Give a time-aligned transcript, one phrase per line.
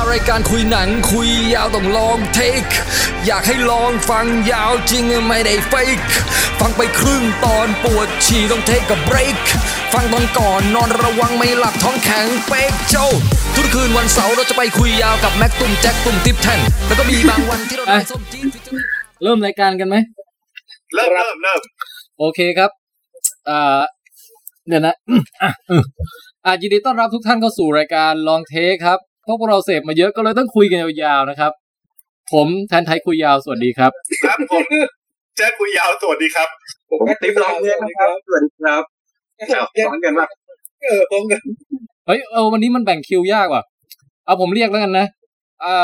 [0.00, 2.62] ารายการคุยหนังคุยยาวต้องลองเทค
[3.26, 5.98] อยากให้ลองฟังยาวจริงไม่ได้เฟก
[6.60, 9.36] ฟังไปครึ่งตอนปวดฉี่ต้องเทคกับเบรก
[9.92, 12.96] ฟังตอนก่อนนอนระวังไม่หลับท้องแข็งเป๊กโจ
[13.54, 18.46] ทุกคืนวันเสาร์เราจะไปคุยยาวกับแม็กตุ้มแจ็คตุ้มทิปแทนแล้วก็มีบางวันที่เราได้ส้มจี๊ด
[19.22, 19.96] เริ่มรายการกันไหม
[20.94, 21.60] เริ่มเริ่มเริ่ม
[22.18, 22.70] โอเคครับ
[23.48, 23.80] อ่า
[24.68, 25.82] เดี๋ยวนะอืมอะอืม
[26.44, 31.52] อ่ายินดีต้อนรับทุกท่านเข้าสู่รายการลองเทคครับ เพราะพวกเราเสพมาเยอะก็เลยต้องคุยกันยาวๆนะครับ
[32.32, 33.92] ผมแทนไทยคุยยาวสวัสดีครับ
[34.24, 34.64] ครับผม
[35.36, 36.48] แจ๊คคุยยาวสวัสดีครับ
[36.90, 38.82] ผมก็ติ๊บลองเมืองครับสวัสดีครับ
[39.86, 40.26] ซ้อนกันว่า
[40.82, 41.40] เออตรงกัน
[42.06, 43.62] เฮ้ยเออวันนี้มันแบ่งคิวยากว่ะ
[44.24, 45.06] เอาผมเรียกแล้วกันนะ
[45.64, 45.74] อ่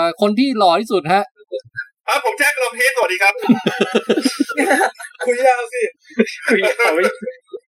[0.00, 1.22] าคนที่หล่อที่สุดฮะ
[2.08, 3.34] ครับผมแจ๊คลองเทสสวัสดีครับ
[5.26, 5.82] คุยยาวสิ
[6.46, 7.02] คุยยาวไม่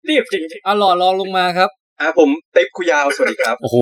[0.09, 3.79] รีบจริงอ่าหล่อรองลงมาครับๆ อ่าผมติ๊บคุยยาวสวัสดีครับ โอ้โห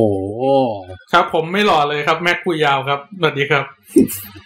[1.13, 3.65] ครับ ผมไม่หล่อเลยครับ แม็กคุยยาวครับ สวัสดีครับ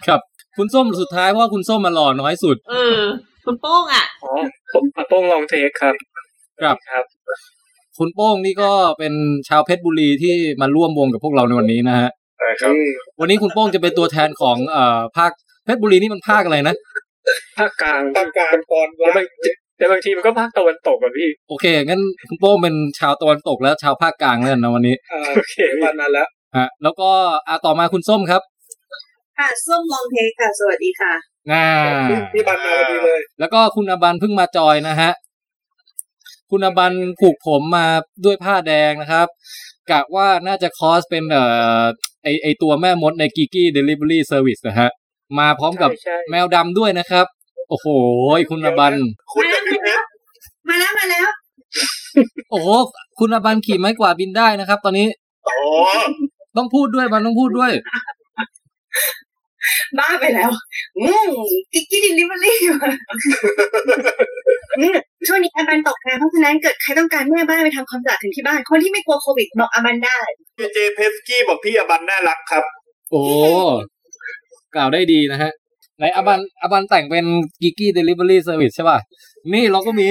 [0.07, 0.19] ครับ
[0.57, 2.99] คุณส้มสุดท้ายเพราะว่าคุณส้มมาหล่อน้อยสุด เออ
[3.45, 4.31] คุณโป้งอะ อ๋อ
[4.73, 5.95] ผมอาโป้งลองเทคครับ
[6.61, 7.05] ครับครับ
[7.97, 9.13] คุณโป้งนี่ก็เป็น
[9.49, 12.09] ชาวเพชรบุรีที่มาร่วมวงกับพวกเราในวันนี้นะฮะ
[12.61, 12.73] ครับ
[13.19, 15.31] วันนี้คุณโป้งจะเป็นตัวแทนของเอ่อภาค
[15.65, 16.75] เพชรบุรีนี่มันภาคอะไรนะ
[17.57, 19.25] ภาคกลางตามการตอนแต่บาง
[19.81, 27.09] แต่บางทีมันก็ภาคตะวันตกอะพี่ โอเค งั้นคุณโป้งเป็นชาวตะวันตกและชาวภาคกลางแล้วกันนะวันนี้อ่าโอเคมานานแล้วฮะแล้วก็
[27.47, 28.41] อะต่อมาคุณส้มครับ
[29.37, 31.13] ค่ะส้มลองเทคค่ะ สวัสดีค่ะ
[31.51, 31.67] อ่า
[32.33, 35.11] พี่บันมาพอดีเลย แล้วก็คุณอบันเพิ่งมาจอยนะฮะ
[36.51, 37.85] คุณอบันผูกผมมา
[38.25, 39.27] ด้วยผ้าแดงนะครับ
[39.91, 41.43] กะว่าน่าจะคอสเป็นเอ่
[41.79, 41.81] อ
[42.23, 44.89] ไอไอตัวแม่มดใน Kiki Delivery Service นะฮะ
[45.39, 47.25] มาพร้อมกับเจ้าแมวดำด้วยนะครับ
[47.71, 47.87] โอ้โห
[48.49, 48.93] คุณอบัน
[49.33, 50.03] คุณกับพี่เพชร
[50.67, 51.27] มาแล้วมาแล้ว
[52.51, 52.67] โอ้โห
[53.19, 55.07] คุณอบันขี่ไม้กวาดบินได้นะครับ ตอนนี้
[55.45, 55.55] โอ้
[56.57, 57.71] ต้องพูดด้วยมันต้องพูดด้วย
[59.99, 60.49] บ้าไปแล้ว
[60.99, 61.29] อืม
[61.73, 62.59] Kiki Delivery
[65.27, 70.19] ช่วงนี้อบันตกงานเพราะฉะนั้นเกิดใครต้องการแม่บ้านไปทำความสะอาดถึงที่บ้าน คนที่ไม่กลัวโควิดบอกอบันได้
[70.55, 72.63] เจเจเพสกี้บอกพี่อบันน่ารักครับ
[73.11, 73.21] โอ้
[74.75, 75.51] กล่าวได้ดีนะฮะ
[75.97, 77.25] ไหนอบันอบันแต่งเป็น
[77.61, 78.99] Kiki Delivery Service ใช่ป่ะ
[79.53, 80.09] นี่เราก็มี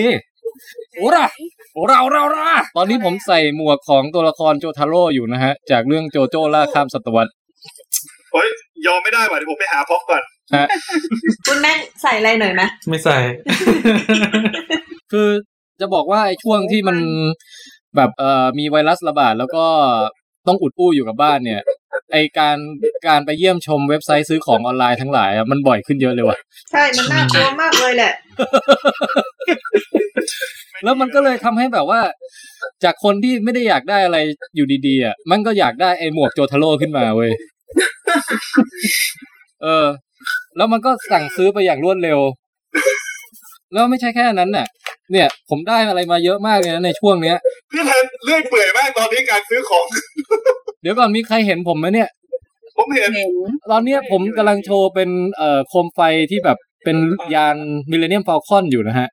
[0.97, 1.27] โอ้ระ
[1.73, 7.31] โอ้เราเราเราตอนนี้ผมใส่หมวกของตัวละครโจทาโร่อยู่นะฮะ จากเรื่องโจโจ้ล่าข้ามศตวรรษ
[8.33, 8.49] โอ้ย
[8.87, 10.23] ยอมไม่ได้ว่ะเดี๋ยวผมไปหาพ็อกก่อน
[10.57, 10.67] ฮะ
[11.47, 13.17] คุณแม่ใส่อะไรหน่อยไหมไม่ใส่
[15.13, 15.29] คือ
[15.81, 16.97] จะบอกว่าไอ้ช่วงที่มัน
[17.97, 19.65] แบบเอ่อมีไวรัสระบาดแล้วก็
[20.47, 21.61] ต้องอุดอู้อยู่กับบ้านเนี่ย
[22.13, 22.57] ไอการ
[23.07, 26.39] การไปเยี่ยมชมเว็บไซต์ซื้อของออนไลน์ทั้งหลายอะมันบ่อยขึ้นเยอะเลยว่ะ
[26.71, 28.13] ใช่มันน่ากลัวมากเลยแหละ
[30.85, 32.01] แล้วมันก็เลยทำให้แบบว่า
[32.85, 34.19] จากคนที่ไม่ได้อยากได้อะไร
[34.57, 37.31] อยู่ดีๆอะมันก็อยากได้ไอ้หมวกโจทาโร่ขึ้นมาเว้ย
[39.63, 39.87] เออ
[40.57, 42.19] แล้วมันก็สั่งซื้อไปอย่างรวดเร็ว
[43.73, 44.67] แล้วไม่ใช่แค่นั้นน่ะ
[45.13, 47.39] เนี่ย ผมได้อะไรมาเยอะมากเลยนะในช่วงเนี้ย
[47.73, 49.87] พี่แทนเลื่อยเปื่อยมากตอนนี้การซื้อของ
[50.83, 52.09] เดี๋ยวก่อนมีใครเห็นผมไหมเนี่ย
[52.77, 53.33] ผมเห็นเห็น
[53.71, 56.97] ตอนเนี้ยผมกำลังโชว์เป็นเอ่อโคมไฟที่แบบเป็น
[57.35, 57.57] ยาน
[57.91, 59.09] มิเลเนียมฟ a ลคอนอยู่นะฮะ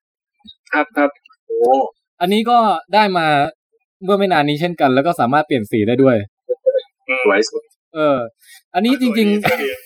[0.71, 1.09] ครับครับ
[1.47, 1.73] โอ้
[2.21, 2.57] อันนี้ก็
[2.93, 3.27] ได้มา
[4.03, 6.15] เมื่อไม่นานนี้เช่นกัน แล้วก็สามารถเปลี่ยนสีได้ด้วย
[7.23, 7.61] สวยสุด
[7.95, 8.17] เออ
[8.73, 9.27] อันนี้จริง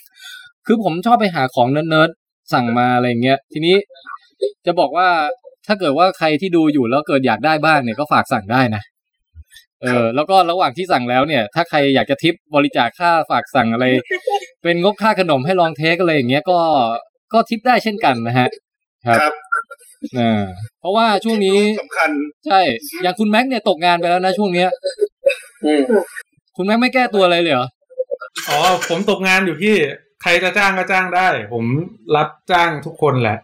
[0.04, 3.76] ๆ คือผมชอบไปหาของเนิร์ดๆสั่งมาอะไรเงี้ย ทีนี้
[4.66, 5.08] จะบอกว่า
[5.68, 8.84] ถ้าเกิดว่าใครที่ดูอยู่แล้วเกิดอยากได้บ้างเนี่ยก็ฝากสั่งได้นะ
[9.82, 13.86] เออแล้วก็ระหว่างที่สั่งแล้วเนี่ย ถ้าใครอยากจะทิปบริจาคค่าฝากสั่งอะไร
[14.64, 16.60] เป็นงบค่าขนมให้ลองเทคอะไรอย่างเงี้ยก็
[17.34, 18.48] ก็ทิปได้เช่นกันนะฮะ
[19.08, 19.34] ครับครับ
[20.20, 20.42] อ่า
[20.80, 22.10] เพราะว่าช่วงนี้สำคัญ
[22.48, 22.60] ใช่
[23.04, 24.70] อย่างคุณแม็กเนี่ยตกงานไปแล้วนะช่วงเนี้ย
[25.66, 25.82] อืม
[26.58, 27.68] คุณแม็กไม่แก้ตัวอะไรเลยเหรอ
[28.50, 28.60] อ๋อ
[28.90, 29.76] ผมตกงานอยู่พี่
[30.22, 31.66] ใครจะจ้างก็จ้างได้ ผม
[32.16, 33.38] รับจ้างทุกคนแหละ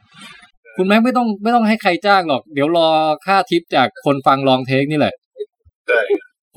[0.78, 2.90] คุณแม็กไม่ต้องไม่ต้องให้ใครจ้างหรอก เดี๋ยวรอ
[3.26, 5.14] ค่าทิปจากคนฟังลองเทคนี่แหละ
[5.88, 6.02] ใช่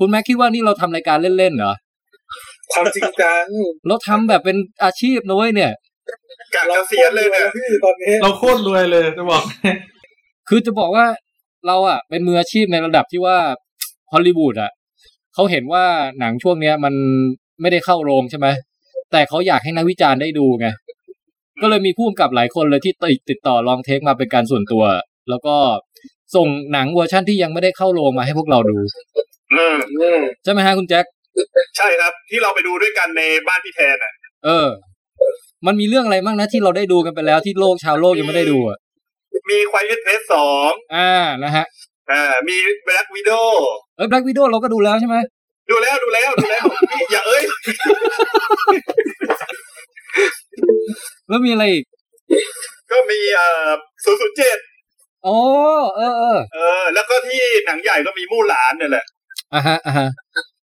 [0.03, 1.73] คุณแม็กคิดว่านี่เราทำรายการเล่นๆเหรอ
[2.71, 3.43] ความจริงจัง
[3.87, 5.71] เราทำแบบเป็นอาชีพนะเว้ยเนี่ย
[6.55, 9.43] กะเกษียณเลยเนี่ยพี่ตอนนี้เราโคตรรวยเลยจะบอก
[10.49, 11.05] คือจะบอกว่า
[11.67, 13.37] เราอะ เป็นมืออาชีพในระดับที่ว่า
[14.11, 14.71] ฮอลลีวูดอะ
[15.33, 15.85] เขาเห็นว่า
[16.19, 16.93] หนังช่วงเนี้ยมัน
[17.61, 18.47] ไม่ได้เข้าโรงใช่ไหม
[19.11, 20.67] แต่เขาอยากให้นักวิจารณ์ได้ดูไง
[21.61, 24.83] ก็เลยมีผู้กำกับหลายคนเลยที่ติดติดต่อลองเทคมาเป็นการส่วนตัว
[25.29, 25.55] แล้วก็
[26.35, 29.30] ส่งหนังเวอร์ชั่นที่ยังไม่ได้เข้าโรงมาให้พวกเราดูอืมอืม
[30.43, 31.05] ใช่ไหมฮะคุณแจ็ค
[31.77, 34.13] ใช่ครับ ที่เราไปดูด้วยกันในบ้านพี่แทนอะ
[34.45, 34.67] เออ
[35.67, 38.77] มันมีเรื่องอะไรบ้างนะที่เราได้ดูกันไปแล้วที่โลกชาวโลกยังไม่ได้ดูอะ
[39.49, 41.11] มีควายเอสเพสสองอ่า
[41.43, 41.65] นะฮะ
[42.11, 43.31] อ่ามีแบล็กวีดโด
[43.97, 45.17] เอ้ยแบล็กวีดโดเราก็ดูแล้วใช่ไหม
[45.69, 46.65] ดูแล้วดูแล้วดูแล้ว
[47.11, 47.43] อย่าเอ้ย
[51.29, 51.83] แล้วมีอะไรอีก
[52.91, 53.69] ก็มีเอ่อ
[54.03, 54.57] ศูนย์ศูนย์เจ็ด
[55.25, 55.37] อ๋อ
[55.79, 56.13] อเออ
[56.53, 59.05] เออ แล้วก็ที่หนังใหญ่ก็มีมู่หลานเนี่ยแหละ
[59.53, 60.07] อะฮะอะฮะ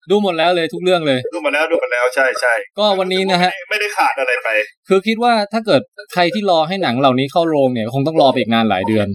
[0.09, 4.49] ดูหมดแล้วเลยทุกเรื่องเลย ดูมาแล้วดูมาแล้วใช่ใช่ก็วันนี้นะฮะไม่ไม่ได้ขาดอะไรไป
[4.87, 5.81] คือคิดว่าถ้าเกิด
[6.13, 9.07] ใครที่รอให้หนังเหล่านี้เข้าโรงเนี่ย คงต้องรอไปอีกนานหลายเดือน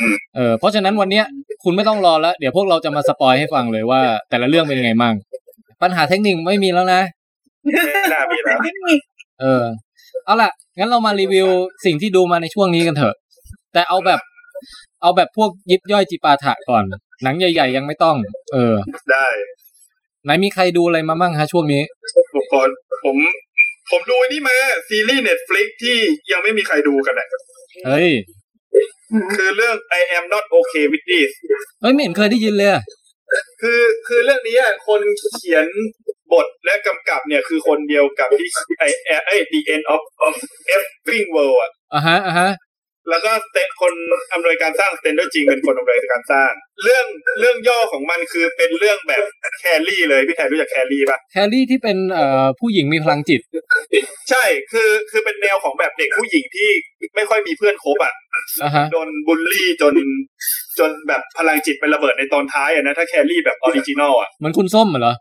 [0.00, 1.24] อืมเออเพราะฉะนั้นวันเนี้ย
[1.64, 4.00] คุณไม่ต้องรอแล้วเดี๋ยวพวกเราจะมาสปอยให้ฟังเลยว่า
[4.30, 5.14] แต่ละเรื่องเป็นยังไงมั่ง
[5.82, 7.00] ปัญหาเทคนิคไม่มีแล้วนะ
[7.62, 8.58] ไม่น่ามีแล้ว
[9.40, 9.64] เออ
[10.24, 11.48] เอาล่ะ งั้นเรามารีวิว
[11.84, 13.14] สิ่งที่ดูมาในช่วงนี้กันเถอะ
[13.72, 14.20] แต่เอาแบบ
[15.02, 16.84] เอาแบบพวกยิบย่อยจิปาถะก่อน
[17.22, 18.16] หนังใหญ่ ๆ ยังไม่ต้อง
[18.52, 18.74] เออ
[19.12, 19.26] ได้
[20.24, 21.82] ไหนมีใครดูอะไรมาบ้างฮะช่วงนี้
[22.34, 22.62] ผมขอ
[23.04, 23.16] ผม
[23.90, 24.54] ผมดูอันนี่มา
[24.88, 25.98] ซีรีส์ Netflix ที่
[26.32, 27.28] ยังไม่มีใครดูกันอะ
[27.86, 28.10] เฮ้ย
[29.36, 31.30] คือเรื่อง I am not okay with this
[31.80, 32.82] เฮ้ย ไม่เห็นเคยได้ยินเลยอะ
[33.62, 35.00] คือคือเรื่องนี้อะคน
[35.34, 35.66] เขียน
[36.32, 40.34] บทและกำกับเนี่ยคือคนเดียวกับที่ไอไอไอ The End of the
[40.74, 42.50] Fucking World อะอะฮะอะฮะ
[43.10, 43.94] แล้วก็เตคน
[44.32, 46.50] อำนวยการสร้าง Stranger Things เป็นคนอำนวยการสร้าง
[46.82, 47.06] เรื่อง
[47.40, 49.24] เรื่องย่อของมันคือเป็นเรื่องแบบ
[49.58, 53.40] Carrie เลยพี่แทนรู้จัก Carrie ปะ Carrie ที่เป็นเอ่อผู้หญิงมีพลังจิต
[54.30, 56.70] ใช่คือคือเป็นแนวของแบบเด็กผู้หญิงที่
[57.14, 58.14] ไม่ค่อยมีเพื่อนคบอะ
[58.62, 59.94] อะฮะโดนบูลลี่จน
[60.78, 65.14] จนแบบพลังจิตไประเบิดในตอนท้ายอะนะถ้า Carrie แบบ original อะเหมือนคุณส้มเหรอ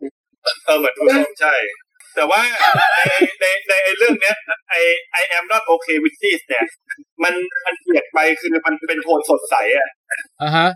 [0.65, 1.53] เออเหมือนทุกคนใช่
[2.15, 2.41] แต่ว่า
[3.09, 4.35] ในในในไอ้เรื่องเนี้ย
[4.69, 4.75] ไอ
[5.21, 6.65] I am not okay with this เนี่ย
[7.23, 7.33] มัน
[7.65, 9.89] มันเปลี่ยนไปคือมันเป็นโทนสดใสอะ
[10.41, 10.69] อะฮะ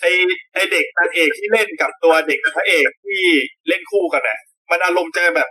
[0.00, 0.06] ไอ
[0.54, 3.22] ไอเด็กนางเอกที่เล่นกับตัวเด็กพระเอกที่
[3.68, 4.38] เล่นคู่กันอะ
[4.70, 5.48] มันอารมณ์จะแบบ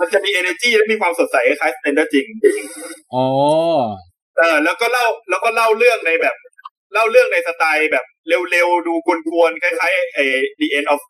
[0.00, 2.26] มันจะมี energy และมีความสดใสคล้ายสเตนเดอร์จริง
[3.14, 3.26] อ๋อ
[4.38, 6.34] เออแล้วก็เล่าแล้วก็เล่าเรื่องในแบบ
[6.92, 9.08] เล่าเรื่องในสไตล์แบบเร็วๆ ดูก
[9.38, 10.24] วนๆ คล้ายๆไอ้
[10.60, 11.00] The End of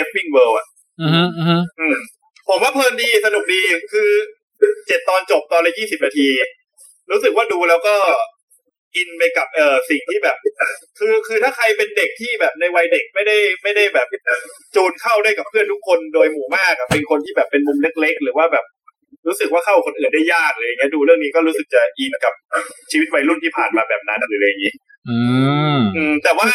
[0.00, 0.66] Effing World อะ
[1.00, 1.96] อือฮึอือฮึอืม
[2.48, 3.62] ผมว่าเพลินดีสนุกดี
[3.92, 4.10] คือ
[4.86, 6.28] เจ็ดตอนจบตอนละยี่สิบนาที
[7.10, 7.96] รู้สึกว่าดูแล้วก็
[8.96, 10.36] อินไปกับเอ่อสิ่งที่แบบ
[10.98, 14.06] คือคือถ้าใครเป็นเด็กที่แบบในวัยเด็กไม่ได้ไม่ได้แบบ
[14.74, 18.64] จูนเข้าได้กับเพื่อนทุกคนโดยหมู่มากอะเป็นคนที่แบบเป็นมุมเล็ก ๆ หรือว่าแบบ
[19.26, 22.34] รู้สึกว่าเข้ากับคนอื่นได้ยากเลยอย่างเงี้ยดูเรื่องนี้ก็รู้สึกจะอินกับ
[22.90, 24.72] ชีวิตวัยรุ่นที่ผ่านมาแบบนั้นหรืออะไรอย่างงี้
[25.08, 25.18] อื
[25.76, 26.48] มอืมแต่ว่า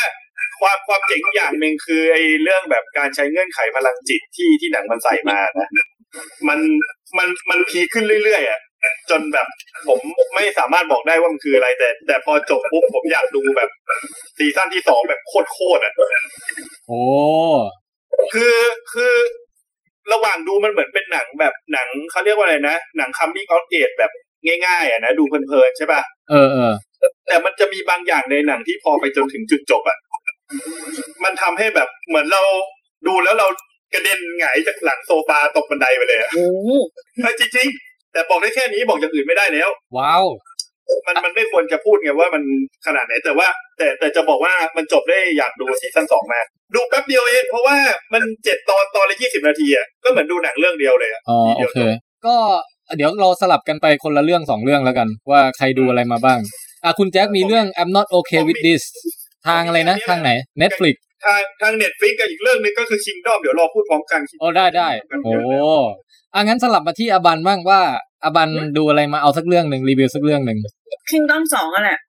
[0.63, 5.69] ความความเจ๋งอย่างหนึ่งคือไอ้เรื่องแบบการใช้เงื่อนไขพลังจิตที่ที่หนังมันใส่มานะ
[6.47, 6.59] มัน
[7.17, 8.59] มันมัน peak ขึ้นเรื่อยๆอะ
[9.09, 9.47] จนแบบ
[9.87, 9.99] ผม
[10.35, 13.69] ไม่สามารถบอกได้ว่ามันคืออะไร แต่ แต่พอจบปุ๊บผมอยากดูแบบ
[14.37, 15.93] ซีซั่นที่สองแบบโคตรๆอะ
[16.87, 17.01] โอ้
[18.33, 18.57] คือ
[18.93, 19.13] คือ
[20.13, 24.11] ระหว่างดูมันเหมือนเป็นหนังแบบหนังเขาเรียกว่าอะไรนะ หนัง coming of age แบบ
[24.65, 26.73] ง่ายๆอะนะ ดูเพลินๆใช่ป่ะเออเออ
[27.27, 29.97] แต่มันจะมีบางอย่างในหนังที่พอไปจนถึงจุดจบอะ
[31.23, 32.41] มันทำให้แบบเหมือนเรา
[33.07, 33.47] ดูแล้วเรา
[33.93, 36.69] กระเด็นหงายจากหลังโซฟาตกบันไดไปเลยอะโอ้โห
[37.21, 40.25] เออจริงๆแต่บอกได้แค่นี้บอกอย่างอื่นไม่ได้แล้ว ว้าว
[41.07, 42.43] มันมันไม่ควรจะพูดไงว่ามัน
[42.85, 43.47] ขนาดไหน แต่ว่า
[43.77, 46.45] แต่แต่จะบอกว่ามันจบได้อยากดูซีซั่นสองมาก
[46.75, 47.77] ดูแป๊บเดียวเองเพราะว่า
[48.13, 51.77] มันเจ็ดตอนตอนละยี่สิบนาทีอะก็เหมือนดูหนังเรื่องเดียวเลยอะอ๋อโอเค
[52.25, 52.35] ก็
[52.97, 56.39] เดี๋ยวเราสลับกันไปคนละเรื่องสองเรื่องแล้วกัน ว่าใครดูอะไรมาบ้าง
[56.83, 58.83] อะคุณแจ็คมีเรื่อง I'm not okay with this
[59.47, 60.31] ทางอะไรนะทางไหน
[60.61, 60.95] Netflix
[61.25, 64.89] ทางทาง Netflix กับอีกเรื่องหนึงก็คือ Kingdom เดี๋ยวรอพูดพร้อมกันโอ้ได้ได้
[65.23, 65.33] โอ้
[66.33, 67.79] อะงั้นสลับมาที่อบันบ้างว่า
[68.23, 70.57] อบันดูอะไรมาเอาสักเรื่องหนึ่งรีวิวสักเรื่องหนึ่ง
[71.11, 71.99] Kingdom สองอะแหละ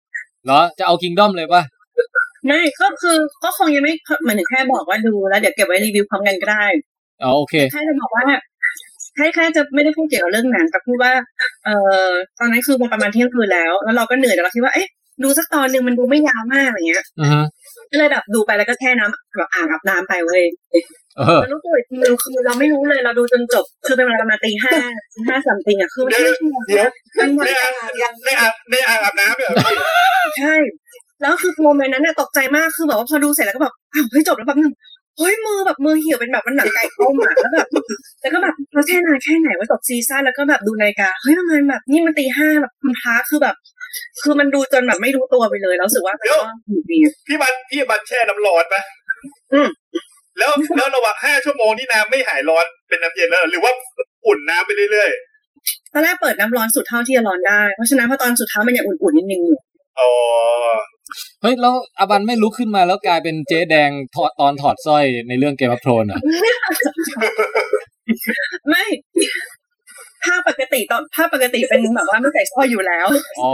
[0.44, 1.62] เหรอจะเอา Kingdom เลยป่ะ
[2.46, 6.64] ไม่ก็คือก็คงยังไม่เหมือนถึงแค่บอกว่าดูแล้วเดี๋ยวเก็บไว้รีวิวพร้อมกันก็ได้
[7.22, 8.24] อ๋อโอเคแค่จะบอกว่า
[9.16, 11.12] แค่แค่จะไม่ได้พูดเกี่ยวกับเรื่องหนังแต่พูดว่า
[11.64, 11.74] เอ่
[12.06, 14.88] อตอนนั้นคือมันประมาณเที่ยงคืนแล้ว แล้วเราก็เหนื่อยแต่เราคิดว่าเอ๊ะ
[15.22, 17.40] ดูสักตอนหนึ่งมันดูไม่ยาวมากอะไรเงี้ยอือฮึ
[17.90, 20.42] ก็เลยแบบดูไปแล้วก็แช่น้ำแบบอ่างอาบน้ำไปเว้ย
[21.16, 24.74] เออแล้วรู้ตัวอีกทีนึงคือเราไม่รู้เลยเราดูจนจบ คือเป็นเวลาประมาณตีห้า
[25.14, 29.64] ตีห้าสามตีอะคือมันไม่ชั่วโมงเดี๋ยวมันหมดในอ่างในอ่างในอ่างอาบน้ำเนี่ยเหรอ
[30.38, 30.54] ใช่
[31.22, 34.72] แล้วคือโมเมนต์นั้นเนี่ยตกใจมากคือแบบว่าพอดูเสร็จแล้วก็แบบอ้าวเฮ้ยจบแล้วแบบนึง
[35.18, 37.66] เฮ้ยมือแบบมือเหี่ยวเป็นแบบมันหนังไก่ต้มอะแล้วแบบ
[38.20, 43.54] แล้วก็แบบเราแค่นานแค่ไหนว่าจบซีซั่นแล้วก็แบบดูนาฬิกาเฮ้ยประมาณแบบนี่มันตีห้าแบบคุณพระคือแบบ
[44.22, 48.82] คือมันดูจนแบบไม่รู้ตัวไปเลยแล้วรู้สึกว่ามันก็อยู่ดีพี่บันพี่บันแช่น้ำร้อนปะ
[49.52, 49.68] อืม
[50.38, 53.72] แล้วแล้วระหว่างห้าชั่วโมงที่น้ำไม่หายร้อนเป็นน้ำเย็นแล้วเหรอหรือว่า
[54.26, 55.10] อุ่นน้ำไปเรื่อย
[55.92, 59.42] ตอนแรกเปิดน้ำร้อนสุดเท่าที่จะร้อนได้ เพราะฉะนั้นพอตอนสุดท้ายมันยังอุ่นๆนิดนึง
[59.98, 60.10] อยู่ๆอ๋อ
[61.42, 66.20] เฮ้ยแล้วอบันไม่ลุกขึ้นมาแล้วกลายเป็นเจ๊แดงถอดตอนถอดสร้อยในเรื่องเกม of โทนอะ
[68.68, 68.84] ไม่
[70.24, 73.06] ภาพปกติตอนภาพปกติเป็นแบบว่าไม่ใส่สร้อยอยู่แล้ว
[73.40, 73.52] อ๋อ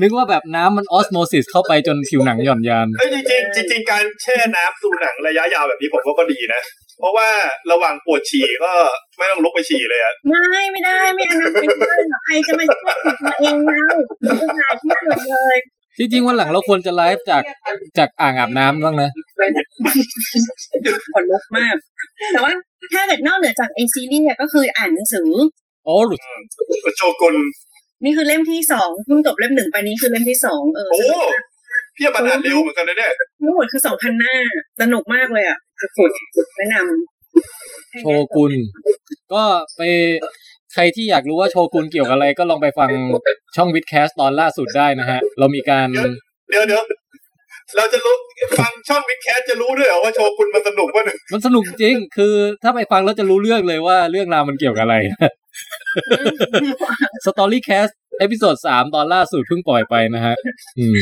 [0.00, 6.62] นึกว่าแบบน้ำมันออสโมซิสเข้าไปจนผิวหนังหย่อนยานเอ้ยจริงๆจริงๆการแช่น้ำดูหนังระยะยาวแบบนี้ผมว่าก็ดีนะ
[6.98, 7.28] เพราะว่า
[7.70, 8.72] ระหว่างปวดฉี่ก็
[9.16, 15.58] ไม่ต้องลุกไปฉี่เลยอะไม่ไม่ได้ไม่อันนั้นไม่ได้หรอกใครจะมาช่วยตัวเองเราไม่หายที่สุดเลย
[15.98, 17.42] จริงๆวันหลังเราควรจะไลฟ์จาก
[17.98, 19.10] จากอ่างอาบน้ำบ้างนะ
[21.14, 21.76] ขนลุกมาก
[22.32, 22.52] แต่ว่า
[22.92, 25.30] ถ้าเกิดนอกเหนือจากเอซีรีส์ก็คืออ่านหนังสือ
[25.84, 26.20] โอ้หลุด
[26.96, 27.36] โชกุน
[28.04, 30.90] นี่คือเล่มที่สองเพิ่งจบเล่มหนึ่งไปนี้คือเล่มที่สองเออ
[31.96, 33.12] พี่บันอ่านเร็วเหมือนกันนะเนี่ย
[33.42, 34.34] ทั้งหมดคือสองพันหน้า
[34.80, 35.58] สนุกมากเลยอะ
[35.96, 38.52] สุดแนะนำโชกุน
[39.32, 39.42] ก็
[39.76, 39.82] ไป
[40.74, 42.90] ใครที่อยากรู้ว่าโชกุนเกี่ยวกับอะไรก็ลองไปฟัง
[43.56, 45.88] ช่องวิดแคสตอนล่าสุดได้นะฮะ เรามีการ
[46.50, 46.82] เดี๋ยวเดี๋ยว
[47.76, 48.14] เราจะรู้
[48.58, 54.96] ฟังช่อง Witcast จะรู้ด้วยเหรอว่าโชกุนมันสนุกว่ามันสนุกจริง คือถ้าไปฟังแล้วจะรู้เรื่องเลยว่าเรื่องราวมันเกี่ยวกับอะไร
[57.24, 60.34] Storycast episode สามตอนล่าสุดเพิ่งปล่อยไปนะฮะ
[60.78, 60.96] อืม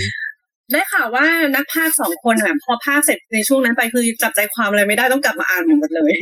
[0.73, 6.13] ได้ข่าวว่านักพากย์สองคนอะพอพากย์เสร็จในช่วงนั้นไปคือจับใจความอะไรไม่ได้ต้องกลับมาอ่านหมดเลย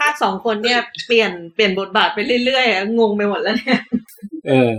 [0.00, 3.80] พากย์สองคนเนี่ยเปลี่ยนเปลี่ยนบทบาทไปเรื่อยๆอะงงไปหมดแล้วเนี่ย
[4.48, 4.70] เออ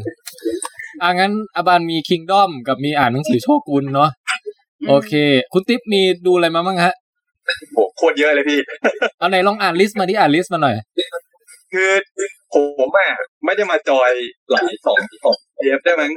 [1.02, 4.10] อ่างั้นอบันมี Kingdom กับมีอ่านหนังสือโชกุนเนาะ
[4.90, 5.14] โอเค
[5.54, 6.94] คุณติ๊บมีดูอะไรมาบ้างฮะ
[7.74, 8.60] โหโคตรเยอะเลยพี่
[9.18, 10.76] เอาไหนลองอ่าน list มาดิอ่าน list มาหน่อย
[11.74, 11.92] คือ
[12.54, 12.56] ผ
[12.88, 13.10] มอะ
[13.46, 14.12] ไม่ได้มาจอย
[14.52, 16.12] หลายสองสองเทปได้มั้ง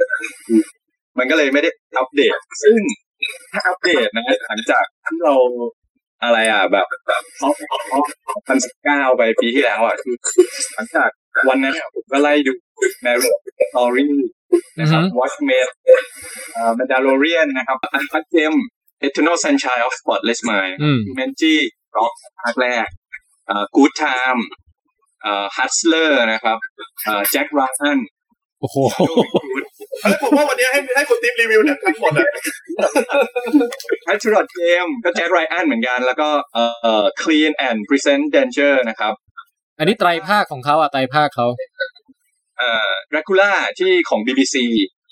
[1.17, 2.77] มันก็เลยไม่ได้อัปเดต ซึ่ง
[3.51, 5.35] ถ้าอัปเดตนะหลังจากที่เรา
[6.23, 6.87] อะไรอะ แบบ
[7.39, 7.53] top
[8.47, 10.15] พันสิบเก้าไปปีที่แล้วอะคือ
[10.73, 11.09] หลังจาก
[11.49, 12.53] วันนั้นอะผมก็ไล่ดู
[13.01, 13.31] แมรี่
[13.69, 14.13] สตอรี่
[14.79, 15.67] นะครับ Watchmen
[16.53, 18.53] เอ่อ Mandalorian นะครับ Uncut Gem
[19.07, 21.59] Eternal Sunshine of Spotless Mind อืมเมนจี้
[21.97, 22.87] ร็อกภาคแรก
[23.47, 24.39] เอ่อ Good Time
[25.21, 26.57] เอ่อ Hustler นะครับ
[27.05, 27.99] เอ่อ Jack Ryan
[28.59, 28.77] โอ้โห
[30.01, 32.29] เฮ้ยผมว่าวันนี้ให้ให้คุณติ๊บรีวิวหนังทั้งหมดอะ
[34.05, 36.63] Patriot Game ก็ Jack Ryan เหมือนกัน แล้วก็เอ่
[37.01, 39.13] อ Clean and Present Danger นะครับ
[39.79, 41.47] อันนี้ไตรภาคของเขาอะไตรภาคเขา
[42.57, 44.55] เอ่อ Dracula ที่ของ BBC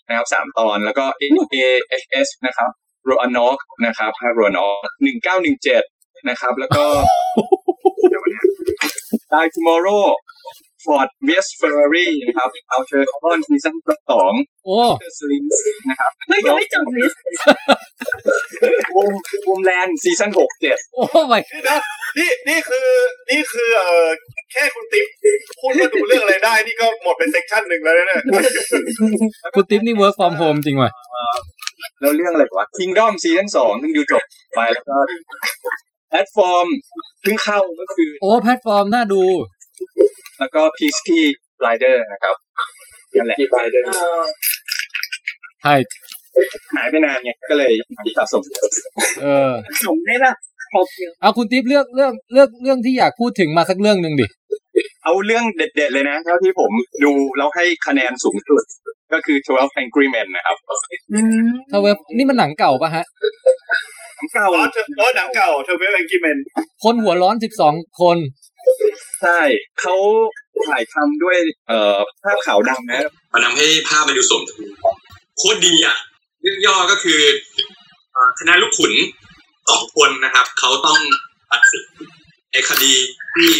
[0.07, 2.69] นะครับสามตอนแล้วก็ AHS นะครับ
[3.09, 5.83] Roanoke นะครับภาค Roanoke หนึ่งเก้าหนึ่งเจ็ด
[6.29, 6.85] นะครับ แล้วก็
[9.33, 10.05] Die Tomorrow
[10.83, 13.75] Ford West Ferrari นะครับ Outer Carbon ซีซั่น
[14.11, 14.33] สอง
[14.65, 14.77] โอ้
[15.17, 15.43] Slim
[15.89, 17.21] นะครับเฮ้ยยังไม่จบลิสต์
[18.95, 19.09] วง
[19.49, 21.77] วงแลนด์ซีซั่นหกเจ็ดโอ้ไม่นี่นะ
[22.17, 22.87] นี่นี่คือ
[23.29, 24.07] นี่คือเอ่อ
[24.51, 25.07] แค่คุณติ๊บ
[25.59, 28.21] พูดว่าดูเรื่องอะไรได้ นี่ก็หมดเป็นเซกชันหนึ่งแล้วนะเนี่ย
[29.55, 30.91] คุณติ๊บนี่ work from home จริงว่ะ
[31.99, 34.23] แล้วเรื่องอะไรวะ Kingdom ซีซั่นสองเพิ่งดูจบ
[34.55, 34.95] ไปแล้วก็
[36.09, 36.67] แพลตฟอร์ม
[37.21, 39.23] เพิ่งเข้าก็คือ โอ้แพลตฟอร์มน่าดู
[40.41, 42.35] แล้วก็ Peacekeeping Rider นะครับ
[43.17, 43.37] นั่นแหละ
[45.63, 45.75] ใช่
[46.75, 47.71] หายไปนานไงก็เลย
[48.17, 48.43] สะสม
[49.21, 49.51] เออ
[49.85, 50.35] สมได้แบบ
[50.71, 54.25] ครบเยอะเอาคุณติ๊บเลือกเลือกเลือกเรื่องที่อยากพูดถึงมาสักเรื่องหนึ่งดิ
[55.03, 56.71] เอาเรื่องเด็ดๆเลยนะเท่าที่ผม
[57.03, 58.63] ดูแล้วให้คะแนนสูงสุด
[59.13, 60.57] ก็คือ 12 Angry Men นะครับ
[61.71, 63.05] ถ้าเว็บนี่มันหนังเก่าปะฮะ
[64.17, 66.37] ทั้งเก่าอ๋อเธออ๋อหนังเก่าเทอร์เวลแองกิเมน
[66.83, 68.17] คนหัวร้อนสิบสองคน
[69.21, 69.39] ใช่
[69.81, 69.95] เขา
[70.67, 71.37] ถ่ายทำด้วย
[71.67, 74.59] เอ่อภาพขาวดำนะมันทำให้ภาพมันดูสมดุล
[75.37, 75.97] โคตรดีอะ
[76.41, 77.19] เรื่องย่อก็คือ
[78.39, 78.93] คณะลูกขุน
[79.69, 80.99] สองคนนะครับ เขาต้อง
[81.51, 81.85] ตัดสิน
[82.51, 82.93] ในคดี
[83.35, 83.51] ที่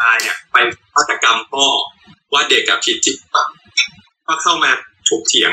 [0.00, 0.56] ตายเนี่ยไป
[0.94, 1.66] ฆาตกรรมพ่อ
[2.32, 3.16] ว่าเด็กกับผิดจริง
[4.26, 4.70] ก็เข้ามา
[5.08, 5.52] ถกเถียง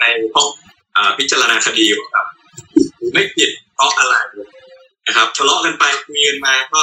[0.00, 0.04] ใน
[0.34, 0.48] ห้อง
[0.96, 2.16] อ่าพิจารณาคดีว่าแบ
[3.12, 4.14] ไม่ผิดเพราะอะไร
[5.06, 6.82] นะครับทะเลาะกันไปคุยกันมาก็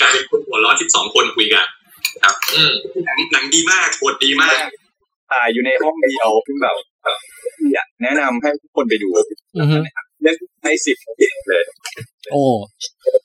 [0.00, 1.66] กลายเป็นคนหัวร้อนสิบสองคนคุยกัน
[2.14, 2.34] นะครับ
[3.06, 4.58] หนังหนังดีมากบทดีมาก
[5.30, 6.76] ถ่ายอยู่ในห้องเดียวซึ่งแบบ
[7.72, 9.08] อยากแนะนำให้ทุกคนไปดู
[9.58, 9.78] อือฮึ
[10.22, 10.96] เรื่องให้สิบ
[11.48, 11.62] เลย
[12.32, 12.44] โอ้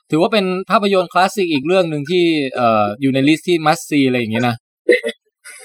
[0.09, 2.25] ถือว่าเป็นภาพยนตร์คลาสสิกอีกเรื่องหนึ่งที่
[2.55, 4.55] เอ่ออยู่ใน list ที่ must see อะไรอย่างเงี้ยนะ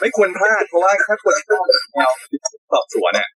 [0.00, 2.11] ไม่ควรพลาดเพราะว่าถ้าคนชอบแนว
[2.71, 3.29] สอบสวนเนี่ย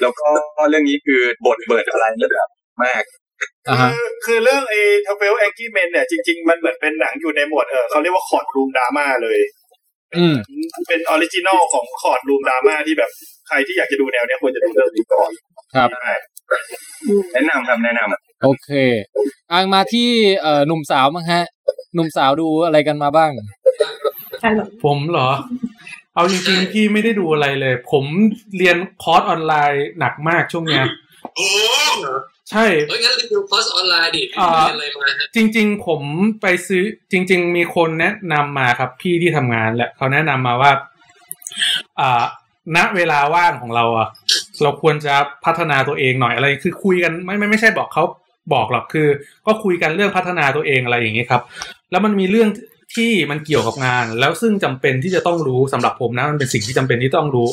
[0.00, 0.28] แล้วก็
[0.70, 2.48] เรื่องนี้คือบทเบิดอะไรแบบ
[2.82, 3.29] มากอ่าฮะ
[3.92, 9.38] คือคือเรื่องไอ้ Twelve Angry Men เนี่ยจริง ๆ มันเหมือนเป็นหนังอยู่ในหมวดเออเขาเรียกว่า courtroom drama เลย
[10.16, 10.34] อืม
[10.88, 13.10] เป็น original ของ courtroom drama ที่แบบ
[13.48, 15.30] ใครที่อยากจะดูแนวเนี้ยควรจะดูเรื่องนี้ก่อน
[15.74, 16.12] ครับใช่
[17.32, 18.68] แนะนำครับแนะนำโอเค
[19.52, 20.08] อ่างั้นมาที่
[20.42, 21.44] เอ่อหนุ่มสาวมั้งฮะ
[21.94, 23.30] หนุ่มสาวดูอะไรกันมาบ้าง
[24.84, 25.30] ผมเหรอ
[26.14, 28.04] เอาจริงๆพี่ไม่ได้ดูอะไรเลย ผม
[28.56, 30.84] เรียนคอร์สออนไลน์หนักมากช่วงเนี้ย
[31.36, 31.48] โอ้
[32.50, 36.02] ใช่เฮ้ยงั้นรีวิวคอร์สออนไลน์ดิอ่าเรียนอะไรมาฮะจริง ๆ ผม
[36.40, 40.72] ไปซื้อจริง ๆ มีคนแนะนำมาครับ พี่ที่ทำงานแหละเขาแนะนำมาว่า
[42.00, 42.22] อ่า
[42.76, 44.08] ณเวลาว่างของเราอะ
[44.62, 45.14] เราควรจะ
[45.44, 48.04] พัฒนาตัวเองหน่อยอะไร คือคุยกันไม่ไม่ไม่ใช่บอกเขา
[48.54, 49.08] บอกหรอกคือ
[49.46, 51.42] ก็คุยกันเรื่องพัฒนาตัวเองอะไรอย่างนี้ครับ
[51.90, 52.48] แล้วมันมีเรื่อง
[52.96, 57.48] ที่มันเกี่ยวกับงาน แล้วซึ่งจำเป็นที่จะต้องรู้สำหรับผมนะมันเป็นสิ่งที่จำเป็นที่ต้องรู้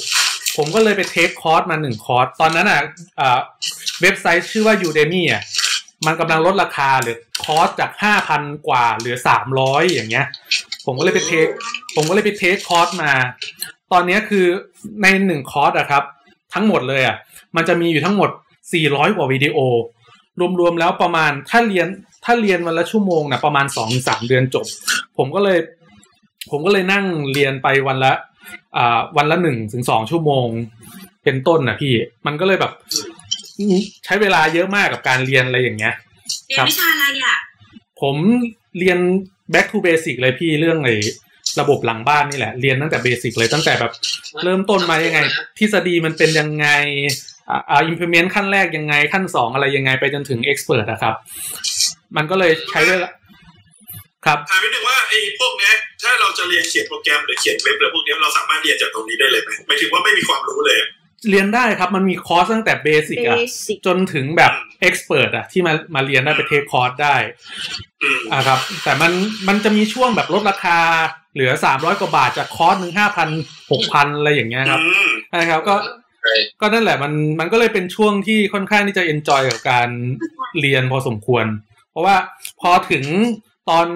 [0.58, 2.82] ผมก็เลยไป take คอร์สมาหนึ่งคอร์ส ตอนนั้นอะ
[3.20, 3.40] อ่า
[4.02, 5.44] เว็บไซต์ชื่อว่า Udemy อะ
[6.06, 10.26] มันกำลังลดราคาเหลือคอร์สจากห้าพันกว่าเหลือสามร้อยอย่างเงี้ย
[10.86, 11.48] ผมก็เลยไป take
[11.96, 13.12] ผมก็เลยไป take คอร์สมา
[13.92, 14.46] ตอนนี้คือ
[15.02, 16.04] ในหนึ่งคอร์สอะครับ
[16.54, 17.16] ทั้งหมดเลยอะ
[17.56, 18.30] มันจะมีอยู่ทั้งหมด
[18.74, 19.58] 400กว่าวิดีโอ
[20.60, 21.88] รวมๆแล้วประมาณถ้าเรียน
[22.26, 24.66] ถ้าเรียนวันละชั่วโมงนะประมาณสองสามเดือนจบ
[25.18, 25.60] ผมก็เลย
[26.52, 28.14] ผมก็เลยนั่งเรียนไปวันละ
[29.18, 30.48] วันละหนึ่งถึงสองชั่วโมง
[31.24, 31.94] เป็นต้นนะพี่
[32.26, 32.72] มันก็เลยแบบ
[34.06, 35.94] ใช้เวลาเยอะมากกับการเรียนอะไรอย่างเงี้ย
[36.48, 37.38] เรียนวิชาอะไรอะ
[38.02, 38.16] ผม
[38.80, 39.00] เรียน
[39.54, 40.96] back to basic เลยพี่เรื่องไอ้
[41.60, 43.92] ระบบหลังบ้านนี่แหละ เรียนตั้งแต่เบสิกเลยตั้งแต่แบบ
[44.44, 45.20] เริ่มต้นมายังไง
[45.58, 46.68] ทฤษฎีมันเป็นยังไง
[47.50, 51.16] อ่าอ่า implement ขั้นแรกยังไงขั้นสองอะไรยังไงไปจนถึง expert นะครับ
[52.16, 53.10] มันก็เลยใช้เวลา
[54.28, 60.80] ครับถามนิดนึงว่าไอ้พวกเนี้ยถ้าเราจะเรียนเขียนโปรแกรมหรือเขียนเว็บอะไรพวกเนี้ยเราสามารถเรียนจากตรงนี้ได้เลยไหมหมายถึงว่าไม่มีความรู้เลย
[61.30, 64.52] เรียนได้ครับมันมีคอร์สตั้งแต่ basic อะ Basic จนถึงแบบ
[64.88, 67.16] expert อะที่มามาเรียนได้ไป take คอร์สได้
[68.04, 69.12] อืมอ่าครับ แต่มัน
[69.48, 70.80] มันจะมีช่วงแบบลดราคา
[71.34, 73.30] เหลือสามร้อยกว่าบาทจากคอร์สหนึ่งห้าพัน
[73.72, 75.76] หกพันอะไรอย่างเงี้ยครับอืมนะครับก็
[76.62, 79.90] ก็นั่นแหละมันมันก็เลยเป็นช่วงที่ค่อนข้างที่จะ enjoy กับการ
[80.60, 81.46] เรียนพอสมควร
[81.92, 82.16] เพราะว่า
[82.62, 83.04] พอถึง
[83.70, 83.88] ตอน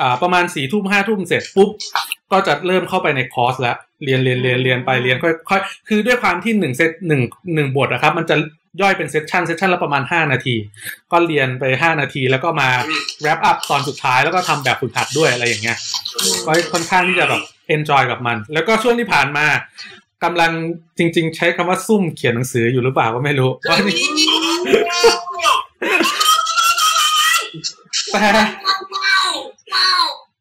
[0.00, 1.70] อ่าประมาณสี่ทุ่มห้าทุ่มเสร็จปุ๊บ
[2.32, 7.22] ก็จะเริ่มเข้าไปในคอร์สแล้ว เรียนเรียนเรียนเรียนไปเรียนค่อยค่อยคือด้วยความที่หนึ่งเซตหนึ่ง
[7.54, 8.36] หนึ่งบทนะครับ มันจะ
[8.82, 10.54] ย่อยเป็น session session ละประมาณห้านาที
[11.12, 12.68] ก็เรียนไปห้านาทีแล้วก็มา
[13.22, 15.78] wrap up ตอนสุดท้ายแล้วก็ทำแบบฝึกหัดด้วยอะไรอย่างเงี้ย
[16.46, 17.42] ก็ค่อนข้างที่จะแบบ
[17.76, 19.46] enjoy กับมัน แล้วก็ช่วงที่ผ่านมา
[20.24, 20.52] กำลัง
[20.98, 23.96] จริง ๆ ใช้คำว่าซุ่มเขียนหนังสืออยู่หรือเปล่าก็ไม่รู้ว่านี่
[28.12, 28.24] แต่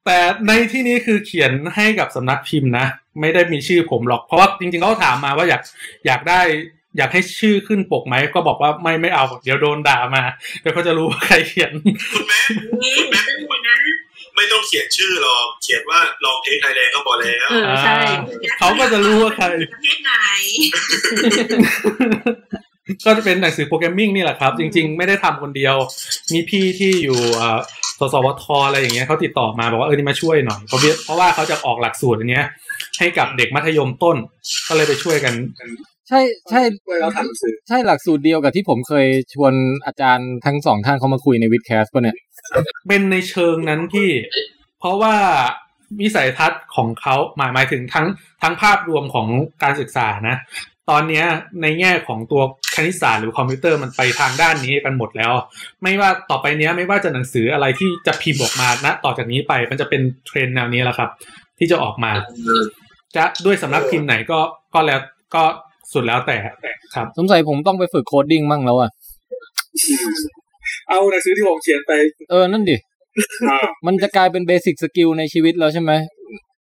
[0.06, 2.88] แต่ในที่นี้คือเขียนให้กับสำนักพิมพ์นะ
[3.20, 5.62] ไม่ได้มีชื่อผมหรอก เพราะว่าจริงๆเขาถามมาว่าอยาก
[6.06, 6.42] อยากได้
[6.98, 10.24] อยากให้ชื่อขึ้นปกไหม ก็บอกว่าไม่ไม่เอาเดี๋ยวโดนด่ามา
[10.62, 11.72] เดี๋ยวเขาจะรู้ว่าใครเขียน
[12.14, 12.40] คุณแม่
[12.98, 13.20] คุณแม่
[14.36, 17.98] ไม่ต้องเขียนชื่อหรอกเขียนว่าลองเทคไทยแลนด์ก็พอแล้วเออใช่
[18.60, 20.14] เขาก็จะรู้ว่าใครประเทศไหน
[23.06, 25.76] ก็จะเป็นหนังสือ programming นี่แหละครับ จริง ๆ ไม่ได้ทำคนเดียว
[26.34, 27.60] มีพี่ที่อยู่เอ่อ
[28.00, 32.46] สสวทอะไรอย่างเงี้ยเขาติดต่อมาบอกว่าเออนี่มาช่วยหน่อยเพราะเพราะว่าเขาจะออกหลักสูตรอันเนี้ย
[33.00, 34.18] ให้กับเด็กมัธยมต้น
[34.68, 35.34] ก็เลยไปช่วยกัน
[36.10, 39.54] ใช่ใช่ช่วยเราทำหนังสือใช่หลักสูตรเดียวกับที่ผมเคยชวน
[39.86, 42.18] อาจารย์ทั้งสองท่านเขามาคุยใน vidcast ป่ะเนี่ย
[42.88, 44.10] เป็นในเชิงนั้นที่
[44.80, 45.16] เพราะว่า
[46.02, 48.08] วิสัยทัศน์ของเขาหมายหมายถึงทั้ง
[48.42, 49.28] ทั้งภาพรวมของ
[49.64, 50.36] การศึกษานะ
[50.90, 51.26] ตอนเนี้ย
[51.62, 52.42] ในแง่ของตัว
[52.76, 55.32] คณิตศาสตร์หรือคอมพิวเตอร์มันไปทางด้านนี้กันหมดแล้ว
[55.84, 61.10] ไม่ว่าต่อไปเนี้ยไม่ว่าจะหนังสืออะไรที่จะพิมพ์ออกมานะต่อจากนี้ไปมันจะเป็นเทรนด์แนวนี้แหละครับ
[61.60, 62.12] ที่จะออกมา
[63.16, 64.40] จะด้วยสำนักพิมพ์ไหนก็
[64.74, 65.00] ก็แล้ว
[65.36, 65.44] ก็
[65.94, 66.38] สุดแล้วแต่
[66.96, 68.90] ครับสงสัยผมต้องไปฝึก coding มั่งแล้วอะ
[70.90, 71.92] เอาหนังสือที่ผมเขียนไป
[72.32, 72.78] เออนั่นดิ
[73.50, 75.92] อ่ามันจะกลายเป็น basic skill ในชีวิตแล้วใช่ไหม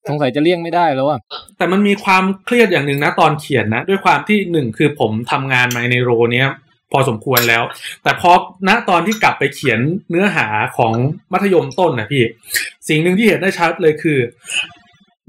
[0.09, 1.21] สงสัยจะเลี่ยงไม่ได้แล้วอะ
[1.57, 6.49] แต่มันมีความเครียดอย่างหนึ่งนะตอนเขียนนะ ด้วยความที่หนึ่งคือผมทำงานมาใน role เนี้ย
[6.93, 7.63] พอสมควรแล้ว
[8.03, 8.31] แต่พอ
[8.69, 10.93] ณตอนที่กลับไปเขียนเนื้อหาของ
[11.33, 12.25] มัธยมต้นนะพี่
[12.89, 14.19] สิ่งหนึ่งที่เห็นได้ชัดเลยคือ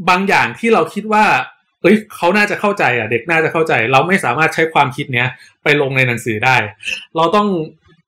[0.10, 1.26] บางอย่างที่เราคิดว่า
[1.82, 5.28] เอ้ยเขาน่าจะเข้าใจอะ เด็กน่าจะเข้าใจ เราไม่สามารถใช้ความคิดเนี้ย
[5.64, 6.56] ไปลงในหนังสือได้
[7.16, 7.48] เราต้อง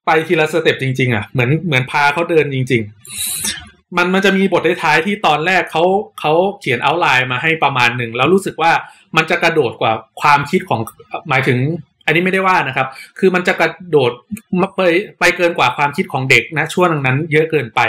[0.06, 2.82] ไปทีละสเต็ปจริง ๆ อะ เหมือนเหมือนพาเขาเดินจริง
[3.26, 5.84] ๆ มันมันจะมีบทท้ายที่ตอนแรกเขา
[6.20, 8.72] เขาเขียนเอาไลน์มาให้ประมาณหนึ่งแล้วรู้สึกว่า
[9.16, 10.80] มันจะกระโดดกว่าความคิดของ
[11.30, 11.60] หมายถึง
[12.06, 12.88] อันนี้ไม่ได้ว่านะครับ
[13.20, 14.12] คือมันจะกระโดด
[14.76, 14.82] ไป
[15.20, 17.82] ไปเกินกว่าความคิดของเด็กนะช่วงนั้น เยอะเกินไป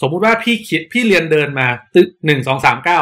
[0.00, 3.00] สมมุติว่าพี่คิดพี่เรียนเดินมาตึกหนึ่งสองสามเก้า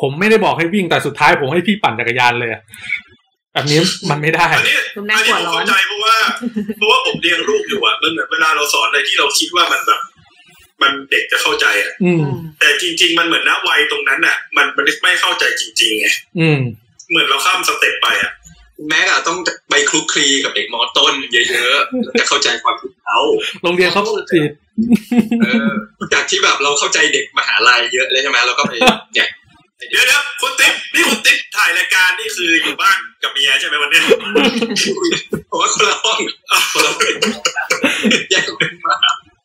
[0.00, 2.62] ผมไม่ได้บอกให้วิ่งแต่สุดท้ายผมให้พี่ปั่นจักรยานเลยอะ
[3.52, 6.16] แบบนี้มันไม่ได้อันนี้อันนี้หัวผมร้อนเข้าใจเพราะว่า
[6.76, 10.00] เพราะว่าผมเลี้ยงลูกอยู่อะมันเหมือนเวลาเราสอนอะไรที่เราคิดว่ามันแบบ
[10.82, 12.22] มันเด็กจะเข้าใจอะอืม
[12.60, 16.06] แต่จริง ๆ มันเหมือนณวัยตรงนั้นอะ มันมันไม่เข้าใจจริงๆไง
[16.40, 16.60] อืม
[17.10, 18.32] เหมือนเราข้ามสเต็ปไปอะ
[18.88, 19.38] แม้อะต้อง
[19.70, 23.18] ไปคลุกคลีกับเด็กมอต้นเยอะๆจะเข้าใจความคิดเขา
[23.62, 24.50] โรงเรียนเขาติด
[25.42, 25.70] เออ
[26.12, 28.72] จากที่แบบเราเข้าใจเด็กมหาลัยเยอะเลยใช่ไหมเราก็ไป
[29.14, 29.28] เนี่ย
[29.90, 34.02] เดี๋ยวเดี๋ยวคุณติ๊บนี่คุณติ๊บถ่ายรายการนี่คืออยู่บ้านกับเมียใช่ไหมวันเนี้ย
[35.50, 36.20] ผมว่าคนละห้อง
[36.72, 37.16] คนละห้อง
[38.30, 38.96] แยกกันมา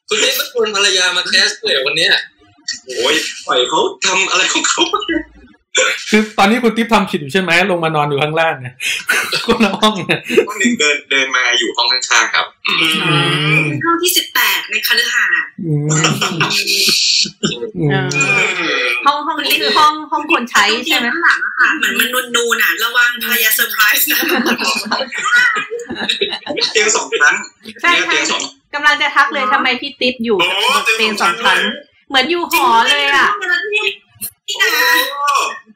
[0.08, 2.12] คุณนี่ก็ชวนภรรยามาแคสด้วยเหรอวันเนี้ย
[2.98, 4.82] โอ้ยปล่อยเขาทำอะไรของเขา
[6.10, 8.76] คือตอนนี้คุณติ๊บทำผิดอยู่ใช่ไหมลงมานอนอยู่ข้างล่างเนี่ย
[9.46, 12.46] คนละห้องเนี่ยห้องหนึ่งเดินเดินมาอยู่ห้องข้างๆครับ
[13.86, 15.88] ห้องที่สิบแปดในคฤหาสน์อืม
[17.78, 18.08] อืม
[19.06, 24.20] ห้องห้องนี้คือห้องห้องคนใช้ใช่ไหมข้างหลังอะค่ะเหมือนมันนูนๆอะ ระวังภรรยาเซอร์ไพรส์นะ
[26.72, 27.36] เตียงสองชั้น
[27.82, 28.42] ใช่เนี่ยใช่เตียงสอง
[28.74, 30.38] กำลังจะทักเลยทำไมพี่ติ๊บอยู่
[30.76, 31.60] กับเตียงสองชั้น
[32.10, 33.30] เหมือนอยู่หอเลยอะ
[34.48, 34.72] พี่นา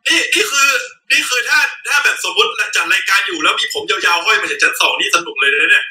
[0.07, 0.69] นี่นี่คือ
[1.12, 5.86] นี่คือถ้าถ้าแบบสมมติจัดรายการอยู่แล้วมีผมยาวๆห้อยมาจากชั้นสองนี่สนุกเลยนะเนี่ย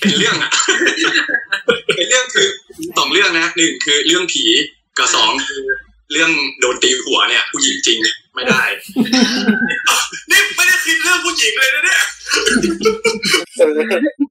[0.00, 0.50] เป็นเรื่องอะ
[1.96, 2.48] เป็นเรื่องคือ
[2.96, 4.44] สองเรื่องนะหนึ่งคือเรื่องผี
[4.98, 5.64] กับสองคือ
[6.12, 8.62] เรื่องโดนตีหัวเนี่ยผู้หญิงจริงเนี่ยไม่ได้
[10.30, 12.02] นี่ไม่ได้คิดเรื่องผู้หญิงเลยนะเนี่ย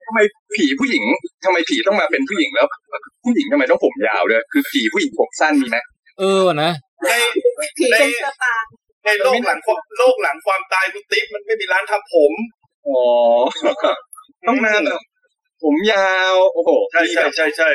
[0.05, 0.19] ทำไม
[0.55, 1.03] ผีผู้หญิง
[1.43, 2.67] ทำไมผีต้องมาเป็นผู้หญิงแล้ว
[3.23, 5.77] ผู้หญิงทำไมต้องผมยาวด้วยคือผีผู้หญิงผมสั้นมีไหม
[6.19, 6.71] เออนะ
[7.03, 8.53] ในผีในเป็นสปา
[9.05, 12.31] ในโลกหลังความโลกหลังความตายคุณติ๊บมันไม่มีร้านทำผม
[12.87, 13.01] อ๋อ
[14.47, 15.01] ต้องมาแบบ
[15.63, 17.69] ผมยาว โอ้โหใช่ใช่ใช่ใช่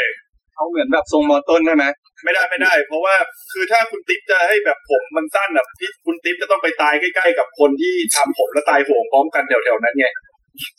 [0.57, 1.85] เอาเหมือนแบบทรงมอต้นได้ไหม
[2.25, 3.15] ไม่ได้ไม่ได้ เพราะว่า
[3.53, 10.07] คือถ้าคุณติ๊บจะให้แบบผมมันสั้นแบบที่คุณติ๊บจะต้องไปตายใกล้ๆกับคนที่ทำผมแล้วตายโหงพร้อมกันแถวๆนั้นไง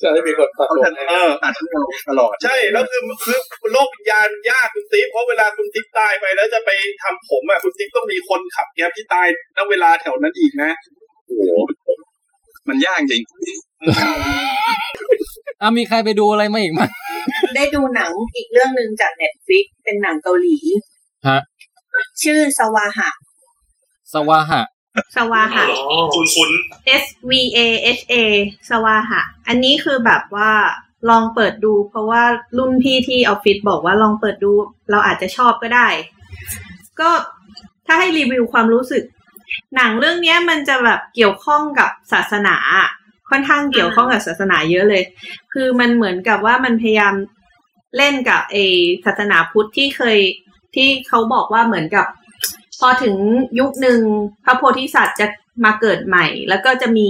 [0.01, 1.53] จะได้มีคนตัดเขาลจะงเออตัด
[2.09, 3.39] ตลอด ใช่แล้วคือคือ
[3.71, 6.69] โลกวิญญาณยากคุณติ๊บเพราะเวลาคุณติ๊บตายไปแล้วจะไป
[7.03, 9.27] ทำผมอะคุณติ๊บต้องมีคนขับแก๊บที่ตาย
[9.57, 10.71] ณเวลาแถวนั้นอีกนะ
[11.25, 11.43] โอ้โห
[12.67, 13.23] มันยากจริง
[15.61, 16.89] อะมีใครไปดูอะไรมาอีกมั้ย
[17.55, 20.57] ได้ดูหนังอีกเรื่องหนึ่งจากเน็ตฟิกเป็นหนังเกาหลี
[21.27, 21.39] ฮะ
[22.23, 23.09] ชื่อสวาหะ
[24.13, 24.61] สวาหะ
[25.15, 25.65] สวาหะ
[26.13, 26.49] คุณคุณ
[27.03, 27.59] S V A
[27.97, 28.15] H A
[28.69, 30.51] สวาหะ อันนี้คือแบบว่า
[31.09, 32.23] ลองเปิดดู เพราะว่า
[32.57, 34.51] รุ่นพี่ที่ออฟฟิศบอกว่าลองเปิดดู
[34.91, 35.87] เราอาจจะชอบก็ได้
[36.99, 37.09] ก็
[37.85, 39.03] ถ้าให้รีวิวความรู้สึก
[39.75, 42.55] หนังเรื่องเนี้ยมันจะแบบเกี่ยวข้องกับศาสนา
[43.29, 45.03] ค่อนข้างเกี่ยวข้องกับศาสนาเยอะเลย
[45.53, 47.13] คือมันเหมือนกับว่ามันพยายาม
[47.97, 48.57] เล่นกับเอ
[49.05, 50.17] ศาสนาพุทธที่เคย
[50.75, 52.05] ที่เขาบอกว่าเหมือนกับ
[52.79, 53.15] พอถึง
[53.59, 53.99] ยุคหนึ่ง
[54.45, 55.27] พระโพธิสัตว์จะ
[55.65, 57.09] มาเกิดใหม่ แล้วก็จะมี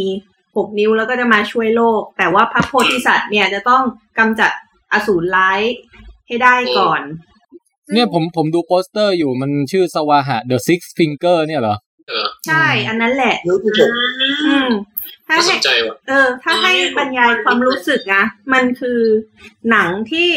[0.56, 3.84] หกนิ้วแล้วก็จะมาช่วยโลก แต่ว่าพระโพธิสัตว์เนี่ยจะต้อง
[4.20, 4.52] กำจัด
[4.94, 5.62] อสูรร้าย
[6.28, 7.02] ให้ได้ก่อน
[7.94, 11.76] เนี่ยผมผมดูโปสเตอร์อยู่มันชื่อสวาหะ The Six Finger เนี่ยเหรอ
[12.10, 13.92] เออใช่ อันนั้นแหละรู้ที่ผม
[14.46, 14.70] อืม
[15.28, 18.24] ถ้าน่าสให้นใจว่ะเออ ถ้าให้บรรยายความรู้สึกนะ
[18.54, 19.00] มันคือ
[19.70, 20.30] หนังที่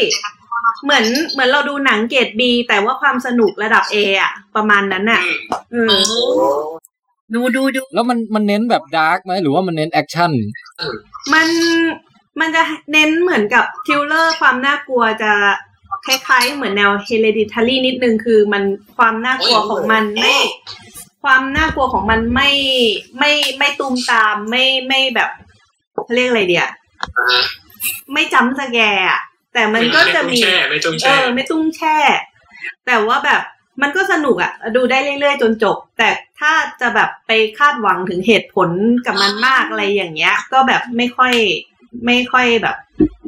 [0.83, 5.21] เหมือนเหมือนเราดูหนังเกรดบีแต่ว่าความสนุกระดับเออะประมาณนั้นน่ะ
[5.71, 5.95] เออ
[7.33, 10.31] ดูดูดูแล้วมันมันเน้นแบบดาร์กไหมหรือว่ามันเน้นแอคชั่น
[11.33, 11.47] มัน
[12.39, 15.31] มันจะเน้นเหมือนกับ thriller ความน่ากลัวจะ
[16.05, 18.63] คล้ายๆ เหมือนแนว hereditary นิดนึงคือมัน
[18.97, 20.35] ความน่ากลัวของมันไม่
[21.23, 22.49] ความน่ากลัวของมันไม่
[23.19, 25.29] ไม่ไม่ตูมตามไม่ไม่แบบ
[25.91, 26.67] เขาเรียกอะไรเดีย
[27.17, 27.43] อ่า
[28.13, 29.21] ไม่ jump scare อะ
[29.57, 31.95] แต่มันก็จะมีไตุ้งแช่ไม่ตุ้งแช่ไม่ตุ้งแช่
[32.85, 33.41] แต่ว่าแบบ
[33.81, 38.69] มันก็สนุกอะดูได้เรื่อยๆ จนจบ แต่ถ้าจะแบบไปคาดหวังถึงเหตุผล
[39.05, 41.33] กับมันมากอะไรอย่างเงี้ย ก็แบบไม่ค่อย
[42.05, 42.75] ไม่ค่อยแบบ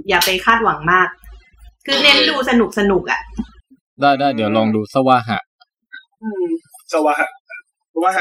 [0.09, 1.07] อย่าไปคาดหวังมาก
[1.85, 3.21] คือเน้นดูสนุกสนุกๆอะ
[4.01, 5.39] ได้ได้เดี๋ยวลองดูสวาหะ
[6.21, 6.45] อืม
[6.91, 7.29] สวะหะ
[7.89, 8.13] เพราะว่า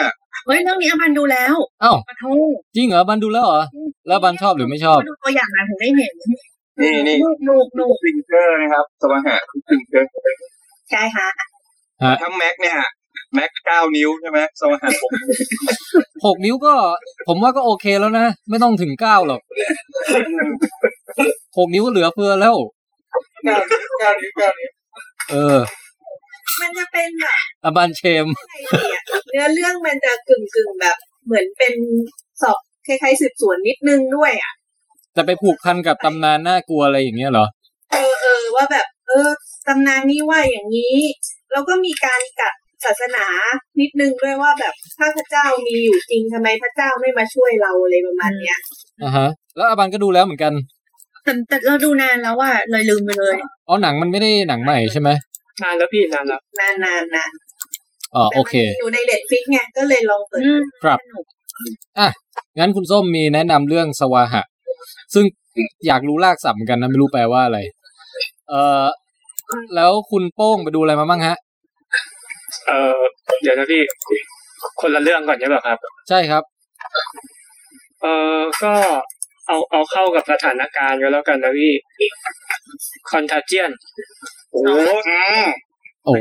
[0.47, 2.25] เฮ้ยเรื่องนี้อภันดูแล้วเอ้าปะโท
[2.77, 3.63] จริงเหรอบันดูแล้วเหรอ
[4.09, 6.15] แล้วบันชอบหรือไม่ชอบดูตัวอย่างหนะผมได้เห็น
[6.81, 9.37] นี่นี่นูกนูกนูกฟิงเกอร์นะครับสว่างหา
[9.69, 10.09] ฟิงเกอร์
[10.91, 11.29] ใช่ฮะ
[12.23, 12.77] ทั้งแม็กเนี่ย
[13.35, 15.13] แม็กเก้านิ้วใช่ไหมสว่างหาผม
[16.27, 16.75] หกนิ้วก็
[17.29, 19.41] ผมว่าก็โอเคแล้วนะ ไม่ต้องถึงเก้าหรอก
[21.59, 22.57] หกนิ้วเหลือเฟือแล้ว
[23.45, 24.71] เก้านิ้วเก้านิ้วเก้านิ้ว
[25.31, 25.59] เออ
[26.61, 31.75] มันจะเป็นแบบอบันเชมอะไรดีอะเนื้อเรื่องมันจะกึ่งกึ่งๆแบบ เหมือนเป็น
[32.43, 34.53] สอบคล้ายๆสืบสวนนิดนึงด้วยอะ
[35.17, 37.47] จะไปผูกพันกับตำนานน่ากลัวอะไรอย่างเงี้ยเหรอ
[37.93, 39.29] เออเออว่าแบบ เออ
[39.69, 40.97] ตำนานนี้ว่าอย่างนี้
[41.53, 43.27] แล้วก็มีการกัดศาสนา
[43.81, 48.59] นิดนึงด้วยว่าแบบถ้าพระเจ้ามีอยู่จริงทำไมพระเจ้าไม่มาช่วยเราอะไรประมาณเนี้ย
[49.03, 50.53] อ่าฮะ แล้วอบันก็ดูแล้วเหมือนกัน
[51.25, 53.37] แต่แต่เราดูนานแล้วอะเลยลืมไปเลย
[53.69, 55.09] อ๋อหนังมันไม่ได้หนังใหม่ใช่ไหม
[55.63, 57.31] นานแล้วพี่นานแล้วนานนานนาน
[58.15, 60.41] อ๋อโอเคอยู่ในเด็ดฟิกไงก็เลยลองเปิด
[60.83, 60.99] ครับ
[61.99, 62.09] อะ
[62.59, 64.43] งั้นคุณส้มมีแนะนำเรื่องสวาหะ
[65.15, 65.25] ซึ่ง
[65.87, 67.59] อยากรู้ลากศัพท์เหมือนกันนะไม่รู้แปลว่าอะไร
[68.49, 68.85] เอ่อ
[69.75, 71.37] แล้วคุณโป้งไปดูอะไรมาบ้างฮะ
[72.67, 72.99] เออ
[73.43, 73.83] เดี๋ยวนะพี่
[74.81, 76.43] คนละเรื่องก่อนใช่ป่ะครับ ใช่ครับ
[78.03, 78.73] เออก็
[79.47, 81.73] เอาเอาเข้ากับสถานการณ์ก็แล้วกันนะพี่
[83.11, 83.71] คอนทาเจียน
[84.53, 84.63] โอ้
[86.09, 86.17] โอ้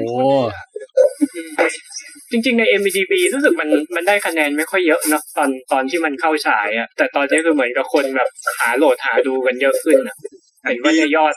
[2.32, 10.16] จริงๆใน MVDB รู้สึกมันมันได้คะแนนไม่ค่อยเยอะเนอะตอนตอนที่มันเข้าฉายอะแต่ตอนนี้คือเหมือนกับคนแบบหาโหลดหาดูกันเยอะขึ้นอะ
[10.64, 11.34] เห็นว่าในยอด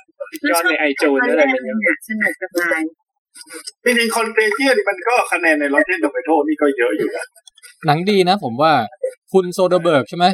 [0.50, 2.82] ยอดในไอจูนอะไรมันเยอะสนุกสบาย
[3.84, 7.24] จริงๆคอนเทเจียนี่มันก็คะแนนใน Rotten Tomato นี่ก็เยอะอยู่นะ
[7.86, 8.72] หนังดีนะผมว่า
[9.32, 10.26] คุณโซเดอร์เบิร์กใช่ไหม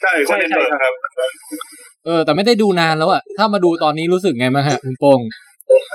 [0.00, 0.94] ใช่คอนเทนเบิร์กครับ
[2.06, 5.20] เออ แต่ไม่ได้ดูนานแล้วอะถ้ามาดูตอนนี้รู้สึกไงบ้างฮะคุณโป้ง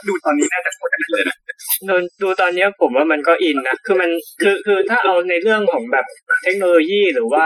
[0.08, 1.38] ดูตอนนี้น่าจะโคตรเลยนะ
[1.90, 4.10] ดูดูตอนเนี้ยผมว่ามันก็อินนะคือมัน
[4.42, 6.06] คือคือถ้าเอาในเรื่องของแบบ
[6.44, 7.46] เทคโนโลยีหรือว่า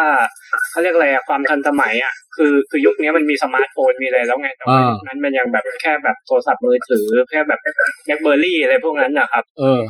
[0.72, 7.60] เขาเรียกอะไรอะความทันสมัยอะคือคือยุคนี้มันมีสมาร์ทโฟนมีอะไรแล้วไงแต่ว่ายุคนั้นมันยังแบบแค่แบบโทรศัพท์มือถือแค่แบบ
[8.06, 9.82] BlackBerry อะไรพวกนั้นนะครับ เออ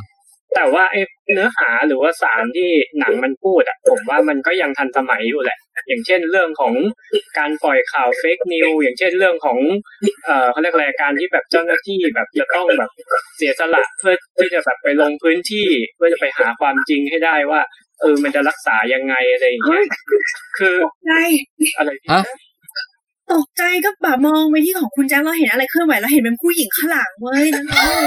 [0.54, 1.00] แต่ว่าไอ้
[1.32, 5.58] เนื้อหาหรือว่าสารที่หนังมันพูดอะผมว่ามันก็ยังทันสมัยอยู่แหละ
[5.88, 6.74] อย่างเช่นเรื่องของ
[7.38, 9.58] การปล่อยข่าว fake news อย่างเช่นเรื่องของ
[10.24, 12.90] เอ่อเขาเรียกอะไรการที่แบบเจ้าหน้าที่แบบจะต้องแบบ
[13.36, 17.60] เสียสละเพื่อที่จะแบบไปลงพื้นที่เพื่อจะไปหาความจริงให้ได้ว่า
[18.00, 19.84] เออมันจะรักษายังไงอะไรอย่างเงี้ย
[20.58, 21.22] คือใช่
[21.78, 22.22] อะไรฮะ
[23.32, 28.02] ตกใจก็แบบมองไปที่ของคุณแจ็คเราเห็นอะไรเคลื่อนไหวเราเห็นเป็นผู้หญิงข้างหลังเว้ยนั่นเอง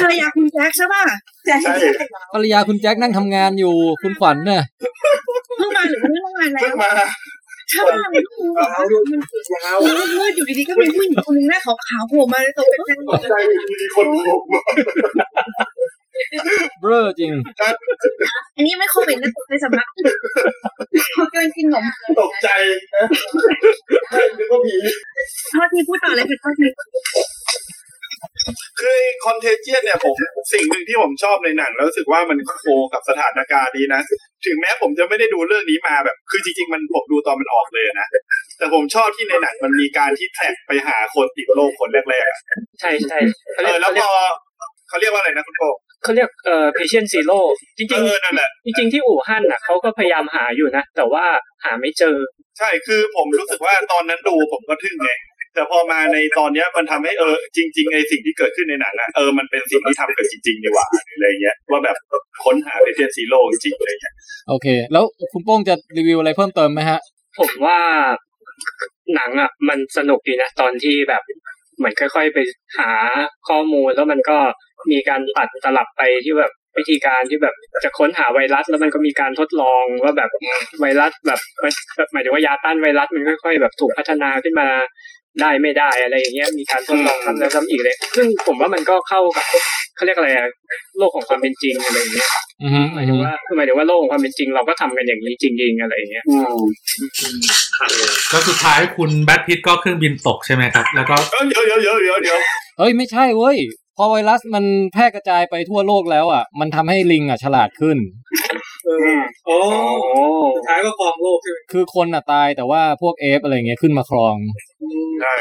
[0.00, 1.04] ภรรยาคุณแจ็คใช่ป่ะ
[1.46, 1.56] ใช่
[2.34, 4.62] ภรรยาคุณแจ็คนั่งทำงานอยู่คุณขวัญน่ะ
[5.56, 6.90] เพิ่งมาหรือเพิ่งมาแล้วเพิ่งมา
[7.70, 13.34] ใช่ป่ะมันก็คือแบบมันมืดอยู่ดีๆก็มีผู้หญิงคนนึงหน้าขาวๆโผล่มาเลยตกใจตกใจ
[13.80, 14.60] มีคนโผล่มา
[16.80, 17.32] เบ้อจริง
[18.56, 19.86] อันนี้ไม่โควิดนะตกใจสำหรับ
[21.14, 21.84] เขาเกินกินขนม
[22.20, 22.48] ตกใจ
[22.94, 23.04] นะ
[24.38, 24.76] นึกว่าผี
[25.50, 26.66] โทษทีพูดต่อเลยคือโทษที
[28.80, 30.14] คือคอนเทเจียนเนี่ยผม
[30.52, 34.00] สิ่งหนึ่งที่ผมชอบในหนัง แล้วรู้สึกว่ามันโคกับสถานการณ์ดีนะ
[34.46, 38.08] ถึงแม้ผมจะไม่ได้ดูเรื่องนี้มาแบบ คือจริงๆ มันผมดูตอนมันออกเลยนะ
[38.58, 42.40] แต่ผมชอบที่ในหนังมันมีการที่แท็กไปหาคนติดโรคคนแรกๆอะ
[42.80, 43.18] ใช่ใช่
[43.52, 44.10] เขาเอเรียอกแล้วพอ
[44.88, 45.62] เขาเรียกว่าอะไรนะคุณโป
[46.02, 47.40] เขาเรียกเอ่อ patient zero
[47.78, 51.24] จริงเออนั่นแหละๆจริงๆที่อู่ฮั่นน่ะเขาก็พยายามหาอยู่นะ แต่ว่า
[51.64, 52.16] หาไม่เจอ
[52.58, 55.10] ใช่คือผมรู้สึกว่าตอนนั้นดูผมก็ทึ่งไง
[55.54, 61.96] แต่พอมาในตอนเนี้ยมันทำให้เออจริงๆไอสิ่งที่เกิดขึ้นในหนังอะเออมันเป็นสิ่งที่ทำกันจริงๆดีกว่าอะไรเงี้ยว่าแบบ
[62.44, 64.14] ค้นหาเป็นเทนซีโร่จริงๆอะไรเงี้ย
[64.48, 67.00] โอเค แล้วคุณโป้งจะรีวิวอะไรเพิ่มเติมไหมฮะ
[67.38, 67.78] ผมว่า
[69.14, 71.22] หนังอะมันสนุกดีนะ ตอนที่แบบ
[71.78, 72.38] เหมือนค่อย ๆ ไป
[72.78, 72.90] หา
[73.48, 74.38] ข้อมูลแล้วมันก็
[74.92, 80.30] มีการตัดสลับไปที่แบบวิธีการที่แบบจะค้นหาไวรัส แล้วมันก็มีการทดลองว่าแบบ
[80.80, 81.40] ไวรัสแบบ
[81.96, 84.68] แบบหมายถึงว่ายาต้านไวรัสมันค่อย ๆ แบบถูกพัฒนาขึ้นมา
[85.40, 89.46] ได้ไม่ได้อะไรอย่างเงี้ยมีการทดลองซ้ำแล้วซ้ำอีกเลย ซึ่งผมว่ามันก็เข้ากับ
[89.96, 90.48] เขาเรียกอะไรอะ
[90.98, 92.30] โลกของความเป็นจริงอะไรอย่างเงี้ย
[92.62, 96.24] อือฮึหมายถึงว่าคือหมายถึงว่าโลกของความเป็นจริงเราก็ทำกันอย่างนี้จริงๆอะไรอย่างเงี้ย
[98.30, 102.38] แล้วสุดท้ายคุณแบทพิทก็เครื่องบินตกใช่ไหมครับ แล้วก็เออเดี๋ยวเดี๋ยวเดี๋ยวเดี๋ยวเดี๋ยว
[102.78, 107.98] เอ้ยไม่ใช่เว้ยพ อไวรัสมันแพร่กระจายไปทั่วโลกแล้วอะ มันทำให้ลิงอะฉลาดขึ้น
[108.86, 109.58] เออโอ้
[110.56, 114.36] สุดท้ายก็ครองโลกใช่ไหมคือคนอะตายแต่ว่าพวกเอฟอะไรเงี้ยขึ้นมาครอง
[115.22, 115.34] ใช่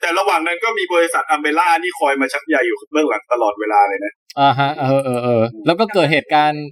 [0.00, 6.64] แต่ระหว่างนั้นก็มีบริษัทอัมเบล่านี่คอยมาชักใยอยู่เบื้องหลังตลอดเวลาเลยนะอ่าฮะเออเออเออแล้วก็เกิดเหตุการณ์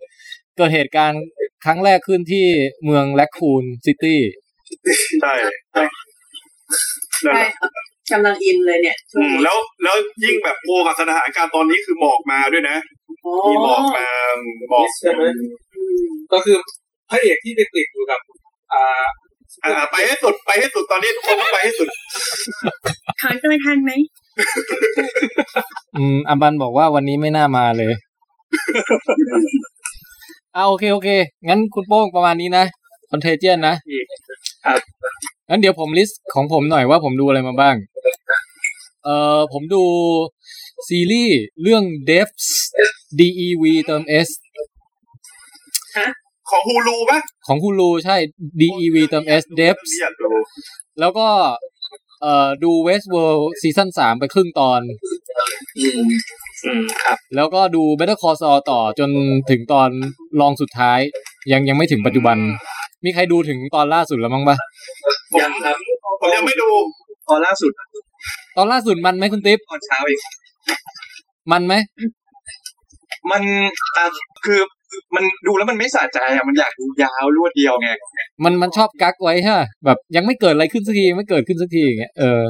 [0.57, 1.23] เกิดเหตุการณ์
[1.65, 2.47] ครั้งแรกขึ้นที่
[2.85, 4.21] เมืองแลคคูนซิตี้
[5.23, 5.33] ใช่
[7.25, 7.51] นั่นแหละ
[8.13, 12.77] กำลังอินเลยเนี่ยอืมแล้วแล้วยิ่งแบบโคกับสถานการณ์ตอนนี้คือหมอกมาด้วยนะ
[13.49, 14.07] มีหมอกมา
[14.71, 15.23] หมอกใช่ไหม
[16.33, 16.57] ก็คือ
[17.11, 18.21] พระเอกที่ไปติดอยู่กับ
[18.73, 19.05] อ่า
[19.65, 21.89] อ่าไปให้สุดไปให้สุดตอนนี้ทุกคนต้องไปให้สุด
[23.21, 23.93] ถอนตัวทันไหม
[25.97, 27.93] อืมอัมบันบอกว่าวันนี้ไม่น่ามาเลย
[30.57, 31.09] อ่าโอเคโอเค
[31.49, 32.65] งั้นคุณโป้งประมาณนี้นะ
[33.11, 33.75] Contagion นะ
[34.67, 34.81] ครับ
[35.51, 37.75] งั้นเดี๋ยวผม list ของผมหน่อยว่าผมดูอะไรมาบ้าง
[39.05, 39.85] เอ่อผมดู
[40.89, 42.47] ซีรีส์เรื่อง Devs
[43.19, 44.29] D E V เติม S
[46.51, 48.17] ของฮูลูปะของคุณรูใช่
[48.61, 50.31] D E V เติม S Devs อยากดู
[51.01, 51.29] แล้วก็
[52.23, 54.81] เอ่อดู Westworld ซีซั่นสามไปครึ่งตอน
[55.79, 59.11] อืมครับแล้วก็ดู Better Call Saul ต่อจน
[59.51, 59.91] ถึงตอน
[60.41, 60.99] รองสุดท้าย
[61.53, 62.37] ยังยังไม่ถึงปัจจุบัน
[63.05, 64.57] มีใครดูถึงตอนล่าสุดแล้วมั้งปะ
[65.41, 65.77] ยังครับ
[66.21, 66.69] ผมยังไม่ดู
[67.29, 67.73] ตอนล่าสุด
[68.57, 70.21] ตอนล่าสุดมันไหมคุณติ๊บตอนเช้าเอง
[71.53, 71.75] มันไหม
[73.31, 73.43] มัน
[73.97, 74.05] อะ
[74.45, 74.61] คือ
[75.15, 77.91] มันดูแล้วมันไม่สะใจอะมันอยากดูยาวรวดเดียวไง
[78.45, 82.43] มันมันชอบกักไว้ใช่ปะแบบยังไม่เกิดอะไรขึ้นสักทียังไม่เกิดขึ้นสักทีอย่างเงี้ยเออ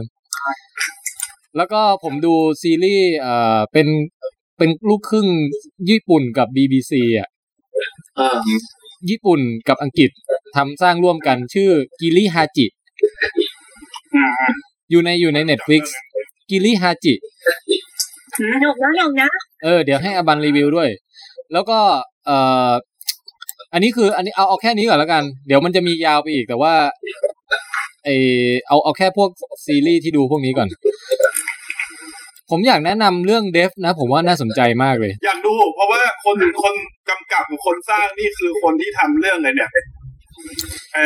[1.57, 3.87] แล้วก็ผมดูซีรีส์เอ่อเป็น
[4.59, 5.29] เป็นลูกครึ่ง
[5.91, 7.29] ญี่ปุ่นกับ BBC อะ
[8.19, 8.39] อ่า
[9.11, 10.11] ญี่ปุ่นกับอังกฤษ
[10.57, 12.67] ทำสร้างร่วมกันชื่อกิริฮาจิ
[14.95, 15.83] อยู่ในอยู่ใน Netflix
[16.51, 17.15] กิริฮาจิ
[18.61, 19.29] หนุกนะหนุกนะ
[19.65, 20.89] เออ เดี๋ยวให้อบันรีวิวด้วย
[21.53, 21.79] แล้วก็
[22.27, 22.37] เอ่
[22.69, 22.71] อ
[23.73, 26.75] อันนี้คือ อันนี้เอาเอาแค่นี้ก่อนแล้วกัน เดี๋ยวมันจะมียาวไปอีกแต่ว่า
[28.05, 28.09] ไอ
[28.69, 29.31] เอาเอาแค่พวก
[29.65, 30.69] ซีรีส์ที่ดูพวกนี้ก่อน
[32.51, 36.75] ผมอยากแนะนำเรื่องเดฟนะ ผมว่าน่าสนใจมากเลย อยากดู เพราะว่าคนคน
[37.09, 39.71] กำกับกับคนสร้างนี่คือคนที่ทำเรื่องอะไรเนี่ย
[40.95, 40.99] เอ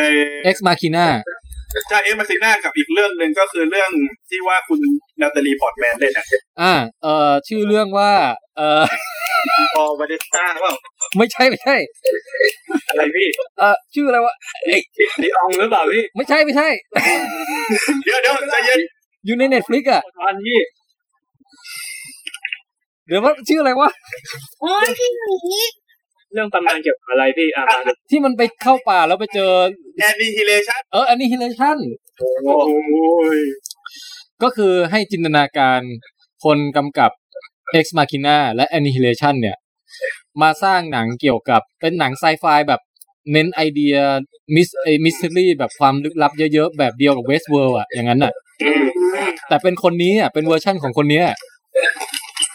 [0.51, 1.07] Ex Machina
[1.89, 3.91] ใช่ Ex Machina กับอีกเรื่องหนึ่งก็คือเรื่อง
[4.29, 4.81] ที่ว่าคุณ
[5.21, 6.27] นาตาลีพอร์ตแมนเล่นอะ
[6.61, 8.11] อ่าเอ่อชื่อเรื่องว่า
[8.57, 8.83] เอ่อ
[9.75, 10.75] พอวาเดสต้าเปล่า
[11.19, 11.77] ไม่ใช่ไม่ใช่
[12.89, 13.29] อะไรพี่
[13.59, 14.81] เอ่อชื่ออะไรวะเอ้ย
[15.23, 16.69] ลีอองหรือเปล่าพี่ไม่ใช่ไม่ใช่
[18.05, 18.81] เดี๋ยวเดี๋ยวใจเย็น
[19.27, 20.59] อยู่ใน Netflix อะตอนพี่
[23.07, 23.91] เดี๋ยวว่าชื่ออะไรวะ
[24.61, 25.61] โอ้ยพี่หมี
[26.33, 29.53] เรื่องประมาณเกี่ยวกับอะไรพี่อ่ามาดูที่มันไปเข้าป่าแล้วไปเจอ
[29.99, 31.79] Annihilation เออ Annihilation
[32.45, 32.57] โอ้
[33.37, 33.39] ย
[34.43, 35.81] ก็คือให้จินตนาการ
[36.45, 37.11] คนกำกับ
[37.79, 39.57] Ex Machina และ Annihilation เนี่ย
[40.43, 42.81] มาสร้างหนังเกี่ยวกับเป็นหนังไซไฟแบบ
[43.33, 43.97] เน้นไอเดีย
[44.55, 48.33] mys ไอ mystery แบบความลึกลับเยอะๆ แบบเดียวกับ Westworld อะ อย่างนั้นอะ
[49.49, 51.25] แต่เป็นคนนี้อะ เป็นเวอร์ชั่นของคนเนี้ย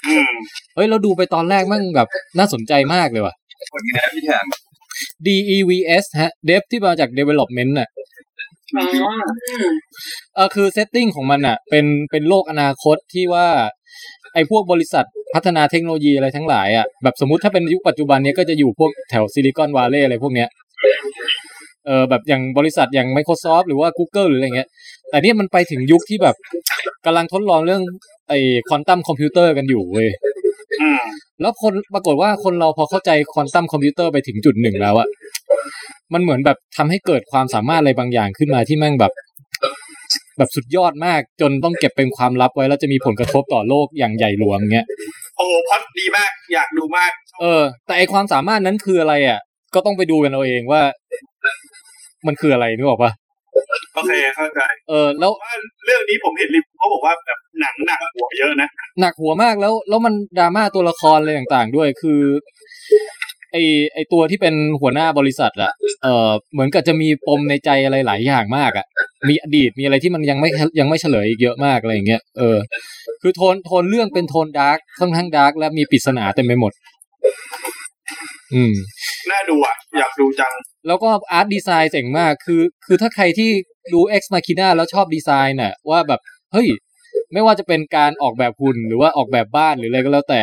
[0.07, 0.31] อืม
[0.75, 2.07] เฮ้ย เราดูไปตอนแรกมั่งแบบ
[2.37, 3.33] น่าสนใจมากเลยว่ะ
[3.71, 4.45] คนนี้นะพี่แทน
[5.25, 7.89] DEVS ฮะ Dev ที่มาจาก Development น่ะ
[8.75, 9.11] อ๋อ
[10.35, 13.47] เออคือ setting ของมันอะ เป็นเป็นโลกอนาคตที่ว่า
[14.33, 20.49] ไอ้พวกบริษัทพัฒนาเทคโนโลยีอะไรทั้งหลายอะแบบสมมติถ้าเป็นยุคปัจจุบันเนี้ยก็จะอยู่พวกแถว Silicon Valley อะไรพวกเนี้ย
[21.85, 24.69] เออแบบอย่างบริษัทอย่าง Microsoft หรือว่า Google หรืออะไรเงี้ย
[25.09, 26.35] แต่เนี่ยมันไปถึงยุคที่แบบ
[27.05, 27.81] กำลังทดลองเรื่อง
[28.29, 30.32] ไอ้ควอนตัมคอมพิวเตอร์กันอยู่เว้ยอืม
[31.41, 35.07] แล้วคนปรากฏว่าคนเราพอเข้าใจควอนตัมคอมพิวเตอร์ไปถึงจุดหนึ่งแล้วอะ
[36.13, 39.11] มันเหมือนแบบทำให้เกิดความสามารถอะไรบางอย่างขึ้นมาที่แม่งแบบ
[40.37, 44.87] แบบสุดยอดมากจนต้องเก็บเป็นความลับไว้แล้วจะมีผลกระทบต่อโลกอย่างใหญ่หลวงเงี้ย
[45.37, 49.39] โอ้โหพล็อตดีมาก อยากดูมาก เออ แต่ไอความสามารถนั้นคืออะไรอะ
[49.73, 50.81] ก็ต้องไปดูกันเอาเองว่า
[52.27, 53.11] มันคืออะไรนึกออกปะ
[53.95, 55.53] โอเคเข้าใจ เออแล้วว่า
[55.85, 62.21] เรื่องนี้ผมเห็นรีวิวเขาบอกว่าแบบหนังหนักหัวเยอะนะหนักหัวมากแล้วแล้วมันดราม่าตัวละครอะไรต่างๆ ด้วยคือ
[63.51, 63.57] ไอ
[63.93, 65.71] ไอตัวที่เป็นหัวหน้าบริษัทอะ
[66.03, 68.85] เออเหมือนกับจะมีปมในใจอะไรหลายอย่างมากอะ
[69.29, 72.57] มีอดีตมีอะไรที่มันยังไม่ยังไม่เฉลยอีกเยอะมากอะไรอย่างเงี้ยเออ
[73.21, 76.71] คือโทนโทนเรื่องเป็นโทนดาร์กค่อนข้างดาร์กและมีปริศนาเต็มไปหมด
[78.55, 78.73] อืม
[79.31, 80.53] น่าดูอะ อยากดูจัง
[80.87, 83.49] แล้วก็อาร์ตดีไซน์เจ๋งมากคือ คือถ้าใครที่
[83.93, 86.19] ดู Ex Machina แล้วชอบดีไซน์น่ะ ว่าแบบ
[86.53, 86.67] เฮ้ย
[87.33, 90.41] ไม่ว่าจะเป็นการออกแบบหุ่นหรือว่าออกแบบบ้านหรืออะไรก็แล้วแต่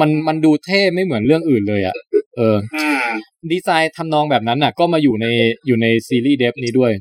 [0.00, 1.94] มันมันดูเท่ไม่เหมือนเรื่องอื่นเลยอะ
[2.36, 3.04] เอออืม
[3.52, 5.26] ดีไซน์ทำนองแบบนั้นน่ะ ก็มาอยู่ใน
[5.66, 6.92] อยู่ในซีรีส์เดฟนี้ด้วย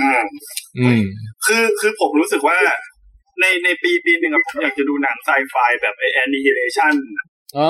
[0.00, 0.26] อืม
[0.78, 1.02] อืม
[1.46, 2.58] คือคือผมรู้สึกว่า
[3.40, 6.94] ในในปีปีหนึ่งอะผมอยากจะดูหนังไซไฟแบบไอแอนิเมชัน
[7.58, 7.68] อ๋อ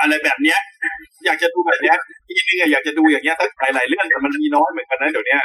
[0.00, 0.58] อะไรแบบเนี้ย
[1.26, 1.96] อยากจะดูแบบเนี้ย
[2.28, 5.42] ปีนึงอะอยากจะดูอย่างเงี้ยสักหลายๆเรื่องแต่มันมีน้อยเหมือนกันนะเดี๋ยวเนี้ย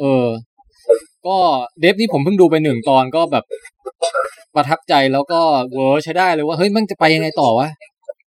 [0.00, 0.26] เออ
[1.26, 1.36] ก็
[1.80, 3.44] เดฟนี่ผมเพิ่งดูไปหนึ่งตอนก็แบบ
[4.54, 5.40] ประทับใจแล้วก็
[5.72, 7.68] เวอร์ใช้ได้เลยว่าเฮ้ยมันจะไปยังไงต่อวะ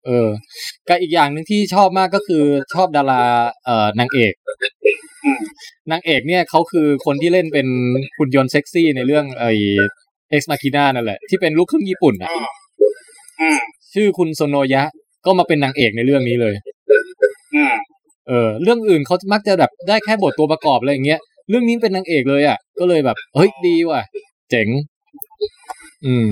[0.07, 0.29] เออ
[0.89, 2.43] กับอีกอย่างหนึ่งที่ชอบมากก็คือ
[2.75, 3.23] ชอบดารา
[3.65, 4.33] เอ่อนางเอก
[5.25, 5.41] อืม
[5.91, 7.67] นางเอกเนี่ยเขาคือคนที่เล่นเป็น
[8.19, 9.53] หุ่นยนต์เซ็กซี่ในเรื่องไอ้
[10.33, 12.47] Ex Machina นั่นแหละที่เป็นลูกครึ่งญี่ปุ่นอะอ๋อ
[13.41, 13.59] อืม
[13.95, 14.83] ชื่อคุณโซโนยะ
[15.25, 16.55] ก็มาเป็นนางเอกในเรื่องนี้เลย
[17.55, 17.75] อืม
[18.29, 24.01] เออ เรื่องอื่นเขามักจะแบบได้แค่บทตัวประกอบอะไรอย่างเงี้ย เรื่องนี้เป็นนางเอกเลยอะ ก็เลยแบบ เฮ้ยดีว่ะ
[24.51, 24.69] เจ๋ง
[26.07, 26.29] อืม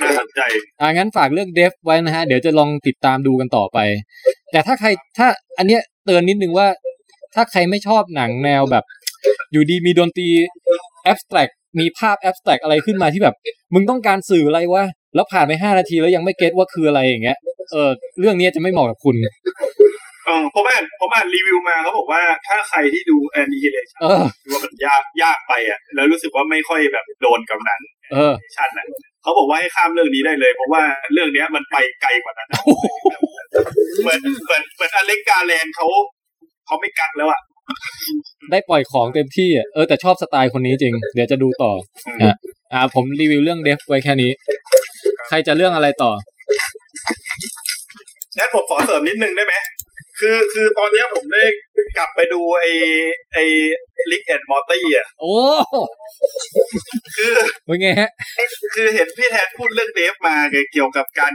[0.00, 0.40] น่าสนใจ
[0.80, 3.78] อ่างั้นฝากเรื่องเดฟไว้นะฮะ เดี๋ยวจะลองติดตามดูกันต่อไป
[4.52, 6.68] แต่ถ้าใครถ้า อันเนี้ยเตือนนิดนึงว่า
[7.34, 8.84] ถ้าใครไม่ชอบหนังแนวแบบ
[9.52, 10.28] อยู่ดีมีดนตรี
[11.04, 11.48] abstract
[11.80, 13.34] มีภาพ abstract อะไรขึ้นมาที่แบบ
[13.74, 14.84] มึงต้องการสื่ออะไรวะ
[15.16, 17.38] แล้วผ่านไปห้านาทีแล้วยังไม่ get ว่าคืออะไรอย่างเงี้ย
[17.72, 19.16] เออเรื่องนี้จะไม่เหมาะกับคุณ
[20.26, 27.80] เออผมอ่านผมอ่านรีวิวมาเขาบอกว่าถ้าใครที่ดู Annihilationนเออว่ามันยากยากไปอะ แล้วรู้สึกว่าไม่ค่อยแบบโดนกับหนัง
[28.12, 28.86] เออชันนะ
[29.22, 32.60] เขาบอกว่าให้ข้ามเรื่องนี้ได้เลย เพราะว่าเรื่องเนี้ยมันไปไกลกว่านั้นนะ
[34.02, 35.86] เหมือนเหมือนเหมือน Alex Garland เขา
[36.66, 37.40] เขาไม่กักแล้วอะ
[38.50, 41.72] ได้ปล่อยของเต็มที่อะเออแต่ชอบสไตล์คนนี้จริง เดี๋ยวจะดูต่อ
[42.22, 42.34] อะ
[42.72, 44.30] อ่า ผมรีวิวเรื่อง Devs ไว้แค่นี้
[45.28, 46.12] ใครจะเรื่องอะไรต่อ
[48.36, 49.54] งั้นผมขอเสริมนิดนึงได้ไหม
[50.20, 51.44] คือคือตอนเนี้ยผมได้
[51.96, 52.66] กลับไปดูไอ
[53.32, 53.38] ไอ
[54.10, 55.34] Rick and Morty อะ โอ้
[57.16, 57.34] คือ
[57.66, 58.10] เป็นไงฮะ
[58.74, 60.36] คือเห็นพี่แทนพูดเรื่อง Devs มา
[60.72, 61.32] เกี่ยวกับการ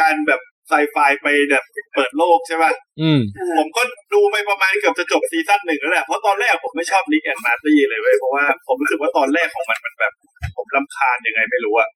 [0.00, 3.20] การแบบ ไซไฟไปแบบเปิดโลกใช่ป่ะอืม
[3.58, 3.82] ผมก็
[4.14, 10.12] ดูไปประมาณเกือบจะจบซีซั่นหนึ่งแล้วแหละ เพราะตอนแรกผมไม่ชอบ Rick and Morty เลยเว้ย เพราะว่าผมรู้สึกว่าตอนแรกของมันมันแบบ
[10.56, 11.88] ผมรำคาญยังไงไม่รู้อะ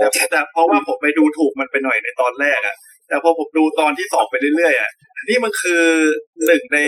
[0.00, 2.76] แต่แต่เพราะว่าผมไปดูถูกมันไปหน่อยในตอนแรกอะ
[3.08, 4.90] แต่พอผมดูตอนที่สองไปเรื่อยๆอะ
[5.28, 5.82] นี่มันคือ
[6.46, 6.78] หนึ่งใน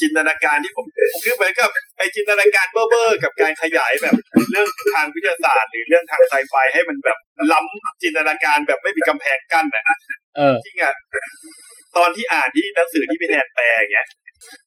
[0.00, 0.86] จินตนาการที่ผม
[1.24, 4.14] คือเหมือนกับไอจินตนาการเพ้อๆกับการขยายแบบ
[4.50, 7.18] เรื่องทางวิทยาศาสตร์ หรือเรื่องทางไซไฟให้มันแบบ
[7.52, 9.84] ล้ำจินตนาการแบบไม่มีกำแพงกั้นนะ
[10.36, 10.94] เออจริงอะ
[11.96, 14.06] ตอนที่อ่านที่หนังสือที่พี่แทนแปลอย่างเงี้ย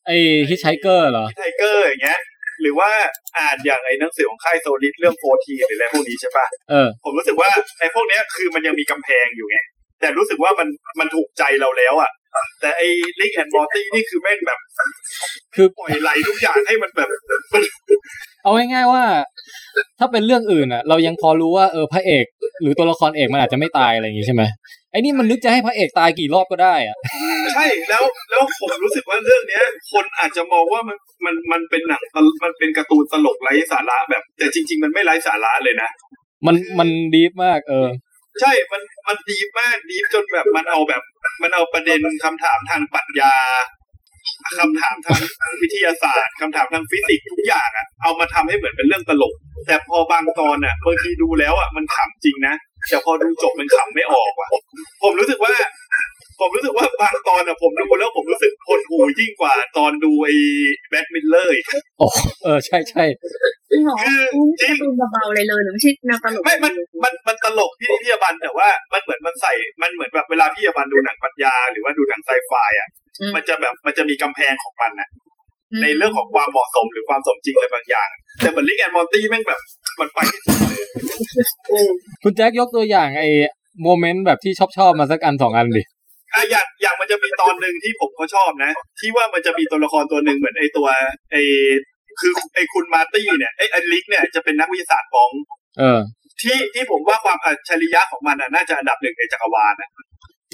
[0.06, 0.12] ไอ
[0.50, 2.20] Hitchhiker เหรอไทเกอร์อย่างเงี้ย
[2.62, 2.90] หรือว่า
[3.40, 7.50] อ่านอย่างไอ้หนังสือของค่ายโซลิสเรื่องโฟทีหรืออะไรพวกนี้ใช่ปะเออผมรู้สึกว่า
[7.80, 9.58] ไอ้พวกเนี้ยคือมันยังมีกำแพงอยู่ไง
[10.00, 10.68] แต่รู้สึกว่ามัน
[11.00, 12.12] มันถูกใจเราแล้วอะ
[12.62, 12.88] แต่ไอ้
[13.20, 14.60] Rick and Morty นี่คือแม่งแบบ
[15.56, 17.10] คือปล่อยไหลทุกอย่างให้มันแบบ
[17.54, 17.62] มัน
[18.44, 19.04] เอาง่ายๆว่า
[20.00, 22.26] ถ้าเป็นเรื่องอื่นอะ เรายังพอรู้ว่าเออพระเอก
[22.62, 24.44] หรือตัวละครเอกมันอาจจะไม่ตายอะไรอย่างงี้ใช่ไหม
[24.92, 26.98] ไอ้นี่มันนึกจะให้พระเอกตายกี่รอบก็ได้อะ
[27.54, 35.90] ใช่แล้วแล้วผมรู้สึกว่าเรื่องเนี้ย คนอาจจะมองว่ามันมันมันเป็นหนังตลมันเป็นการ์ตูนตลกไร้สาระแบบ แต่จริง ๆ มันไม่ไร้สาระเลยนะ
[36.46, 37.88] มันมันดีฟมากเออ
[38.40, 41.04] ใช่มันมันดีมากดีจนแบบมันเอาแบบ
[41.42, 43.34] มันเอาประเด็นคำถามทางปรัชญา
[44.60, 45.22] คำถามทาง
[45.62, 49.34] วิทยาศาสตร์คำถามทางฟิสิกส์ทุกอย่างอะเอามาทำให้เหมือนเป็นเรื่องตลก
[49.68, 52.56] แต่พอบางตอนอะบางทีดูแล้วอะมันขำจริงนะ
[52.90, 54.50] แต่พอดูจบมันขำไม่ออกว่ะ
[55.04, 55.54] ผมรู้สึกว่า
[56.40, 60.36] ผมรู้สึกว่าบางตอนอะผมดูแล้วผมรู้สึกหดหู่ยิ่งกว่าตอนดูไอ้
[60.90, 61.66] Black Mirror อีก
[62.00, 62.08] โอ้
[62.44, 63.04] เออใช่ใช่
[63.72, 66.74] จริงเหรอไม่ใช่ดูเบาๆเลยเลยหรือไม่ใช่แนวตลกไม่มัน
[67.04, 72.90] มันมันตลกพี่พี่อบันแต่ว่ามันเหมือนมันใส่มันเหมือนแบบเวลาพี่อบันดูหนังปรัชญาหรือว่าดูหนังไซไฟอะ
[73.36, 75.10] มันจะแบบมันจะมีกำแพงของมันนะ
[75.82, 78.10] ในเรื่องของความเหมาะสมหรือความสมจริงอะไรบางอย่าง
[78.42, 79.60] แต่เหมือนลิกแอนมอนตี้แม่งแบบ
[80.00, 80.86] มันไปที่สุดเลย
[82.24, 83.30] คุณแจ็คยกตัวอย่างไอ้
[83.84, 85.84] โมเมนต์แบบที่ชอบชอบๆมาสักอันสองอันดิ
[86.34, 90.88] อะอย่างอย่างมันจะมีตอนหนึ่งที่ผมก็ชอบนะ ที่ว่ามันจะมีตัวละครตัวหนึ่งเหมือนไอตัว
[91.32, 91.36] ไอ
[92.20, 95.30] คือไอคุณมาร์ตี้เนี่ยไอไอ Rick เนี่ยจะเป็นนักวิทยาศาสตร์ของ
[95.80, 96.00] เออ
[96.42, 99.90] ที่ที่ผมว่าความอัจฉริยะของมันอะน่าจะอันดับหนึ่งในจักรวาลนะ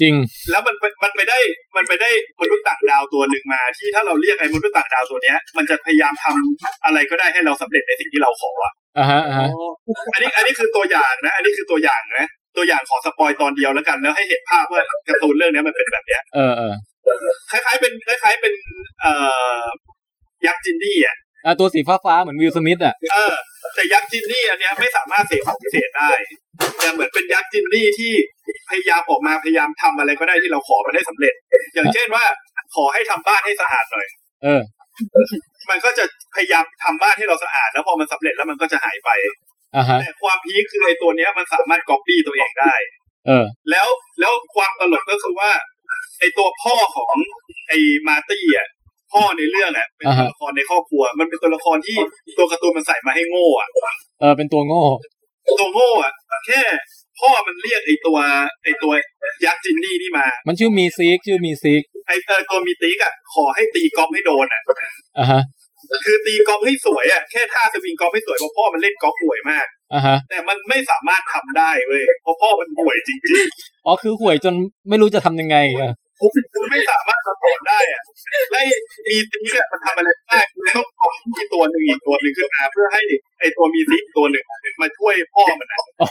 [0.00, 0.14] จริง
[0.50, 1.38] แล้วมันไปมันไปได้
[1.76, 9.48] มันไปได้มนุษย์ต่างดาวตัวหนึ่งมา ที่ถ้าเราเรียกไอ้มนุษย์ต่างดาวตัวเนี้ย มันจะพยายามทำอะไรก็ได้ให้เราสำเร็จในสิ่งที่เราขออะอ่าฮะอ่าฮะ
[10.12, 12.26] อันนี้อันนี้คือตัวอย่างนะ อันนี้คือตัวอย่างนะ
[12.56, 16.74] ตัวอย่างขอ spoil ตอนเดียวแล้วกัน แล้วให้เห็นภาพว่าการ์ตูนเรื่องเนี้ยมันเป็นแบบเนี้ยเออเออ
[17.50, 18.52] คล้ายๆเป็นคล้ายๆเป็น
[19.00, 19.12] เอ่
[19.60, 19.64] อ
[20.46, 21.16] ยักษ์จินนี่อะ
[21.46, 23.34] อะตัวสีฟ้าฟ้าๆเหมือนวิลสมิธอะ เออ
[23.74, 26.10] แต่ยักษ์จินนี่อันเนี้ยไม่สามารถเสกของพิเศษได้
[26.78, 28.12] แต่เหมือนเป็นยักษ์จินนี่ที่
[28.70, 31.34] พยายามออกมาพยายามทำอะไรก็ได้ที่เราขอมันได้สำเร็จ
[31.74, 32.24] อย่างเช่นว่า
[32.74, 34.06] ขอให้ทำบ้านให้สะอาดหน่อย
[34.44, 34.62] เออ
[35.70, 39.10] มันก็จะพยายามทำบ้านให้เราสะอาด แล้วพอมันสำเร็จแล้วมันก็จะหายไป
[39.76, 42.74] อ่าฮะ แต่ความพีคคือไอ้ตัวเนี้ยมันสามารถก๊อปปี้ตัวเองได้
[43.26, 43.88] เออ แล้ว
[44.20, 45.50] แล้วความตลกก็คือว่า
[46.18, 47.14] ไอ้ตัวพ่อของ
[47.68, 47.78] ไอ้
[48.08, 48.68] มาร์ตี้อะ
[49.12, 51.98] พ่อในเรื่องอะเป็นอ่าตัวฮะละครในครอบครัว มันเป็นตัวละครที่
[52.38, 53.68] ตัวการ์ตูนมันใส่มาให้โง่อะ
[54.20, 54.84] เออเป็นตัวโง่
[55.60, 56.12] ตัวโง่อะ
[56.46, 56.62] แค่
[57.20, 58.18] พ่อมันเรียกไอ้ตัว
[58.64, 58.92] ไอ้ตัว
[59.44, 64.62] ยักษ์ genie นี่มา มันชื่อ Meeseeks ชื่อ Meeseeks ไอ้เออตัว Meeseeks อะขอให้ตีกอล์ฟให้โดนอะ
[65.18, 65.42] อ่าฮะ
[66.06, 73.18] คือตีกอล์ฟให้สวยอะแค่ท่าสวิงกอล์ฟให้สวยเพราะพ่อมันเล่นกอล์ฟห่วยมากอ่าฮะ แต่มันไม่สามารถทำได้เว้ยเพราะพ่อมันห่วยจริง
[73.86, 74.54] อ๋อคือห่วยจน
[74.88, 76.30] ไม่รู้จะทำยังไงอะ ๆผม
[76.70, 78.02] ไม่สามารถ support ได้อะ
[78.50, 78.60] ไล่
[79.06, 83.02] มีตีเนี่ยมันทำอะไรไม่ได้คือต้องเอามีตัวหนึ่งอีกตัวหนึ่งขึ้นมาเพื่อให้
[83.40, 84.44] ไอ้ตัว Meeseeks ตัวหนึ่ง
[84.82, 86.08] มาช่วยพ่อมันนะอ๋อ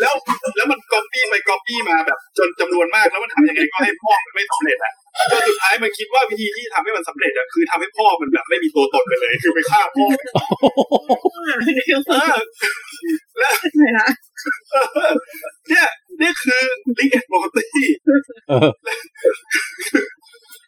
[0.00, 0.14] แล้ว
[0.56, 4.92] แล้วมันก๊อปปี้ไปก๊อปปี้มาแบบ จนจำนวนมากแล้วมันทำยังไงก็ให้พ่อมันไม่สำเร็จอะ
[5.30, 10.06] จนสุดท้ายมันคิดว่าวิธีที่ทำให้มันสำเร็จอะคือทำให้พ่อมันแบบไม่มีตัวตนไปเลย คือไปฆ่าพ่อ
[11.32, 11.52] เออ
[13.38, 13.52] แล้ว
[15.68, 15.86] เนี่ย
[16.20, 16.62] นี่คือ
[16.98, 17.68] Rick and Morty
[18.48, 18.68] เออ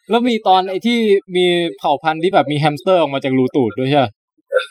[0.09, 0.99] แล้วมีตอนไอ้ที่
[1.35, 1.45] มี
[1.77, 4.11] เผ่าพันธุ์ที่แบบมีแฮมสเตอร์ออกมาจากรูตูดด้วยใช่ปะ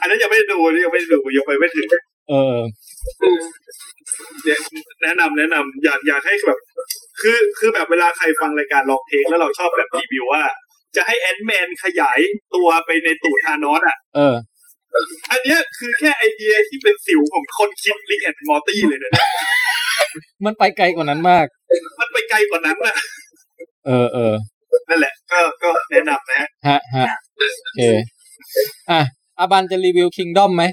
[0.00, 1.86] อันนั้นยังไม่ได้ดูยังไม่ได้ดูยังไปไม่ถึง
[2.28, 2.56] เออ
[4.44, 4.58] เนี่ย
[5.02, 6.58] แนะนำแนะนำอยากอยากให้แบบ
[7.20, 10.42] คือคือแบบเวลาใครฟังรายการ Long Take แล้วเราชอบแบบรีวิวว่า
[10.96, 12.18] จะให้ Ant-Man ขยาย
[12.54, 14.34] ตัวไปในตูด Thanos อะ เออ
[15.30, 19.28] อันเนี้ยคือแค่ไอเดียที่เป็นสิวของคนคิด Rick and Morty เลยนะเนี่ย
[20.44, 21.46] มันไปไกลกว่านั้นมาก
[22.00, 22.96] มันไปไกลกว่านั้นนะ
[23.86, 24.34] เออเออ
[24.88, 27.06] นั่นแหละ ก็ก็แนะนำนะ ฮะฮะ
[27.62, 27.82] โอเค
[28.90, 29.00] อะ
[29.38, 30.64] อาบันจะรีวิว Kingdom ไหม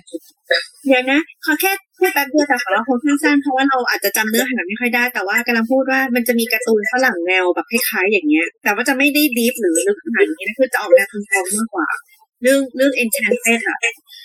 [0.86, 11.24] เดี๋ยวนะขอแค่พูดแป๊บเดียวแต่ขอเราคงสั้นๆเพราะว่าเราอาจจะจำเนื้อหาไม่ค่อยได้ แต่ว่ากำลังพูดว่ามันจะมีการ์ตูนฝรั่งแนวแบบคล้ายๆอย่างเงี้ย แต่ว่าจะไม่ได้ deep หรือลึกขนาดนี้นะคือจะออกแนวคุณ
[11.58, 11.88] มากกว่า
[12.44, 13.78] เรื่องเรื่อง Enchanted อะ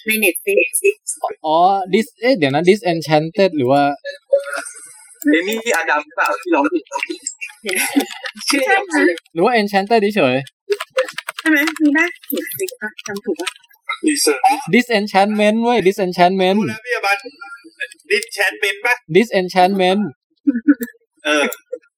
[0.06, 0.68] ใน Netflix
[1.46, 1.56] อ๋อ
[1.94, 3.82] dis เอ๊ะเดี๋ยวนะ disenchanted หรือว่า
[5.32, 6.84] เอมี่อาดัมเปล่าที่ร้องผิด
[8.48, 10.36] ชื่อใช่ไหมหรือว่า enchanted เฉย
[11.38, 13.48] ใช่ไหมมีได้เขียนฟิกปะจำถูกปะ
[14.06, 14.40] ดีเซอร์
[14.74, 17.16] disenchantment เว้ย disenchantment แล้วพี่อบัน
[18.10, 20.00] ดิสแชนเป็นปะ disenchantment
[21.24, 21.44] เออ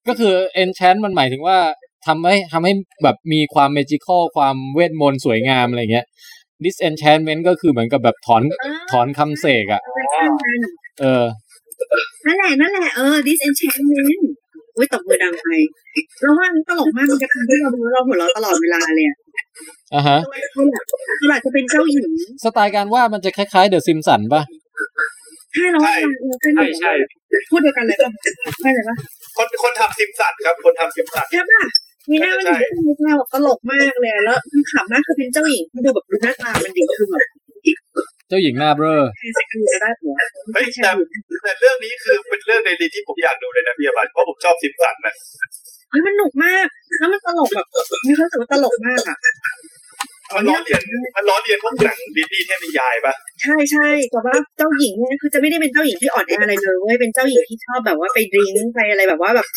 [0.07, 1.57] ก็คือ enchant มันหมายถึงว่า
[2.07, 2.73] ทำให้ทำให้
[3.03, 6.05] แบบมีความ magical ความเวทมนต์สวยงามอะไรเงี้ย
[6.65, 8.43] disenchantment ก็คือเหมือนกับแบบถอน
[8.91, 9.81] ถอนคำเสกอะ
[10.99, 11.23] เออ
[12.25, 14.21] นั่นแหละนั่นแหละเออ disenchantment
[14.75, 15.47] อุ้ยตบมือดังไป
[16.21, 19.17] เราว่ามันตลกมากมันจะทำให้เราดูเราหัวเราะตลอดเวลาเลยอะ
[19.93, 20.17] อะฮะ
[20.53, 20.61] คื
[21.25, 22.09] ออาจจะเป็นเจ้าหญิง
[22.43, 24.41] สไตล์การวาดมันจะคล้ายๆ The Simpsons ป่ะ
[25.53, 25.93] ใช่แล้วว่า
[26.27, 26.91] เราเป็นใช่ใช่
[27.49, 28.11] พูดเดียวกันเลยป่ะ
[28.61, 28.95] ใช่เลยป่ะ
[29.37, 31.63] คนคนทำซิมสันครับ คนทำซิมสันใช่ป่ะ
[32.09, 37.23] มีหน้ามันอยู่ที่หน้าแบบตลกมากเลยอะแล้วมันขำมากคือเป็นเจ้าหญิงที่ดูแบบดูหน้าตามันดีคือแบบ
[38.29, 40.13] เจ้าหญิงหน้าเบ้อใครสักคนจะได้หัว
[40.53, 40.91] เฮ้ยแต่
[41.43, 45.13] แต่เรื่องนี้คือเป็นเรื่องในลีที่ผมอยากดูเลยนะพี่อบันเพราะผมชอบซิมสันนะ
[45.89, 46.67] เฮ้ยมันหนุกมาก
[46.99, 47.65] แล้วมันตลกแบบ
[48.07, 49.17] มีความรู้สึกว่าตลกมากอะ
[50.35, 50.81] มันล้อเลียน
[51.15, 59.47] มันล้อเลียนพวกหนังดิสนีย์เทพนิยายปะใช่ใช่แต่ว่าเจ้าหญิงเนี่ยคือจะไม่ได้เป็นเจ้าหญิงที่อ่อนแออะไรเลยเว้ยเป็นเจ้าหญิงที่ชอบแบบว่าไปดริ้งไปอะไรแบบว่าแบบ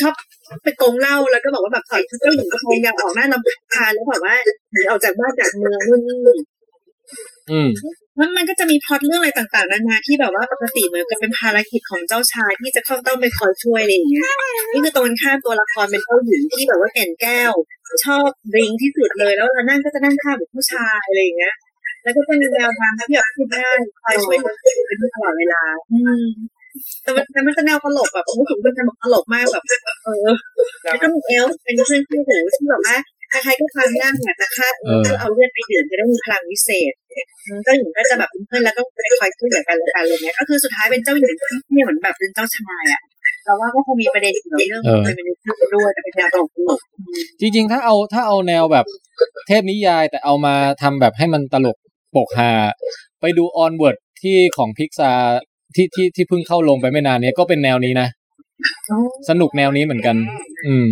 [0.00, 0.14] ชอบ
[0.62, 4.34] ไปโกงเหล้าแล้วก็บอกว่าแบบใส่ชุดเจ้าหญิงก็พยายามออกหน้าลำคาญแล้วแบบว่า
[4.72, 6.18] หนีออกจากบ้านจากเมืองนู่นนี่
[7.50, 7.70] อืม
[8.16, 14.26] แล้วมันก็จะมีพล็อตเรื่องอะไรต่างๆนานาที่แบบว่าปกติเหมือนกับเป็นภารกิจของเจ้าชายที่จะเข้าต้องไปคอยช่วยอะไรอย่างเงี้ย
[14.72, 17.52] นี่คือตรงข้ามตัวละครเป็นเจ้าหญิงที่แบบว่าแก่นแก้ว
[18.04, 21.54] ชอบริงที่สุดเลยแล้วเรานั่งก็จะนั่งข้างแบบผู้ชายอะไรอย่างเงี้ย
[22.02, 23.68] แล้วก็จะมีแนวทางที่แบบพูดได้
[24.02, 24.54] คอยช่วยเหลือ
[24.86, 26.24] เป็นตลอดเวลา อืม
[27.02, 29.64] แต่มันแต่มันจะแนวตลกแบบรู้สึกเป็นตลกมากแบบ
[30.04, 30.28] เออ
[30.84, 32.96] แล้วก็มีเอลเป็นเพื่อนคู่หูที่แบบว่า
[33.44, 36.92] ใครๆก็ฟังได้อยากจะฆ่าเออเอาเลือดไปดื่มจะได้มีพลังวิเศษ
[37.64, 41.34] เจ้าหญิงก็จะแบบเป็นเพื่อนแล้วก็ไปคอยช่วยเหลือกันและกันอะไรเงี้ยก็คือสุดท้ายเป็นเจ้าหญิง
[41.68, 43.02] ที่เหมือนแบบเป็นเจ้าชายอะ
[43.44, 46.80] เราว่าก็คงมีประเด็นเกี่ยวกับเรื่องเออเป็นเป็นด้วยแต่เป็นแนวตลกตลก
[47.40, 48.86] จริง ๆ ถ้าเอาถ้าเอาแนวแบบ
[49.46, 51.76] เทพนิยายแต่เอามาทำแบบให้มันตลก
[52.16, 52.50] ปกฮา
[53.20, 55.12] ไปดู Onward ที่ของพิกซา
[55.74, 58.08] ที่ที่ที่เพิ่งเข้าลงไปไม่นานเนี้ยก็เป็นแนวนี้นะ
[59.28, 60.16] สนุกแนวนี้เหมือนกัน
[60.66, 60.86] อืม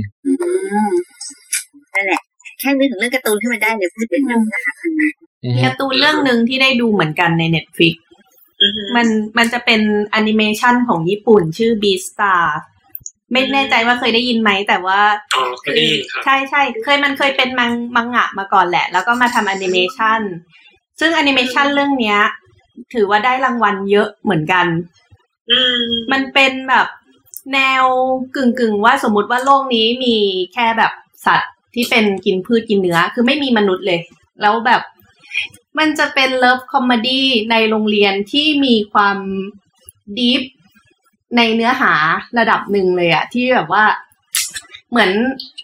[1.94, 2.20] นั่นแหละ
[2.60, 5.06] แค่นึกถึงเรื่องการ์ตูนขึ้นมาได้เลยพูดเป็นเรื่องนะคะอือฮึ
[5.64, 7.94] การ์ตูนเรื่องหนึ่งที่ได้ดูเหมือนกันใน Netflix
[8.96, 9.06] มัน
[9.38, 9.80] มันจะเป็น
[10.10, 12.42] แอนิเมชันของญี่ปุ่นชื่อ Beastar
[13.32, 15.00] ไม่แน่ใจว่าเคยได้ยินไหมแต่ว่า
[15.34, 20.20] อ๋อเคยได้ยินครับใช่ใช่เคยมันเคยเป็นมังมังงะมาก่อนแหละ แล้วก็มาทำแอนิเมชัน
[21.00, 22.18] ซึ่งแอนิเมชันเรื่องเนี้ย
[22.94, 24.66] ถือว่าได้รางวัลเยอะเหมือนกัน
[26.12, 26.86] มันเป็นแบบ
[27.54, 27.84] แนว
[28.36, 30.16] กึ่งกึ่งๆว่าสมมุติว่าโลกนี้มี
[30.54, 30.92] แค่แบบ
[31.26, 34.00] สัตว์ ที่เป็นกินพืชกินเนื้อ คือไม่มีมนุษย์เลย
[34.40, 34.82] แล้วแบบ
[35.78, 39.18] มันจะเป็น love comedy ในโรงเรียนที่มีความ
[40.18, 40.42] ดีฟ
[41.36, 41.94] ในเนื้อหา
[42.38, 43.84] ระดับหนึ่งเลยอะที่แบบว่า
[44.90, 45.10] เหมือน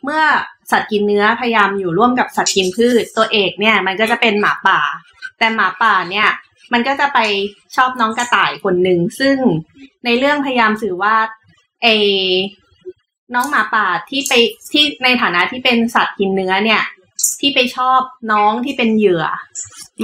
[0.05, 0.23] เมื่อ
[0.71, 4.81] สัตว์กินเนื้อพยายามอยู่ร่วมกับสัตว์กินพืชตัวเอกเนี่ย มันก็จะเป็นหมาป่า
[5.39, 6.29] แต่หมาป่าเนี่ย
[6.73, 7.19] มันก็จะไป
[7.77, 9.37] ชอบน้องกระต่ายคนหนึ่งซึ่ง
[10.05, 11.17] ในเรื่องพยายามสื่อว่า
[11.83, 11.87] ไอ
[13.35, 14.33] น้องหมาป่าที่ไป
[14.73, 16.83] ที่ในฐานะที่เป็นสัตว์กินเนื้อเนี่ย
[17.41, 18.01] ที่ไปชอบ
[18.33, 19.25] น้องที่เป็นเหยื่อ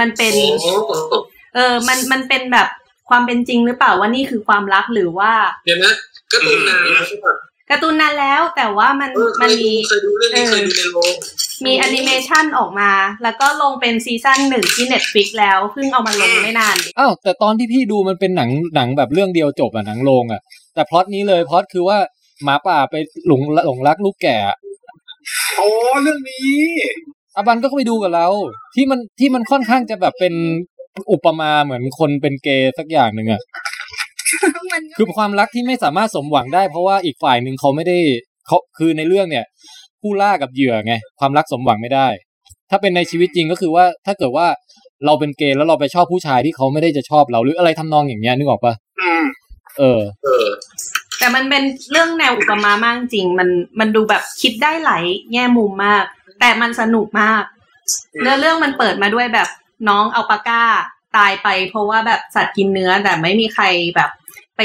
[0.00, 0.34] มันเป็น
[1.54, 2.68] เออ มันมันเป็นแบบ
[3.08, 5.32] ความเป็นจริงหรือเปล่าว่านี่คือความรักหรือว่า
[5.64, 5.92] เดี๋ยวนะ
[6.32, 7.34] การ์ตูนนานแล้วใช่ปะ
[7.70, 11.14] การ์ตูนนานแล้วแต่ว่ามันเออเคมันยดูมีเคยดูเรื่องนี้เคยดูในโรง
[11.64, 12.90] มีแอนิเมชันออกมา
[13.22, 20.40] แล้วก็ลงเป็นซีซั่นหนึ่งที่ Netflix แล้วเพิ่งเอามาลงไม่นานอ้าวแต่ตอนที่พี่ดูมันเป็นหนังหนังแบบเรื่องเดียวจบอะหนังโรงอะ
[20.74, 21.98] แต่พล็อตนี้เลยพล็อตคือว่า
[22.44, 22.94] หมาป่าไป
[23.26, 24.56] หลงหลงรักลูกแกะอะ
[25.58, 25.68] อ๋อ
[26.02, 26.58] เรื่องนี้
[27.36, 28.26] อาบันก็เข้าไปดูกับเรา
[28.74, 30.34] ที่มันที่มันค่อนข้างจะแบบเป็น
[31.12, 33.42] อุปมาเหมือนคนเป็นเกย์สักอย่างหนึ่งอะ
[34.96, 37.98] คือความรักที่ไม่สามารถสมหวังได้ เพราะว่าอีกฝ่ายหนึ่งเขาไม่ได้
[38.46, 39.44] เขาคือในเรื่องเนี่ย
[40.00, 42.08] ผู้ล่ากับเหยื่อไงความรักสมหวังไม่ได้
[42.70, 44.46] ถ้าเป็นในชีวิตจริงก็คือว่า ถ้าเกิดว่า
[45.06, 49.24] เราเป็นเกย์แล้วเราไปชอบผู้ชายที่เขาไม่ได้จะชอบเราหรืออะไรทำนองอย่างเงี้ยนึกออกปะอืม
[49.78, 50.48] เออ เออ
[51.22, 53.48] แต่มันเป็นเรื่องแนวอุปมามากจริง มัน
[53.80, 56.04] มันดูแบบคิดได้หลายแง่มุมมาก
[56.40, 57.42] แต่มันสนุกมาก
[58.20, 59.48] เนื้อเรื่องมันเปิดมาด้วยแบบ
[59.88, 60.62] น้องอัลปาก้า
[61.16, 63.64] ตายไป เพราะว่าแบบสัตว์กินเนื้อแต่ไม่มีใคร
[63.96, 64.10] แบบ
[64.56, 64.60] ไป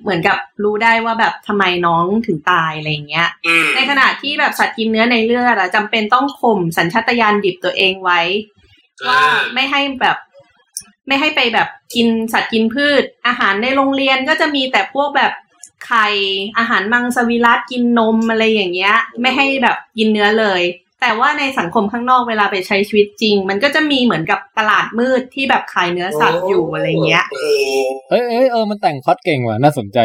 [0.00, 8.20] เหมือนกับรู้ได้ว่าแบบทำไมน้องถึงตายอะไรอย่างเงี้ยอืมในขณะที่แบบสัตว์กินเนื้อในเลือดอะจำเป็นต้องข่มสัญชาตญาณดิบตัวเองไว้
[9.08, 9.20] ว่า
[9.54, 10.16] ไม่ให้แบบ
[11.06, 15.32] ไม่ให้ไปแบบกินสัตว์กินพืช อาหารในโรงเรียนก็จะมีแต่พวกแบบ
[15.86, 16.06] ไข่
[16.58, 20.62] อาหารมังสวิรัตกินนมอะไรอย่างเงี้ย ไม่ให้แบบกินเนื้อเลย
[21.00, 27.52] แต่ว่าในสังคมข้างนอกเวลาไปใช้ชีวิตจริง มันก็จะมีเหมือนกับตลาดมืดที่แบบขายเนื้อสัตว์อยู่อะไรเงี้ยโอ้
[28.10, 29.98] เอ้ยเอ้ยเออมันแต่งพล็อดเก่งว่ะน่าสนใจ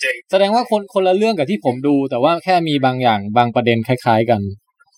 [0.00, 4.40] เจ๋งแสดงว่าคนคนละเรื่องกับที่ผมดู แต่ว่าแค่มีบางอย่างบางประเด็นคล้าย ๆ กัน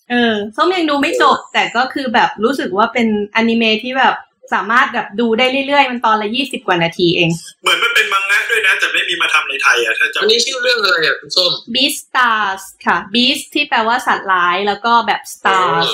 [0.09, 4.15] เออส้มยังดูไม่จบแต่ก็คือแบบรู้สึกว่าเป็นอนิเมะที่แบบ
[4.53, 7.29] สามารถแบบดูได้เรื่อยๆ มันตอนละยี่สิบกว่านาทีเอง
[7.61, 15.89] เหมือนมันเป็นมังงะด้วยนะ แต่ไม่มีมาทำในไทยอะถ้าจำอันนี้ชื่อเรื่องอะไรอะคุณส้ม Beast Stars ค่ะ Beast ที่แปลว่าสัตว์ร้ายแล้วก็แบบ Stars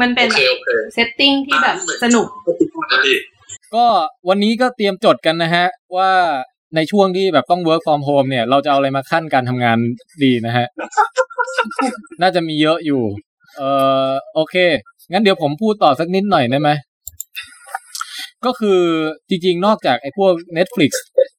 [0.00, 2.26] มันเป็นโอเคโอเคเซตติ้งที่แบบสนุก
[2.90, 3.18] นะพี่
[3.74, 3.86] ก็
[4.28, 5.66] วันนี้ก็เตรียมจดกันนะฮะ
[5.96, 6.12] ว่า
[6.76, 9.78] ในช่วงที่แบบต้อง work from home เนี่ย เราจะเอาอะไรมาขั้นการทำงาน
[10.24, 10.66] ดีนะฮะ
[12.22, 13.02] น่าจะมีเยอะอยู่
[13.56, 13.68] เอ่
[14.08, 14.56] อโอเค
[15.12, 16.70] งั้นเดี๋ยวผมพูดต่อสักนิดหน่อยได้ไหม
[18.44, 18.80] ก็คือ
[19.28, 20.90] จริง ๆ นอกจากไอ้พวก Netflix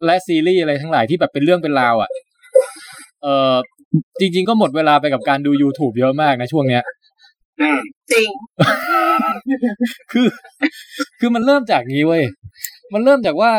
[0.05, 2.09] และซีรีส์อะไรทั้งหลายที่แบบเป็นเรื่องเป็นราวอะ่ะ
[3.21, 3.55] เอ่อ
[4.19, 6.83] จริง ๆ ก็หมดเวลาไปกับการดู YouTube เยอะมากนะช่วงเนี้ย
[8.11, 8.29] จริง
[10.11, 10.27] คือ
[11.19, 12.23] คือมันเริ่มจากนี้เว้ย
[12.93, 13.51] มันเริ่มจากว่า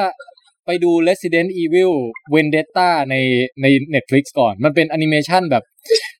[0.66, 1.92] ไปดู Resident Evil
[2.34, 3.14] Vendetta ใน
[3.62, 5.64] ใน Netflix ก่อน มันเป็นแอนิเมชันแบบ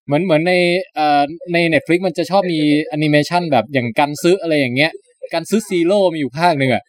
[0.06, 0.54] เหมือนเหมือนใน
[0.94, 4.92] เอ่อใน Netflix มันจะชอบมีแอนิเมชันแบบอย่าง Gantz อะไรอย่างเงี้ย
[5.32, 6.82] Gantz:O มีอยู่ภาคหนึ่งอะ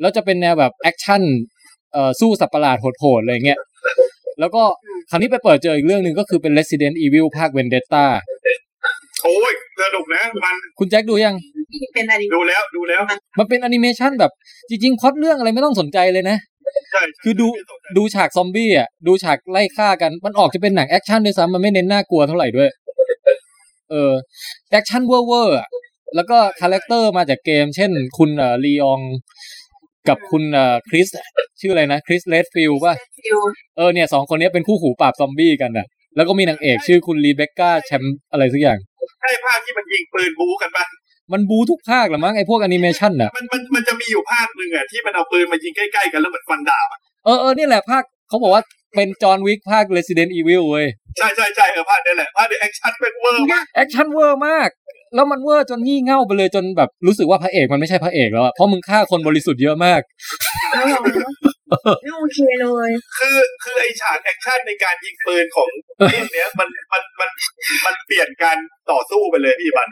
[0.00, 1.22] แล้วจะเป็นแนวแบบแอคชั่น
[1.92, 3.60] เอ่อสู้สัตว์ประหลาดโหดๆอะไรเงี้ย
[4.40, 4.62] แล้วก็
[5.10, 8.04] คราวนี้ไปเปิดเจออีกเรื่องหนึ่งก็คือเป็น Resident Evil ภาค Vendetta
[9.22, 11.34] โอ้ยสนุกนะมันคุณแจ็คดูยัง
[11.94, 13.02] เป็นอะไรดูแล้วดูแล้ว
[13.38, 14.32] มันเป็นแอนิเมชันแบบ
[14.68, 16.36] จริงๆพล็อตเรื่องอะไรไม่ต้องสนใจเลยนะ
[16.90, 17.46] ใช่คือดู
[17.96, 22.68] ดูฉากซอมบี้อะดูฉากไล่ฆ่ากันมันออกจะเป็นหนังแอคชั่นด้วยซ้ำมันไม่เน้นน่ากลัวเท่าไหร่ด้วย
[23.90, 24.12] เออ
[24.70, 25.66] แอคชั่นเวอร์เวอร์อะ
[26.14, 29.00] แล้วก็ character มาจากเกม เช่น คุณเอ่อ Leon
[30.08, 31.08] กับคุณเอ่อ Chris
[31.60, 33.38] ชื่ออะไรนะ Chris Redfield ป่ะ field
[33.76, 35.86] เออเนี่ยสองคนนี้เป็นคู่หูปราบซอมบี้กันอะ
[36.16, 38.78] แล้วก็มีนางเอกชื่อคุณ Rebecca Cham อะไรสักอย่าง
[39.20, 40.84] ใช่ภาคที่มันยิงปืนบู๊กันปะ
[41.32, 48.62] มันบู๊ทุกภาคแหละมั้งไอพวกแอนิเมชันอะมันมันมันจะมีอยู่ภาคหนึ่งอะที่มันเอาปืนมายิงใกล้ๆกันแล้วเหมือนฟันดาบอะเออเออนี่แหละภาคเขาบอกว่า
[48.96, 50.86] เป็น John Wick ภาค Resident Evil เว้ย
[51.18, 54.68] ใช่ใช่ใช่เออภาคนี้แหละภาคนี้แอคชั่นเป็นเวอร์มากแอคชั่นเวอร์มาก
[55.14, 60.00] แล้วมันเวอร์จนงี่เง่าไปเลยจนแบบรู้สึกว่าพระเอกมันไม่ใช่พระเอกแล้วอะเพราะมึงฆ่าคนบริสุทธิ์เยอะมาก
[60.72, 61.00] แล้วเหรอ
[62.02, 65.68] ไม่โอเคเลย คือคือไอฉากแอคชั่นในการยิงปืนของ
[66.10, 67.30] เรื่องเนี้ยมันมันมัน
[67.84, 68.56] มันเปลี่ยนการ
[68.90, 69.88] ต่อสู้ไปเลยพี่บัน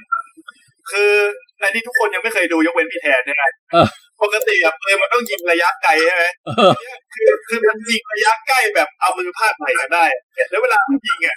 [0.91, 1.13] คือ
[1.61, 3.87] ในที่ทุกคนยังไม่เคยดูยกเว้นพี่แทนเนี่ยนะเออ
[4.23, 6.25] ปกติอะปืนมันต้องยิงระยะไกลใช่ไหม
[6.57, 10.05] เออเนี่ยคือคือมันยิงระยะใกล้แบบเอามือพาดไหล่กันได้
[10.51, 11.37] แล้วเวลามันยิงอะ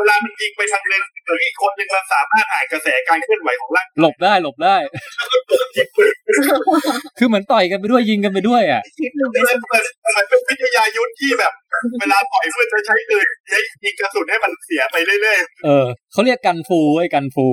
[0.00, 4.76] เวลามันยิงไปทางหนึงหรืออีกคนหนึ่งมันสามารถอ่านกระแสการเคลื่อนไหวของร่างหลบได้หลบได้
[7.18, 9.84] คือเหมือนต่อยกันไปด้วยยิงกันไปด้วยอะคิดดูมันเป็นเหมือน
[10.16, 11.52] มันเป็นวิทยายุทธที่แบบ
[12.00, 17.46] เวลาต่อยเพื่อนจะใช้ปืนใช้ยิงกระสุนให้มันเสียไปเรื่อยเออเขาเรียก gun fu ไอ้ย gun fu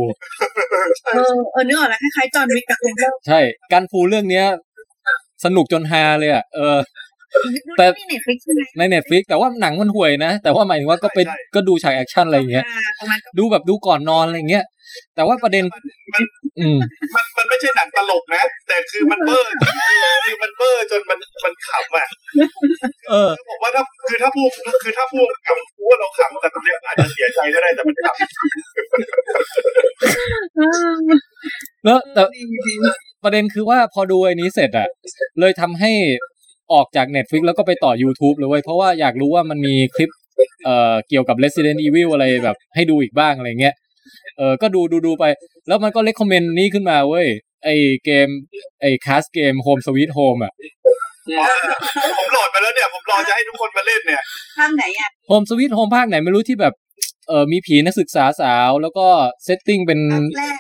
[1.13, 3.39] เออเออนึกออกแล้วคล้ายๆ John Wick กับคุณเบลใช่
[3.71, 4.45] gun fu เรื่องเนี้ย
[5.45, 6.77] สนุกจนฮาเลยอะเออ
[7.77, 11.19] แต่นี่ Netflix ใช่ไหมใน Netflix แต่ว่าหนังมันห่วยนะ แต่ว่าหมายถึงว่าก็ไป
[11.55, 12.65] ก็ดูฉากแอคชั่นอะไรอย่างเงี้ย
[12.99, 14.65] ประมาณดูแบบดูก่อนนอนอะไรอย่างเงี้ย
[15.15, 15.63] แต่ว่าประเด็น
[16.13, 16.23] มัน
[16.59, 16.77] อืม
[17.15, 19.51] มันมันไม่ใช่หนังตลกนะ แต่คือมันเวอร์
[20.25, 22.07] คือมันเบอร์จนมันมันขำอะ
[23.09, 24.49] เออ ผมว่าถ้าคือถ้าพูด
[24.83, 28.17] คือถ้าพูดขำพูดเราขำแต่ตรงเนี้อาจจะเสียใจก็ได้แต่มันขำ
[31.85, 32.21] แล้วแต่
[33.23, 34.87] ประเด็นคือว่าพอดูไอ้นี้เสร็จอะ
[35.39, 35.91] เลยทำให้
[36.73, 40.09] ออกจาก Netflix แล้วก็ไปต่อ YouTube เลยเว้ยเพราะว่าอยากรู้ว่ามันมีคลิป
[40.65, 43.75] เอ่อเกี่ยวกับ Resident Evil อะไรแบบ ให้ดูอีกบ้างอะไรเงี้ย
[44.37, 45.25] เออก็ดูดูดูไป
[45.67, 47.27] แล้วมันก็เล c คอมเมนต์นี้ขึ้นมาเว้ย
[47.63, 47.69] ไอ
[48.05, 48.27] เกม
[48.81, 50.53] ไอค s สเกม Home Sweet Home อะ
[52.17, 54.21] ผมโหลดไปแล้วเนี่ย ผมรอจะให้ทุกคนมาเล่นเนี่ย
[54.57, 56.73] ภาคไหนอะ Home Sweet Home ภาคไหนไม่รู้ที่แบบ
[57.27, 59.07] เออมีผีนักศึกษาสาว แล้วก็
[59.43, 59.99] setting เป็น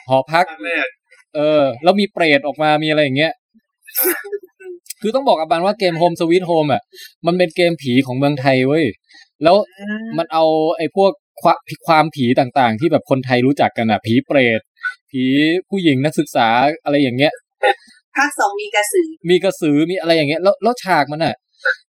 [0.09, 0.87] หอพักภาคแรก
[1.35, 3.33] เออ แล้วมีเปรตออกมามีอะไรอย่างเงี้ย
[5.01, 6.81] คือต้องบอกกับบันว่าเกม Home Sweet Home อะ
[7.25, 8.85] มันเป็นเกมผีของเมืองไทยเว้ย
[9.43, 9.55] แล้ว
[10.17, 10.43] มันเอา
[10.77, 14.61] ไอ้พวกความความผีต่างๆ ที่แบบคนไทยรู้จักกันอะ ผีเปรต
[15.11, 15.23] ผี
[15.69, 16.47] ผู้หญิงนักศึกษา
[16.83, 17.33] อะไรอย่างเงี้ย
[18.15, 21.35] ภาคสองมีกระสือ มีกระสือมีอะไรอย่างเงี้ยแล้วแล้วฉากมันอะ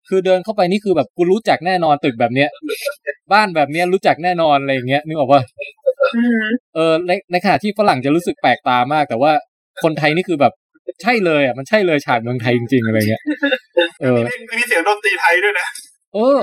[0.09, 2.49] คือเดินเข้าไปนี่คือแบบกูรู้จักแน่นอนตึกแบบเนี้ย
[3.33, 5.41] บ้านแบบเนี้ยรู้จักแน่นอนอะไรอย่างเงี้ยนึกออกปะ
[6.15, 9.31] อือหือเออในในขณะที่ฝรั่งจะรู้สึกแปลกตามาก แต่ว่า
[9.83, 10.53] คนไทยนี่คือแบบ
[11.01, 13.23] ใช่เลยอะมันใช่เลยฉากเมืองไทยจริง ๆ อะไรเงี้ย
[14.01, 14.21] เออ
[14.57, 15.67] มีเสียงดนตรีไทยด้วยนะ
[16.15, 16.39] เออ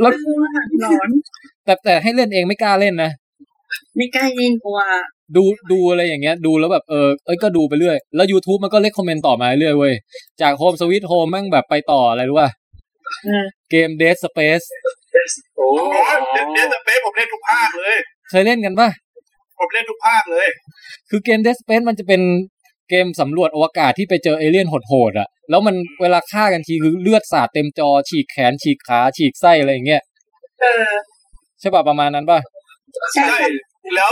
[0.00, 0.12] แล้ว
[0.80, 1.10] หลอน
[1.64, 3.10] แต่แต่ให้เล่นเองไม่กล้าเล่นนะ
[3.96, 4.78] ไม่กล้าเล่นกลัว
[5.36, 9.94] ดูดูอะไรอย่างเงี้ย ดูแล้วแบบเออเอ้ยก็ดูไปเรื่อย แล้ว YouTube มันก็เล c คอมเมนต์ต่อมาเรื่อยเว้ย
[10.40, 12.50] จาก Home Sweet Home แม่งแบบไปต่ออะไรรู้ป่ะ
[13.26, 14.64] อืมเกม Dead Space
[15.56, 15.66] โอ้
[16.32, 17.96] เดนเดนสเปซผมเล่นทุกภาคเลย
[18.30, 18.88] เคยเล่นกันป่ะ
[19.58, 20.48] ผมเล่นทุกภาคเลย
[21.10, 22.20] คือเกม Dead Space มันจะเป็น
[22.53, 30.02] เกมสำรวจอวกาศที่ไปเจอเอเลี่ยนโหดๆอะแล้วมันเวลาฆ่ากันทีคือเลือดสาดเต็มจอ ฉีกแขน ฉีกขา ฉีกไส้อะไรอย่างเงี้ย
[30.60, 30.92] เออ
[31.60, 32.38] ใช่ป่ะประมาณนั้นป่ะ
[33.14, 33.38] ใช่ใช่
[33.96, 34.10] แล้ว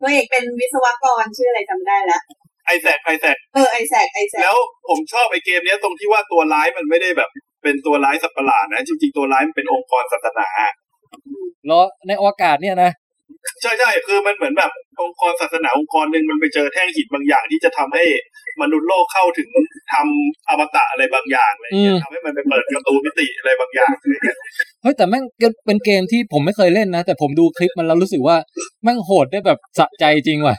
[0.00, 2.22] ตัวเอกเป็นวิศวกรชื่ออะไรจำได้แล้ว
[2.66, 4.56] ไอแซกไอแซกเออไอแซกไอแซกแล้ว
[4.88, 7.30] ผมชอบไอเกมเนี้ยตรงที่ว่าตัวร้ายมันไม่ได้แบบ
[7.62, 10.48] เป็นตัวร้ายสัตว์ประหลาดนะจริงๆตัวร้ายมันเป็นองค์กรศาสนา
[11.66, 12.90] แล้วในอวกาศเนี่ยนะ
[13.62, 14.70] ใช่ใช่คือมันเหมือนแบบ
[15.02, 18.04] องค์กรศาสนาองค์กรหนึ่งมันไปเจอแท่งหินบางอย่างที่จะทำให้
[18.62, 19.48] มนุษย์โลกเข้าถึง
[19.92, 24.36] ทำอมตะอะไรบางอย่างอะไรเงี้ยอืมทำให้มันไปเปิดประตูมิติอะไรบางอย่างอะไรเงี้ย
[24.82, 25.24] เฮ้ยแต่แม่ง
[25.66, 28.36] เป็นเกมที่ผมไม่เคยเล่นนะ แต่ผมดูคลิปมันแล้วรู้สึกว่า
[28.82, 30.56] แม่งโหดได้แบบสะใจจริงว่ะ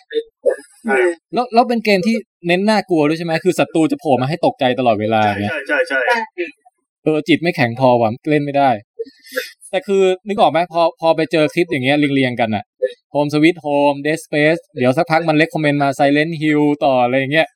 [1.34, 2.16] แล้วแล้วเป็นเกมที่
[2.48, 6.18] เน้นน่ากลัวด้วยใช่ไหมคือศัตรูจะโผล่มาให้ตกใจตลอดเวลาเนี่ยใช่ใช่ใช่
[7.04, 8.70] เออจิตไม่แข็งพอว่ะเล่นไม่ได้
[9.74, 12.64] แต่คือนึกออกไหมพอพอไปเจอคลิปอย่างเงี้ยเรียงๆกันอะ
[13.12, 17.48] Home Sweet Home Dead Space เดี๋ยวสักพักมัน recommend มาไซเลน t h ฮิลต่ออะไรเงี้ย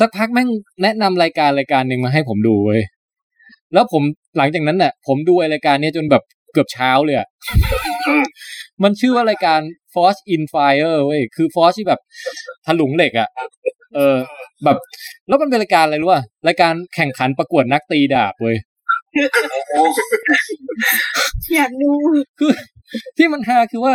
[0.00, 0.48] สักพักแม่ง
[0.82, 2.82] แนะนำรายการรายการหนึ่งมาให้ผมดูเว้ย
[3.74, 4.02] แล้วผม
[4.38, 6.22] หลังจากนั้นน่ะ ผมดูรายการนี้จนแบบ
[6.52, 7.28] เกือบเช้าเลยอะ
[8.82, 9.60] มันชื่อว่ารายการ
[9.94, 12.00] Forged in Fire เว้ยคือ forge ที่แบบ
[12.66, 13.28] ถลุงเหล็กอะ
[13.94, 14.16] เออ
[14.64, 14.76] แบบ
[15.28, 18.56] แล้วมันเป็นรายการอะไรรู้ป่ะรายการแข่งขันประกวดนักตีดาบเว้ย
[21.54, 21.90] อยากดู
[22.38, 22.52] คือ
[23.16, 23.94] ที่มันฮาคือว่า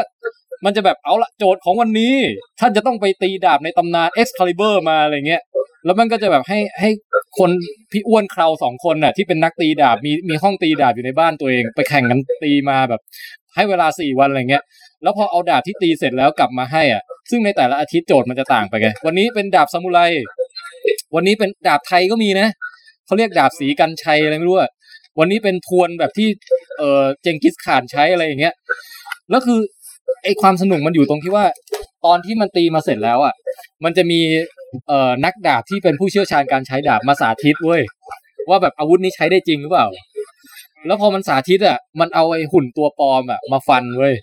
[0.65, 2.15] มันจะแบบเอาละโจทย์ของวันนี้
[2.59, 5.41] ท่านจะต้องไปตีดาบในตำนาน Excalibur มาอะไรเงี้ย
[5.85, 6.89] แล้วมันก็จะแบบให้ให้
[7.37, 7.49] คน
[7.91, 13.01] พี่อ้วนคราวสองคนน่ะ ที่เป็นนักตีดาบมีมีห้องตีดาบอยู่ในบ้านตัวเอง ไปแข่งกันตีมาแบบ
[13.55, 14.63] ให้เวลาสี่วันอะไรเงี้ย
[15.03, 19.99] แล้วพอเอาดาบที่ตีเสร็จแล้วกลับมาให้อะ ซึ่งในแต่ละอาทิตย์โจทย์มันจะต่างไปไงวันนี้เป็นดาบซามูไร
[21.15, 22.47] วันนี้เป็นดาบไทยก็มีนะ
[23.05, 24.71] เขาเรียกดาบสีกันชัยอะไรไม่รู้อะ
[25.19, 26.27] วันนี้เป็นทวนแบบที่
[26.77, 28.55] เออเจงกิสข่านใช้อะไรอย่างเงี้ย
[29.29, 29.59] แล้วคือ
[30.23, 31.45] ไอความสนุกมันอยู่ตรงที่ว่า
[32.05, 33.33] ตอนที่มันตีมาเสร็จแล้วอะ
[33.83, 34.19] มันจะมี
[34.87, 37.81] เอ่อนักดาบที่เป็นผู้เชี่ยวชาญการใช้ดาบมาสาธิตเว้ย
[38.49, 39.85] ว่าแบบอาวุธนี้ใช้ได้จริงหรือเปล่า
[40.85, 44.15] แล้วพอมันสาธิตอะ มันเอาไอหุ่นตัวปลอมอะมาฟันเว้ย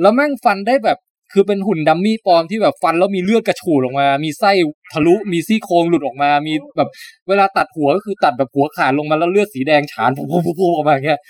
[0.00, 0.98] แล้วแม่งฟันได้แบบ
[1.34, 4.52] คือเป็นหุ่นดัมมี่ปลอมที่แบบฟันแล้วมีเลือดกระฉูดออกมา มีไส้
[4.92, 6.88] ทะลุ มีซี่โครงหลุดออกมา มีแบบ
[7.28, 11.20] เวลาตัดหัวก็คือตัดแบบหัวขาดลงมาแล้วเลือดสีแดงฉานพุ่งๆๆๆออกมาอย่างเงี้ย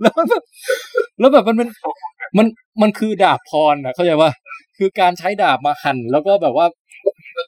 [0.00, 0.42] แล้วแบบ
[1.20, 1.68] แล้วแบบมันเป็น
[2.38, 2.46] มัน
[2.82, 4.30] มันคือดาบพรน่ะเข้าใจป่ะ
[4.78, 6.66] คือการใช้ดาบมาหั่นแล้วก็แบบว่า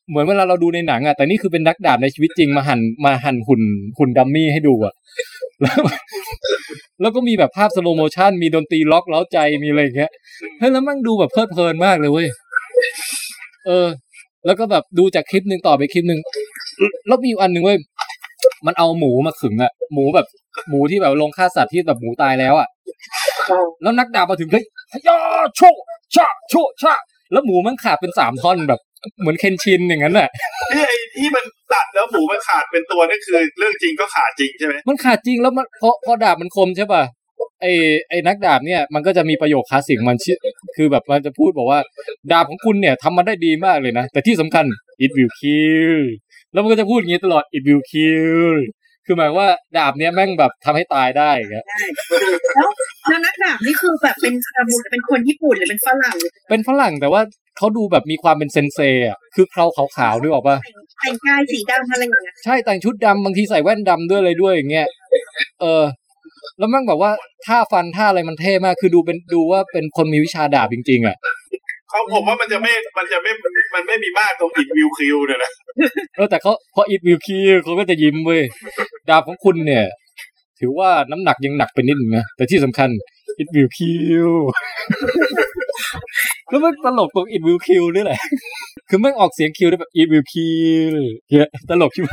[0.08, 3.62] เหมือนเวลาเราดูในหนังอะแต่นี่คือเป็นนักดาบในชีวิตจริงมาหั่นมาหั่นหุ่น
[3.98, 4.94] หุ่นดัมมี่ให้ดูอะ
[5.62, 5.80] แล้ว
[7.00, 10.12] แล้วก็มีแบบภาพ slow motion มีดนตรีร็อกเร้าใจมีอะไรอย่างเงี้ย
[10.58, 12.26] เฮ้ยแล้วมันดูแบบเพลิดเพลินมากเลยเว้ย
[13.66, 13.86] เออ
[14.46, 16.20] แล้วก็แบบดูจากคลิปหนึ่งต่อไปคลิปหนึ่ง
[17.08, 17.78] แล้วมีอันหนึ่งเว้ย
[18.66, 20.26] มันเอาหมูมาขึงอะ หมูแบบ
[20.68, 22.68] หมูที่แบบโรงฆ่าสัตว์ที่แบบหมูตายแล้วอะ
[23.82, 24.64] แล้วนักดาบมาถึงเฮ้ย
[25.08, 25.18] ยา
[25.56, 25.60] โช
[26.16, 26.94] ชาโชชา
[27.32, 28.80] แล้วหมูมันขาดเป็นสามท่อนแบบ
[29.20, 30.28] เหมือนเคนชินอย่างนั้นแหละ
[30.72, 37.02] ที่ไอ้ที่มันตัดแล้วหมูมันขาดเป็นตัวนั่นคือ เรื่องจริงก็ขาดจริงใช่ไหมมันขาดจริงแล้วมันพอพอดาบมันคมใช่ป่ะ
[37.62, 37.66] ไอ
[38.08, 40.38] ไอนักดาบเนี่ยมันก็จะมีประโยคคลาสสิกมันชื่อ
[40.76, 41.80] คือแบบมันจะพูดบอกว่า
[42.32, 44.64] ดาบของคุณเนี่ยทำมันได้ดีมากเลยนะ แต่ที่สำคัญ
[45.04, 46.00] it will kill
[46.52, 48.54] แล้วมันก็จะพูดอย่างนี้ตลอด it will kill
[49.06, 51.66] คือหมายว่าดาบเนี้ยแม่งแบบทำให้ตายได้อย่างเงี้ย
[52.56, 52.68] แล้ว
[53.08, 57.22] แล้วนักดาบนี่คือแบบเป็นซามูไรเป็นคนญี่ปุ่นหรือเป็นฝรั่งหรือเป็นฝรั่งแต่ว่า
[57.58, 58.78] เขาดูแบบมีความเป็นเซนเซ
[59.10, 60.56] อะ คือเคราขาวๆด้วยบอกว่า
[61.00, 64.86] แต่งกายสีดำอะไรอย่างเงี้ย ใช่แต่งชุดดำบางทีใส่แว่นดำด้วยอะไรด้วยอย่างเงี้ย
[65.60, 65.82] เออ
[66.58, 67.10] แล้วมั่งแบบว่า
[67.46, 71.16] ท่าฟันท่าอะไรมันเท่มาก คือดูเป็นดูว่าเป็นคนมีวิชาดาบจริง ๆอะ
[71.94, 73.32] เขาผมว่ามันจะไม่มันจะไม่
[73.74, 75.52] มันไม่มีมากตรงอิดวิวคิวเนี่ยนะ
[76.16, 78.42] เออแต่เขาพออิดวิวคีเขาก็จะยิ้มเว้ย
[79.08, 79.84] ดาบของคุณเนี่ย
[80.60, 82.88] ถือว่าน้ำหนักยังหนักไปนิดนึงนะแต่ที่สำคัญ
[83.38, 83.94] อิดวิวคิ
[84.26, 84.28] ว
[86.48, 88.20] แล้วมันตลกตรงอิดวิวคิวนี่แหละ
[88.88, 90.50] คือแม่งออกเสียงคิวได้แบบอิดวิวคิ
[90.90, 90.94] ว
[91.32, 92.10] เยอะตลกใช่ไหม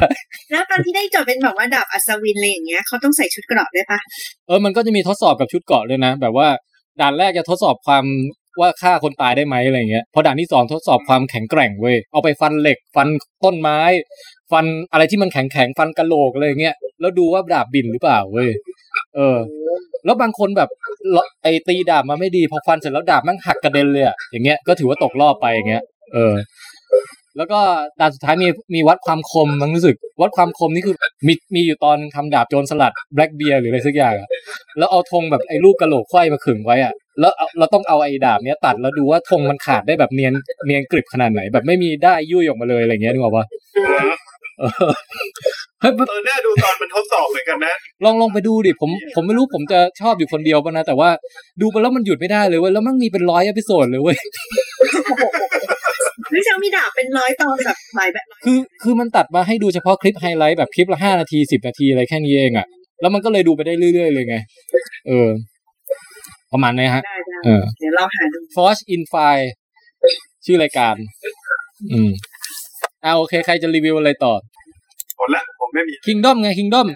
[0.51, 3.99] แล้วตอนที่ได้จดเป็นแบบว่าดาบอัศวินอะไรอย่างเงี้ยเขาต้องใส่ชุดเกราะด้วยปะ
[4.47, 6.47] เออมันก็จะมีทดสอบกับชุดเกราะด้วยนะ แบบว่า
[7.01, 8.05] ด่านแรกจะทดสอบความ
[8.59, 13.07] ว่าฆ่าคนตายได้ไหมอะไรเงี้ยพอด่านที่สองทดสอบความแข็งแกร่งเว้ยเอาไปฟันเหล็ก ฟัน
[13.43, 13.79] ต้นไม้
[14.51, 18.49] ฟันอะไรที่มันแข็งแข็งฟันกระโหลกอะไรเงี้ยแล้วดูว่าดาบบินหรือเปล่าเว้ย
[19.15, 19.37] เออ
[20.05, 20.69] แล้วบางคนแบบ
[21.43, 25.83] ไอตีดาบมาไม่ดีพอฟันเสร็จแล้วดาบมันหักกระเด็นเลยอะอย่างเงี้ยก็ถือว่าตกรอบไปอย่างเงี้ย
[26.13, 26.33] เออ
[27.37, 27.59] แล้วก็
[27.99, 30.95] ด่านสุดท้ายมีมีวัดความคมมันรู้สึก วัดความคมนี่คือ
[31.27, 34.29] มีมีอยู่ตอนทำดาบโจรสลัดแบล็กเบียร์หรืออะไรสักอย่างอะ
[34.77, 40.33] แล้วเอาธงแบบไอ้ลูกกระโหลกไขว้มาขึงไว้อะ แล้วเอาเราต้องเอาไอ้ดาบเนี้ยตัดแล้วดูว่าธงมันขาดได้แบบเนียน
[40.65, 43.45] เนียนกริบขนาดไหน แบบไม่มีได้ายยุ่ยออกมาเลยอะไรเงี้ยนึกออกปะ
[44.59, 44.91] เออ
[45.81, 51.09] เฮ้ยเออน่าดูตอนมันทดสอบเหมือนกันนะ ลองลองไปดูดิผมผมไม่รู้ผมจะชอบอยู่คนเดียวป่ะนะ แต่ว่า
[51.61, 54.17] ดูไปแล้วมันหยุดไม่ได้เลยเว้ยแล้วมันมีเป็นร้อย episode เลยเว้ย
[56.31, 62.67] ไม่ใช่มีดาบเป็นร้อยตอนแบบหลายแบบคือคือมันตัดมาให้ดูเฉพาะคลิปไฮไลท์แบบคลิปละห้านาทีสิบนาทีอะไรแค่นี้เองอะ
[63.01, 64.35] แล้วมันก็เลยดูไปได้เรื่อยๆเลยไง
[65.07, 65.29] เออ
[66.53, 69.47] ประมาณนี้ฮะได้ได้เออเดี๋ยวเราหาดู Forged in Fire
[70.45, 70.95] ชื่อรายการ
[71.93, 72.11] อืม
[73.03, 74.33] อ่าโอเค ใครจะรีวิวอะไรต่อ
[75.17, 76.87] หมดละผมไม่มี Kingdom ไง Kingdom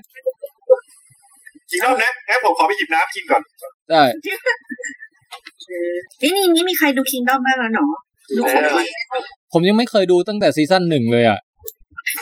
[1.71, 3.41] กินรอบนะงั้นผมขอไปหยิบน้ำกินก่อน
[3.89, 4.03] ได้
[6.21, 7.87] นี่นี่นี่มีใครดูคิงดอมบ้างแล้วเนาะ
[8.37, 8.79] ดูครบไหม
[9.53, 11.39] ผมยังไม่เคยดูตั้งแต่ซีซั่นหนึ่งเลยอะ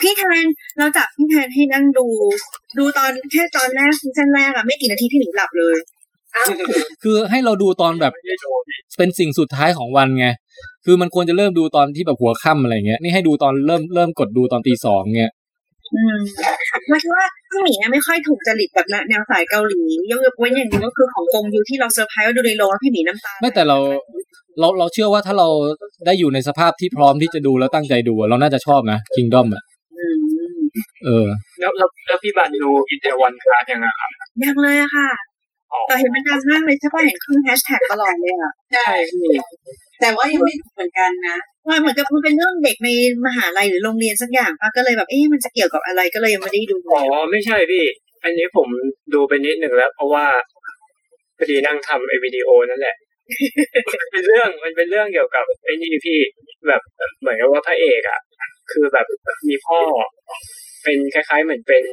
[0.02, 0.46] พี่แทน
[0.78, 2.06] เราจับพี่แทนให้นั่งดู
[2.78, 5.76] ดูตอนแค่ตอนแรกซีซั่นแรกอะไม่กี่นาทีพี่หนิงหลับเลย
[7.02, 8.12] คือให้เราดูตอนแบบ
[8.98, 10.26] เป็นสิ่งสุดท้ายของวันไง
[10.84, 15.32] คือมันควรจะเริ่มดูตอนที่แบบหัวค่ำอะไรเงี้ย นี่ให้ดูตอนเริ่มเริ่มกดดูตอนตีสองเงี้ย
[15.94, 16.16] อืม
[16.90, 23.78] มาคิดว่าพี่หมีอะไม่ค่อยถูกจริตแบบแนวสายเกาหลียกเว้นอย่างเดียวก็คือของกงยูที่เราเซอร์ไพรส์ว่าดูในโรงแล้วพี่หมีน้ำตาไม่แต่เรา
[24.60, 25.48] เราเราเชื่อว่าถ้าเรา
[26.06, 29.62] ได้อยู่ในสภาพที่พร้อมที่จะดูแล้วตั้งใจดูอะเราน่าจะชอบนะ Kingdom อะ
[29.98, 30.20] อืม
[31.04, 31.26] เออ
[31.60, 34.10] แล้วแล้วแล้วพี่บันดู Itaewon Class ยังไงครับ
[34.44, 35.08] ยังเลยอะ
[35.74, 38.88] ค่ะแต่เห็นมันดังมากเลยใช่ป่ะเห็นขึ้นแฮชแท็กตลอดเลยอะใช่
[40.00, 41.36] แต่ว่ายังไม่ถูกเหมือนกันนะ
[41.68, 42.88] ว่าเหมือนกับมันเป็นเรื่องเด็กใน
[43.26, 47.84] มหาลัยหรือโรงเรียนสักอย่างป่ะก็เลยแบบเอ๊ะมันจะเกี่ยวกับอะไรก็เลยยังไม่ได้ดูอ๋อไม่ใช่พี่
[48.24, 48.68] อันนี้ผม
[49.14, 50.26] ดูไปนิดหนึ่งแล้ว เพราะว่า
[51.38, 52.96] พอดีนั่งทำไอวิดีโอนั่นแหละ
[53.92, 56.18] มันเป็นเรื่องมันเป็นเรื่องเกี่ยวกับไอ้นี่พี่
[56.68, 56.82] แบบ
[57.20, 58.20] เหมือนกับว่าพระเอกอะ
[58.72, 59.06] คือแบบ
[59.48, 59.78] มีพ่อ
[60.84, 61.84] เป็นคล้าย ๆ เหมือนเป็น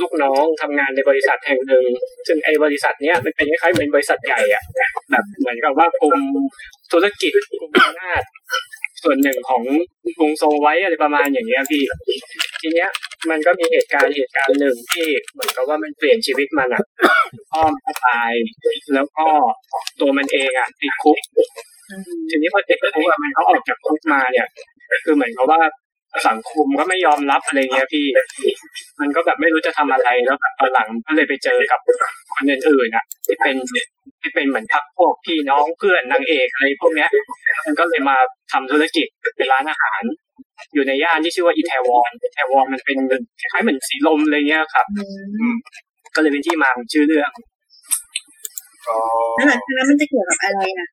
[0.00, 1.84] ลูกน้องทำงานในบริษัทแห่งหนึ่ง
[2.26, 4.62] ซึ่งไอ้บริษัทเนี้ยมันเป็นคล้ายๆเหมือนบริษัทใหญ่อะ
[5.10, 6.18] แบบเหมือนกับว่ากลุ่ม
[6.92, 8.22] ธุรกิจกลุ่มอำนาจ
[9.02, 9.62] ส่วนหนึ่งของ
[10.18, 11.82] กรุงโซลไว้อะไรประมาณอย่างเงี้ยพี่
[12.60, 12.90] ทีเนี้ย
[13.30, 16.84] มันก็มีเหตุการณ์เหตุการณ์หนึ่งที่เหมือนกับว่ามันเปลี่ยนชีวิตมันอะ
[17.52, 18.32] พ่อมันตาย
[18.94, 19.26] แล้วก็
[20.00, 21.18] ตัวมันเองอะติดคุก
[22.30, 24.46] ทีนี้พอติดคุกอะมันเขาออกจากคุกมาเนี่ย
[25.04, 25.60] คือเหมือนกับว่า
[26.28, 28.06] สังคมก็ไม่ยอมรับอะไรเงี้ยพี่
[29.00, 31.80] มันก็แบบไม่รู้จะทำอะไรแล้วแบบตอนหลังก็เลยไปเจอกับ
[32.34, 33.56] คนอื่นๆอะที่เป็น
[34.20, 37.10] ที่เป็นเหมือนพักพวกพี่น้องเพื่อนนางเอกอะไรพวกเนี้ย
[37.66, 38.16] มันก็เลยมา
[38.52, 39.06] ทำธุรกิจ
[39.36, 40.02] เป็นร้านอาหาร
[40.74, 42.98] อยู่ในย่านที่ชื่อว่าอีแทวอนอีแทวอนมันเป็น
[43.40, 45.56] คล้ายๆเหมือนสีลมอะไรเงี้ยครับอืม
[46.14, 47.30] ก็เลยเป็นที่มาของชื่อเรื่อง
[49.34, 50.88] แล้วหลังจากนั้นมันจะเกี่ยวกับอะไรอะ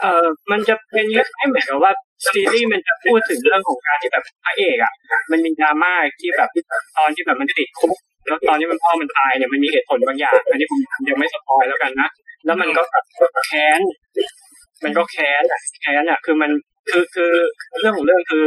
[0.00, 1.92] เออมันจะเป็นคล้ายๆเหมือนกับว่า
[2.26, 4.92] ซีรีส์มันจะพูดถึงเรื่องของการที่แบบพระเอกอะ
[5.30, 6.50] มันมีดราม่าที่แบบ
[6.98, 7.96] ตอนที่แบบมันติดคุก
[8.26, 12.08] แล้วตอนที่มันพ่อมันตายเนี่ยมันมีเหตุผลบางอย่างอันนี้ผมยังไม่สปอยแล้วกันนะ
[12.44, 13.04] แล้วมันก็แบบ
[13.46, 13.80] แค้น
[14.84, 16.50] มันก็แค้นอะแค้นอะ คือมัน
[16.90, 17.32] คือคือ
[17.80, 18.44] เรื่องของเรื่องคือ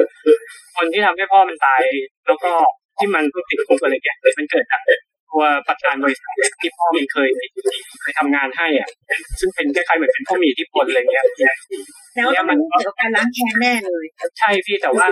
[0.76, 1.82] คนที่ทำให้พ่อมันตาย
[2.28, 2.52] แล้วก็
[2.98, 4.82] ที่มันติดคุกอะไรเงี้ยมันเกิดจาก
[5.34, 7.30] ตัวประธานบริษัทที่พ่อมันเคย
[8.02, 8.90] เคยทำงานให้อะ
[9.40, 11.26] ซึ่งเป็นคล้ายๆเหมือนเป็นผู้มีอิทธิพลอะไรเงี้ย
[12.16, 14.06] แล้วเนี่ยมันนเกี่ยวกับการล้างแค้นแน่เลย
[14.40, 15.06] ใช่พี่แต่ว่า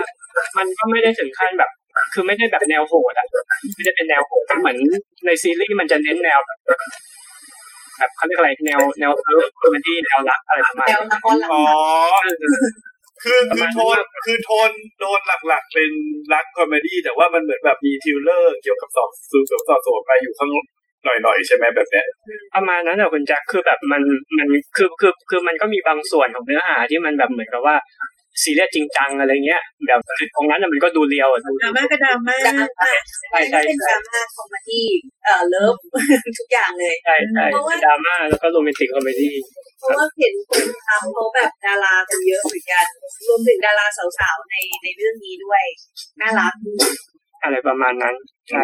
[0.58, 1.70] มันก็ไม่ได้ถึงขั้นแบบ
[2.14, 3.26] คือไม่ได้แบบแนวโหดอะ
[3.74, 4.78] ไม่ได้เป็นแนวโหดเหมือน
[5.26, 6.58] ในซีรีส์มันจะเน้นแนวแบบ
[7.98, 10.96] แบบเขาเรียกอะไรแนวแนว love comedy แนวรักอะไรประมาณนี้
[11.52, 11.62] อ๋อ
[13.24, 14.70] คือคือโทนคือโทน
[15.00, 15.90] โดนหลักๆ เป็น
[16.34, 20.50] รัก comedy แต่ว่ามันเหมือนแบบมี thriller เกี่ยวกับสอบสืบสวนสอบสวนไปอยู่ข้าง
[21.04, 22.06] หน่อยๆใช่ไหมแบบเนี้ย
[22.54, 24.02] ประมาณนั้นแหละคุณแจ็คคือแบบมัน
[24.38, 27.76] มันคือคือคือมันก็มีบางส่วนของเนื้อหาที่มันแบบเหมือนกับว่า
[28.42, 32.36] ซีเรียสจริงจังอะไรเงี้ย แบบคือตรงนั้นน่ะมันก็ดู real อะดูดราม่าก็ดราม่า
[33.30, 34.86] ใช่ใช่เป็นดราม่า comedy
[35.24, 35.74] เอ่อ love
[36.38, 39.34] ทุกอย่างเลยใช่ใช่เป็นดราม่าแล้วก็ romantic comedy
[39.78, 42.86] เพราะว่าเห็นคนทำเขาแบบดารากันเยอะเหมือนกัน
[43.28, 43.86] รวมถึงดารา
[44.18, 45.62] สาวๆในในเรื่องนี้ด้วย
[46.20, 46.54] น่ารัก
[47.42, 48.14] อะไรประมาณนั้น
[48.50, 48.62] ใช่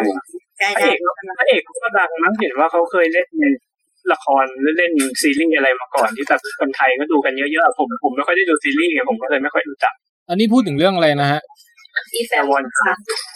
[0.59, 0.97] ใช่พระได้เอก
[1.39, 3.27] พระเอกเขาก็ดังมั้งเห็นว่าเขาเคยเล่น
[4.13, 4.91] ละครหรือเล่น
[5.21, 9.93] ซีรีส์อะไรมาก่อนที่แบบคนไทยก็ดูกันเยอะๆผมผมไม่ค่อยได้ดูซีรีส์ไงผมก็เลยไม่ค่อยรู้จัก
[10.29, 11.41] อันนี้พูดถึงเรื่องอะไรนะฮะ
[12.13, 12.93] อีแซแต่ววันค่ะ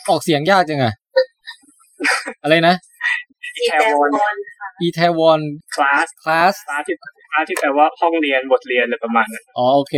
[0.10, 0.94] ออกเสียงยากจังอะ
[2.44, 2.76] อะไรนะ
[3.58, 4.12] อีแซวอน
[4.82, 5.40] อีแทวอน
[5.76, 6.96] คลาส class class ที่
[7.32, 9.96] คลาสที่แปลว่าห้องเรียนบทเรียนอะไรประมาณนั้นอ๋อโอเค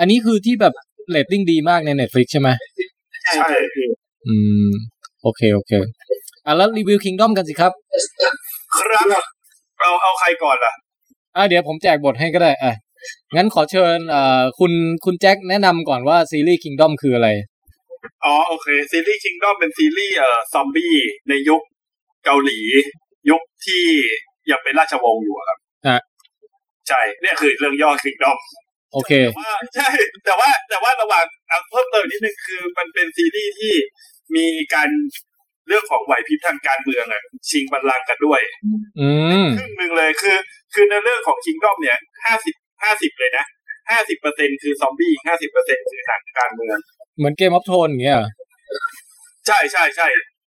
[0.00, 0.74] อันนี้คือที่แบบ
[1.10, 2.48] เรตติ้งดีมากใน Netflix ใช่ไหม
[3.34, 3.86] ใช่พี่
[4.26, 4.36] อื
[4.68, 4.70] ม
[5.22, 5.72] โอเค โอเค
[6.44, 7.72] อะแล้วรีวิว Kingdom กันสิครับ
[8.78, 9.24] ครับ
[9.80, 10.74] เอาเอาใครก่อนล่ะ
[11.36, 12.72] อะเดี๋ยวผมแจกบทให้ก็ได้อะ
[13.36, 14.72] งั้นขอเชิญเอ่อคุณ
[15.04, 17.28] คุณแจ็คแนะนำก่อนว่าซีรีส์ Kingdom คืออะไร
[18.24, 20.94] อ๋อโอเค ซีรีส์ Kingdom เป็นซีรีส์เอ่อซอมบี้
[21.28, 21.62] ในยุค
[22.24, 22.60] เกาหลี
[23.30, 23.84] ยุคที่
[24.50, 25.58] ยังเป็นราชวงศ์อยู่อะครับ
[25.88, 26.00] ฮะ
[26.88, 28.38] ใช่เนี่ยคือเรื่องย่อ Kingdom
[28.92, 29.88] โอเคว่าใช่
[30.24, 33.74] แต่ว่าแต่ว่าระหว่างเอาเพิ่มเติมนิดนึงคือมันเป็นซีรีส์ที่
[34.36, 34.90] มีการ
[35.68, 38.40] เรื่องของไหวพริบทางการเมืองอะชิงบัลลังก์กันด้วย
[39.00, 39.10] อื
[39.44, 40.36] มครึ่งหนึ่งเลยคือ
[40.74, 43.44] คือในเรื่องของ Kingdom เนี่ยห้าสิบห้าสิบเลยนะ
[43.90, 46.78] ห้าสิบเปอร์เซ็นคือซอมบี้ห้าสิบเปอร์เซ็นคือหนังการเมือง
[47.18, 48.28] เหมือน Game of Thrones อย่างเงี้ยเหรอ
[49.46, 50.06] ใช่ใช่ใช่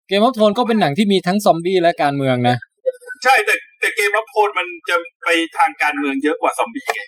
[0.09, 2.57] Game of Thrones ก็เป็นหนังที่มีทั้งซอมบี้และการเมืองนะ
[3.25, 7.01] ใช่แต่แต่ Game of Thrones มันจะไปทางการเมืองเยอะกว่าซอมบี้ไง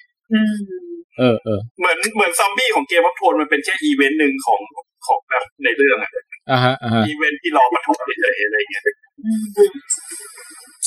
[1.19, 4.61] เออเออเหมือนเหมือนซอมบี้ของ Game of Thrones มันเป็นแค่อีเวนต์หนึ่งของ
[5.07, 6.13] ของแบบในเรื่องอะ
[6.51, 8.83] อ่าฮะอ่าฮะอีเวนท์ที่รอมาทุกเฉยๆอะไรเงี้ย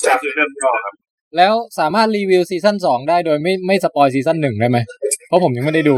[0.05, 0.93] จากคือเรื่องย่อครับ
[1.38, 4.78] แล้วสามารถรีวิวซีซั่นสองได้โดยไม่ไม่สปอยซีซั่นหนึ่งได้ไหม
[5.28, 5.97] เพราะผมยังไม่ได้ดู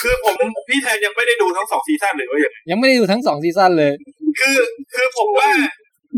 [0.00, 0.36] คือผม
[0.68, 3.92] พี่แทนยังไม่ได้ดูทั้งสองซีซั่นเลยว่าอย่างไงยังไม่ได้ดูทั้งสองซีซั่นเลย
[4.38, 4.56] คือ
[4.94, 5.50] คือผมว่า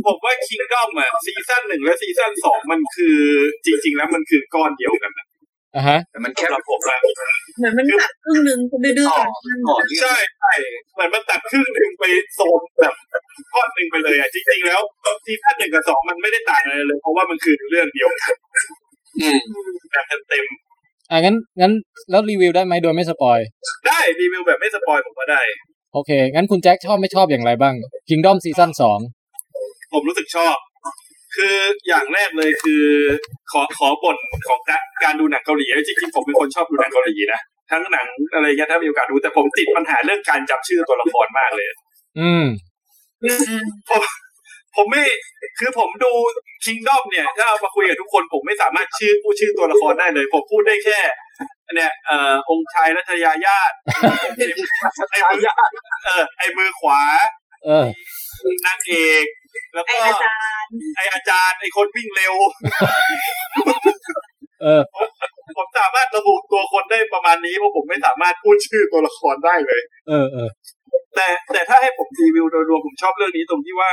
[0.06, 3.18] ผมว่า Kingdom อะซีซั่นหนึ่งและซีซั่นสองมันคือ
[3.64, 5.26] จริง ๆ แล้วมันคือก้อนเดียวกันนะ
[5.76, 6.98] อ่าฮะแต่มันแค่สำหรับผมนะ
[7.58, 8.58] เหมือนมันตัดครึ่งนึง
[8.98, 9.28] ดื้อๆก่อน
[9.68, 10.52] ก่อนใช่ใช่
[10.94, 12.04] เหมือนมันตัดครึ่งหนึ่งไป
[12.34, 12.94] โซนแบบ
[13.52, 14.80] ทอดหนึ่งไปเลยอะจริงๆแล้ว
[15.24, 18.34] ซีซั่นหนึ่งกับสองมันไม่ได้ต่างอะไรเลย เพราะว่ามันคือเรื่องเดียวกัน
[19.90, 20.44] แบบเต็ม
[21.10, 21.72] อ่างั้นงั้น
[22.10, 25.42] แล้วรีวิวได้ไหมโดยไม่สปอยๆได้รีวิวแบบไม่สปอยผมก็ได้
[25.94, 27.74] โอเค งั้นคุณแจ็คชอบไม่ชอบอย่างไรบ้าง
[28.08, 28.98] Kingdom ซีซั่นสอง
[29.92, 30.56] ผมรู้สึกชอบ
[31.34, 31.56] คือ
[31.88, 32.84] อย่างแรกเลยคือ
[33.52, 34.16] ขอขอบ่น
[34.48, 41.68] ของการการดูหนังเกาหลีจริงๆผมเป็นคนชอบดูหนังเกาหลีนะทั้งหนังอะไรเงี้ยถ้ามีโอกาสดูแต่ผมติดปัญหาเรื่องการจำชื่อตัวละครมากเลย
[42.18, 42.46] อืม
[43.88, 44.02] ผม
[44.76, 45.02] ผมไม่
[45.58, 46.12] คือผมดู
[46.64, 51.00] คิงดอมเนี่ย ถ้าเอามาคุยกับทุกคนผมไม่สามารถชื่อพูดชื่อตัวละครได้เลย ผมพูดได้แค่
[51.76, 53.74] เนี่ยเอ่อองค์ชายรัชยาญาติ
[55.10, 55.46] ไอ้มือ
[56.04, 57.00] เออไอ้มือขวา
[57.64, 57.86] เออ
[58.66, 58.94] นางเอ
[59.24, 59.26] ก
[59.72, 62.34] แล้วไอก็อาจารย์ไออาจารย์ไอคนวิ่งเร็ว
[64.62, 64.82] เออ
[65.58, 70.48] ผมสามารถระบุตัวคนได้ประมาณนี้เพราะผมไม่สามารถพูดชื่อตัวละครได้เลย เออเออ
[71.14, 73.90] แต่แต่ถ้าให้ผมรีวิวโดยรวมผมชอบเรื่องนี้ตรงที่ว่า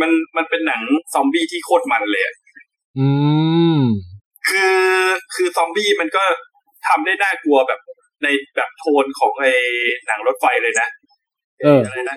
[0.00, 0.80] มันมันเป็นหนัง
[1.14, 2.34] ซอมบี้ที่โคตรมันเลยอะ
[2.98, 3.08] อื
[3.78, 3.80] ม
[4.48, 4.76] คือ
[5.34, 6.24] คือซอมบี้มันก็
[6.86, 7.80] ทำได้น่ากลัวแบบ
[8.22, 8.26] ใน
[8.56, 9.46] แบบโทนของไอ
[10.06, 12.16] หนังรถไฟเลยนะเอออะไรนะ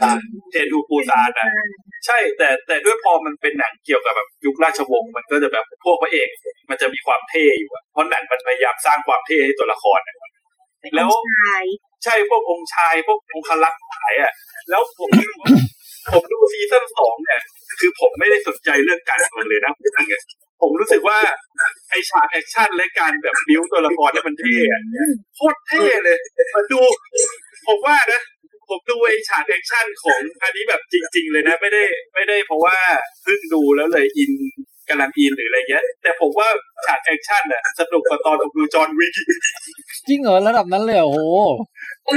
[0.51, 1.47] เทนทูปูซานอะ
[2.05, 6.29] ใช่แต่แต่ด้วยพอมันเป็นหนังเกี่ยวกับแบบยุคราชวงศ์มันก็จะแบบพวกพระเอก
[6.69, 10.15] มันจะมีความเท่อยู่อะเพราะหนังมันพยายามสร้างความเท่ให้ตัวละครอะ
[10.95, 11.63] แล้วชาย
[12.03, 14.31] ใช่พวกองค์ชายพวกองครักษ์หลายอะ
[14.69, 15.09] แล้วผม
[16.13, 17.41] ผมดูซีซั่นสองเนี่ย
[17.79, 20.21] คือผมไม่ได้สนใจเรื่องการเมืองเลยนะพูดจริงอะ
[20.61, 21.17] ผมรู้สึกว่า
[21.89, 24.81] ไอฉากแอคชั่นและการแบบบิ้วตัวละครเนี่ยมันเท่อะ
[25.35, 26.17] โคตรเท่เลย
[26.55, 26.81] มาดู
[27.67, 28.21] ผมว่านะ
[28.70, 31.84] ผมดูไอฉากแอคชั่นของอันนี้แบบจริง ๆ เลยนะ ไม่ได้
[32.15, 32.78] ไม่ได้เพราะว่า
[33.24, 34.32] เพิ่งดูแล้วเลยอิน
[34.89, 36.47] กำลังอินหรืออะไรเงี้ย แต่ผมว่า
[36.86, 39.39] ฉากแอคชั่นอะสนุกกว่าตอนผมดู John Wick อีก
[40.07, 41.20] จริงเหรอระดับนั้นเลยเหรอโอ้โห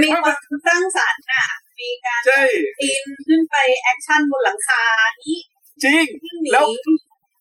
[0.02, 1.46] มีความสร้างสรรค์อะ
[1.80, 2.42] มีการใช่
[2.80, 4.82] ปีนขึ้นไปแอคชั่นบนหลังคา
[5.22, 5.38] นี้
[5.84, 6.06] จริง
[6.52, 6.66] แล้ว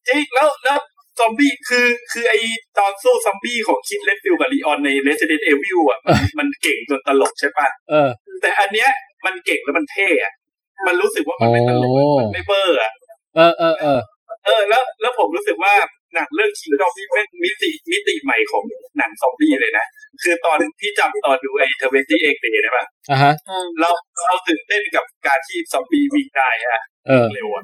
[0.08, 0.80] จริงแล้วแล้ว
[1.20, 2.34] ซอมบี้คือคือไอ
[2.78, 8.10] ตอนสู้ซอมบี้ของ Chris Redfield กับ Leon ใน Resident Evil อะมันมันเก่งจนตลกใช่ปะเออ
[8.42, 8.90] แต่อันเนี้ย
[9.26, 10.34] มันเก่งแล้วมันเท่อะ
[10.88, 12.92] มันรู้สึกว่ามันไม่ตลกโอ้มันไม่เบอร์อะ
[13.36, 14.00] เออเออเออ
[14.46, 15.74] เออแล้วแล้วผมรู้สึกว่า
[16.16, 18.64] หนังเรื่อง Kingdom นี่เป็นมิติมิติใหม่ของ
[18.98, 19.86] หนังซอมบี้เลยนะ
[20.24, 23.34] คือตอนที่จำตอนดูไอ้ Twenty Eight Days ได้ปะอะฮะ
[23.80, 23.90] เรา
[24.26, 27.64] เราตื่นเต้นกับการที่ซอมบี้วิ่งได้ฮะเออเร็วอะ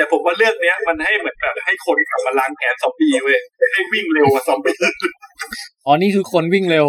[0.00, 3.38] แต่ผมว่าเรื่องเนี้ยมันให้เหมือนแบบให้คนกลับมาล้างแค้นซอมบี้เว้ย
[3.72, 4.76] ให้วิ่งเร็วกว่าซอมบี้
[5.86, 6.86] อ๋อนี่คือคนวิ่งเร็ว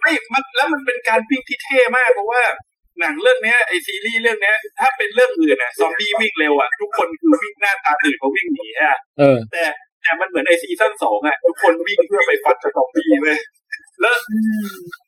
[0.00, 2.42] ไม่มันแล้วมันเป็นการวิ่งที่เท่มากเพราะว่า
[3.00, 9.64] หนังเรื่องเนี้ยไอซีรีส์เรื่องเนี้ยถ้าเป็นเรื่องอื่นน่ะซอมบี้วิ่งเร็วอะทุกคนคือวิ่งหน้าตาตื่นเพราะวิ่งหนีฮะเออแต่
[10.02, 13.38] แต่มันเหมือนไอซีซั่นสองอะทุกคนวิ่งเพื่อไปฟัดกับซอมบี้เว้ย
[14.00, 14.14] แล้ว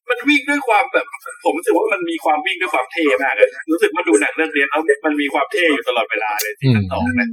[0.09, 1.07] มันวิ่งด้วยความแบบ
[1.45, 7.29] ผมรู้สึกว่ามันมีความวิ่งด้วยความเท่มากเลยรู้สึกว่าดูหนังเรื่องเนี้ยแล้วมันมีความเท่อยู่ตลอดเวลาเลยซีซั่นสองนะ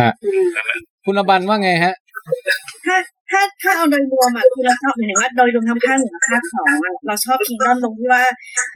[0.00, 0.10] ฮะ
[1.04, 1.94] คุณอบันว่าไงฮะ
[2.86, 2.96] ถ้า
[3.30, 8.22] ถ้าถ้าเอาโดยรวมอะคือเราชอบหมายถึงว่าโดยรวมทั้งภาคหนึ่งภาคสองอะเราชอบ Kingdom ตรงที่ว่า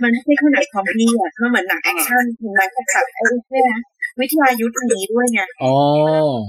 [0.02, 3.80] มันไม่ใช่แค่หนังซอมบี้อะมันเหมือนหนัง action ถึงแม้จะแบบไอ้เนี่ยนะ
[4.20, 5.74] วิทยายุทธ์นี้ด้วยไงอ๋อ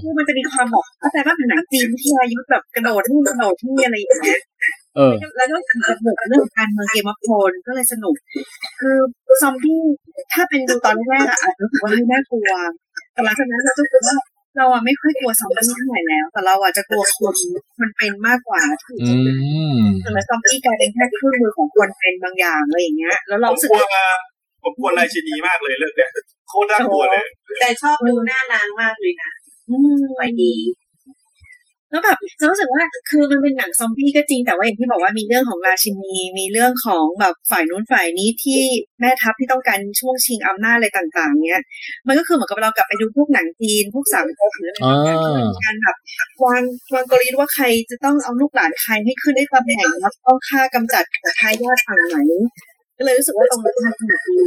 [0.01, 4.41] คือมันจะมีความแบบเข้าใจว่าเป็นหนังจีนวิทยายุทธ์แบบกระโดดที่กระโดดที่อะไรอย่างเงี้ย
[4.78, 8.15] เออแล้วก็ถึงกับบุกเรื่องการเมือง Game of Thrones ก็เลยสนุก
[8.79, 8.97] คือ
[9.41, 9.81] ซอมบี้
[10.33, 12.51] ถ้าเป็นดูตอนแรกอะอาจจะรู้สึกว่าเฮ้ยน่ากลัว
[13.13, 14.17] แต่หลังจากนั้นเราก็รู้สึกว่า
[14.57, 17.35] เราอะไม่ค่อยกลัวซอมบี้เท่าไหร่แล้ว แต่เราอะจะกลัวคน
[17.81, 19.13] มันเป็นมากกว่าที่อื
[19.75, 24.05] มแต่ละซอมบี้กลายเป็นแค่เครื่องมือของคนเป็นบางอย่างอะไรอย่างเงี้ย แล้วเราผมรู้สึกกลัวว่า
[24.63, 26.09] ผมกลัวราชินีมากเลยเรื่องเนี้ย
[26.49, 27.25] โคตรน่ากลัวเลย
[27.59, 29.31] แต่ชอบดูหน้านางมากเลยนะ
[29.69, 30.53] อืมสวยดี
[31.91, 38.59] แล้วแบบเรารู้สึกว่าคือมันเป็นหนังซอมบี้ก็จริงแต่ว่าอย่างที่บอกว่ามีเรื่องของราชินีมีเรื่องของแบบฝ่ายนู้นฝ่ายนี้ที่
[38.99, 41.61] แม่ทัพที่ต้องการช่วงชิงอำนาจอะไรต่างๆ เนี้ย
[42.07, 45.97] มันก็คือเหมือนกับเรากลับไปดูพวกหนังจีนพวกสามก๊กหรืออะไรต่างๆที่มันมีการแบบ
[46.43, 46.61] วาง
[46.93, 51.03] วางกลยุทธ์ว่าใครจะต้องเอาลูกหลานใครให้ขึ้นได้ตำแหน่งแล้วต้องฆ่ากำจัด
[51.39, 52.17] ทายาทฝั่งไหน
[52.97, 54.39] ก็เลยรู้สึกว่าตรงนั้นมันสนุกดี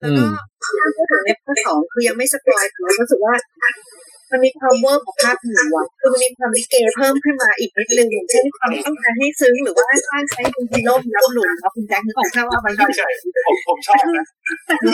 [0.00, 0.24] แล้วก็
[0.64, 3.34] ถ้าพูดถึงในภาคสองคือยังไม่ spoil คือรู้สึกว่า
[4.30, 13.06] มันมีความเวอร์ของภาคหนึ่งว่ะคือมันมีความลิเกเพิ่มขึ้นมาอีกนิดนึงอย่างเช่นความต้องการให้ซึ้งหรือว่าสร้างใช้คุณพิโลมรับหลุมครับคุณแจ็คนึกออกแค่ว่ามันใช่ใช่
[13.46, 14.26] ผมผมชอบนะ
[14.66, 14.90] แต่คือ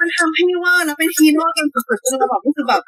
[0.00, 2.82] มันทำให้เวอร์แล้วเป็นฮีโร่กันสุดๆจนเราแบบรู้สึกแบบ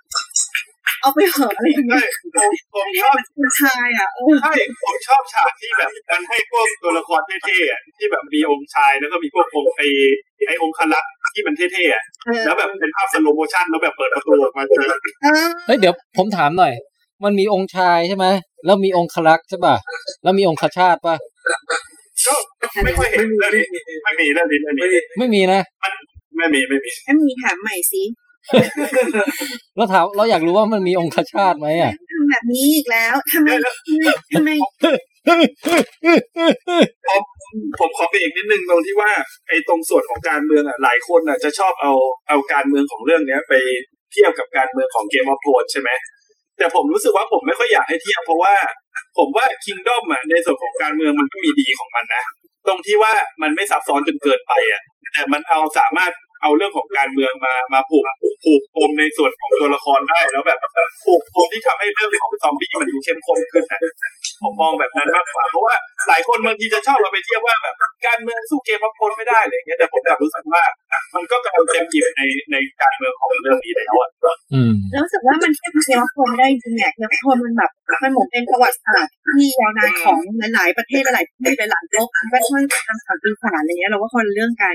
[1.00, 4.52] เอาไปเหอะอะไรอย่างเงี้ยผมผมชอบคุณชายอะเออใช่
[4.82, 9.82] ผมชอบฉากที่แบบมันให้พวกตัวละครเท่ๆอะที่แบบมีองค์ชายแล้วก็มีพวกองค์ไอ
[10.46, 12.04] ไอองค์คลักษ์ ที่มันเท่ๆอะ
[12.44, 14.86] แล้วแบบเป็นภาพ slow motion แล้วแบบเปิดประตูออกมาเจอ
[15.66, 16.72] เฮ้ยเดี๋ยวผมถามหน่อย
[17.24, 18.26] มันมีองค์ชายใช่ไหม
[18.66, 19.76] แล้วมีองค์คลักษ์ใช่ป่ะ
[20.22, 21.16] แล้วมีองค์คชาติป่ะ
[22.74, 23.64] ก็ไม่ค่อยเห็นเรื่องนี้
[24.04, 25.60] ไม่มีเรื่องนี้เรื่องนี้ไม่มีนะ
[26.36, 28.02] ไม่มีไม่มีถ้ามีถามใหม่สิ
[29.76, 33.48] แล้วถามเราอยากรู้ว่ามันมีองค์คชาติไหมอะทำแบบนี้อีกแล้วทำไม
[34.34, 34.50] ทำไม
[37.08, 37.22] ผม
[37.78, 39.10] ผมขอเบรกนิดนึงตรงที่ว่า
[39.48, 41.92] ไอ้ตรงส่วนของการเมืองอะหลายคนอะจะชอบเอา
[42.28, 43.54] เอาการเมืองของเรื่องเนี้ย ไป
[44.12, 45.90] เทียบกับการเมืองของเกมออฟโ n นใช่ไหม
[46.58, 48.54] แต่ผมรู้สึกว่าผมไม่ค่อยอยากให้เทียบเพราะว่า
[49.18, 52.24] ผมว่าคิงดอมอะในส่วนของการเมืองมันก็มีดีของมันนะ
[52.66, 53.12] ตรงที่ว่า
[53.42, 56.12] มันไม่ซับซ้อนจนเกินไปอะแต่มันเอาสามารถ
[56.42, 58.04] เอาเรื่องของการเมืองมามาผูก
[58.44, 60.60] ผูกปมในส่วนของตัวละครได้แล้วแบบ
[61.04, 63.80] ผูกปมที่ทำให้เรื่องของซอมบี้มันดูเข้มข้นขึ้นนะ
[64.42, 65.74] ผมมองแบบนั้นมากกว่า เพราะว่า
[66.08, 67.74] หลายคนบางทีจะชอบเราไปเทียบว่าแบบ
[68.06, 70.62] การเมืองสู้เกมพับคนไม่ได้อะไรเงี้ยแต่ผมกลับรู้สึกว่า
[71.14, 72.22] มันก็กำลังเต็มอิ่มใน
[72.52, 74.10] ในการเมืองของเรื่องนี้แล้วอะ
[74.52, 77.70] อืมแล้วรู้สึกว่ามันเทียบเกมวัฟโนไม่ได้จริงเนี่ยเกมวัฟโนมันแบบ
[78.02, 80.18] มันเหมือนเป็นประวัติศาสตร์ที่ยาวนานของ
[80.54, 84.74] หลายๆประเทศหลายๆที่หลายโลกก็ช่วยกันทำสารปีศาจอะไรเงี้ยเราก็คนละเรื่องกัน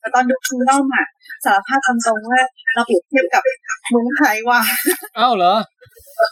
[0.00, 1.06] แต่ตอนดูคิงดอมอะ
[1.44, 2.42] สารภาพตามตรงว่า
[2.74, 3.42] เราเปรียบเทียบกับ
[3.90, 4.60] เมืองไทยว่า
[5.18, 5.54] อ้าวเหรอ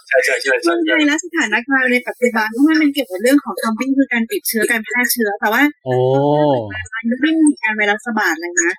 [0.07, 5.95] ใช่ใช่ใช่เมืองไทยและสถานการณ์ในปัจจุบันเพราะว่ามันเกี่ยวกับเรื่องของซอมบี้คือการติดเชื้อการแพร่เชื้อ แต่ว่าโอ้
[6.95, 8.71] มันไม่มีการไวรัสระบาดเลยนะ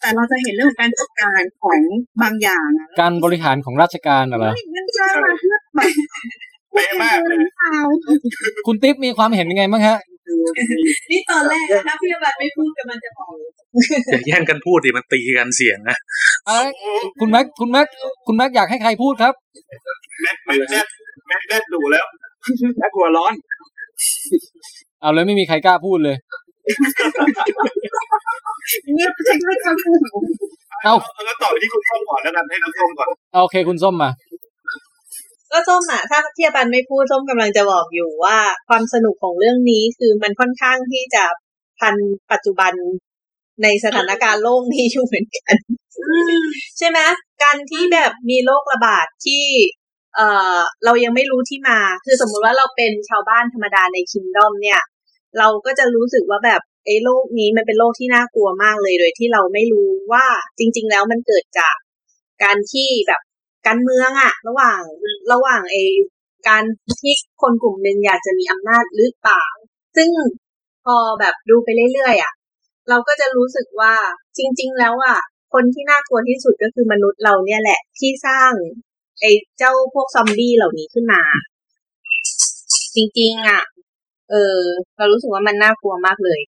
[0.00, 1.80] แต่เราจะเห็นเรื่องของการจัดการของ
[2.22, 5.90] บางอย่างอะการบริหารของราชการน่ะเหรอมันสร้างมาเพื่อแบบ
[6.72, 7.78] เป๊ะมากเลยเอา
[8.66, 9.98] คุณติ๊บมีความเห็นยังไงบ้างฮะ
[11.10, 13.30] นี่ตอนแรกอะถ้าพี่บัตไม่พูดกำลังจะบอก
[14.10, 15.96] อย่าแย่งกันพูดดิมันตีกันเสียงนะ
[16.46, 16.68] เอ้ย
[17.20, 17.86] คุณแม็กคุณแม็ก
[18.26, 19.34] คุณแม็กอยากให้ใครพูดครับ
[20.22, 20.86] แม็กแม็กแม็ก
[21.28, 22.04] แม็กแม็กดูแล้ว
[22.78, 23.34] แม็กหัวร้อน
[25.02, 26.16] เอาเลยไม่มีใครกล้าพูดเลย
[28.94, 30.22] เนี่ยใช้ไม่คำพูดของ
[30.84, 34.10] เอาเอาแล้วต่อไปที่คุณส้มก่อนแล้วกันให้คุณส้มก่อนเอาโอเคคุณส้มมา
[35.50, 38.38] ก็ส้มอะถ้าเทียบันไม่พูดส้มกำลังจะบอกอยู่ว่า
[38.68, 41.24] ความสนุกของเรื่องนี้คือมันค่อนข้างที่จะ
[41.80, 41.94] ทัน
[42.32, 42.72] ปัจจุบัน
[43.62, 45.54] ในสถานการณ์โลกนี้อยู่เหมือนกัน
[46.78, 46.98] ใช่ไหม
[47.42, 49.44] การที่แบบมีโรคระบาดที่
[50.14, 50.26] เอ่
[50.56, 54.80] อเรายังไม่รู้ที่มา คือสมมุติว่าเราเป็นชาวบ้านธรรมดาในคิงดอมเนี่ย
[55.38, 60.26] เราก็จะรู้สึกว่าแบบไอ้โรคนี้มันเป็นโรคที่น่ากลัวมากเลยโดยที่เราไม่รู้ว่า
[60.58, 61.76] จริง ๆ แล้วมันเกิดจาก
[62.42, 63.20] การที่แบบ
[63.66, 64.80] การเมืองอะระหว่าง
[65.32, 65.82] ระหว่างไอ้
[66.48, 66.64] การ
[67.00, 69.44] ที่คนกลุ่มหนึ่งอยากจะมีอำนาจหรือเปล่า
[69.96, 70.10] ซึ่ง
[70.84, 72.32] พอแบบดูไปเรื่อยๆอะ
[72.88, 73.94] เราก็จะรู้สึกว่า
[74.38, 75.18] จริง ๆ แล้วอะ
[75.52, 78.52] คนที่น่ากลัวที่สุดก็คือมนุษย์เราเนี่ยแหละที่สร้าง
[79.20, 81.22] ไอ้เจ้าพวกซอมบี้เหล่านี้ขึ้นมา
[82.96, 83.62] จริง ๆอะ
[84.32, 84.58] เออ
[84.98, 86.40] เรารู้สึกว่ามันน่ากลัวมากเลย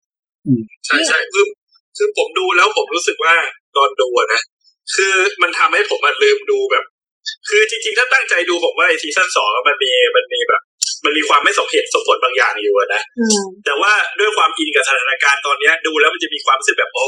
[0.86, 1.46] ใช่ใช่คือ
[1.96, 3.34] คือผมดูแล้วผมรู้สึกว่า
[3.76, 4.42] ตอนดูอะนะ
[4.94, 6.84] คือมันทำให้ผมมันลืมดูแบบ
[7.48, 10.62] คือจริงๆ ถ้าตั้งใจดูผมว่าไอซีซั่นสองอะมันมีมันมีแบบ
[11.04, 17.06] มันมีความไม่สมเหตุสมผลบางอย่างอยู่อะนะอืมแต่ว่าด้วยความอินกับสถานการณ์ตอนเนี้ย ดูแล้วมันจะมีความรู้สึกแบบ โอ้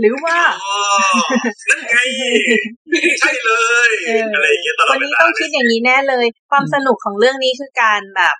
[0.00, 0.38] หรือว่า
[1.68, 1.96] นั่นไง
[3.20, 3.52] ใช่เล
[3.88, 8.36] ยเออออะไรอย่างเงี้ยตลอวัดนเวนี้ลาต้องคิดอย่างนี้แน่เลย ความสนุกของเรื่องนี้คือการแบบ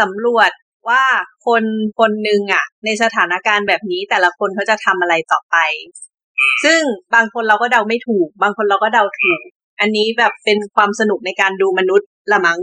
[0.00, 0.50] สำรวจ
[0.88, 1.02] ว่า
[1.46, 1.62] คน
[1.98, 5.56] คนหนึ่งอะในสถานการณ์แบบนี้แต่ละคนเขาจะทำอะไรต่อไป
[6.64, 6.80] ซึ่ง
[7.14, 9.40] บางคนเราก็เดาไม่ถูก บางคนเราก็เดาถูก
[9.80, 12.60] อันนี้แบบเป็นความสนุกในการดูมนุษย์ละมั้ง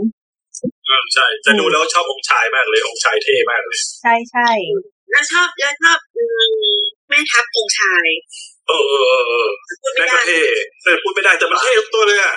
[0.88, 4.50] อืมใช่จะดูแล้วชอบองค์ชายมากเลยองค์ชายเท่มากเลย ใช่ใช่
[5.10, 6.78] แล้วชอบแล้วชอบอืม
[7.08, 8.06] แม่ทัพองค์ชาย
[8.68, 9.48] เออเออเออเออ
[9.82, 10.40] พูดไม่แม่ก็ได้เท่
[10.82, 12.34] แต่พูดไม่ได้แต่มันเท่ทุกตัวเลยอะ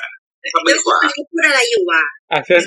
[0.53, 0.99] ทำไม่ดีกว่า
[1.31, 2.61] พูดอะไรอยู่อะอะเชิญ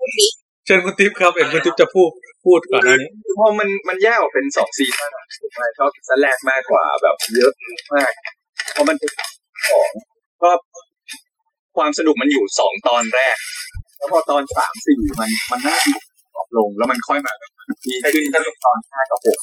[0.00, 0.26] พูดสิ
[0.66, 2.10] เชิญคุณติ๊บครับเห็นคุณติ๊บจะพูด
[2.44, 7.52] พูดก่อนหน้านี้พอมันมันแยกออกเป็นสองซีซั่นอะผมว่าชอบซีซั่นแรกมากกว่าแบบเยอะ
[7.94, 8.12] มาก
[8.72, 9.10] เพราะมันเป็น
[9.68, 9.90] ของ
[10.42, 10.50] ก็
[11.76, 13.36] ความสนุกมันอยู่สองตอนแรก
[13.96, 15.92] แล้วพอตอนสามสี่มันมันน่าดี
[16.36, 17.32] ออกลงแล้วมันค่อยมา
[17.86, 19.38] ดีขึ้นก็ตอนห้ากับหก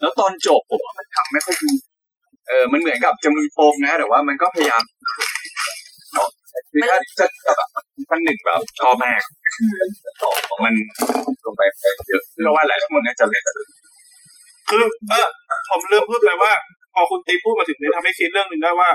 [0.00, 1.72] แล้วตอนจบผมว่ามันทำไม่ค่อยดี
[2.48, 5.16] เออมันเหมือนกับจะมีโปมนะ แต่ว่ามันก็พยายามเนาะ
[6.70, 7.68] คือถ้าจะแบบ
[8.08, 9.22] ท่านหนึ่งแบบชอบมาก
[10.22, 10.74] สองของมัน
[11.44, 11.62] ลงไป
[12.08, 13.44] เยอะเพราะว่าหลายคนน่าจะเล่น
[14.70, 15.26] คือเออ
[15.70, 16.52] ผมลืมพูดไปว่า
[16.94, 18.90] พอคุณติ๊บพูดมาถึงนี้ทำให้คิดเรื่องหนึ่งได้ว่า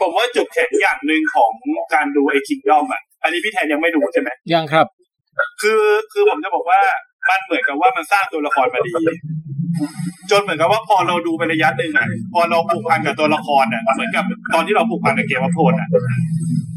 [0.00, 1.52] ผมว่าจุดแข็งอย่างหนึ่งของ
[1.94, 4.86] การดูไอ้คิงดอมอะ อันนี้พี่แทนยังไม่ดูใช่ไหมยังครับ
[5.62, 6.80] คือคือผมจะบอกว่า
[7.28, 8.92] มันเหมือนกับว่ามันสร้างตัวละครมาดี
[10.30, 14.24] จนเหมือนกับว่าพอเราดูไประยะหนึ่งอะ พอเราผูกพันกับตัวละครอะเหมือนกับ
[14.54, 15.88] ตอนที่เราผูกพันกับเกมวัฟโทนอะ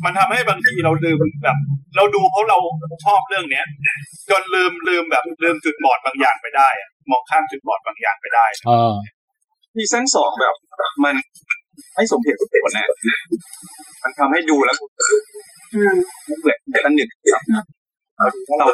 [0.06, 1.58] มันทำให้บางทีเราลืมแบบ
[1.96, 2.58] เราดูเพราะเรา
[3.06, 3.66] ชอบเรื่องเนี้ย
[4.30, 8.94] จนลืมลืมแบบลืมจุดบอดบางอย่างไปได้อะมองข้ามจุดบอดบางอย่างไปได้อ๋อ
[9.76, 10.56] ซีซั่นสองแบบ
[11.04, 11.16] มัน
[11.96, 12.88] ไม่สมเหตุสมผลนะ
[14.04, 14.78] มันทำให้ดูแล้ว
[16.30, 17.44] มันเหมือนแต่ละหนึ่งครับ
[18.48, 18.68] ถ้าเรา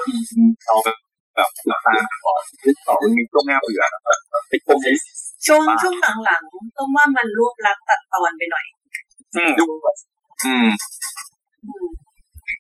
[0.66, 0.98] เราแบบ
[1.36, 1.92] แบบราคา
[2.26, 2.42] ก่อน
[2.86, 3.84] สองมันมีช่วงหน้าเบื่อ
[4.50, 4.96] ไอ้พวกนี้
[5.46, 5.96] ช่วงช่วง
[6.26, 8.66] หลังๆต้องว่ามันรวบรัดตัดตอนไปหน่อย
[9.60, 9.66] ดู
[10.46, 10.68] อืม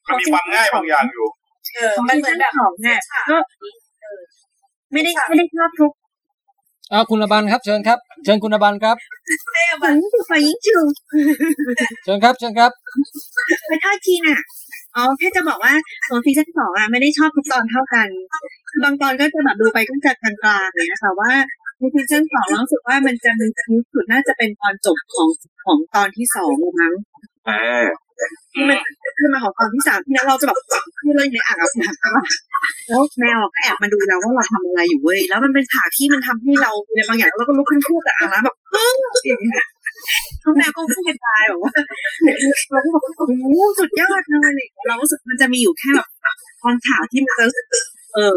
[0.08, 1.28] มันมีความง่ายบางอย่างอยู่
[1.76, 3.00] เออ มันเหมือนแบบของเนี่ย
[3.30, 3.38] ก็
[4.92, 5.92] ไม่ได้ไม่ได้ชอบทุก
[6.92, 8.98] อ้าคุณอบันครับ เชิญครับ เชิญคุณอบันครับ
[9.54, 9.96] แม่บัน
[10.28, 10.78] ไฟยิ่งจู
[12.04, 12.72] เชิญครับ เชิญครับ
[13.68, 14.38] ไปทอดทีน่ะ
[14.96, 15.74] อ๋อแค่จะบอกว่า
[16.08, 18.10] ของซีซั่นสองอะไม่ได้ชอบทุกตอนเท่ากัน
[18.84, 20.34] บางตอนก็จะแบบดูไปก็จะกลา
[20.66, 21.32] งๆเลยนะคะว่า
[21.80, 25.30] ในซีซั่นสองเรารู้สึกว่ามันจะมีพีคสุดน่าจะเป็นตอนจบของ
[25.66, 26.94] ของตอนที่สองมั้ง
[27.48, 27.86] อ่า
[28.54, 28.78] ที่มัน
[29.20, 30.58] ขึ้นมาของตอนที่สามที่นั้นเราจะแบบ
[31.00, 32.26] คือเราอยู่ในอ่างอาบน้ำอะ
[32.88, 38.94] แล้วแมวก็แอบมาดูเราว่าเราทำอะไรอยู่เว้ยแล้วมันเป็นฉากที่มันทำให้เราในบางอย่างเราก็ลุกขึ้นพูดกับอ่างน้ำแบบเออ
[39.28, 39.66] อย่างเงี้ย
[40.44, 41.74] ทุกแมวก็พูดกันตายแบบว่า
[42.72, 43.46] เราก็แบบโอ้โห
[43.80, 46.08] สุดยอดเลยอะไรอย่างเงี้ยเรารู้สึกมันจะมีอยู่แค่แบบ
[46.62, 47.66] ตอนฉากที่มันจะรู้สึก
[48.14, 48.34] เออ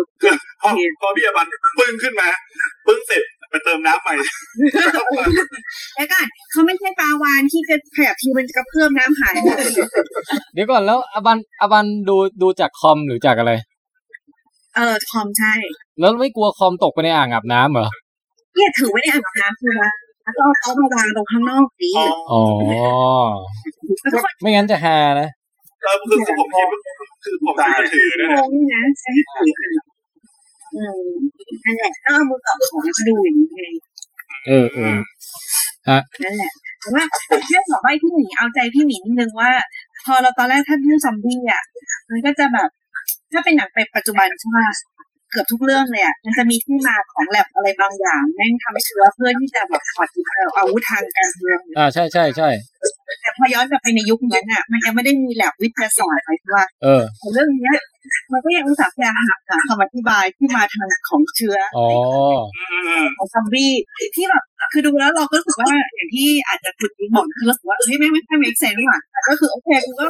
[0.60, 0.70] พอ
[1.00, 1.46] พอพี่อบัน
[1.78, 2.28] ปึ้งขึ้นมา
[2.86, 4.14] ปึ้งเสร็จไปเติมน้ำใหม่
[5.96, 9.56] แล้วกันเขาไม่ใช่ปลาวานที่จะขยับทีมันจะกระเพื่อมน้ำหายหมด
[10.54, 13.52] เดี๋ยวก่อนแล้วอบันอบันดูดูจากคอมหรือจากอะไร
[14.76, 15.52] เออคอมใช่
[16.00, 17.88] แล้วไม่กลัวคอมตกไปในอ่างอาบน้ำเหรอ
[18.54, 19.90] เนี่ยถือไว้ในอ่างอาบน้ำคือว่า
[20.28, 21.94] แล้วก็เอาโต๊ะมาวางตรงข้างนอกนี้
[22.32, 22.42] อ๋อ
[24.40, 25.28] ไม่งั้นจะฮานะ
[25.82, 26.78] เออคือคือผมคิดว่า
[27.24, 29.70] คือผมคิดว่าถือนะงงนะใช้ถือกัน
[30.74, 31.14] อืม
[31.64, 33.62] นั่นแหละก็เอามือกับของมาดูอย่างนี้ไง
[34.46, 34.96] เออเออ
[35.88, 37.04] ฮะนั่นแหละแต่ว่า
[37.48, 39.50] เรื่องของใบพี่หมีเอาใจพี่หมีนิดนึงว่า
[40.04, 41.62] พอเราตอนแรกถ้าเรื่องซอมบี้อะ
[42.10, 42.68] มันก็จะแบบ
[43.32, 44.58] ถ้าเป็นหนังไปปัจจุบันใช่ไหม
[45.30, 50.08] เกือบทุกเรื่องเลยอะมันจะมีที่มาของแลบอะไรบางอย่างแม่งทำเชื้อเพื่อที่จะแบบถอด
[50.56, 52.48] อาวุธทางการเมืองอ่าใช่ใช่ใช่
[53.20, 57.76] แต่พอย้อนกลับไปในยุคนั้นอะ มันยังไม่ได้มีแลบวิทยาศาสตร์อะไรที่ว่าเออแต่เรื่องเนี้ย
[58.32, 61.86] มันก็ยังอุตส่าห์พยายามหาหาคำอธิบายที่มาทางของเชื้ออ๋อ
[63.16, 63.72] ของซอมบี้
[64.16, 70.04] ที่แบบคือดูแล้วเราก็รู้สึกว่าอย่างที่อาจจะคุณบอกคือรู้สึกว่าเฮ้ยไม่ไม่ไม่ make sense ว่ะแต่ก็คือโอเคกูก็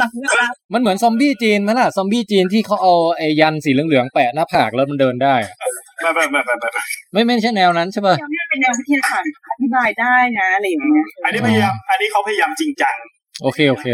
[0.00, 5.54] รับเรื่องละมันเหมือนซอมบี้จีนนั่นแหละซอมบี้จีนที่เขาเอาไอ้ยันสีเหลืองๆแปะหน้าผากแล้วมันเดินได้อะ
[6.02, 6.68] ไม่ไม่ไม่ไม่ไม่
[7.12, 12.94] ไม่ไม่ใช่แนวนั้นใช่ป่ะยังไม่ เป็นแนววิทยาศาสตร์อธิบายได้นะอะไรอย่างเงี้ยอันนี้พยายามอันนี้เขาพยายามจริงจัง
[13.42, 13.86] โอเคโอเค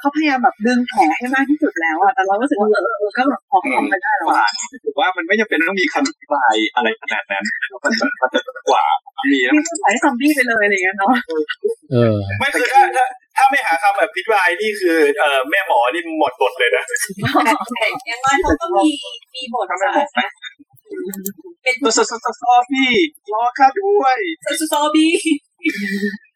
[0.00, 4.48] เขาพยายามแบบดึงแผลให้มากที่สุดแล้วอะแต่เราก็รู้สึกว่าเออเออก็แบบพอทำไปได้แล้วอะ
[4.84, 7.44] ถือว่ามันไม่จำเป็นต้องมีคำอธิบายอะไรขนาดนั้น
[7.84, 8.84] มันมันมันจะกว่า
[9.32, 11.14] มีแล้วไม่ต้องใส่ซอมบี้ไปเลยอะไรอย่างเงี้ยเนาะ
[11.92, 13.04] เออไม่คือถ้าถ้า
[13.36, 16.84] ถ้าไม่หาคำแบบพิทวายนี่คือเอ่อแม่หมอนี่หมดบทเลยนะ
[18.08, 18.88] อย่างน้อยเขาก็มี
[19.34, 20.28] มีบทบาทนะ
[21.62, 22.90] เป็นซอซอซอซอพี่
[23.32, 24.18] รอข้าด้วย
[24.72, 25.14] ซอบี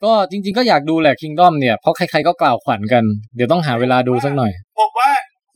[0.05, 3.05] ก็จริง ๆ ก็อยากดูแหละ Kingdom เนี่ย เพราะใครๆก็กล่าวขวัญกัน
[3.37, 5.11] เดี๋ยวต้องหาเวลาดูสักหน่อยผมว่า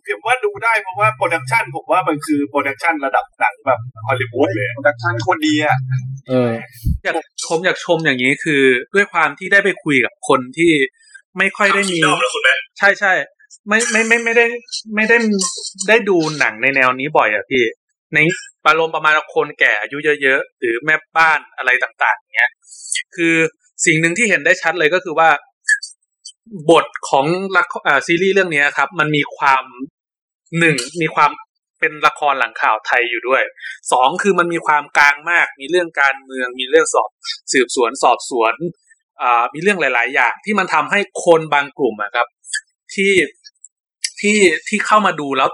[0.07, 5.79] ผมว่าดูได้เพราะว่า production ผมว่ามันคือ production ระดับหนังแบบฮอลลีวูดเลย production โคตรดีอะ
[6.29, 6.51] เออ
[7.05, 7.15] อยาก
[7.49, 8.63] ผมอยากชมอย่างนี้คือ
[8.95, 10.73] ด้วยความที่ได้ไปคุยกับคนที่
[11.39, 11.99] ไม่ค่อยได้มี
[12.79, 13.13] ใช่ใช่
[13.69, 14.47] ไม่ไม่ไม่ไม่ได้
[14.95, 15.17] ไม่ได้
[15.89, 17.65] ได้ดูหนังในแนวนี้บ่อยอะพี่
[18.15, 18.19] ใน
[18.67, 22.51] อารมณ์ประมาณคนแก่อายุเยอะๆหรือแม่บ้านอะไรต่างๆเงี้ย
[23.17, 23.35] คือ
[23.87, 25.31] สิ่งหนึ่งที่เห็นได้ชัดเลยก็คือว่า
[26.71, 27.27] บทของ
[27.57, 29.65] ละครซีรีส์เรื่องนี้ครับ มันมีความ
[30.59, 31.31] หนึ่งมีความ
[31.79, 33.43] เป็นละครหลังข่าวไทยอยู่ด้วย
[33.93, 37.11] สองคือมันมีความกลางมาก มีเรื่องการเมือง มีเรื่องสอบ
[37.53, 38.55] สืบสวนสอบสวน
[39.55, 42.27] มีเรื่องหลาย ๆ อย่าง ที่มันทำให้คนบางกลุ่มอะครับ
[42.95, 43.13] ที่
[44.21, 45.51] ที่ที่เข้ามาดูแล้ว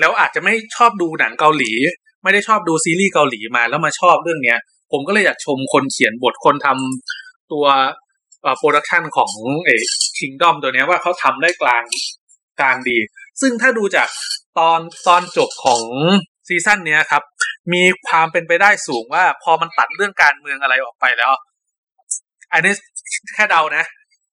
[0.00, 1.72] แล้วอาจจะไม่ชอบดูหนังเกาหลี
[2.22, 4.58] ไม่ได้ชอบดูซีรีส์เกาหลีมาแล้วมาชอบเรื่องเนี้ย
[4.92, 7.66] ผมก็เลยอยากชมคนเขียนบทคนทำตัว
[8.58, 9.32] production ของ
[9.64, 9.70] เอ
[10.18, 11.84] Kingdom ตัวนี้ว่าเขาทำได้กลาง
[12.60, 12.98] กลางดี
[13.40, 14.08] ซึ่งถ้าดูจาก
[14.58, 15.82] ตอนตอนจบของ
[16.48, 17.22] ซีซั่นเนี้ยครับ
[17.72, 21.32] มีความเป็นไปได้สูงว่าพอมันตัดเรื่องการเมืองอะไรออกไปแล้ว
[22.52, 22.72] อันนี้
[23.34, 23.84] แค่เดานะ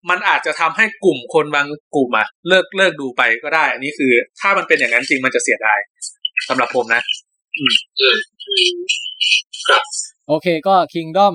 [0.09, 5.79] มันอาจจะทำให้กลุ่มคนบางกลุ่มอะเลิกเลิกดูไปก็ได้ อันนี้คือ ถ้ามันเป็นอย่างนั้นจริงมันจะเสียดาย
[6.49, 7.01] สำหรับผมนะ
[10.27, 11.33] โอเคก็ Kingdom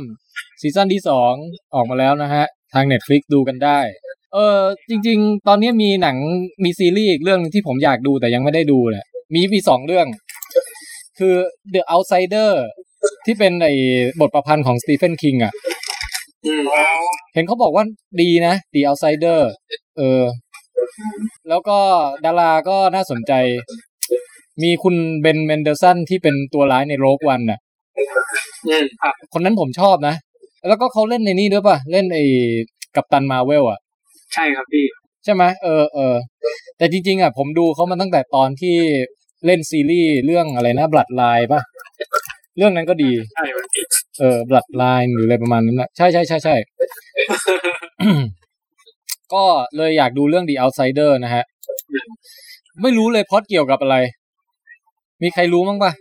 [0.61, 1.33] ซีซั่นที่สอง
[1.75, 3.81] ออกมาแล้วนะฮะ ทาง Netflix ดูกันได้
[4.35, 6.17] เออจริง ๆ ตอนนี้มีหนัง
[6.65, 9.05] มีซีรีส์อีกเรื่องที่ผมอยากดูแต่ยังไม่ได้ดูเลย
[9.35, 10.07] มีมีสองเรื่อง
[11.19, 11.35] คือ
[11.75, 12.51] The Outsider
[13.27, 13.75] ที่เป็นไอ้
[14.21, 15.53] บทประพันธ์ของสตีเฟนคิงอะ
[17.35, 17.85] เห็นเขาบอกว่า
[18.21, 19.41] ดีนะ The Outsider
[19.99, 20.23] เออ
[21.49, 21.79] แล้วก็
[22.25, 23.33] ดาราก็น่าสนใจ
[24.63, 27.59] มีคุณเบนเมนเดอร์สันที่เป็นตัวร้ายใน Rogue One น่ะ
[29.33, 30.15] คนนั้นผมชอบนะ
[30.69, 32.25] แล้วก็เขาเล่นในนี่ด้วยป่ะ เล่นไอ้
[32.97, 33.79] กัปตันมาเวลอะ
[34.35, 34.87] ใช่ครับพี่
[35.25, 36.15] ใช่ไหมเออเออ
[36.79, 38.77] แต่จริงๆอะ ผมดูเขามาตั้งแต่ตอนที่
[39.47, 41.61] เล่นซีรีส์เรื่องอะไรนะบลัดไลน์ป่ะ
[42.57, 43.85] เรื่องนั้นก็ดี ใช่ครับพี่
[44.19, 46.55] เออบลัดไลน์หรืออะไรประมาณนั้นนะใช่ใช่ใช่ใช่
[49.35, 49.45] ก็
[49.77, 51.45] เลยอยากดูเรื่อง The Outsider นะฮะ
[52.83, 53.97] ไม่รู้เลยพล็อดเกี่ยวกับอะไร
[55.23, 55.93] มีใครรู้มั้งปะ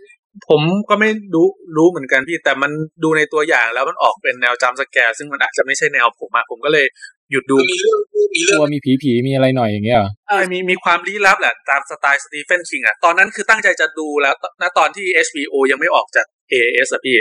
[0.48, 1.46] ผมก็ไม่รู้
[1.76, 2.70] รู้เหมือนกันพี่แต่มัน
[3.02, 6.86] ดูในตัวอย่างแล้วมันออกเป็นแนวจำสแกร์ซึ่งมันอาจจะไม่ใช่แนวผมอะผมก็เลย
[7.30, 7.98] หยุดดูมีเรื่อง
[8.34, 17.16] มีกเรื่ลัองวมีผีผีๆมีอะไรหน่อยอย่างเงี้ยเหรอเออมีมีความลี้ลับแหละตามสไตล์สตีเฟนคิงอะตอนนั้นคือตั้งใจจะดูแล้วณตอนที่ HBO ยังไม่ออกจาก AS อะพี่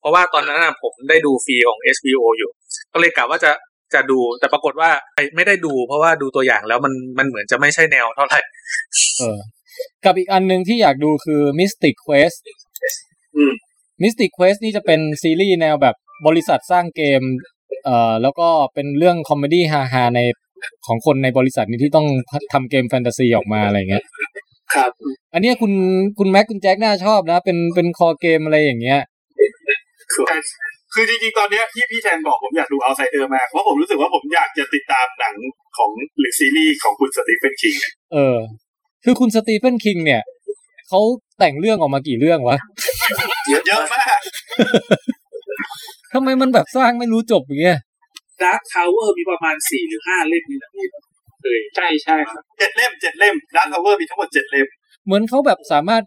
[0.00, 2.50] เพราะว่าตอนนั้นอะผมได้ดูฟรีของ HBO อยู่
[2.92, 3.52] ก็เลยกะว่าจะ
[3.94, 8.38] จะดู แต่ปรากฏว่าไอ้ไม่ได้ดู เพราะว่าดูตัวอย่างแล้วมันมันเหมือนจะไม่ใช่แนวเท่าไหร่
[9.18, 9.38] เออ
[10.04, 12.38] กับอีกอันหนึ่งที่อยากดูคือ Mythic Quest
[13.36, 13.52] อืม
[14.02, 15.96] Mythic Quest นี่จะเป็นซีรีส์แนวแบบ
[16.26, 17.22] บริษัทสร้างเกม
[17.84, 20.20] เอ่อแล้วก็เป็นเรื่อง comedy ฮาๆใน
[20.86, 22.06] ของคนในบริษัทนี้ที่ต้อง
[22.52, 24.04] ทำเกมแฟนตาซีออกมาอะไรเงี้ย
[24.74, 24.90] ครับ
[25.34, 25.72] อันเนี้ยคุณ
[26.18, 29.00] คุณแม็กคุณแจ็คน่าชอบนะ เป็นเป็นคอเกมอะไรอย่างเงี้ย
[30.94, 35.34] คือจริงๆ ตอนเนี้ยที่พี่แทนบอกผมอยากดู Outsider มาก เพราะผมรู้สึกว่าผมอยากจะติดตามหนัง
[35.78, 37.74] ของหรือซีรีส์ของคุณสตีเฟนคิง
[38.12, 38.38] เออ
[39.04, 40.22] คือคุณสตีเฟนคิงเนี่ย
[40.88, 41.00] เขา
[41.38, 42.58] แต่งเรื่องออกมากี่เรื่องวะ
[43.68, 44.18] เยอะมาก
[46.12, 47.78] ทำไมมันแบบสร้างไม่รู้จบอย่างเงี้ย
[48.42, 50.86] Dark Tower มีประมาณสี่หรือห้าเล่มนี่นะพี่
[51.76, 54.66] ใช่ใช่ครับเจ็ดเล่มเจ็ดเล่ม Dark Tower มีทั้งหมดเจ็ดเล่ม
[55.06, 56.02] เหมือนเขาแบบสามารถ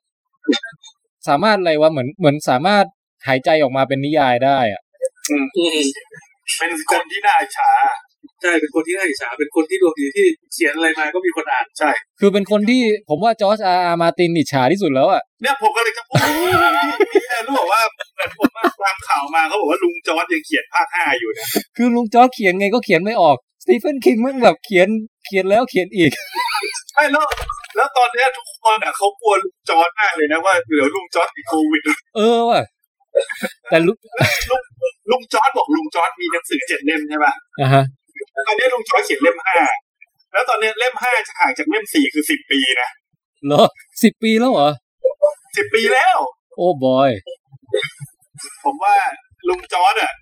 [1.27, 2.85] สามารถอะไรวะเหมือนเหมือนสามารถ
[3.27, 4.81] หายใจออกมาเป็นนิยายได้อะ
[6.57, 7.69] เป็นคนที่น่าอิจฉา
[8.41, 11.89] ใช่เป็นคนที่น่าอิจฉาเป็นคนที่ดวงดีที่เขียนอะไรมาก็มีคนอ่านใช่
[12.19, 16.17] คือเป็นคนที่ผมว่าจอร์จอาร์มาร์ตินอิจฉาที่สุดแล้วอะเนี่ยผมก็เลยจะพูด
[17.11, 17.81] พี่แทนรู้บอกว่า
[18.17, 21.47] แบบผมว่าตามข่าวมาเขาบอกว่าลุงจอร์จยังเขียนภาคห้าอยู่นะ
[21.77, 23.37] คือลุงจอร์จเขียนไงก็เขียนไม่ออก
[23.67, 24.89] สตีเฟนคิงมันแบบเขียน
[25.25, 26.11] เขียนแล้วเขียนอีก
[26.91, 27.25] ใช่แล้ว
[27.75, 31.81] แล้วตอนเนี้ยทุกคนอะเขากลัวลุงจอร์จมากเลยนะว่าเดี๋ยวลุงจอร์จติดโควิด
[32.15, 32.63] เออว่ะ
[33.69, 33.93] แต่ลุ
[34.49, 34.61] ลุง
[35.11, 37.83] ลุงจอร์จบอกลุงจอร์จมีหนังสือเจ็ดเล่มใช่ป่ะอะฮะ
[38.47, 39.57] ตอนนี้ลุงจอร์จเขียนเล่มห้า
[40.33, 42.89] แล้วตอนเนี้ยเล่มห้าจะห่างจากเล่มสี่คือสิบปีนะ
[43.45, 43.63] เหรอ
[44.03, 44.69] สิบปีแล้วเหรอ
[45.57, 46.17] สิบปีแล้ว
[46.55, 47.11] oh boy
[48.63, 48.95] ผมว่า
[49.47, 50.13] ลุงจอร์จอะ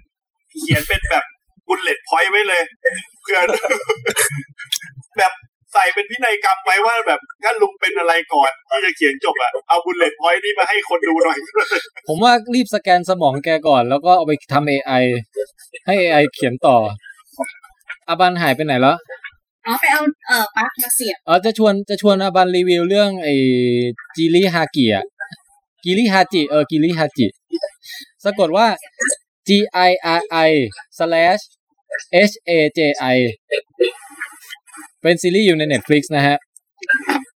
[0.59, 1.23] เขียนเป็นแบบ
[1.67, 2.61] bullet point ไว้เลย
[3.23, 3.39] เพื่อ
[5.17, 5.33] แบบ
[5.73, 11.37] ใส่เป็นพินัยกรรมไว้ว่าแบบถ้าลุงเป็นอะไรก่อนที่จะเขียนจบอะเอา bullet point นี่มาให้คนดูหน่อย
[12.07, 15.03] ผมว่ารีบสแกนสมองแกก่อน แล้วก็เอาไปทำ AI
[15.85, 16.77] ให้ AI เขียนต่อ
[18.07, 18.97] อาบันหายไปไหนแล้ว
[19.65, 23.33] อ๋อไปเอาเอ่อปลั๊กมาเสียบเออจะชวนจะชวนอาบันรีวิวเรื่องไอ้
[24.15, 25.05] จิริฮากิอะ
[25.83, 27.27] กิริฮาจิเออกิริฮาจิ
[28.23, 28.67] สะกดว่า
[29.47, 29.49] G
[29.89, 30.51] I R I
[30.97, 31.41] slash
[32.29, 32.79] H A J
[33.15, 33.17] I
[35.01, 36.37] เป็นซีรีส์อยู่ใน Netflix นะฮะ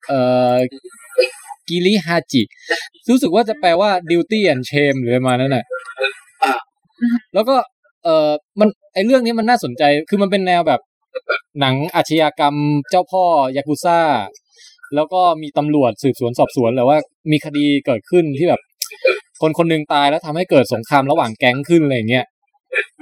[0.07, 0.19] เอ่
[0.53, 0.55] อ
[1.67, 2.41] กิริฮาจิ
[3.09, 5.65] รู้สึกว่าจะแปลว่า duty and shame หรือประมาณนั้นน่ะ
[7.33, 7.55] แล้วก็
[8.03, 10.81] เอ่อมันไอเรื่องนี้มันน่าสนใจ คือมันเป็นแนวแบบ
[11.59, 12.55] หนังอาชญากรรม
[12.89, 13.23] เจ้าพ่อ
[13.57, 13.99] ยากุซ่า
[14.95, 16.97] แล้วก็มีตำรวจสืบสวนสอบสวนหรือว่า
[17.31, 18.61] มีคดีเกิดขึ้นที่แบบ
[19.41, 22.25] คนคนหนึ่งตายแล้วทำให้เกิดสงครามระหว่างแก๊งขึ้นอะไรเงี้ย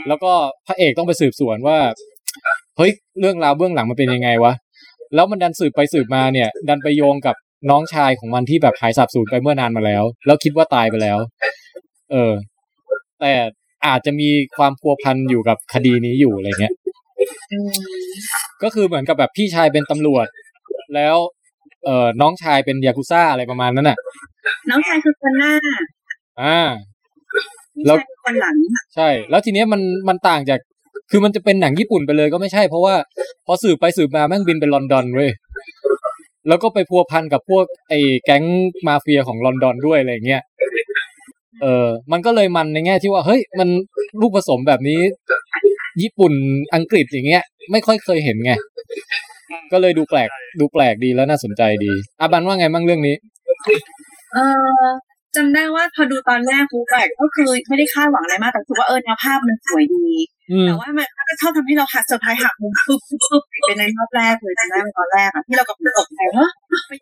[0.07, 0.31] แล้วก็
[0.67, 1.77] พระเอกต้องไปสืบสวนว่า
[2.77, 4.53] เฮ้ยเรื่องราวเบื้องหลังมันเป็นยังไงวะ
[5.15, 7.35] แล้วมันดันสืบไปสืบมาเนี่ย ดันไปโยงกับ
[7.69, 11.17] น้องชายของมันที่แบบหายสาบสูญไปเมื่อนานมาแล้ว แล้วคิดว่าตายไปแล้ว
[12.11, 12.33] เออ
[13.19, 13.33] แต่
[13.85, 16.73] อาจจะมีความพัวพันอยู่กับคดีนี้อยู่อะไรเงี้ย
[18.63, 20.27] ก็คือเหมือนกับแบบพี่ชายเป็นตำรวจ
[20.95, 21.15] แล้ว
[21.85, 23.97] เอ่อน้องชายเป็นยากุซ่าอะไรประมาณนั้นน่ะ
[24.69, 25.53] น้องชายคือคนหน้า
[26.41, 26.59] อ่า
[27.75, 28.55] พี่แล้วชาย คือคนหลัง
[28.95, 30.59] ใช่ แล้วทีเนี้ยมันมันต่างจาก
[31.11, 32.95] คือมันจะเป็นหนังญี่ปุ่นไปเลยก็ไม่ใช่ เพราะว่า
[33.45, 35.31] พอสืบไปสืบมาแม่งบินไปลอนดอนเว้ย
[36.47, 38.43] แล้วก็ไปพัวพันกับพวกไอ้แก๊ง
[38.87, 40.41] มาเฟียของลอนดอนด้วยอะไรอย่างเงี้ย
[41.61, 43.69] เออ มันก็เลยมันในแง่ที่ว่าเฮ้ยมัน
[44.21, 44.99] ลูกผสมแบบนี้
[46.01, 46.33] ญี่ปุ่น
[46.75, 48.51] อังกฤษอย่างเงี้ย ไม่ค่อยเคยเห็นไง
[49.71, 50.29] ก็เลยดูแปลก
[50.59, 53.15] ดูแปลกดีแล้วน่าสนใจดีอาบันว่าไงบ้างเรื่องนี้
[54.33, 54.37] เอ
[54.81, 54.85] อ
[55.35, 60.07] จำได้ว่าพอดูตอนแรกปุ๊บแบบก็คือไม่ได้คาดหวังอะไรมากแต่คือว่าเออแนวภาพมันสวยดี
[60.51, 66.47] อืมแต่ว่ามันก็จะชอบทำให้เราหัดเซอร์ไพรส์หักมุมปึ๊บปึ๊บปึ๊บเป็นในรอบแรกเลยจำได้ไหมตอนแรกอะที่เรากับตกใจว่า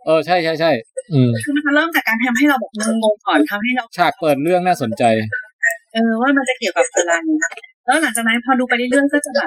[0.05, 0.71] เออใช่ใช่ใช่
[1.13, 2.71] อืมคือมันจะเริ่มจากการทำให้เราแบบ
[3.03, 5.03] งงๆก่อนทำให้เราฉากเปิดเรื่องน่าสนใจ
[5.93, 7.13] เออว่ามันจะเกี่ยวกับอะไร
[7.85, 9.45] แล้วหลังจากนั้นพอดูไปเรื่อยๆก็จะแบบ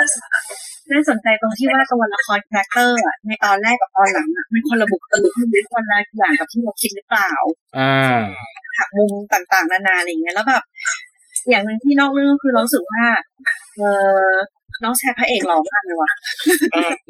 [0.91, 7.31] น่าสนใจตรงที่ว่าตัวละครคาแรคเตอร์อะในตอนแรกกับตอนหลังอะมันคนละบุคลิกมันเป็นคนละอย่างกับที่เราคิดหรือเปล่า
[7.79, 7.95] อ่า
[8.79, 10.63] หักมุมต่างๆ นานาอะไรอย่างเงี้ยแล้วแบบ
[11.51, 13.05] อย่างหนึ่งที่นอกเรื่องก็คือเรารู้สึกว่า
[13.77, 13.83] เอ
[14.29, 14.33] อ
[14.85, 16.11] น้องชายพระเอกหล่อมากเลยว่ะ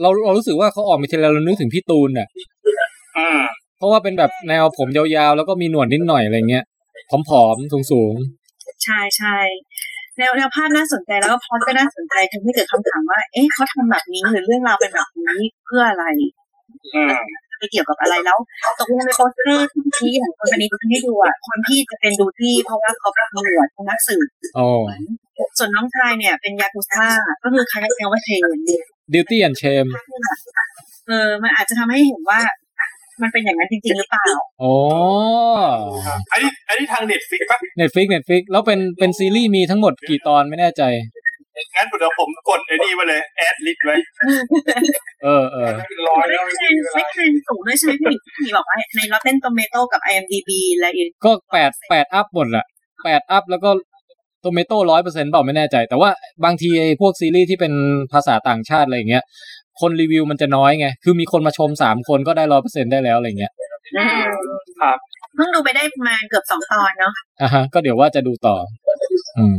[0.01, 2.28] เราเรารู้สึกว่าเขาออกมาทีไรเรานึกถึงพี่ตูนน่ะ
[3.77, 6.65] เพราะว่าเป็นแบบแนวผมยาวๆ แล้วก็มีหนวดนิดหน่อยอะไรเงี้ย
[7.11, 7.12] ผ
[7.43, 8.15] อมๆสูง
[8.85, 9.36] ใช่ใช่
[10.19, 16.05] แนวแนวภาพน่าสนใจแล้วก็พล็อตก็น่าสนใจทำให้เกิดคำถามว่า เอ๊ะเขาทำแบบนี้หรือเรื่องราวเป็นแบบนี้เพื่ออะไร
[17.65, 18.39] ไปเกี่ยวกับอะไรแล้ว
[18.78, 24.69] ตกลงในโปสเตอร์ที่ชี้ของคนคนนี้ดูให้ดูอะคนที่จะเป็นดูที่เพราะว่าเขาเป็นตำรวจเป็นนักสืบๆอ๋อ
[25.59, 27.07] ส่วนน้องชายเนี่ยเป็นยากุซ่า
[27.43, 28.59] ก็คือคล้ายๆว่าเทรน
[29.15, 29.89] Duty and Shame
[31.07, 32.41] เออมันอาจจะทำให้เห็นว่า
[33.23, 34.28] มันเป็นอย่างนั้นจริง ๆ หรือเปล่า
[34.62, 34.74] อ๋อ
[36.32, 40.82] อันนี้อันนี้ทาง Netflix ปะ Netflix Netflix แล้วเป็นเป็นซีรีส์มีทั้งหมดกี่ตอนไม่แน่ใจ
[41.74, 43.97] งั้นเดี๋ยวผมกดไอ้นี่มาเลย add list ไว้
[45.24, 45.70] เออเออ
[46.09, 52.64] ร้อยไม่แล้วเทรนไม่เทรนสูงด้วยใช่ไหมพี่พี่บอกว่าใน Rotten Tomato กับ IMDb และอีกก็แปดแปด up หมดแหละ
[53.05, 53.70] แปด up แล้วก็
[54.41, 56.10] Tomato ร้อยเปอร์เซ็นต์เปล่าไม่แน่ใจ แต่ว่า
[56.44, 57.72] บางทีไอ้พวกซีรีส์ที่เป็น
[58.12, 59.24] ภาษาต่างชาติอะไรอย่างเงี้ย
[59.81, 63.52] คนรีวิวมันจะน้อยไง คือมีคนมาชมสามคนก็ได้ร้อยเปอร์เซ็นต์ได้แล้วอะไรเงี้ย
[64.81, 64.98] ครับ
[65.35, 67.12] เพิ่งดูไปได้ประมาณเกือบสองตอนเนาะ
[67.43, 68.56] อะฮะ ก็เดี๋ยวว่าจะดูต่อ
[69.39, 69.59] อืม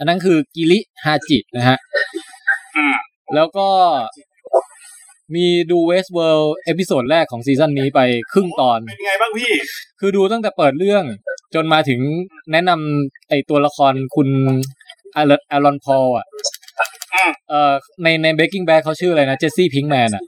[0.00, 1.78] อันนั้นคือ Giri/Haji นะฮะ
[3.34, 3.68] แล้วก็
[5.34, 8.00] มีดู Westworld episode แรกของซีซั่นนี้ไป
[8.32, 9.52] ครึ่งตอน เป็นไงบ้างพี่
[10.00, 11.04] คือดูตั้งแต่เปิดเรื่อง
[11.54, 12.00] จนมาถึง
[12.52, 14.28] แนะนำไอตัวละครคุณ
[15.16, 16.26] อารอ Aaron Paul อะ
[17.48, 17.72] เอ่อ
[18.02, 20.22] ในใน Breaking Bad เขาชื่ออะไรนะ Jesse Pinkman อะ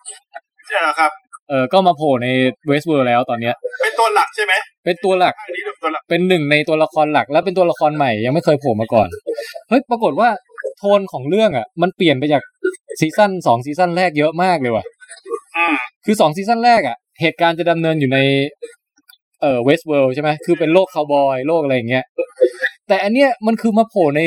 [0.68, 1.12] ใช่ครับ
[1.48, 2.28] เออก็มาโผล่ใน
[2.66, 4.52] Westworld แล้วตอนเนี้ย เป็นตัวหลักใช่ไหม
[4.84, 9.08] เป็นตัวหลัก อันนี้ตัวหลักเป็นหนึ่งในตัวละครหลัก และเป็นตัวละครใหม่ยังไม่เคยโผล่มาก่อน
[9.68, 10.28] เฮ้ยปรากฏว่า
[10.78, 12.42] โทนของเรื่องอะ มันเปลี่ยนไปจาก
[13.00, 14.84] ซีซั่นสองซีซั่นแรกเยอะมากเลยว่ะ
[16.04, 18.18] คือสองซีซั่นแรกอะ เหตุการณ์จะดำเนินอยู่ใน
[19.40, 22.04] เอ่อ Westworld ใช่ไหมคือเป็นโลกคาวบอยโลกอะไรอย่างเงี้ย
[22.88, 24.22] แต่อันเนี้ยมันคือมาโผล่ใน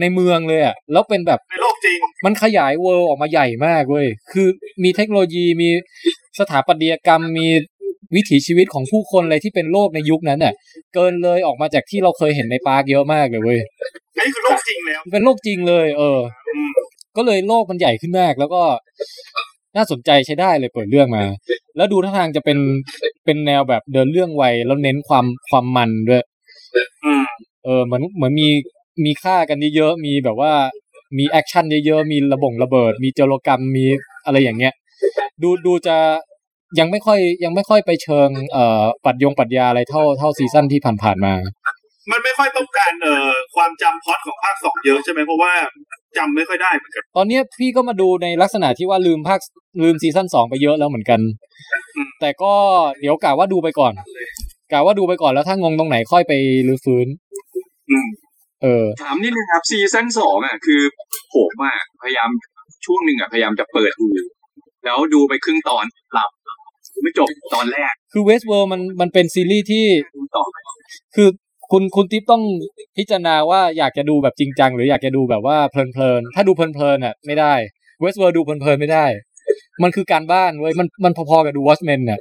[0.00, 4.48] ในเมืองเลยอะแล้วเป็นแบบในโลกจริง มันขยาย world ออกมาใหญ่มากเว้ยคือ
[4.82, 5.68] มีเทคโนโลยีมี
[6.38, 7.48] สถาปัตยกรรมมี
[8.16, 10.54] วิถีชีวิตของผู้คนอะไรที่เป็นโลกในยุคนั้นน่ะ
[10.94, 13.60] เกินเลยออกมาจากที่เราเคยเห็นใน park เยอะมากเลยเว้ย
[14.16, 16.18] อันนี้คือโลกจริงแล้วมันเป็นโลกจริงเลย เออ
[17.16, 18.62] ก็เลยโลกมันใหญ่ขึ้นมาก แล้วก็
[19.76, 21.24] น่าสนใจใช้ได้เลยเปิดเรื่องมา
[21.76, 22.58] แล้วดูท่าทางจะเป็น
[23.24, 26.22] เป็นแนวแบบเดินเรื่องไวแล้วเน้นความความมันด้วย
[27.64, 28.48] เออเหมือนเหมือนมี
[29.04, 30.52] มีฆ่ากันเยอะๆมีแบบว่า
[31.18, 33.86] มีแอคชั่นเยอะๆมีระบงระเบิด มีโจรกรรมมี
[34.24, 34.74] อะไรอย่างเงี้ย
[35.42, 35.96] ดูดูจะ
[36.78, 41.34] ยังไม่ค่อยยังไม่ค่อยไปเชิงเอ่อปรัชยงปรัชญาอะไรเท่าเท่าซีซั่นที่ผ่านๆมา
[42.10, 45.52] มันไม่ค่อยต้องการเอ่อความจำพล็อตของภาคสองเยอะใช่ไหมเพราะว่า
[46.16, 49.40] จำไม่ค่อยได้เหมือนกันตอนเนี้ยพี่ก็มาดูในลักษณะที่ว่าลืมภาค
[49.82, 51.20] ลืมซีซั่นสองไปเยอะแล้วเหมือนกัน
[52.20, 52.52] แต่ก็
[53.00, 53.92] เดี๋ยวกะว่าดูไปก่อน
[54.72, 56.32] กะว่าดูไปก่อนแล้วถ้างงตรงไหนค่อยไป
[56.68, 57.06] รื้อฟื้น
[58.62, 60.82] เออถามนิดนึงครับซีซั่นสองอะคือ
[61.34, 62.30] ผมอะพยายาม
[62.86, 64.08] ช่วงหนึ่งอะพยายามจะเปิดดู
[64.84, 65.84] แล้วดูไปครึ่งตอน
[66.14, 66.30] หลับ
[67.02, 69.86] ไม่จบตอนแรก คือเวสเวิร์มันมันเป็นซีรีส์ที่
[70.36, 70.44] ต่อ
[71.16, 71.28] คือ
[71.72, 72.42] คุณคุณติ๊บต้อง
[72.96, 77.54] พิจารณาว่าอยากจะดูแบบจริงจัง หรืออยากจะดูแบบว่าเพลินๆ ถ้าดูเพลินๆอะไม่ได้
[78.00, 79.06] Westworld ดูเพลินๆ ไม่ได้
[79.82, 82.20] มันคือการบ้านเว้ยมันมันพอๆกับดู Watchmen เนี่ย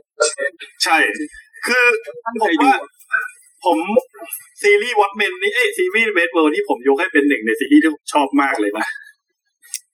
[0.83, 0.97] ใช่
[1.65, 1.85] คือ
[2.41, 2.73] ผมว่า
[3.65, 3.77] ผม
[4.61, 8.87] ซีรีส์ Watchmen นี่เอ้ยซีรีส์ Westworld นี่ผมยกให้เป็นหนึ่งในซีรีส์ที่ผมชอบมากเลยนะ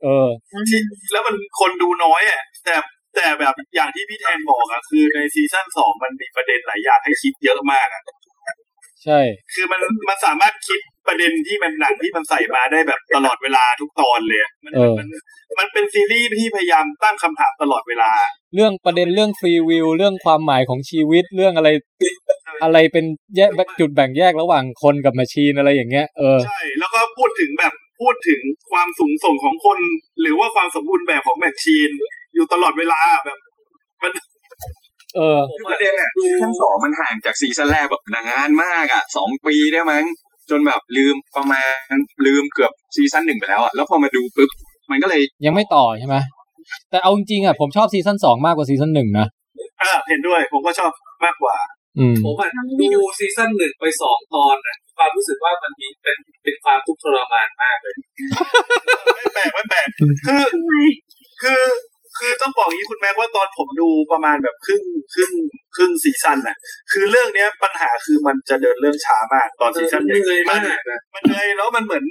[0.03, 0.27] เออ
[0.69, 0.79] ที่
[1.11, 2.75] แล้วมันคนดูน้อยอะแต่
[3.15, 8.03] แต่แบบอย่างที่พี่แทนบอกอะคือในซีซั่นสองมันมีประเด็นหลายอย่างให้คิดเยอะมากอะ
[9.03, 9.19] ใช่
[9.53, 15.07] คือมันมันสามารถคิด ประเด็นที่มันหนังที่มันใส่มาได้แบบตลอดเวลาทุกตอนเลยอะมันเออมัน
[15.59, 18.11] มันเป็นซีรีส์ที่พยายามตั้งคำถามตลอดเวลา
[18.55, 21.69] เรื่องประเด็นเรื่อง free will เรื่องความหมายของชีวิตเรื่องอะไร
[22.63, 23.05] อะไรเป็น
[23.37, 23.49] แยก
[23.79, 28.41] จุดแบ่งแยกระหว่างคนกับ machine อะไรอย่างเงี้ยเออใช่แล้วก็พูดถึงแบบพูดถึง
[28.71, 29.79] ความสูงส่งของคน
[30.21, 31.89] หรือว่าความสมบูรณ์แบบของ machine
[32.33, 33.37] อยู่ตลอดเวลาแบบ
[34.03, 34.11] มัน
[35.15, 40.05] เออคือประเด็นอะซีซั่นสองมันห่างจากซีซั่นแรกแบบนานมากอะสองปีได้มั้ง
[40.49, 41.95] จนแบบลืมประมาณ
[42.25, 44.49] ลืมเกือบซีซั่นหนึ่งไปแล้วอะแล้วพอมาดูปุ๊บ
[44.91, 46.15] มันก็เลยยังไม่ต่อใช่ไหม
[46.89, 49.27] แต่เอาจริงๆอะผมชอบซีซั่นสองมากกว่าซีซั่นหนึ่งนะ
[49.81, 50.91] อ่าเห็นด้วย ผมก็ชอบ
[51.25, 51.55] มากกว่า
[51.99, 52.49] อืมผมอะ
[52.81, 57.95] ดูซีซั่นหนึ่งไปสองตอนนะไปความรู้สึกว่ามันมีเป็นเป็นความทุกข์ทรมานมากเลย
[59.15, 59.87] ไม่แปลกไม่แปลก
[60.27, 60.43] คือ
[61.41, 61.61] คือ
[62.17, 64.83] คือต้องบอกอย่างนี้คุณแม็กว่าตอนผมดูประมาณแบบครึ่ง
[65.13, 65.31] ครึ่ง
[65.75, 66.57] ครึ่งซีซั่นน่ะ
[66.91, 70.61] คือเรื่องเนี้ยปัญหาคือมันจะเดินเรื่องช้ามากตอนซีซั่นเหนื่อยมาก
[71.15, 72.03] มันเหนื่อยแล้วมันเหมือน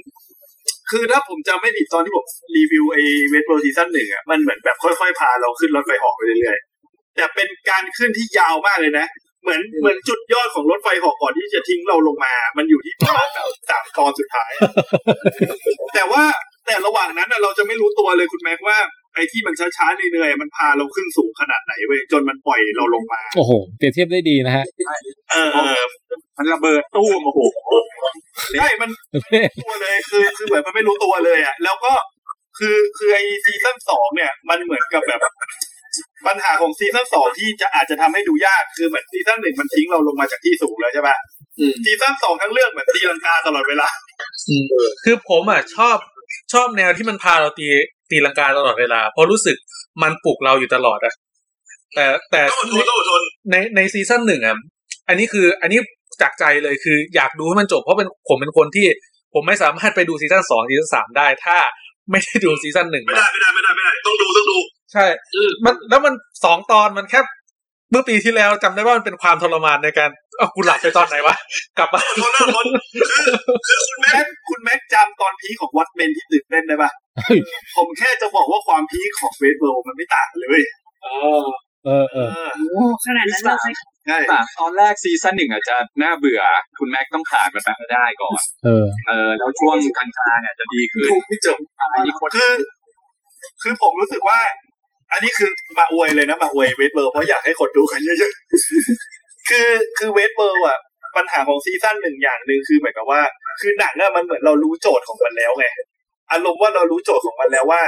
[0.91, 2.25] คือถ้าผมจำไม่ผิดตอนที่ผม
[2.55, 9.07] รีวิวไอ้เวทโ r ซีซั่นหนึ่งอะมันเหมือนแบบค่อยๆพาเราขึ้นรถไฟเหอกไปเรื่อยๆแต่เป็นการขึ้นที่ยาวมากเลยนะ
[9.43, 14.51] เหมือนเหมือนจุดยอดของรถไฟเหอกก่อนที่จะทิ้งเราลงมา มันอยู่ที่ประมาณแบบสามตอนสุดท้าย
[15.93, 16.23] แต่ว่า
[16.65, 18.77] แต่ระหว่างนั้นน่ะเราจะไม่รู้ตัวเลยคุณแม็กว่า
[19.13, 24.65] ไอ้ที่มันช้าๆเหนื่อยๆมันพาเราขึ้นสูงขนาดไหนเว้ยจนมันปล่อยเราลงมา โอ้โหเปรียบเทียบได้ดีนะฮะ
[25.31, 25.47] เออ
[26.37, 27.39] มันระเบิดตู้มโอ้โห
[28.59, 28.89] ใช่มัน
[29.63, 31.91] ตัวเลยคือคือเหมือนมันไม่รู้ตัวเลยอะแล้วก็
[32.57, 35.21] คือคือไอซีซั่นสองเนี่ย มันเหมือนกับแบบ
[36.27, 41.15] ปัญหาของซีซั่นสองที่จะอาจจะทำให้ดูยากคือเหมือนซีซั่นหนึ่งมันทิ้งเราลงมาจากที่สูงแล้วใช่ป่ะ
[41.85, 43.89] ซีซั่นสองทั้งเรื่องเหมือนตีลังกาตลอดเวลา
[45.03, 45.97] คือผมอะชอบ
[46.53, 47.67] ชอบแนวที่มันพาเราตี
[48.11, 49.57] ตีลังกาตลอดเวลา เพราะรู้สึก
[50.03, 51.13] มันปลุกเราอยู่ตลอดอะ
[51.95, 52.41] แต่แต่
[53.51, 54.57] ในในซีซั่นหนึ่งอะ
[55.07, 55.79] อันนี้คืออันนี้
[56.21, 58.87] จากใจเลยคืออยากดูให้มันจบ เพราะเป็นผมเป็นคนที่
[59.33, 61.57] ผมไม่สามารถไปดูซีซั่นสองซีซั่นสามได้ ถ้า
[62.11, 64.57] ไม่ได้ดูซีซั่นหนึ่งไม่ได้ไม่ได้ไม่ได้ไม่ได้ ต้องดูต้องดู
[64.93, 65.05] ใช่
[65.65, 66.13] มันแล้วมัน
[66.45, 67.19] สองตอนมันแค่
[67.91, 70.09] เมื่อปีที่แล้วจำได้ว่ามันเป็นความทรมานในการ
[70.41, 71.35] เอากูหลับไปตอนไหนวะ
[71.77, 72.01] กลับมา
[73.67, 76.91] คือคุณแม็กคุณแม็กจำตอน peak ของ Watchmenที่ตื่นเต้นได้ปะ
[77.75, 80.61] ผมแค่จะบอกว่าความ peak ของ Westworld มันไม่ต่างกันเลย
[81.03, 81.07] เอ
[81.43, 81.45] อ
[81.85, 81.89] เอ
[82.47, 83.73] อโอ้ขนาดนั้นเลย
[84.07, 84.17] ใช่
[84.59, 86.41] ตอนแรกซีซั่นหนึ่งอาจจะน่าเบื่อ
[86.79, 91.57] คุณแม็กต้องผ่านมันไปให้ได้ก่อน เออ เออ แล้วช่วงกลางๆเนี่ยจะดีขึ้นไม่จบ
[92.05, 92.53] อีกคนคือ
[93.61, 94.39] คือผมรู้สึกว่า
[95.11, 95.49] อันนี้คือ
[95.79, 99.20] มาอวยเลยนะมาอวยเวทเบิร์เพราะอยากให้คนดูกันเยอะๆ
[99.51, 100.79] คือคือเวทเบิร์อะ
[101.17, 103.21] ปัญหาของซีซั่นหนึ่งอย่างหนึ่งคือเหมือนกับว่า
[103.61, 105.65] คือหนังอะมันเหมือนเรารู้โจทย์ของมันแล้วไง
[106.31, 107.81] อารมณ์ว่าเรารู้โจทย์ของมันแล้วว่า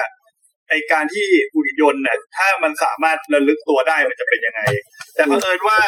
[0.69, 4.61] ไอการที่หุ่นยนต์เนี่ยถ้ามันสามารถระลึกตัวได้มันจะเป็นยังไง
[5.15, 5.79] แต่บังเอิญว่า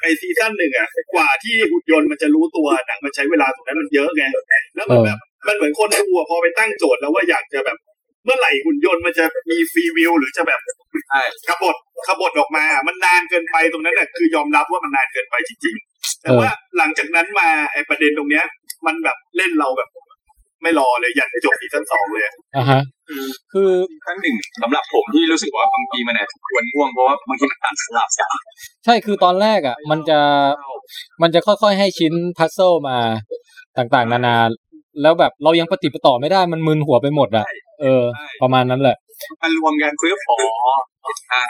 [0.00, 4.24] ไอซีซั่นหนึ่งอะกว่าที่หุ่นยนต์มันจะรู้ตัวหนังมันใช้เวลาตรงนั้นมันเยอะไง
[4.76, 7.78] แล้วมันแบบมันเหมือนคนดูอะพอไปตั้งโจทย์แล้วว่าอยากจะแบบ
[8.24, 10.60] เมื่อไหร่หุ่นยนต์มันจะมีฟรีวิวหรือจะแบบ
[11.48, 11.76] ขบฏ
[12.06, 16.48] ขบฏออกมา มันนานเกินไปตรงนั้นน่ะคือยอมรับว่ามันนานเกินไปจริงๆ แต่ว่า
[16.78, 18.44] หลังจากนั้นมาไอ้ประเด็นตรงเนี้ย
[18.86, 19.88] มันแบบเล่นเราแบบ
[20.62, 22.24] ไม่รอเลยยันจบซีซั่นสองเลย
[22.56, 22.80] อ่าฮะ
[23.52, 23.70] คือ
[24.04, 28.28] ครั้งหนึ่งสำหรับผมที่รู้สึกว่าบางทีมันอาจจะควรง่วงเพราะว่าบางทีมันตัดสลับกัน
[28.84, 30.20] ใช่คือตอนแรกอะ มันจะ
[31.22, 32.98] มันจะค่อยๆให้ชิ้น puzzle มา
[33.78, 34.36] ต่างๆ นานา
[35.02, 37.46] แล้วแบบเรายังปะติดปะต่อไม่ได้มันมึนหัวไปหมดอะ
[37.80, 38.02] เออ
[38.42, 38.96] ประมาณนั้นแหละ
[39.42, 40.36] มันรวมกันเพื่อขอ
[41.32, 41.42] อ่า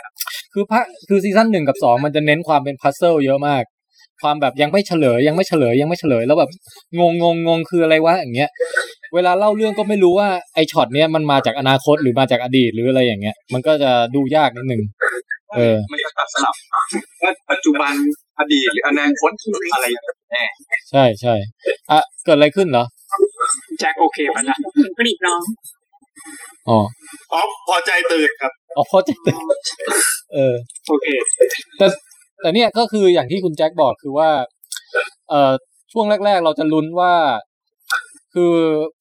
[0.53, 3.63] คือพระคือซีซั่นหนึ่งกับสองมันจะเน้นความเป็น puzzle เยอะมาก
[4.23, 6.51] ความแบบยังไม่เฉลยยังไม่เฉลยยังไม่เฉลย แล้วแบบ
[6.99, 8.51] งงงงงงคืออะไรวะอย่างเงี้ย
[9.15, 14.83] เวลาเล่าเรื่องก็ไม่รู้ว่าไอช็อตเนี้ยมันมาจากอนาคตหรือมาจากอดีตหรืออะไรอย่างเงี้ย มันก็จะดูยากนิดนึง
[15.57, 16.55] เออมันจะตัดสลับ
[17.23, 17.95] ว่าปัจจุบัน
[18.39, 19.31] อดีตหรืออนาคต
[19.75, 19.85] อะไร
[20.31, 20.45] แน่
[20.91, 21.35] ใช่ใช่
[21.91, 22.85] อะเกิดอะไรขึ้นเหรอ
[23.81, 24.57] แจ็คโอเคปะนะ
[24.99, 25.43] กรีดร้อง
[26.69, 26.79] อ๋อ
[27.33, 29.43] อ๋อพอใจตื่นครับอ๋อพอจะตื่น
[30.33, 30.55] เออ
[30.89, 31.07] โอเค
[31.79, 31.87] แต่
[32.41, 34.31] แต่เนี่ยก็คืออย่างที่คุณแจ็คบอกคือว่า
[35.29, 35.53] เอ่อ
[35.93, 37.15] ช่วงแรก ๆ เราจะลุ้นว่า
[38.35, 38.55] คือ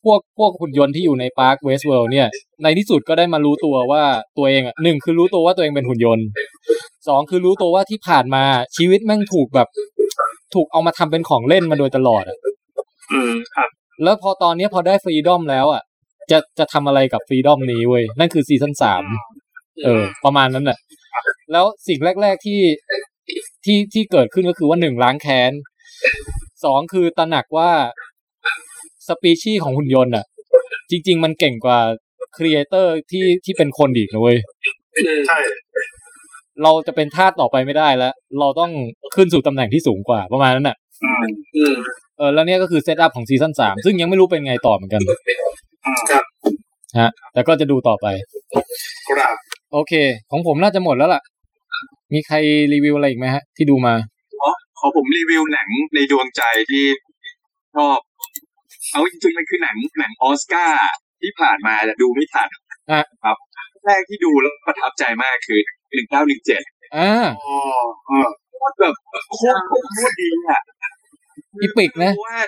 [0.04, 2.28] พวกพวกหุ่นยนต์ที่อยู่ใน park Westworld เนี่ย
[2.64, 4.04] ในที่สุดก็ได้มารู้ตัวว่า
[4.38, 6.28] ตัวเองอะหนึ่งคือรู้ตัวว่าตัวเองเป็นหุ่นยนต์
[7.08, 8.44] สองคือรู้ตัวว่าที่ผ่านมา
[8.78, 9.68] ชีวิตแม่งถูกแบบ
[10.54, 12.38] ถูกเอามาทำเป็นของเล่นมาโดยตลอดอะ
[13.12, 13.70] อืมครับ
[14.04, 15.82] แล้วพอตอนนี้พอได้ freedom แล้วอะ
[16.32, 19.04] จะจะทำอะไรกับ freedom นี้เว้ย นั่นคือซีซั่นสาม
[19.84, 20.80] เออ ประมาณนั้นแหละ
[21.52, 22.62] แล้วสิ่งแรก ๆที่
[23.66, 25.52] ที่ที่เกิดขึ้นก็คือว่าหนึ่งล้างแค้น
[26.64, 27.72] สองคือตระหนักว่า
[29.08, 30.26] สปีชีส์ของหุ่นยนต์อะ
[30.92, 31.80] จริง ๆ มันเก่งกว่า
[32.38, 34.38] creator ที่ที่เป็นคนอีกนะเว้ย
[35.28, 35.40] ใช่
[36.64, 38.72] เราจะเป็นทาสต่อไปไม่ได้แล้ว เราต้อง
[39.16, 40.78] ขึ้นสู่ตำแหน่งที่สูงกว่าประมาณนั้นน่ะ
[41.58, 41.76] อืม
[42.20, 45.02] เออแล้วเนี่ยก็คือเซตอัพของซีซั่นสามซึ่งยังไม่รู้เป็นไงต่อเหมือนกัน
[46.12, 46.24] ครับ
[47.00, 48.08] ฮะ แต่ก็จะดูต่อไป
[49.10, 49.36] ครับ
[49.74, 49.94] โอเค
[50.32, 51.22] ของผมน่าจะหมดแล้วล่ะ
[52.14, 52.36] มีใคร
[52.74, 53.94] รีวิวอะไรอีกไหมฮะ ที่ดูมา
[54.38, 56.42] เพราะขอผมรีวิวหนังในดวงใจ
[56.72, 56.86] ที่
[57.76, 58.00] ชอบ
[58.92, 60.90] เอาจริงๆมันคือหนังหนังออสการ์
[61.22, 62.62] ที่ผ่านมาแต่ดูไม่ทันอะ
[63.24, 63.38] ครับ
[63.86, 65.60] แรกที่ดูแล้วประทับใจมากคือ
[65.94, 66.62] หนึ่งเก้าหนึ่งเจ็ด
[66.96, 67.12] อ่า
[67.46, 67.58] อ๋อ
[68.80, 68.94] แบบ
[69.36, 70.62] โคตรโคตรดีอะ
[71.62, 72.40] อีปิกนะเพราะว่า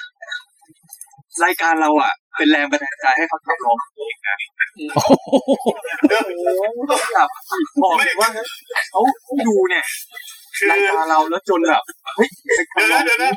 [1.44, 4.36] รายการเราอะ เป็นแรงบันดาลใจให้เขาทำร้องเพลงนะ
[7.14, 7.30] แบบ
[7.84, 8.30] บอกเลยว่า
[8.90, 9.02] เขา
[9.48, 9.86] ดูเนี่ย
[10.69, 11.84] รายการเราแล้วจนแบบ
[12.15, 12.30] เฮ้ย
[12.73, 13.32] เดี๋ยวนะเดี๋ยวนะ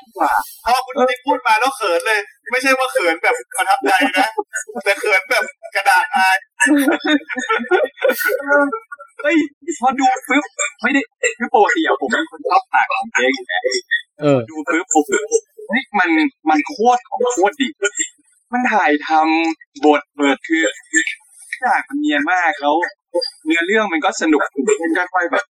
[0.64, 2.20] พอคุณติ๊กพูดมาแล้วเขินเลย
[2.50, 4.28] ไม่ใช่ว่าเขินแบบประทับใจนะ
[4.84, 6.36] แต่เขินแบบกระดาษอาย
[9.22, 9.36] เฮ้ย
[9.80, 10.44] พอดูปุ๊บ
[10.82, 11.02] ไม่ได้
[11.38, 13.62] คือปกติอะผมเป็นคนชอบถ่ายของเองอยู่แล้ว
[14.20, 15.04] เออดูปุ๊บผม
[15.68, 16.10] เฮ้ยมัน
[16.48, 17.68] มันโคตรของโคตรดี
[18.52, 20.62] มันถ่ายทำบทเปิดคือ
[20.92, 22.76] ทุกอย่างมันเนียนมากแล้ว
[23.44, 24.42] เนื้อเรื่องมันก็สนุก
[24.82, 25.44] มันก็ค่อยแบบ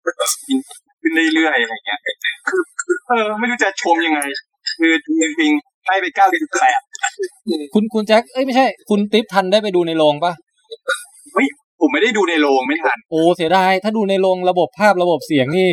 [1.00, 2.00] ขึ้นเรื่อยๆอะไรเงี้ย
[2.48, 2.62] คือ
[3.08, 4.20] เออ ไม่รู้จะชมยังไง
[4.78, 4.92] คือ
[5.22, 6.80] จริงๆให้ไปเก้าสิบแปด
[7.74, 10.32] คุณคุณแจ็คเอ้ยไม่ใช่ คุณติ๊บทันได้ไปดูในโรงปะ
[11.32, 11.46] เฮ้ย
[11.80, 15.70] ผมไม่ได้ดูในโรงไม่ทัน โอ้เสียดายถ้าดูในโรงระบบภาพระบบเสียงนี่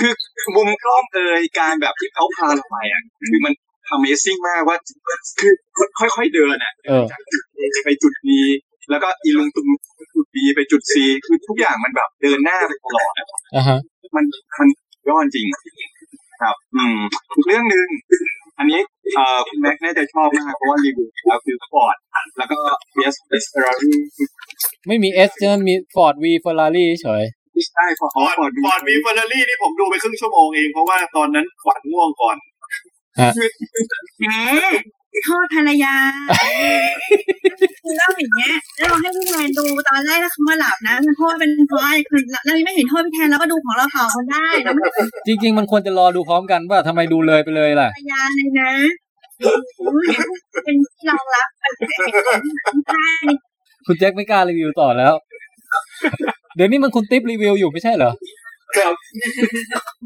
[0.00, 0.12] คือ
[0.56, 3.54] มุมกล้องเอยการแบบที่เขาพาเราไปอะคือมัน
[3.94, 4.76] Amazing มากว่า
[5.40, 5.52] คือ
[5.98, 8.26] ค่อยๆเดินอะเออจากจุด A ไปจุด B
[8.90, 9.68] แล้วก็อีลุงตุง
[10.14, 10.94] จุด B ไปจุด C
[11.26, 13.78] คือทุกอย่างมันแบบเดินหน้าไปตลอดอะอ่าฮะ
[14.16, 14.24] มัน
[14.58, 14.68] มัน
[15.08, 15.46] ยอดจริง
[16.42, 16.98] ครับ อืม
[17.34, 17.86] อีกเรื่องหนึ่ง
[18.58, 18.80] อันนี้
[19.14, 21.96] เอ่อคุณแม็กซ์น่าจะชอบมากเพราะว่ารีวิวแล้วคือฟอร์ด
[22.38, 22.58] แล้วก็
[23.00, 23.14] vs
[23.52, 23.92] Ferrari
[24.86, 27.24] ไม่มี S ใช่ไหมมี Ford v Ferrari เฉย
[27.74, 32.36] ใช่ Ford Ford Ford v Ferrari นี่ผมดูไปครึ่งชั่วโมงเอง เพราะว่าตอนนั้นขวัญง่วงก่อน
[33.20, 33.30] ฮะ
[35.24, 35.94] โทษภรรยา
[37.82, 48.70] คือเล่าอย่างเงี้ยแล้วเราให้พี่แทนดูตอนแรกแล้วเขามาหลับนะมันโทษเป็นเพราะอะไรคือเรายังไม่เห็นโทษพี่แทนแล้วก็ดูของเราต่อกันได้เราไม่เป็นจริง ๆ มันควรจะรอดูพร้อมกันว่าทำไมดูเลยไปเลยล่ะภรรยาเลยนะ
[49.86, 50.06] อุ๊ย
[50.64, 52.36] เป็นที่รองรับเป็นเห็นขอ
[52.74, 53.08] งใช่
[53.86, 55.14] คุณแจ็คไม่กล้ารีวิวต่อแล้ว
[56.58, 58.12] เดี๋ยวนี้มันคุณติ๊บรีวิวอยู่ไม่ใช่เหรอ
[58.76, 58.94] ครับ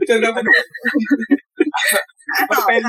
[0.08, 0.46] จนแล้วมัน
[2.50, 2.82] มันเป็น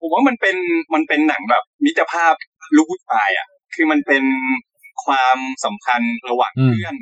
[0.00, 0.56] ผมว่ามันเป็น
[0.94, 2.34] มันเป็นหนังแบบมิตรภาพ
[2.76, 4.24] ลูกผู้ชายอะ คือมันเป็น
[5.04, 6.94] ความสัมพันธ์ระหว่างอืมเพื่อน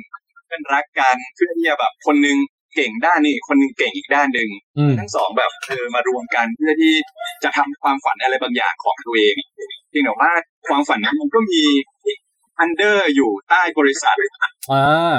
[0.45, 2.37] เพื่อนรักกันเพื่อนที่จะแบบ คนหนึง
[2.75, 6.93] เก่งด้านนี้คนหนึงเก่งอีกด้านหนึ่งอืมทั้งสองแบบเออมารวมกันเพื่อที่
[7.43, 9.35] จะทำความฝันอะไรบางอย่างของตัวเอง
[9.89, 10.31] เพียงแต่ว่า
[10.67, 11.61] ความฝันนั้นมันก็มี
[12.59, 14.17] อันเดอร์อยู่ใต้บริษัท
[14.71, 15.17] อ่า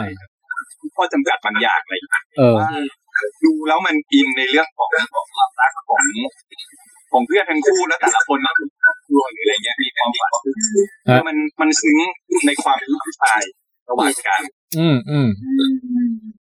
[0.96, 2.68] ข้อจำกัดบางอย่างอะไรอย่างเงี้ยเออว่า
[3.44, 6.02] ดูแล้วมันอินในเรื่องของของความรักของ
[7.12, 8.54] ของเพื่อนทั้งคู่แล้วแต่ละคนนะ
[9.14, 11.98] รวมหรืออะไรเงี้ยมีความฝันคือมันมันซึ้ง
[12.46, 13.42] ในความเป็นลูกผู้ชาย
[13.90, 14.40] ระหว่างกัน
[14.78, 15.28] อืมอืม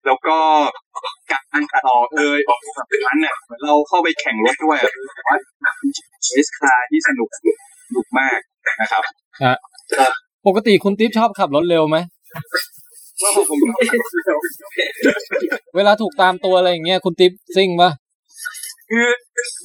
[0.07, 0.37] แล้วก็
[1.31, 2.51] การตัดต่อเอยแบ
[2.85, 5.37] บนั้นเนี่ยเหมือนเราเข้าไปแข่งรถด้วยอะแต่ว่า
[6.33, 7.39] เอสคาที่สนุกส
[7.97, 8.39] นุกมาก
[8.81, 9.03] นะครับ
[9.43, 9.55] ฮะ
[10.47, 11.97] ปกติคุณติ๊บชอบขับรถเร็วไหม
[13.23, 13.59] ว่าผม
[15.77, 17.91] เวลาถูกตามตัวอะไรอย่างเงี้ยคุณติ๊บซิ่งปะ
[18.91, 19.07] คือ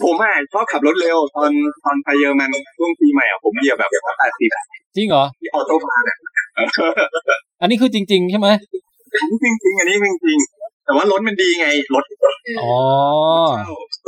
[0.04, 1.52] ผมอะชอบขับรถเร็ว ตอน
[1.84, 4.50] ตอนไปเยอรมันช่วงปีใหม่อะผมเหยียบแบบแปดสิบ
[4.96, 6.18] จริงเหรอที่ Auto bahn เนี่ย
[7.62, 8.48] อันนี้คือจริง ๆ ใช่ไหม
[9.44, 12.04] จริงจริงๆอันนี้จริงจริงๆแต่ว่ารถมันดีไงรถ
[12.62, 12.76] อ๋อ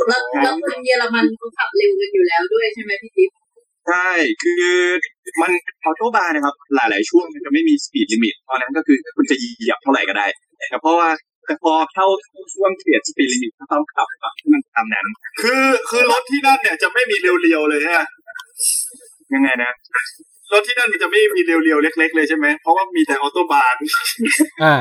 [0.08, 3.30] แล้วแล้วคนเยอรมันเขาขับเร็วกันอยู่แล้วด้วยใช่ไหมพี่ติ๊บ
[3.86, 4.08] ใช่
[4.42, 4.66] คือ
[5.40, 5.50] มัน
[5.84, 10.26] Autobahn นะครับ หลาย ๆ ช่วงมันจะไม่มี speed limit ตอนนั้นก็คือคุณจะเหยียบเท่าไหร่ก็ได้
[10.70, 11.08] แต่เพราะว่า
[11.46, 12.06] แต่พอเข้า
[12.54, 15.06] ช่วงเปลี่ยน speed limit ก็ต้องขับแบบให้มันตามนั้น
[15.42, 18.06] คือคือรถที่นั่นเนี่ยจะไม่มีเรียวๆเลยฮะ
[19.34, 19.72] ยังไงนะ
[20.52, 23.80] รถที่นั่นมันจะไม่มีเรียวๆเล็ก ๆ เลยใช่ไหมเพราะว่ามีแต่ Autobahn
[24.62, 24.74] อ่า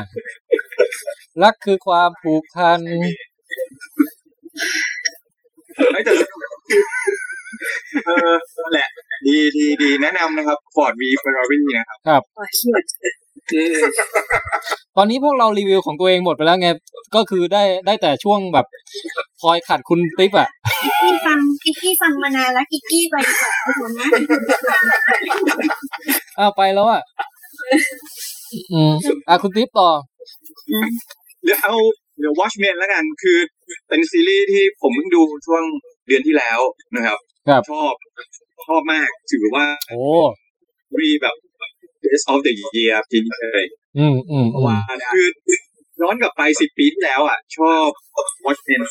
[1.44, 2.80] รักคือความผูกพัน
[5.92, 6.14] เฮ้ยแต่
[8.06, 8.88] เออนั่นแหละ
[9.28, 12.22] ดีดีดีแนะนำนะครับ Ford V Ferrari นะครับ ครับ
[14.98, 16.70] ตอนนี้พวกเรารีวิวของตัวเองหมดไปแล้วไง
[17.16, 18.66] ก็คือได้ได้แต่ช่วงแบบ
[19.42, 20.48] คอยขัดคุณติ๊บอะ
[20.84, 24.08] กิกกี้ฟังกิกกี้ฟังมานานแล้วกิกกี้ไปก่อนไปก่อนนะ
[26.40, 27.02] อ้าวไปแล้วอะ
[28.74, 28.94] อืม
[29.28, 29.90] อะคุณติ๊บต่อ
[31.44, 31.76] เดี๋ยวเอา
[32.20, 33.38] เดี๋ยว Watchmen แล้วกัน คือ
[33.88, 35.64] เป็นซีรีส์ที่ผมเพิ่งดูช่วง
[36.08, 36.60] เดือนที่แล้ว
[36.96, 37.35] นะครับครับ
[37.70, 37.94] ชอบ
[38.68, 40.02] ชอบมากถือว่า โอ้
[41.00, 41.36] รีแบบ
[42.04, 43.64] best of the year จริงเลย
[43.98, 44.78] อืมอืมเพอืราะมว่า
[45.12, 45.28] คือ
[46.02, 47.88] ย้อนกลับไปสิบปีที่แล้วอะ ชอบ
[48.46, 48.82] Watchmen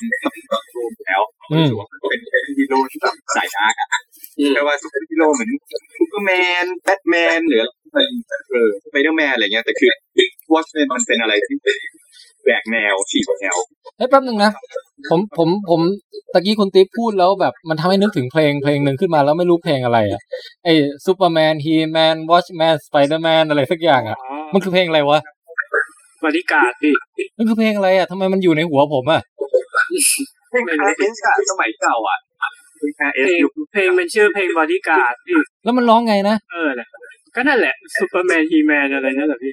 [1.07, 1.23] แล้ว
[1.53, 2.21] รู้สึกว่ามันเป็น
[2.59, 3.89] ฮีโร่ที่แบบสาย dark อะ
[4.55, 5.51] ไม่ว่าจะเป็นฮีโร่เหมือน
[5.97, 6.31] ซูเปอร์แม
[6.63, 7.99] นแบทแมนหรืออะไร
[8.51, 9.91] เออสไปเดอร์แมนอะไรเงี้ยแต่คือ
[10.53, 11.57] Watchmen มันเป็นอะไรที่
[12.45, 13.57] แหวกแนวฉีกแนว
[13.97, 14.51] เฮ้ยแป๊บหนึ่งนะ
[15.11, 15.81] ผมผมผม
[16.33, 20.21] ตะกี้คุณติ๊บพูดแล้วแบบมันทำให้นึกถึงเพลงเพลงหนึ่งขึ้นมาแล้วไม่รู้เพลงอะไรอะ
[20.65, 20.73] ไอ้
[21.07, 24.19] ซูเปอร์แมนฮีแมน Watchmen สไปเดอร์แมนอะไรสักอย่างอะ
[24.53, 25.21] มันคือเพลงอะไรวะ
[26.27, 26.93] บอดี้การ์ดดิ
[27.39, 29.23] มันคือเพลงอะไรอะทำไมมันอยู่ในหัวผมอะ
[30.51, 32.19] เพลง RS อะสมัยเก่าอะ
[32.79, 35.35] เพลงเพล RS งยุคเพลงมันชื่อเพลงบอดี้การ์ดดิ
[35.65, 36.89] แล้วมันร้องไงนะเออแหละ
[37.35, 39.53] ก็นั่นแหละซูเปอร์แมนฮีแมนอะไรนั่นแหละพี่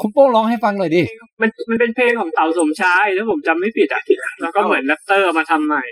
[0.00, 1.02] คุณโป้งร้องให้ฟังหน่อยดิ
[1.40, 4.02] มันมันเป็นเพลงของเต่าสมชายถ้าผมจำไม่ผิดอะ
[4.40, 5.84] แล้วก็เหมือนแรปเตอร์มาทำใหม่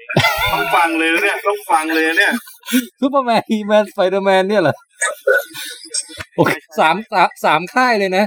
[0.52, 2.32] ต้องฟังเลยนะเนี่ย ต้องฟังเลยนะเนี่ย
[3.00, 4.74] ซูเปอร์แมนฮีแมนสไปเดอร์แมนเนี่ยเหรอ
[6.36, 8.24] โอเคสามสามสามค่ายเลยนะ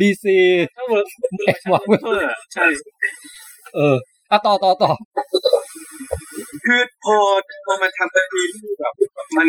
[0.00, 0.38] ดีซี
[0.74, 1.08] ถ้าเวิร์ก
[1.44, 2.66] แม็กวาเวเออใช่
[3.74, 3.96] เออ
[4.30, 4.92] อะต่อต่อต่อ
[6.66, 7.16] คือพอ
[7.64, 8.94] พอมาทำทีที่แบบ
[9.38, 9.48] มัน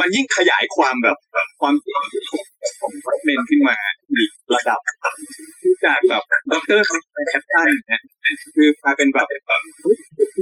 [0.00, 1.18] มันยิ่งขยายความแบบ
[1.60, 2.02] ความเก่ง
[2.80, 3.76] ของแบทแมนขึ้นมา
[4.16, 4.80] อีกระดับ
[5.84, 6.22] จากแบบ
[6.52, 8.02] Doctor Manhattan เนี่ย
[8.54, 9.26] คือกลายเป็นแบบ
[9.82, 9.96] เฮ้ย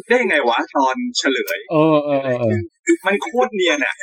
[0.09, 3.95] ได้ไงวะตอนเฉลยเออเออเออเออคือมันโคตรเนียนอะ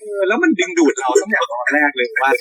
[0.00, 2.32] เออแล้วมันดึงดูดเราตั้งแต่ตอนแรกเลยว่า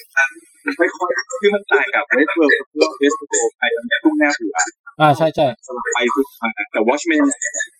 [0.65, 2.53] มันค่อยๆคือมันต่างกับ Westworld
[2.99, 4.55] Westworld ไปมันตุ้งหน้าหัว
[4.99, 7.23] อ่าใช่ใช่สลับไปสลับมาแต่ Watchmen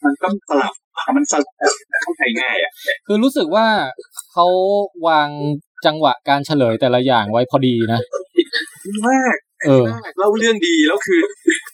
[0.04, 0.74] มันต้องสลับ
[1.18, 1.54] มันสลับ
[2.04, 2.72] เข้าใจง่ายอะ
[3.08, 3.68] คือรู้สึกว่า
[4.32, 4.46] เขา
[5.08, 5.30] วาง
[5.86, 8.00] จังหวะการเฉลยแต่ละอย่างไว้พอดีนะ
[9.08, 9.86] มากเออ
[10.18, 11.22] เล่าเรื่องดีแล้วคือ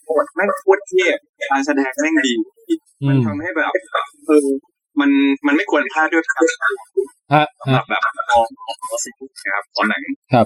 [0.07, 1.06] บทแม่งโคตรเท่
[1.52, 2.34] การแสดงแม่งดี
[3.03, 3.72] อืมันมทำให้แบบ
[4.27, 4.48] เออ
[4.99, 5.10] มัน
[5.45, 6.45] มันไม่ควรพลาดด้วยครับ
[7.34, 9.14] ฮะสำหรัฮะบแบบมองของสิ่ง
[9.45, 10.02] นะครับตอนหนัง
[10.34, 10.45] ครับ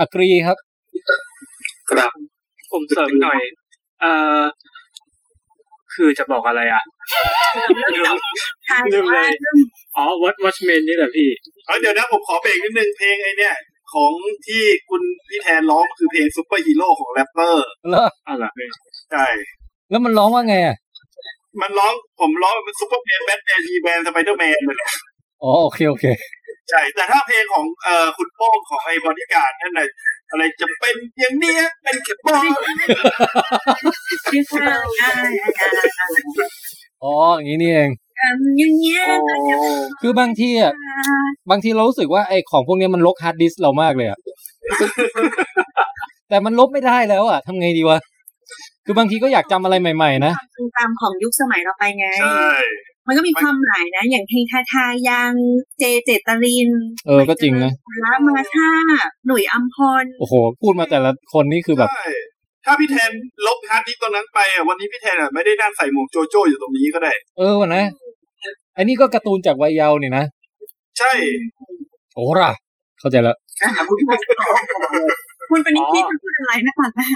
[0.00, 0.58] อักรีครับ
[1.90, 2.10] ครับ
[2.72, 3.40] ผมเสริมหน่อย
[4.00, 4.42] เอ่อ
[5.94, 6.82] คือจะบอกอะไรอะ
[7.76, 8.16] ลืม
[8.92, 9.30] ลืมเลย
[9.96, 11.28] อ๋อ What Watchmen นี่แหละพี่
[11.66, 13.54] เอาเดี๋ยวนะผมขอเบรกนิดนึงเพลงไอเนี่ย
[13.94, 14.12] ของ
[14.46, 18.46] ที่คุณพี่แทนร้องคือเพลงซูเปอร์ฮีโร่ของแรปเตอร์เหรออะไร
[19.10, 19.26] ใช่
[19.90, 20.76] แล้วมันร้องว่าไงอะ
[21.62, 24.78] มันร้องผมร้องเป็นซูเปอร์แมนแบทแมนฮีแมนสไปเดอร์แมนเลย
[25.44, 26.06] อ๋อโอเคโอเค
[26.70, 29.88] ใช่ แต่ถ้าเพลงของเอ่อคุณโป้งของไอ้บอดี้การ์ดนั่นน่ะ
[30.30, 32.46] อะไรจะเป็นอย่างเนี้ยเป็นแค่บอล
[34.30, 35.14] ที่ข้การ์ดอ่า
[37.02, 37.90] อ๋ออย่างนี้นี่เอง
[38.58, 39.04] อย่างเงี้ย
[40.00, 40.72] คือบางทีอะ
[41.50, 44.18] บางทีเรารู้สึกว่าไอ้ของพวกเนี้ยมันรกฮาร์ดดิสก์เรามากเลยอะ
[46.28, 47.98] แต่มันลบไม่ได้แล้วอะทำไงดีวะ
[48.84, 52.48] คือบางทีก็อยากจำอะไรใหม่ ๆ นะทำตามของยุคสมัยเราไปไง ใช่
[53.06, 55.32] มันก็มีความหมายนะ อย่างเพลงทาทายัง
[55.78, 56.70] เจเจตริน
[57.06, 58.70] เออก็จริงนะพระมาท่า
[59.26, 62.06] หนุ่ยอัมพรโอ้โห พูดมาแต่ละคนนี่คือแบบใช่
[62.64, 63.10] ถ้าพี่แทน
[63.46, 67.84] ลบฮาร์ดดิสก์ตรงนั้นไปอะวันนี้พี่แทนอะไม่ได้นั่งใส่หมวกโจโจ้อยู่ตรงนี้ก็ได้ เออวะนะ
[68.76, 70.24] อันนี้ก็การ์ตูนจากวัยเยาว์นี่นะ
[70.98, 71.12] ใช่
[72.14, 72.52] โอ้ล่ะ
[73.00, 73.36] เข้าใจแล้ว
[75.50, 77.14] คุณเป็นนิคิดพูดอะไรนะตอนแรก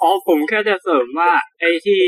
[0.00, 1.30] อ๋อผมแค่จะเสริมว่า
[1.60, 2.02] ไอ้ที่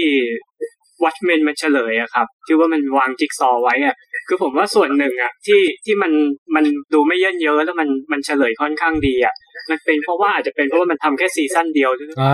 [1.05, 3.94] Watchmen มันเฉลยอะครับที่ว่ามันวางจิ๊กซอว์ไว้อะ
[4.28, 6.12] คือผมว่าส่วนหนึ่งอะที่ที่มัน
[6.55, 6.64] มัน
[6.94, 9.35] ดูไม่เยิ่นเย้อแล้วมันมันเฉลยค่อนข้างดีอะ
[9.70, 12.32] มันเป็นเพราะว่าอาจจะเป็นเพราะว่ามันทำแค่ซีซั่นเดียวด้วยอ่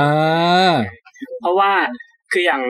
[0.70, 0.72] า
[1.40, 1.70] เพราะว่า
[2.32, 2.62] คืออย่าง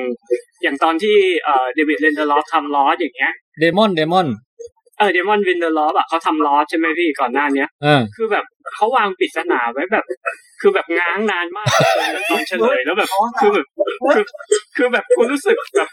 [0.62, 4.28] อย่างตอนที่เอ่อเดวิด Lindelof ทำ Lost อย่างเงี้ยเดมอนเดมอน
[4.98, 8.44] เออ Damon Lindelof อะเขาทำ Lost ใช่ไหมพี่ก่อนหน้าเนี้ยอ่าคือแบบ
[8.74, 10.05] เขาวางปริศนาไว้แบบ
[10.60, 13.09] คือแบบง้างนานมากจนตอนเฉลยแล้วแบบ
[13.40, 13.66] คือแบบ
[14.14, 14.24] คือ
[14.77, 15.89] คือแบบคุณรู้สึกแบบ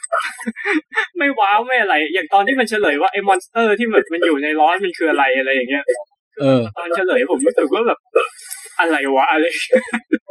[1.18, 5.86] ไม่ว้าวไม่อะไร อย่างตอนที่มันเฉลยว่าไอ้ monster ที่แบบมันอยู่ในร้อนมันคืออะไรอะไรอย่างเงี้ย
[6.40, 8.00] เออ ตอนเฉลยผมรู้สึกว่าแบบ
[8.80, 9.46] อะไรวะอะไร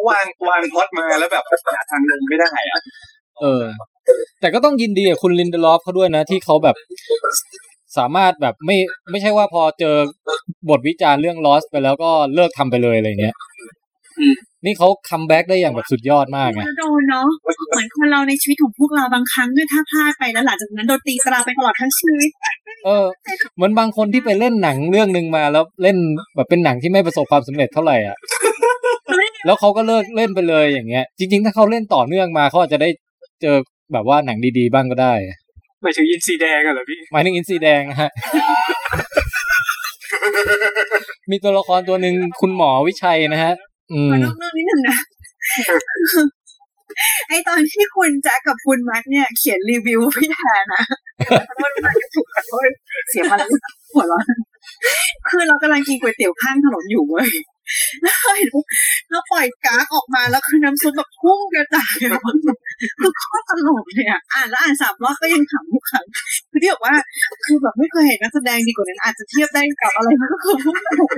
[0.09, 1.45] วางวางพล็อตมาแล้วแบบ
[1.75, 2.81] หาทางลงไม่ได้อะ
[3.41, 3.65] เออ
[4.41, 6.77] แต่ก็ต้องยินดีกับคุณ Lindelof เขาด้วยนะ ที่เขาแบบ
[7.99, 8.77] สามารถแบบไม่
[9.11, 9.97] ไม่ใช่ว่าพอเจอ
[10.69, 13.37] บทวิจารณ์เรื่อง Lost ไปแล้วก็เลิกทำไปเลยอะไรเงี้ย
[14.67, 17.27] นี่เขา comeback ได้อย่างแบบสุดยอดมากไงก็โดนเนาะ
[17.71, 22.31] เหมือนคนเราในชีวิตของพวกเราบางครั้งเนี่ยถ้าพลาดไปแล้วหลังจากนั้นโดนตีตราไปตลอดทั้งชีวิต
[22.85, 23.07] เออ
[23.57, 25.97] เหมือนบางคนที่ไปเล่นหนังเรื่องหนึ่งมาแล้วเล่น
[26.37, 28.17] แบบเป็นหนังที่ไม่ประสบความสำเร็จเท่าไหร่อะ
[29.47, 32.89] แล้วเขาก็เลิกเล่นไปเลยอย่างเงี้ย จริง ๆ ถ้าเขาเล่นต่อเนื่องมาเขาอาจจะได้
[33.43, 33.57] เจอ
[33.93, 35.15] แบบว่าหนังดีๆ บ้างก็ได้
[35.83, 38.11] หมายถึงอินซีแดงอะเหรอพี่หมายถึงอินซีแดงนะฮะ
[41.31, 43.76] มีตัวละครตัวหนึ่งคุณหมอวิชัยนะฮะอืม
[44.11, 44.99] ขอนอกเรื่องนิดหนึ่งนะ
[47.29, 50.83] ไอตอนที่คุณแจ็คกับคุณแม็กเนี่ย เขียนรีวิวพี่แทนนะ
[51.29, 52.71] ขอโทษมากถูกขอโทษ
[53.09, 53.41] เสียมัน
[53.93, 54.25] หัวเร้อน
[55.31, 57.29] คือเรากำลังกินก๋วยเตี๋ยวข้างถนนอยู่เว้ย
[58.03, 58.65] แล้วเห็นปุ๊บ
[59.11, 62.37] แล้วปล่อยก๊าซออกมาแล้วคือน้ำซุปแบบพุ่งกระจายออก
[63.03, 66.05] มาคือโคตรตลกเลยอะอ่านแล้วอ่านสามรอบก็ยังขำทุกครั้ง
[66.51, 66.95] คือที่บอกว่า
[67.45, 71.11] คือแบบไม่เคยเห็นนักแสดงดีกว่านั้นอาจจะเทียบได้กับอะไรมันก็คือพุ่งตลก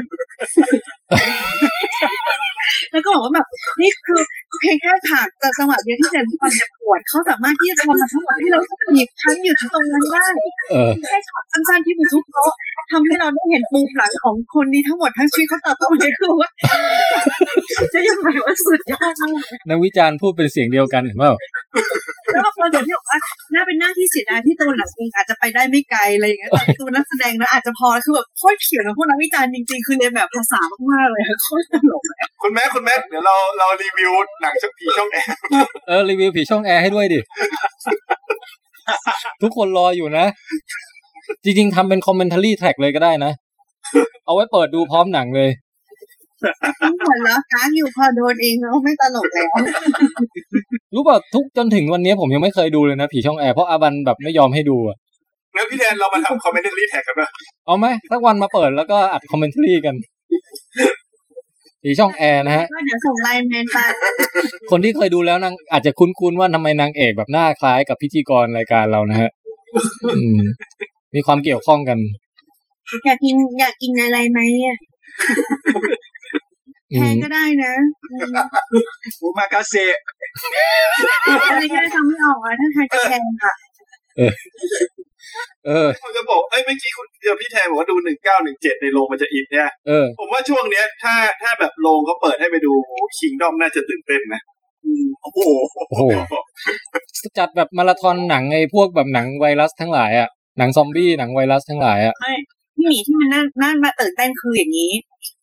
[2.93, 3.47] แล้วก็บอกว่าแบบ
[3.81, 4.21] นี่คือ
[4.61, 8.61] เพลงแค่ฉากแต่จังหวะเดียวที่เจนฟันจะปวดเขาสามารถที่จะทำมาทั้งหมดให้เรา
[8.95, 10.27] หยิบทั้งอยู่ที่ตรงนั้นได้
[10.71, 12.53] เออแค่ช็อตสั้นๆที่มันทุกโต๊ะ
[12.93, 16.51] ทำให้เราได้เห็นปูมหลังของคนนี้ทั้งหมดทั้งชีวิตเขาเติบโตมาเลยคือว่า
[17.93, 19.33] จะยังไงว่าสุดยอดมาก
[19.69, 21.33] นักวิจารณ์พูดเป็นเสียงเดียวกันเห็นเปล่า
[22.33, 23.19] แล้วบางคนเดี๋ยวที่บอกว่า
[23.55, 30.61] น่าเป็นหน้าที่เสียดายที่ตัวหนังเองอาจจะไปได้ไม่ไกลอะไรอย่างเงี้ยแต่ตัวนักแสดงนะอาจจะพอคือแบบโคตรเขียวนะพวกนักวิจารณ์จริงๆ คือเรียนแบบภาษา
[30.91, 34.13] มากๆเลยโคตรตลกเลยคุณแม่คุณแม่เดี๋ยวเราเรารีวิว
[34.43, 35.33] หนังช่องผีช่องแอร์
[35.89, 37.21] เออรีวิวผีช่องแอร์ให้ด้วยดิ
[39.43, 40.25] ทุกคนรออยู่นะ
[41.45, 43.33] จริงๆทำเป็นคอมเมนต์ r y แท็กเลยก็ได้นะ
[44.25, 45.51] เอาไว้เปิดดูพร้อมหนังเลย
[46.83, 49.49] ทุกคนแล้วค้างอยู่พอโดนเองแล้วไม่ตลกแล้ว
[50.95, 54.97] รู้ป่ะทุกจนถึงวันนี้ผมยังไม่เคยดูเลยนะ ผีช่องแอร์เพราะอาบันแบบไม่ยอมให้ดูอะ
[55.55, 57.29] แล้วพี่แทนเรามาทำ commentary track กันป่ะ
[57.67, 59.95] เอาไหมสักวันมาเปิดแล้วก็อัดคอมเมนต์ r y กัน
[61.83, 63.79] ผีช่องแอร์นะฮะก็เดี๋ยวส่งไลน์แมนไป
[64.71, 69.31] คนที่เคยดูแล้วนางอาจจะคุ้นๆว่าทำไมนางเอกแบบหน้าคล้ายกับพิธีกรรายการเรานะฮะ
[70.17, 70.41] อืม
[71.15, 71.99] มีความเกี่ยวข้องกัน
[73.05, 74.79] อยากกินอยากกินอะไรไหมอะ
[75.75, 75.81] อื
[76.97, 77.73] แพงมก็ได้นะ
[78.13, 78.33] อืม
[79.23, 79.75] อุมากาเซ
[81.51, 83.55] อะไรก็ได้ทำไม่ออกอะถ้าทานจะแพงอะ
[84.17, 84.33] เออ
[85.67, 92.73] เออผมจะบอกเอ้ยเมื่อกี้คุณเดี๋ยวพี่แทนบอกว่าดูหนึ่งเก้าหนึ่งเจ็ดในโรงมันจะอินเนี่ยเออผมว่าช่วงเนี้ย ถ้าถ้าแบบโรงเขาเปิดให้ไปดู
[93.19, 94.41] คิงดอมน่าจะตื่นเต้นนะ
[94.85, 95.41] อืมโอ้โห
[95.89, 96.03] โอ้โห
[97.39, 100.29] จัดแบบมาราธอนหนังไอ้พวกแบบหนังไวรัสทั้งหลายอะ
[100.59, 102.15] หนังซอมบี้หนังไวรัสทั้งหลายอะ
[102.79, 104.93] ไม่พี่หมีที่มันน่าน่ามาตื่นเต้นคืออย่างนี้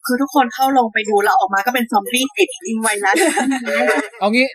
[0.05, 3.15] คือทุกคนเข้าลงไปดูแล้วออกมาก็เป็นซอมบี้ติดอินไวรัส
[4.19, 4.47] เอางี้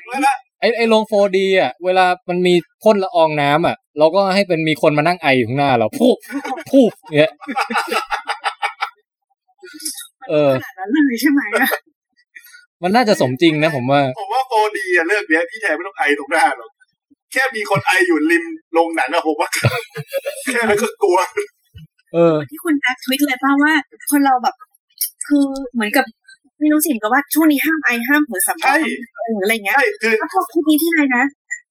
[0.61, 6.17] ไอไอโรง 4D อะ เวลามันมีพ่นละอองน้ำอะ เราก็ให้เป็นมีคนมานั่งไออยู่ข้างหน้าเราพูบ
[6.71, 7.33] พูบเงี้ย
[10.31, 11.71] เออขนาดนั้นเลยใช่ไหมอะ
[12.83, 16.71] มันน่าจะสมจริงนะผมว่าผมว่าโฟดีอะเรื่องเนี้ยพี่แทนไม่ต้องไอตรงหน้าหรอก
[17.33, 21.19] แค่มีคนไออยู่ริมโรงหนังอะผมว่าแค่นั้นก็กลัว
[22.15, 23.73] เออที่คุณแจ็คทวิตเลยป่าว่า
[24.11, 24.55] คนเราแบบ
[25.27, 26.05] คือเหมือนกับ
[26.61, 31.25] ไม่รู้สิกับว่าช่วงนี้ห้ามไอห้ามเผลอสำลักหรืออะไรเงี้ยใช่คือแล้วพอทีนี้ที่ไรนะ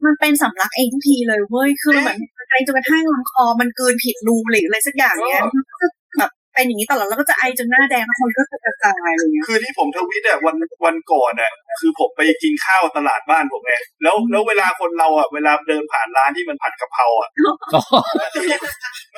[0.06, 5.88] มันเป็นสำลักเองทุกทีเลยเว้ยคือมันเหมือนไอจนกระทั่งลำคอมันเกินผิดรูหรืออะไรสักอย่างเนี้ยมันก็จะ
[6.20, 10.56] แบบเป็นอย่างนี้ตลอดแล้วก็จะไอจนหน้าแดงแล้วคนก็จะกระจายอะไรเงี้ยคือที่ผมทวิตอะวัน
[10.86, 17.30] วันก่อนอะคือผมไปกินข้าวตลาดบ้านผมไงแล้วแล้วเวลาคนเราอะเวลาเดินผ่านร้านที่มันผัดกะเพราอะ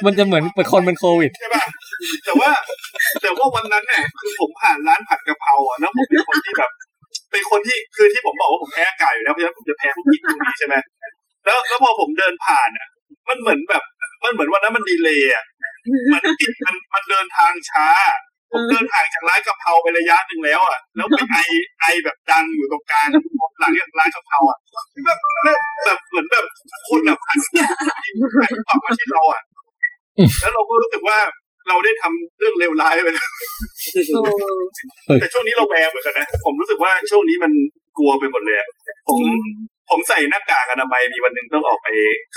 [0.05, 1.63] มันจะเหมือนเป็นคนเป็นโควิดใช่ป่ะ
[2.25, 2.49] แต่ว่า
[3.21, 6.71] แต่ว่าวันนั้นเนี่ยคือผมผ่านร้านผัดกะเพราอะแล้วผมเป็นคนที่แบบ
[7.31, 10.75] เป็นคนที่คือที่ผมบอกว่าผมแพ้อากาศอยู่แล้วเพราะฉะนั้นผมจะแพ้พวกกลิ่นพวกนี้ใช่ไหม
[11.45, 12.87] แล้วแล้วพอผมเดินผ่านอะ
[13.29, 13.83] มันเหมือนแบบ
[14.23, 15.45] มันเหมือนวันนั้นมันดีเลยอะ
[16.13, 17.87] มันกลิ่นมันมันเดินทางช้า
[18.51, 21.37] ผมเดินห่างจากร้านกะเพราไประยะหนึ่งแล้วอะ แล้วไปไอ
[21.81, 23.07] ไอแบบดังอยู่ตรงกลาง
[23.59, 24.57] หลังจากร้านกะเพราอะ
[25.05, 26.45] แบบแบบแบบเหมือนแบบ
[26.89, 27.39] คนแบบหัน
[28.39, 29.41] หันออกมาที่เราอะ
[30.41, 31.17] แล้วเราก็รู้สึกว่า
[31.69, 33.29] เราได้ทำเรื่องเลวร้ายไปแล้ว
[35.19, 37.51] แต่ช่วงนี้เราแวงเหมือนกันนะ ผมรู้สึกว่าช่วงนี้มัน
[37.97, 38.67] กลัวไปหมดเลยอะ
[39.07, 39.19] ผม
[39.89, 41.87] ผมใส่หน้ากากอนามัยมีวันหนึ่งต้องออกไป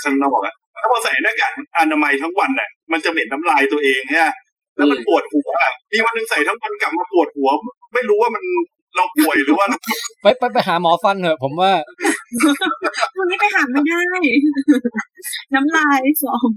[0.01, 4.33] ข้างนอกอะถ้าพอใส่หน้ากากอนามัยทั้งวันน่ะ มันจะเหม็นน้ำลายตัวเองฮะ
[4.77, 7.49] แล้วมันปวดหัวอะมีวันหนึ่งใส่ทั้งวันกลับมาปวดหัว
[7.93, 8.43] ไม่รู้ว่ามัน
[8.95, 9.79] เราป่วยหรือว่าเรา
[10.21, 11.71] ไปไปไปหาหมอฟันเถอะผมว่า
[13.17, 13.99] วันนี้ไปหาไม่ได้
[15.53, 16.47] น้ำลายสอง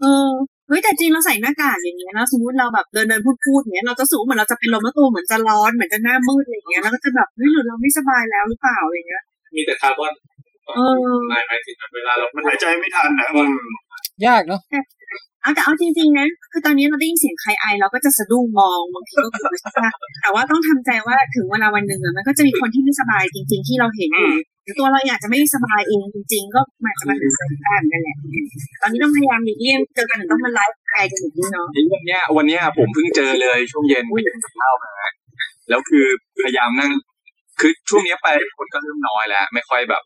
[0.00, 0.30] เออ
[0.68, 9.22] เฮ้ยแต่จริงเราใส่หน้ากากอย่างเงี้ยนะสมมติเราแบบเดินเดินพูดพูดอย่างเงี้ยเราจะสูงเหมือนเราจะเป็นลมแล้วตัวเหมือนจะร้อนเหมือนจะหน้ามืดอย่างเงี้ยแล้วก็จะแบบเฮ้ยหรือเราไม่สบายแล้วหรือเปล่าอย่างเงี้ย
[9.56, 10.12] มีแต่คาร์บอน
[11.28, 13.26] หมายหมายถึงเวลาเรามันหายใจไม่ทันนะ
[14.26, 14.60] ยากเนาะ
[15.42, 19.92] เอาแต่เอาจริงๆนะคือตอนนี้เราได้ยินเสียงใครไอเราก็จะสะดุ้งมองบางทีก็กลัวใช่ปะ
[20.22, 24.32] แต่ว่าต้องทำใจว่าถึงเวลาวันหนึ่งอะมันก็จะมีคนที่ไม่สบายจริง ๆ ที่เราเห็นอยู่
[24.64, 28.16] หรือตัวเราอยากจะไม่สบายเองจริง ๆ ก็มันจะมาถึงสถานการณ์นั่นแหละ
[28.82, 34.92] ตอนนี้ต้องพยายามหลีกเลี่ยงเจอกันถึงต้องมาไลฟ์ไอกันอย่างนี้เนาะไอ้วันเนี้ยวันเนี้ยผมเพิ่งเจอเลยช่วงเย็นไปกินข้าวมา
[35.68, 36.04] แล้วคือ
[36.42, 36.90] พยายามนั่ง
[37.60, 38.28] คือช่วงเนี้ยไป
[38.58, 40.02] คนก็เริ่มน้อยแล้ว ไม่ค่อยแบบ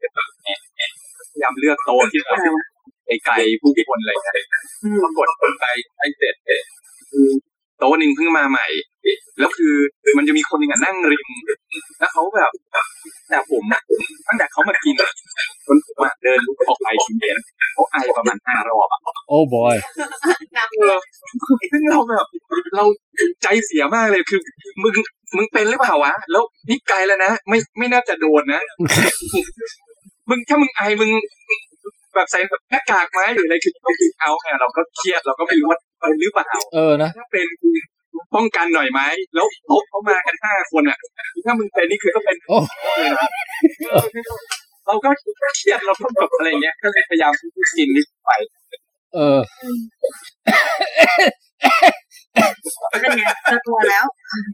[1.32, 2.39] พยายามเลือกโต๊ะที่แบบ
[3.24, 4.47] ไกลๆผู้คนอะไรอย่างเงี้ย
[5.05, 5.66] ปรากฏคนไป
[5.98, 6.35] ไอ้เสร็จ
[7.78, 8.66] โต๊ะหนึ่งเพิ่งมาใหม่
[9.39, 9.74] แล้วคือ
[10.18, 11.28] มันจะมีคนหนึ่งอะนั่งริม
[11.98, 12.51] แล้วเขาแบบ
[13.28, 13.82] แต่ผมอะ
[14.28, 15.10] ตั้งแต่เขามากินอะ
[15.66, 19.76] จนผมอะเดินลุกออกไปชิมเบียร์เขาไอประมาณห้ารอบอะโอ้บอย
[20.78, 20.98] เออ
[21.72, 22.26] ซึ่งเราแบบ
[22.76, 22.85] เรา
[23.43, 24.40] ใจเสียมากเลยคือ
[24.82, 24.94] มึง
[25.36, 28.62] มึงเป็นหรือเปล่าวะ แล้วนี่ไกลแล้วนะ ไม่ไม่น่าจะโดนนะ
[30.28, 31.10] มึงถ้ามึงไอมึง
[32.18, 37.76] แบบใส่แบบหน้ากากไหมหรืออะไรคือต้องดึงเอาไงเราก็เครียดเราก็ไม่รู้ว่าเป็นหรือเปล่าเออนะถ้าเป็นคือ
[38.34, 39.00] ป้องกันหน่อยไหม
[39.34, 40.98] แล้วโต๊ะเขามากันห้าคนอะ
[41.44, 42.58] ถ้ามึงเป็นนี่คือก็เป็นโอ้
[42.98, 43.28] เลยนะ
[44.86, 45.08] เราก็
[45.58, 48.30] เครียดเราก็แบบอะไรเงี้ยก็เลยพยายามพูดกินนิดไป
[49.14, 49.38] เออ
[52.90, 54.48] เป็นไงเจอตัวแล้วอืม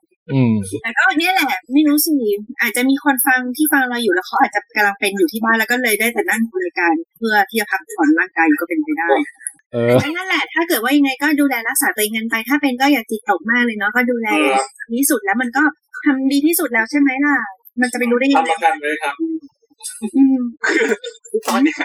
[0.83, 2.15] แต่ก็เนี่ยแหละ ไม่รู้สิ
[2.61, 9.09] อาจจะมีคนฟังที่ฟังเราอยู่แล้วเขาอาจจะกำลังเป็นอยู่ที่บ้านแล้วก็เลยได้แต่นั่งดูรายการเพื่อที่จะพักผ่อนร่างกายก็เป็นไปได้
[9.73, 14.29] เออแต่นั่นแหละ ถ้าเกิดว่ายังไงก็ดูแลรักษาตัวเองกันไปถ้าเป็นก็อย่าจิตตกมากเลยเนาะก็ดูแล
[14.91, 15.63] ดีที่สุดแล้วมันก็
[16.05, 17.37] ทำดีที่สุดแล้วใช่ไหมล่ะ
[17.81, 19.15] มันจะไปรู้ได้ยังทำไงประกันเลยครับ
[20.15, 20.39] อืม
[21.49, 21.79] ตอนเนี้ย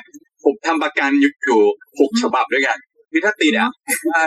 [0.44, 1.60] ผมทำประกันอยู่อยู่
[2.00, 2.78] หกฉบับด้วยกัน
[3.12, 3.70] คือถ้าติดอะ
[4.10, 4.22] ว่า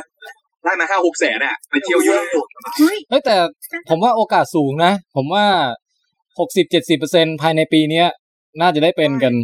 [0.65, 2.47] ได้มาห้าหกแสนอะไปเที่ยวยุโรป
[2.79, 3.37] เฮ้ยเฮ้ยแต่
[3.89, 5.45] ผมว่าโอกาสสูงนะ ผมว่า
[6.39, 8.09] หกสิบเจ็ดสิบเปอร์เซ็นภายในปีเนี้ย
[8.61, 9.35] น่าจะได้เป็นกัน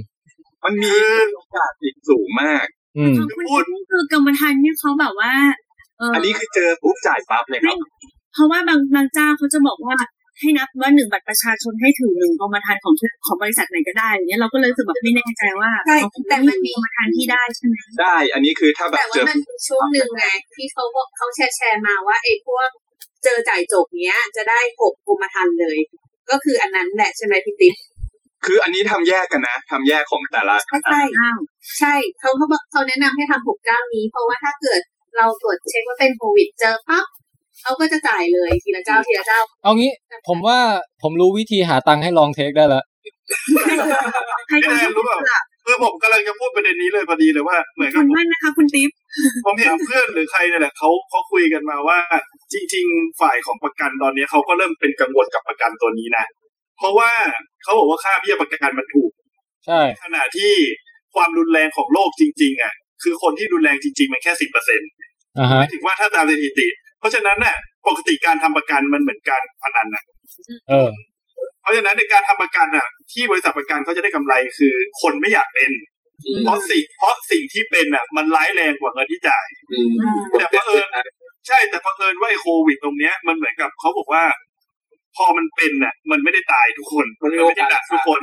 [0.65, 0.93] มันมี
[1.35, 2.67] โอกาสติดสูงมาก
[2.99, 3.15] อืม
[3.51, 5.33] คุณคือกรมธรรม์เนี่ยเขาแบบว่า
[5.99, 7.77] เอออันนี้คือเจอปุ๊บจ่ายปั๊บเลยครับ
[8.35, 9.97] เพราะว่าบางบางเจ้าเขาจะบอกว่า
[10.41, 15.99] ให้นับว่าหนึ่งบัตรประชาชนให้ถึงหนึ่งกรมธรรม์ของทุกของบริษัทไหนก็ได้อย่างเงี้ยเราก็เลยรู้สึกแบบไม่แน่ใจว่าใช่
[16.29, 20.25] แต่มันมีกรมธรรม์ที่ได้ใช่ไหมได้ อันนี้คือถ้าแบแต่บเจว่าอมันมีช่วงหนึ่งไง
[20.57, 22.69] ที่เขาบอกเขาแชร์แชร์มาว่าไอ้พวก
[23.25, 25.79] เจอจ่ายจบเนี้ย จะได้หกกรมธรรม์เลย
[26.31, 27.75] ก็คืออันนั้นแหละใช่ไหมพี่ติ๊บ
[28.47, 30.57] คืออันนี้ทำแยกกันนะทำแยกของแต่ละ
[30.91, 31.03] ใช่
[31.79, 34.81] ใช่เขาเขาบอกเขาแนะนำให้ทำหกเก้านี้ เพราะว่าถ้าเกิด
[35.17, 37.07] เราตรวจเช็คว่าเป็นโควิดเจอปั๊บ
[37.63, 39.91] เขาก็จะจ่ายเลยทีละเจ้าทีละเจ้า เอางี้
[40.29, 40.59] ผมว่า
[41.03, 42.85] ผมรู้วิธีหาตังค์ให้ลองเทคได้แล้ว
[44.49, 45.19] ใครพี่แนนรู้เปล่า
[45.65, 48.91] คือผมกำลังจะพูดประเด็นนี้เลยพอดีเลยว่าเหมือนขกัอบบคุณมากนะคะคุณติ๊บ
[49.45, 51.99] ผมเห็นเพื่อนหรือใครเนี่ยแหละเขาเขาคุยกันมาว่า
[52.53, 56.25] จริง ๆ ฝ่ายของประกันตอนนี้เขาก็เริ่มเป็นกังวลกับประกันตัวนี้นะ
[56.79, 57.11] เพราะว่า
[57.63, 59.11] เขาบอกว่าค่าเบี้ยประกันมันถูก
[59.67, 60.53] ใช่ขณะที่
[61.15, 64.91] ความรุนแรงของโลกจริง ๆอะคือคนที่รุนแรงจริง ๆ มันแค่สิบเปอร์เซ็นต์
[65.39, 66.69] อ่าฮะถึงว่าถ้าตามสถิติ
[66.99, 67.57] เพราะฉะนั้นน่ะ
[67.87, 70.05] ปกติการทำประกันมันเหมือนการพนันนะ
[70.69, 70.89] เออ
[71.63, 75.71] เพราะฉะนั้นในการทำประกันอะ ที่บริษัทประกันเขาจะได้กำไรคือคนไม่อยากเป็น
[76.45, 79.47] เพราะสิ่งเพราะสิ่งที่เป็นอะ มันร้ายแรงกว่าเงินที่จ่าย
[80.39, 80.87] แต่เผอิญ
[81.47, 84.25] ใช่แต่เผอิญว่าไอ้โควิดตรงเนี้ย มันเหมือนกับเขาบอกว่า
[85.17, 88.21] พอมันเป็นอะ มันไม่ได้ตายทุกคนมันไม่ได้หนักทุกคน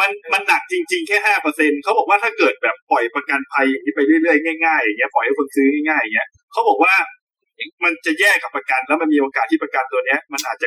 [0.00, 6.94] มันมันหนักจริง ๆ แค่ห้าเปอร์เซ็นเขาบอกว่าถ้าเกิดแบบปล่อยประกันภัยอย่างนี้ไปเรื่อยๆง่ายๆอย่างเงี้ยปล่อยให้คนซื้อง่ายๆอย่างเงี้ยเขาบอกว่า
[7.84, 10.66] มันจะแย่กับประกัน แล้วมันมีโอกาสที่ประกันตัวเนี้ย มันอาจจะ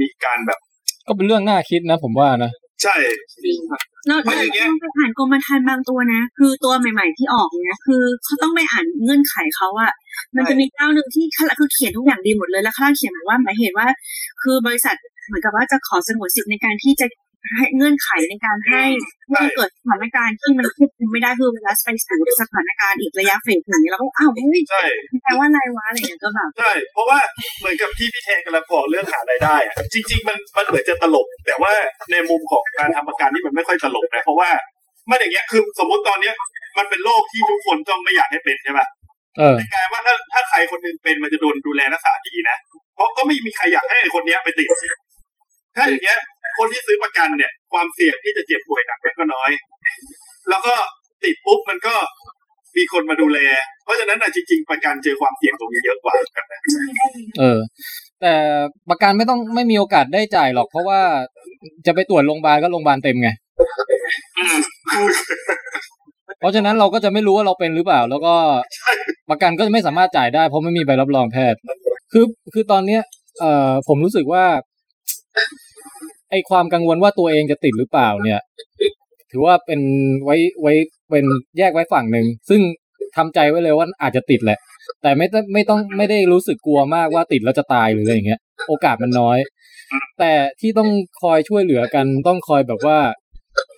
[0.00, 0.58] มีการแบบ
[1.06, 2.52] ก็เป็นเรื่องน่าคิดนะ ผมว่านะ
[2.82, 2.96] ใช่
[4.06, 4.40] แล้วแล้ว
[4.70, 9.92] ต้องไปอ่านกรมธรรม์บางตัวนะ คือตัวใหม่ ๆที่ออกเนี่ยคือเขาต้องไปอ่านเงื่อนไขเขาอะ
[10.36, 13.86] มันจะมีเจ้าหนึ่งที่ข้างหลังคือเขียนทุกอย่างดีหมดเลยแล้วข้างล่างเขียนบอกว่าหมายเหตุว่า
[14.42, 14.96] คือบริษัท
[15.26, 17.06] เหมือนกับว่าจะขอสงวนสิทธิ์ในการที่จะ
[17.48, 18.82] ให้เงื่อนไขในการให้
[19.28, 24.82] เมื่อเกิดสถานการณ์ที่มันควบคุมไม่ได้คือไวรัสไปสู่สถานการณ์อีกระยะเฟสหนึ่งแล้วก็อ้าวเฮ้ยใช่
[25.22, 27.18] แปลว่าอะไรวะอะไรอย่างเงี้ยก็แบบใช่เพราะว่า
[27.58, 31.72] เหมือนกับที่พี่แทนกำลังบอกเรื่องหารายได้อะจริง ๆ มันมันเหมือนจะตลก แต่ว่า
[32.12, 34.50] ในมุมของการทำประกันนี่มันไม่ค่อยตลกนะเพราะว่า
[35.10, 36.34] มันอย่างเงี้ยคือสมมติตอนเนี้ย
[36.78, 38.86] มันเป็นโรคที่ทุกคนต้องไม่อยากให้เป็นใช่ปะ
[39.38, 42.56] เออแต่กลายว่าถ้าถ้าใครคนหนึงเป็นมันจะโดนดูแลรักษาดีนะ
[42.94, 44.68] เพราะก็ไม่มีใครอยากให้ไอ้คนเนี้ยไปติด
[45.76, 46.18] ถ้าอย่างเงี้ย
[46.58, 49.50] คนที่ซื้อประกันเนี่ย ความเสี่ยงที่จะเจ็บป่วยหนักก็น้อย
[50.50, 50.74] แล้วก็
[51.24, 51.94] ติดปุ๊บมันก็
[52.76, 53.38] มีคนมาดูแล
[53.84, 56.60] เพราะฉะนั้นอะจริง ๆ ประกันเจอความเสี่ยงตรงนี้เยอะกว่ากันนะ
[57.38, 57.60] เออ
[58.20, 58.34] แต่
[58.90, 61.00] ประกันไม่ต้องไม่มีโอกาสได้จ่ายหรอก เพราะว่า
[61.86, 63.30] จะไปตรวจโรงพยาบาลก็โรงพยาบาลเต็มไง
[66.40, 68.34] เพราะฉะนั้นเราก็จะไม่รู้ว่าเราเป็นหรือเปล่า แล้วก็
[69.30, 71.58] ประกันก็จะไม่สามารถจ่ายได้เพราะไม่มีใบรับรองแพทย์
[72.12, 72.24] คือ
[72.54, 73.02] คือตอนเนี้ย
[73.40, 74.44] เอ่อผมรู้สึกว่า
[76.30, 78.40] ไอความกังวลว่าตัวเองจะติดหรือเปล่าเนี่ย
[79.30, 79.80] ถือว่าเป็น
[80.24, 80.72] ไว้ไว้
[81.10, 81.24] เป็น
[81.58, 82.60] แยกไว้ฝั่งหนึ่งซึ่ง
[83.16, 84.58] ทำใจไว้เลยว่าอาจจะติดแหละ
[85.02, 89.38] แต่ไม่ต้องไม่ต้องไม่ได้รู้สึกกลัวมากว่าติดแล้วจะตายหรืออะไรอย่างเงี้ย โอกาสมันน้อย
[90.18, 90.90] แต่ที่ต้อง
[91.22, 92.98] คอยช่วยเหลือกันต้องคอยแบบว่า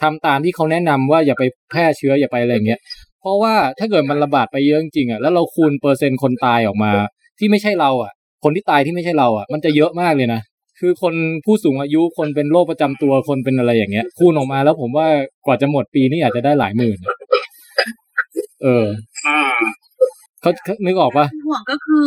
[0.03, 2.81] ทำตามที่เขาแนะนำว่าอย่าไปแพร่เชื้ออย่าไปอะไรอย่างเงี้ย
[3.21, 6.93] เพราะว่าถ้าเกิดมันระบาดไปเยอะจริงอะแล้วเราคูณเปอร์เซ็นต์คนตายออกมา
[7.39, 8.13] ที่ไม่ใช่เราอะ
[8.45, 10.41] คนที่ตายที่ไม่ใช่เราอะ มันจะเยอะมากเลยนะ
[10.85, 11.15] คือคน
[11.45, 15.09] ผู้สูงอายุคนเป็นโรคประจำตัวคนเป็นอะไรอย่างเงี้ย คูณออกมาแล้วผมว่า
[15.47, 16.99] กว่าจะหมดปีนี่อาจจะได้หลายหมื่น
[18.63, 18.87] เออ
[20.41, 22.07] เขาเขานึกออกปะห่วงก็คือ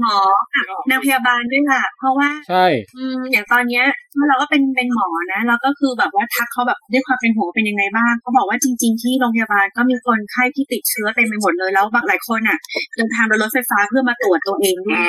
[0.00, 0.16] หมอ
[0.54, 2.64] กับนางพยาบาลด้วยค่ะ เพราะว่าใช่
[2.96, 3.84] อืมอย่างตอนเนี้ย
[4.28, 12.58] เราก็เป็นเป็นหมอนะ เราก็คือแบบว่าทักเขาแบบด้วยความเป็นห่วงว่าเป็นยังไงบ้างเขาบอกว่าจริง ๆ ที่โรงพยาบาลก็มีคนไข้ที่ติดเชื้อเต็มไปหมดเลยแล้วบางหลายคนอะ
[12.96, 15.02] เดินทางโดยรถไฟฟ้าเพื่อมาตรวจตัวเองด้วย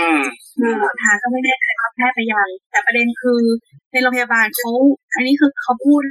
[0.57, 0.73] คือ
[1.03, 3.39] ทางก็ไม่แน่ใจว่าแพทย์ไปยังแต่ประเด็นคือ
[3.91, 4.71] ในโรงพยาบาลเขา
[5.13, 6.01] อันนี้คือเขาพูด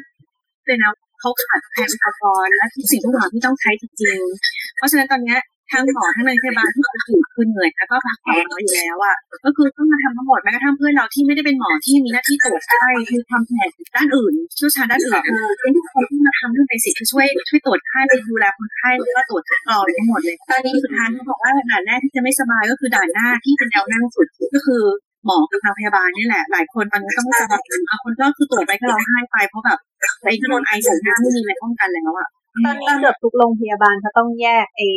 [0.66, 5.39] เลยนะเขาขาดแคลนอุปกรณ์และทุกสิ่งทุกอย่างที่ต้องใช้จริงๆ เพราะฉะนั้นตอนเนี้ย
[5.73, 24.83] ทั้งหมอทั้งโรงพยาบาลที่เขาถือคือเหนื่อยแล้วก็พักผ่อนน้อยอยู่แล้วอะก็คือต้องมาทำทั้งหมดแม้กระทั่งเพื่อนเราที่ไม่ได้เป็นหมอที่มีหน้าที่ตรวจไข้คือทำแผนด้านอื่นชี่ยชาด้านอื่นคือเป็นทุกคนที่มาทำเรื่องเบสิกคือช่วยช่วยตรวจไข้ดูแลคนไข้แล้วก็ตรวจคัดกรองทั้งหมดเลยตอนนี้สุดท้ายเขาบอกว่าด่านแรกที่จะไม่สบายก็คือด่านหน้าที่เป็นแนวหน้าสุดก็คือ
[25.27, 29.79] หมอกับทางพยาบาลนี่แหละ หลายคนตอนนี้ต้องสบายบางคนก็คือตรวจไปก็ร้องไห้ไปเพราะแบบ
[30.23, 32.29] ไอ้ก็โดนไอสูงหน้าไม่มีอะไรป้องกันแล้วอะ
[32.64, 34.89] ตอนนี้เกือบทุกโรงพยาบาลเขาต้องแยกไอ้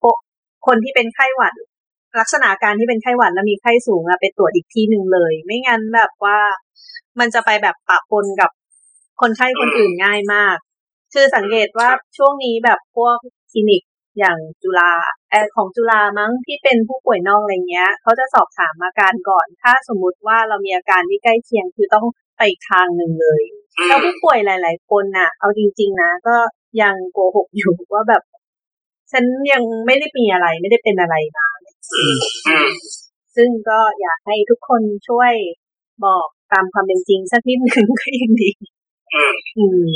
[0.00, 0.16] พวก
[0.66, 1.52] คนที่เป็นไข้หวัด
[2.20, 6.38] ลักษณะการที่เป็นไข้หวัดแล้วมีไข้สูงอะไปตรวจอีกที่หนึ่งเลย ไม่งั้นแบบว่า
[7.20, 8.50] มันจะไปแบบปะปนกับ
[9.20, 10.56] คนไข้คนอื่นง่ายมาก
[11.14, 13.16] คือสังเกตว่าช่วงนี้แบบพวก
[13.52, 13.82] คลินิก
[14.18, 14.92] อย่างจุฬา
[15.30, 22.06] เออของจุฬามั้งที่เป็นผู้ป่วยนอกอะไรเงี้ยเขาจะสอบถามอาการก่อน ถ้าสมมุติว่าเรามีอาการที่ใกล้เคียงคือต้อง
[22.36, 23.42] ไปอีกทางหนึ่งเลย
[23.88, 26.36] แล้วผู้ป่วยหลาย ๆ คนน่ะ เอาจริง ๆ นะ ก็
[26.82, 28.22] ยังโกหกอยู่ว่าแบบ
[29.12, 31.48] ฉันยังไม่ได้มีอะไรไม่ได้เป็นอะไรมา
[33.36, 35.32] ซึ่งก็อยากให้ทุกคนช่วย
[36.04, 38.50] บอกตามความเป็นจริงสักนิดหนึ่งก็ยังดี
[39.58, 39.90] อืม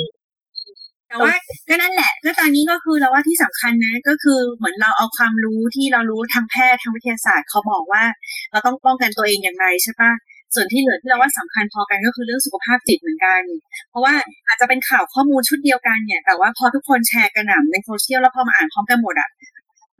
[1.08, 1.34] แต่ว่า
[1.68, 8.04] ก็นั่นแหละ ก็ตอนนี้ก็คือเราว่าที่สำคัญนะ ก็คือเหมือนเราเอาความรู้ที่เรารู้ทางแพทย์ทางวิทยาศาสตร์เขาบอกว่า
[8.50, 10.12] เราต้องป้องกันตัวเองอย่างไรใช่ปะ
[10.54, 13.42] ส่วนที่เหลือที่เราว่าสำคัญพอกันก็คือเรื่องสุขภาพจิตเหมือนกัน
[13.90, 14.14] เพราะว่า
[14.46, 19.28] อาจจะเป็นข่าวข้อมูลชุดเดียวกันเนี่ย แต่ว่าพอทุกคนแชร์กันกระหน่ำในโซเชียลแล้วพอมาอ่านพร้อมกันหมดอะ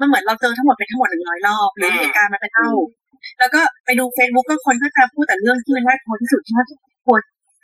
[0.01, 2.70] มันเหมือนเราเจอทั้งหมดเป็นทั้งหมดหนึ่งร้อยรอบหรือเหตุการณ์มันเป็นเท่า
[3.39, 6.64] แล้วก็ไปดูเฟซบุ๊กก็คนก็จะพูดแต่เรื่องที่มันน่ากลัวที่สุดที่น่า
[7.06, 7.16] กลัว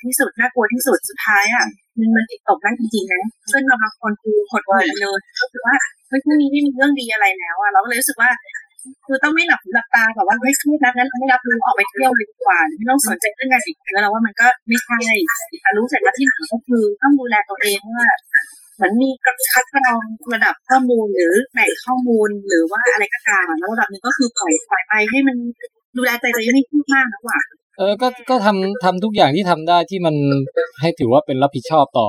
[0.04, 1.66] ที่สุดน่ากลัวที่สุดสุดท้ายอะ
[1.98, 3.22] มันมันจิตตกได้จริงๆนะ
[3.52, 5.76] ซึ่งบางคนคือหดหู่เลยรู้สึกว่า
[6.08, 8.30] เฮ้ยพรุ่งนี้ไม่มีเรื่องดีอะไรแล้วอะเราก็เลยรู้สึกว่า
[9.06, 14.98] คือต้องไม่หลับหลับตาแบบว่าเฮ้ยเครียดนะงั้นไม่รับรู้ออกไปเที่ยวเลยดีกว่าไม่ต้องสนใจเรื่องงานอีกแล้วว่ามันก็ไม่ใช่
[15.76, 18.06] รู้เสร็จแล้วที่หลังก็คือต้องดูแลตัวเองว่า
[18.76, 20.04] เหมือนมีกระคัดกรอง
[20.34, 25.36] ระดับข้อมูลหรือแหล่งข้อมูลหรือว่าอะไรก็ตามแล้วระดับหนึ่งก็คือปล่อยปล่อยไปให้มัน
[25.96, 27.38] ดูแลใจตัวเองไม่พูดมากนะว่า
[27.78, 30.14] เออ ก็ ก็ทำทำทุกอย่างที่ทำได้ที่มัน
[30.80, 32.08] ให้ถือว่าเป็นรับผิดชอบต่อ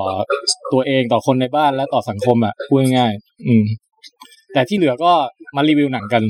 [0.74, 3.66] ตัวเองต่อคนในบ้านและต่อสังคมอะพูดง่ายๆอืม
[4.54, 5.12] แต่ที่เหลือก็
[5.56, 6.24] มารีวิวหนังกัน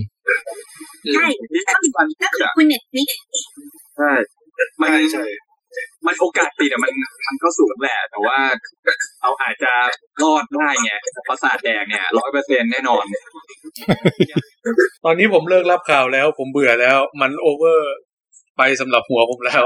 [1.14, 1.26] ใช่
[1.68, 1.76] ถ้า
[2.22, 3.08] ถ้าคือคุณเน็ตฟลิก
[3.98, 4.12] ใช่
[4.82, 4.92] มัน
[6.06, 6.92] มันโอกาสติดอะมัน
[7.28, 8.38] มันก็สูงแหละแต่ว่า
[9.22, 9.72] เราอาจจะ
[10.24, 10.92] รอดได้ไง
[11.30, 13.06] ประสาทแดงเนี่ยร้อยเปอร์เซ็นแน่นอน
[15.06, 17.92] ตอนนี้ผมเลิกรับข่าวแล้ว ผมเบื่อแล้ว มันโอเวอร์
[18.58, 19.64] ไปสำหรับหัวผมแล้ว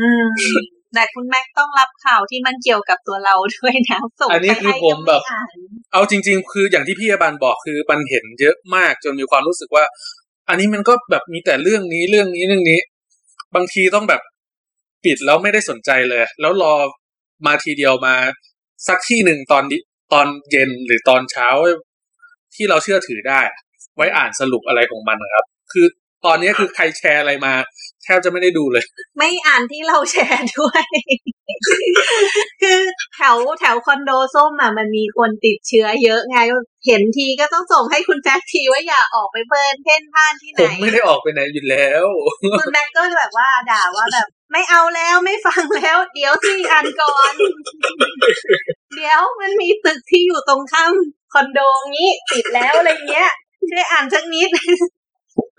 [0.00, 0.24] อืม
[0.94, 5.56] แต่คุณแม็กต้องรับข่าวที่มันเกี่ยวกับตัวเราด้วยนะส่งอันนี้ไปคือให้ผมยังแบไม่บอ่าน
[5.92, 9.84] เอาจริง ๆ คืออย่างที่พี่อบันบอกคือมันเห็นเยอะมากจนมีความรู้สึกว่า
[10.48, 12.80] อันนี้มันก็แบบมีแต่เรื่องนี้เรื่องนี้เรื่องนี้
[13.54, 14.22] บางทีต้องแบบ
[15.04, 16.74] ปิดแล้วไม่ได้สนใจเลย แล้วรอ
[17.46, 18.14] มาทีเดียวมา
[18.88, 19.78] สักที่หนึ่งตอนดิ
[20.12, 21.48] ตอนเย็นหรือตอนเช้า
[22.54, 23.40] ที่เราเชื่อถือได้
[23.96, 25.86] ไว้อ่านสรุปอะไรของมันนะครับ คือ
[26.26, 28.84] ตอนนี้คือใครแชร์อะไรมาแทบจะไม่ได้ดูเลย
[29.18, 30.84] ไม่อ่านที่เราแชร์ด้วย
[32.62, 32.78] คือ
[33.14, 36.38] แถวแถวคอนโดส้มอะมันมีคนติดเชื้อเยอะไง
[36.86, 42.04] เห็นทีก็ต้องส่งให้คุณแจ็คทีว่าอย่าออกไปเบิร์นเพ่นพ่านที่ไหผนมไม่ได้ออกไปไหนอยู่แล้ว
[42.58, 47.34] คุณแม็กก็แบบว่าด่าว่าแบบ ไม่เอาแล้วไม่ฟังแล้ว เดี๋ยวที่อ่านก่อน
[48.96, 50.92] เดี๋ยวมันมีตึกที่อยู่ตรงข้าม
[51.32, 51.60] คอนโด
[51.92, 53.30] งี้ติดแล้วอะไรเงี้ย
[53.70, 54.48] ช่วยอ่านสักนิด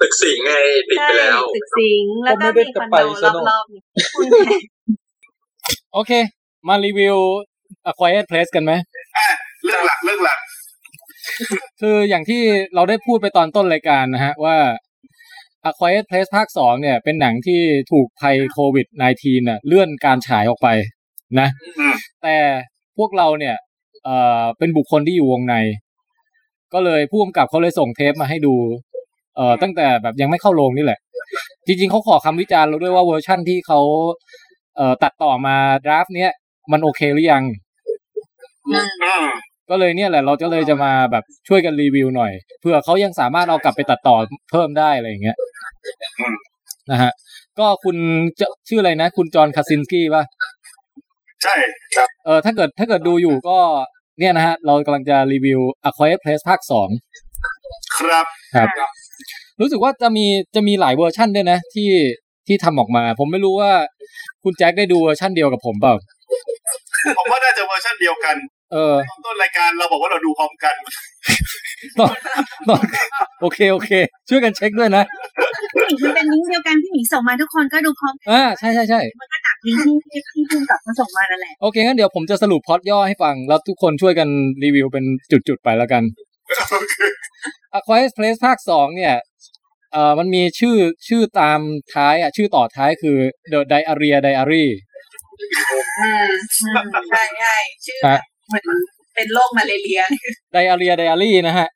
[0.02, 0.54] ตึกสิงห์ไง
[0.90, 2.88] ติดไปแล้วตึกสิงห์แล้วก็มีคอน
[3.34, 3.82] โดรอบๆนี้
[4.16, 4.64] คุณแม็ก
[5.94, 6.12] โอเค
[6.68, 7.18] มารีวิว
[7.90, 8.72] A Quiet Place กันไหม
[9.64, 10.40] เรื่องหลักเรื่องหลัก
[11.82, 12.42] คืออย่างที่
[12.76, 14.58] เราได้พูดไปตอนต้นรายการนะฮะว่า
[15.70, 17.62] A Quiet Place ภาคสองเนี่ย เป็นหนังที่
[17.92, 18.88] ถูกภัยโควิด
[19.18, 20.68] -19 น่ะเลื่อนการฉายออกไป
[21.40, 21.48] นะ
[22.24, 22.36] แต่
[22.98, 23.56] พวกเราเนี่ย
[24.04, 25.56] เอ่อเป็นบุคคลที่อยู่วงใน
[26.74, 28.56] ก็เลยผู้กำกับเขาเลยส่งเทปมาให้ดู
[29.40, 30.99] เอ่อตั้งแต่แบบยังไม่เข้าโรงนี่แหละ
[31.68, 33.80] จริง ๆเขาขอคำวิจารณ์เราด้วยว่าเวอร์ชั่นที่เขา
[34.78, 35.56] เอ่อตัดต่อมา
[35.86, 36.32] ดราฟเนี้ย
[36.72, 37.44] มันโอเคหรือยัง
[39.70, 44.16] ก็เลยเนี่ยแหละเราจะเลยจะมาแบบช่วยกันรีวิวหน่อยเผื่อเขายังสามารถเอากลับไปตัดต่อ
[44.52, 45.38] เพิ่มได้อะไรอย่างเงี้ย
[46.91, 47.11] นะฮะ
[47.60, 47.98] ก็คุณ
[48.40, 50.24] จะชื่ออะไรนะ คุณจอห์นคาซินสกี้ป่ะ
[51.44, 51.56] ใช่
[51.95, 53.57] ครับเออถ้าเกิดถ้าเกิดดูอยู่ก็
[54.20, 56.90] เนี่ยนะฮะ เรากำลังจะรีวิว A Quiet Place ภาคสอง
[57.99, 58.26] ครับ
[58.56, 58.70] ครับ
[59.61, 60.26] รู้สึกว่าจะมี
[60.56, 61.90] จะมีหลายเวอร์ชั่นด้วยนะ ที่
[62.48, 63.72] ที่ทำออกมา ผมไม่รู้ว่า
[64.44, 65.94] คุณแจ็คได้ดูเวอร์ชั่นเดียวกับผมเปล่า
[67.18, 68.36] ผมว่าน่าจะเวอร์ชันเดียวกัน
[68.73, 70.76] เออตอนต้นรายการเราบอกว่าเราดูพร้อมกัน
[71.99, 72.15] ตอน
[72.69, 72.84] ตอน
[73.41, 73.91] โอเคโอเค
[74.30, 75.03] ช่วยกันเช็คด้วยนะ
[75.73, 84.27] พี่หมีมันเป็นลิงก์เดียวกันพี่หมีส่งมาทุกคนก็ดูพร้อมกันอ่าใช่ใช่ใช่มันก็จากลิงก์ที่ที่พุ่งกับมาส่งมานั่นแหละโอเคงั้นเดี๋ยวผมจะสรุปพล็อตย่อให้ฟัง แล้วทุกคนช่วยกัน
[84.64, 86.03] รีวิวเป็นจุดๆไปแล้วกัน
[87.78, 89.16] A Quiet Place ภาคสองเนี่ย
[89.94, 90.76] เอ่อมันมีชื่อ
[91.08, 91.60] ชื่อตาม
[91.94, 93.18] ท้ายอะ ชื่อต่อท้ายคือ
[93.52, 94.66] The Diarrhea Diary
[96.00, 96.30] อืม
[97.10, 97.56] ใช่ใช่
[97.86, 98.64] ชื่อฮะเหมือน
[99.16, 100.02] เป็นโรคมาเลเรีย
[100.56, 101.68] Diarrhea Diary นะฮะ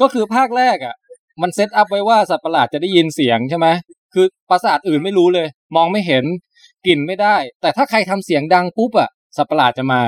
[0.00, 0.94] ก็คือภาคแรกอะ
[1.42, 3.66] มันเซตอัพไว้ว่าสัตว์ประหลาดจะได้ยินเสียงใช่ไหม
[4.14, 5.46] คือประสาทอื่นไม่รู้เลย
[5.76, 6.24] มองไม่เห็น
[6.86, 10.02] กลิ่นไม่ได้ แต่ถ้าใครทำเสียงดังปุ๊บอะสัตว์ประหลาดจะมา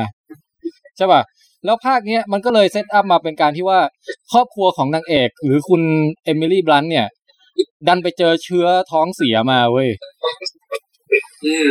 [0.96, 1.20] ใช่ป่ะ
[1.66, 3.80] แล้วภาคเนี้ยมันก็เลยเซตอัพมาเป็นการที่ว่า
[4.32, 5.82] ครอบครัวของนางเอก หรือคุณ
[6.24, 7.06] เอมิลี่บลันต์เนี่ย
[7.88, 9.88] ดันไปเจอเชื้อท้องเสียมาเว้ย
[11.44, 11.68] อืม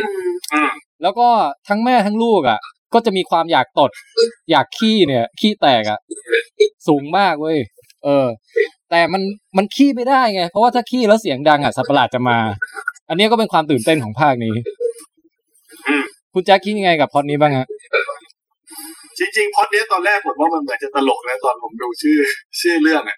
[0.53, 0.63] อ่า
[1.01, 1.27] แล้วก็
[1.67, 2.59] ทั้งแม่ทั้งลูกอะ
[2.93, 3.91] ก็จะมีความอยากตด
[4.51, 5.99] อยากขี้เนี่ย ขี้แตกอะ
[6.87, 7.57] สูงมากเว้ย
[8.03, 8.25] เออ
[8.89, 9.21] แต่มัน
[9.57, 12.37] มันขี้ไม่ได้ไง เพราะว่าถ้าขี้แล้วเสียงดังอะสัตว์ประหลาดจะมา
[13.09, 14.53] อันนี้ก็เป็นความตื่นเต้นของภาคนี้
[16.33, 17.67] คุณแจ็คคิดยังไงกับพล็อตนี้บ้างฮะ
[19.19, 22.17] จริงๆพล็อตเนี้ยตอนแรกผมว่ามันเหมือนจะตลกนะตอนผมดูชื่อ
[22.59, 23.17] ชื่อเรื่องอะ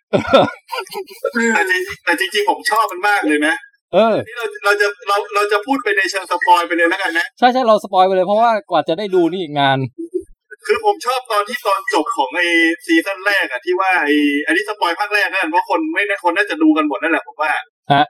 [1.54, 3.56] แต่จริงแต่จริงๆผมชอบมันมากเลยนะ
[3.94, 9.80] เออนี่เราเราจะเราเราจะพูดไปในเชิง spoil ไปเลยแล้วกันนะ ใช่ใช่เรา spoil ไปเลยเพราะว่ากว่าจะได้ดูนี่อีกนาน
[10.68, 12.42] คือผมชอบตอนที่ตอนจบของไอ
[12.86, 14.10] ซีซั่นแรกอะที่ว่าไอ
[14.46, 17.52] อันนี้ spoil ภาคแรกนั่นเพราะคนไม่ได้คนน่าจะดูกันหมดนั่นแหละผมว่า
[17.94, 18.06] ฮะ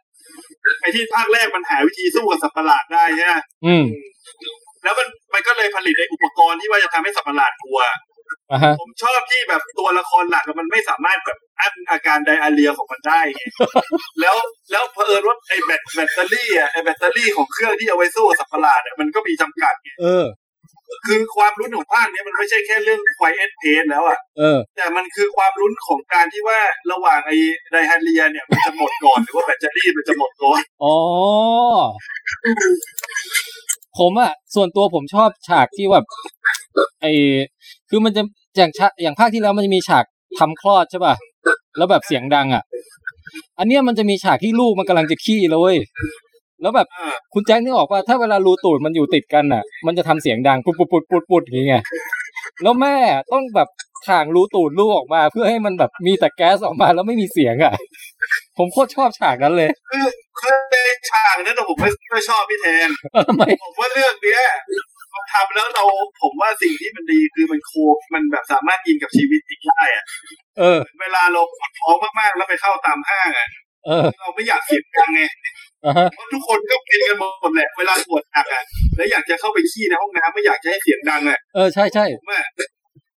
[0.82, 3.34] ไอที่ภาคแรกมันหาวิธีสู้กับสัตว์ประหลาดได้ใช่ไหม
[3.66, 3.86] อืม
[4.88, 7.80] แล้วมันมันก็เลยผลิตไออุปกรณ์ที่ว่าจะทำให้สัตว์ประหลาดกลัว
[8.52, 13.42] อะฮะผมชอบที่แบบตัวละครหลักอะมันไม่สามารถแบบอั้นอาการไดอาเรียของมันได้ไง
[14.22, 14.36] แล้ว
[14.72, 20.26] แล้วเผอิญว่าไอแบตแบตเตอรี่อะไอแบตเตอรี่ของเครื่องที่เอาไว้สู้กับสัตว์ประหลาดอะมันก็มีจำกัดไงเออ
[21.06, 26.60] คือความลุ้นของภาคเนี้ยมันไม่ใช่แค่เรื่องควายเอสเพนแล้วอะเออ แต่มันคือความลุ้นของการที่ว่า
[26.92, 27.32] ระหว่างไอ
[27.72, 30.96] ไดฮาเรียเนี่ยมันจะหมดก่อนหรือว่าแบตเตอรี่มันจะหมดก่อนอ๋อ
[34.00, 36.06] ผมอะส่วนตัวผมชอบฉากที่แบบ
[37.02, 37.06] ไอ
[37.90, 38.22] คือมันจะ
[38.58, 40.04] อย่างฉากอย่างภาคที่แล้วมันจะมีฉาก
[40.40, 41.14] ทำคลอดใช่ป่ะ
[41.78, 42.64] แล้วแบบเสียงดังอะ
[43.60, 45.78] อันเนี้ยมันจะมีฉากที่ลูกมันกำลังจะขี้แล้วเว้ย
[46.62, 46.88] แล้วแบบ
[47.34, 51.84] คุณแจ็คนึกออกว่าถ้าเวลารูตูดมันอยู่ติดกันอะ มันจะทำเสียงดังปุดปุดปุดปุดปุดอย่างเงี้ย
[52.64, 52.96] แล้วแม่
[53.32, 53.70] ต้องแบบ
[54.08, 57.74] ถ่างรูตูดลูกออกมา เพื่อให้มันแบบมีแต่แก๊สออกมาแล้วไม่มีเสียงอะ
[58.58, 60.06] ผมโคตรชอบฉากนั้นเลย คือ
[60.40, 60.76] คือใน
[61.12, 62.90] ฉากนั้นนะผมไม่ไม่ชอบพี่แทน
[63.28, 64.44] ทำไมผมว่าเรื่องเนี้ย
[65.12, 65.84] เราทำแล้วเรา
[66.22, 67.72] ผมว่าสิ่งที่มันดีคือมันโค
[68.14, 70.04] มันแบบสามารถอินกับชีวิตจริงได้อะ
[70.60, 73.48] เออ เวลาเราปวดท้องมากๆแล้วไปเข้าตามห้างอะ
[73.86, 75.22] เออเราไม่อยากเสียงดังไง
[75.86, 78.64] อ่าฮะเพราะทุกคนก็เป็นกันหมดแหละเวลาปวดหักอะ
[78.96, 82.60] แล้วอยากจะเข้าไปขี้ในห้องน้ำไม่อยากจะให้เสียงดังอะเออใช่ใช่ผมอะเพ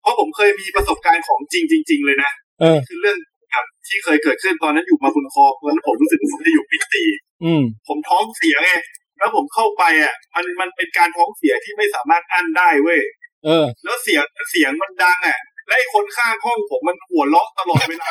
[0.08, 2.30] ราะผมเคยมีประสบการณ์ของจริงจริง ๆ เลยนะ
[2.60, 3.18] เออคือเรื่อง
[3.50, 7.08] แบบที่เคยเกิดขึ้นตอนนั้นอยู่มาบุญครองตอนนั้นผมรู้สึกว่าผมจะอยู่ปีสี่
[7.44, 8.72] อืมผมท้องเสียไง
[9.18, 13.00] แล้วผมเข้าไปอะ มันมันเป็นการท้องเสียที่ไม่สามารถอั้นได้เว้ย
[13.44, 18.08] เออ แล้วเสียงเสียงมันดังอะและไอ้คนข้างห้องผมมันหัวเราะตลอดเวลา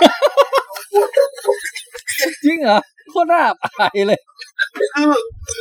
[2.45, 2.79] จริงเหรอ
[3.11, 4.19] โคตรน่าอับอายเลย
[4.95, 5.09] คือ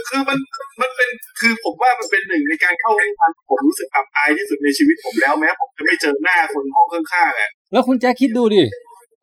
[0.09, 0.39] คือมัน
[0.81, 1.09] มันเป็น
[1.41, 8.62] คือผมว่ามันเป็นหนึ่งในการเข้าห้องน้ำผมรู้สึกอับอายที่สุดในชีวิตผมแล้วแม้ผมจะไม่เจอหน้าคนห้องข้างๆอะแล้วคุณแจ็คคิดดูดิ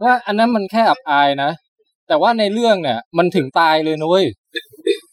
[0.03, 1.51] ว่าอันนั้นมันแค่อับอายนะ
[2.07, 4.25] แต่ว่าในเรื่องเนี่ย มันถึงตายเลยนะเว้ย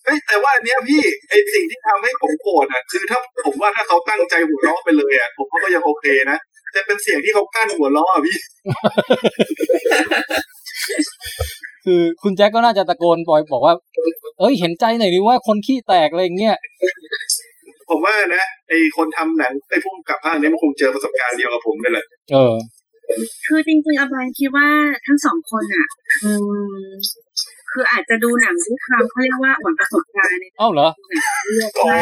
[0.04, 6.38] เฮ้ยแต่ว่าอันเนี้ยพี่ไอสิ่งที่ทำให้ผมโกรธอะคือถ้าผมว่าถ้าเขาตั้งใจหัวเราะไปเลยอะผมว่าก็ยังโอเคนะ
[6.72, 8.38] แต่เป็นเสียงที่เขากั้นหัวเราะอะพี่
[11.84, 13.74] คือคุณแจ็คก็น่าจะตะโกนบอยบอกว่า
[14.38, 16.56] เอ้ยเห็นใจหน่อยดิว่าคนขี้แตกอะไรอย่างเงี้ย
[17.88, 22.54] ผมว่านะไอคนทำหนังไอผู้กำกับภาคเนี้ยมันคงเจอประสบการณ์เดียวกับผมนี่แหละเออ
[23.46, 24.68] คือจริงๆอาบานคิดว่า
[25.06, 25.86] ทั้งสองคนอะ
[26.24, 26.32] อื
[26.74, 26.80] ม
[27.72, 30.88] คืออาจจะดูหนังด้วยความเขาเรียกว่าอ่อนประสบการณ์ในเอ้าเหรอ
[31.54, 31.98] เลือกว่า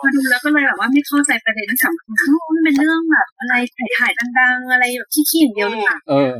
[0.00, 6.34] พอดูแล้วก็เลยแบบว่าไม่เข้าใจประเด็นที่สำคัญว่ามันเป็นเรื่องแบบอะไรถ่ายถ่ายๆดังๆ อะไรแบบขี้ๆอย่างเดียวหรือเปล่าเออ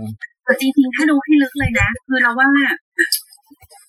[0.44, 2.48] แต่จริงๆ ถ้าดูให้ลึกเลยนะ คือเราว่า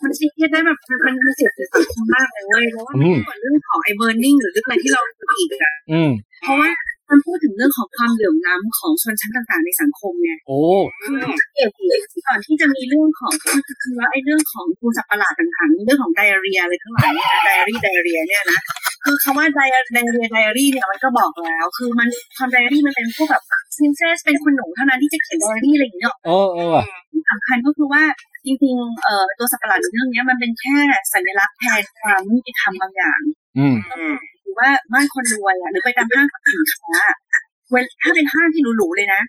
[0.03, 6.09] มันซีเรียสได้แบบมันมันมันเสียดสีสังคมมากเลยเว้ยเพราะว่ามันไม่เหมือนเรื่องของไอ้ Burning หรือเรื่องอะไรที่เราดูอีกอะอืม
[6.43, 6.69] เพราะว่า
[7.09, 10.59] มันพูดถึงเรื่องของความเหลื่อมล้ำของชนชั้นต่างๆในสังคมไงโอ้
[11.03, 18.59] คือสังเกตดิก่อนที่จะมีเรื่องของคือคือว่าไอ้เรื่องของตัวสัตว์ประหลาดต่างๆเรื่องของไดอารีอะไรทั้งหลายเนี่ยนะไดอารีไดอารีเนี่ยนะ
[19.03, 23.43] คือคำว่าไดอาไดอารีไดอารีเนี่ยมันก็บอกแล้ว คือมันความไดอารีมันเป็นพวกแบบ
[23.77, 28.03] ซินเซสเป็นคุณหนูเท่านั้นที่จะเขียนไดอารีอะไรอย่างเงี้ยเออเออว่ะที่สำคัญก็คือว่า
[28.45, 30.77] จริงๆเอ่อตัวสัตว์ประหลาดในเรื่องเนี้ยมันเป็นแค่
[31.13, 33.21] สัญลักษณ์แทนความยุติธรรมบางอย่าง
[33.57, 33.75] อืม
[34.41, 37.01] หรือว่าบ้านคนรวยอะหรือไปตามห้างสรรพสินค้า
[37.71, 39.21] เวลถ้าเป็นห้างที่หรูๆเลยนะ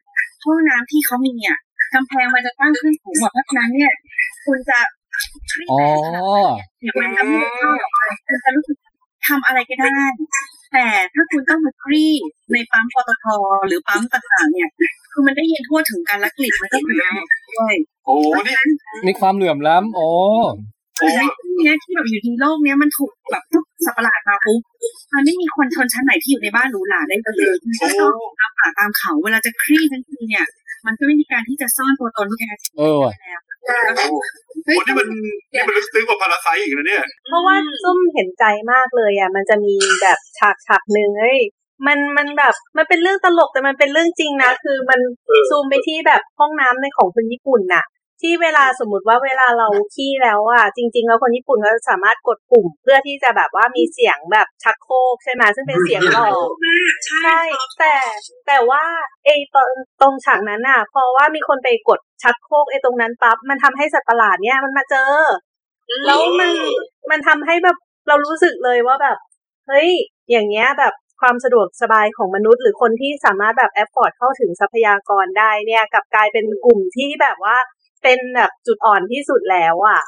[0.45, 1.59] ห้องน้ำที่เขามีอะ
[1.95, 3.93] กำแพงมันจะตั้งขึ้นสูงกว่าเพราะฉะนั้นเนี่ย
[4.47, 4.79] คุณจะ
[5.71, 5.81] อ๋อ
[6.81, 7.93] เนี่ยมันจะไม่ได้เข้าหรอก
[8.27, 8.77] คุณจะรู้สึก
[9.27, 10.01] ทำอะไรก็ได้
[10.73, 12.13] แต่ถ้าคุณต้องมาคลี่
[12.53, 13.25] ในปั๊มปตท
[13.67, 14.69] หรือปั๊มต่างๆ เนี่ย
[15.13, 16.97] คือมันได้ยินทั่วถึงกันและกลิ่นมันก็คือ
[17.57, 17.75] ด้วย
[18.05, 18.15] โอ้
[18.47, 18.57] นี่
[19.07, 20.11] มีความเหลื่อมล้ำอ๋อ
[20.99, 24.61] คือในที่เนี้ยที่แบบอยู่ในโลกเนี้ยมันถูกแบบปุ๊บสัตว์ประหลาดมาปุ๊บ
[25.13, 30.47] มันไม่มีคนชนชั้นไหนที่อยู่ในบ้านหรูหราได้เลยมันก็ต้องตามป่าตามเขาเวลาจะคลี่ทั้งทีเนี่ย
[30.87, 33.13] มันก็ไม่มีการที่จะซ่อนตัวตนที่แท้จริงเออว่ะ
[33.97, 35.09] โอ้นี่มัน
[35.53, 41.41] นี่มันลึกซึ้งกว่าพาราไซอีกนะเนี่ย เพราะว่าซุ่มเห็นใจมากเลยอะ มันจะมีแบบฉากฉากหนึ่งเอ้ย
[41.87, 45.01] มันมันแบบมันเป็นเรื่องตลกแต่มันเป็นเรื่องจริงนะ คือมัน
[45.49, 47.85] ซูมไปที่แบบห้องน้ำในของคนญี่ปุ่นน่ะ
[48.23, 56.49] ที่เวลาสมมติว่าเวลาเราขี้แล้วอะจริง ๆ แล้วคนญี่ปุ่นเขาสามารถกดปุ่ม เพื่อที่จะแบบว่ามีเสียงแบบชักโครกใช่ไหมซึ่งเป็นเสียงหลอก
[57.09, 57.39] ใช่
[57.79, 57.95] แต่
[58.47, 58.85] แต่ว่า
[59.25, 59.71] ไอ้ตรง
[60.01, 65.13] ตรงฉากนั้นน่ะเพราะว่ามีคนไปกดชักโครกไอ้ตรงนั้นปั๊บมันทำให้สัตว์ประหลาดเนี่ยมันมาเจอ
[66.07, 66.51] แล้วมัน
[67.11, 67.77] มันทำให้แบบ
[68.09, 69.19] เรารู้สึกเลยว่าแบบ
[69.69, 69.91] เฮ้ย
[70.31, 77.57] อย่างเงี้ยแบบความสะดวกสบายของมนุษย์หรือคนที่สามารถแบบแอฟฟอร์ดเข้าถึงทรัพยากรได้เนี่ยกับกลายเป็นกลุ่มที่แบบว่า
[78.03, 80.01] เป็นแบบจุดอ่อนที่สุดแล้วอะ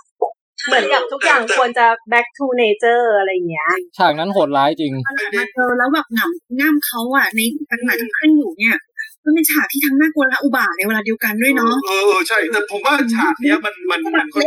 [0.66, 4.92] เหมือนกับทุกอย่างควรจะ back to nature อะไรอย่างเงี้ย ฉากนั้นโหดร้ายจริง
[5.36, 7.40] มาเจอแล้วแบบหนำง่ามเขาอะ ใน
[7.70, 8.76] ขณะที่ขึ้นอยู่เนี่ย
[9.24, 14.46] มันเป็นฉากที่ทั้งน่ากลัวและอุบาทในเวลาเดียวกันด้วยเนาะเออเออใช่ แต่ผมว่าฉากเนี้ยมันมันมันค่อน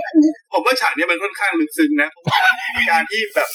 [0.53, 2.41] ผมว่าฉากเนี้ยมันค่อนข้างลึกซึ้งนะเพราะว่า
[2.77, 3.49] มีการที่แบบ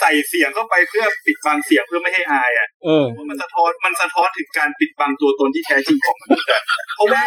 [0.00, 6.62] ใส่เสียงเข้าไปเพื่อปิดบังเสียงเพื่อไม่ให้อายอะเออมันสะท้อนมันสะท้อนถึงการปิดบังตัวตนที่แท้จริงของมนุษย์อะ
[6.96, 7.22] เพราะว่า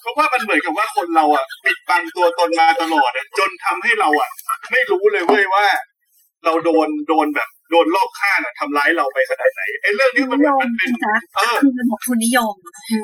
[0.00, 4.30] เพราะว่ามันเหมือนกับว่าคนเราอะ ปิดบังตัวตนมาตลอดอะจนทำให้เราอะ
[4.70, 5.66] ไม่รู้เลยเว้ยว่า
[6.44, 12.54] เราโดนโดนแบบ โดนรอบข้างอะทำร้ายเราไปขนาดไหนไอ้เรื่องนี้มันมันเป็นนะเออคือมันบอกทุนนิยม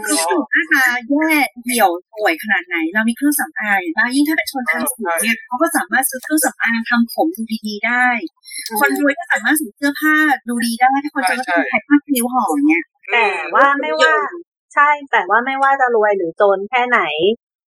[0.07, 1.31] คือถึงหน้าตาแย่
[1.65, 8.07] เหี่ยวป่วยขนาดไหน เรามีเครื่องสำอางบ้างยิ่งถ้าเป็นชนชั้นสูงเนี่ยเขาก็สามารถซื้อเครื่องสำอางทำผมดูดีๆได้
[8.81, 10.17] คนรวยก็สามารถซื้อเสื้อผ้า
[10.49, 14.15] ดูดีได้ถ้าคนจนก็ต้องใช้ผ้าคิ้วหอมเนี่ยแต่ว่าไม่ว่า
[14.75, 17.01] ใช่ แต่ว่าไม่ว่าจะรวยหรือจนแค่ไหน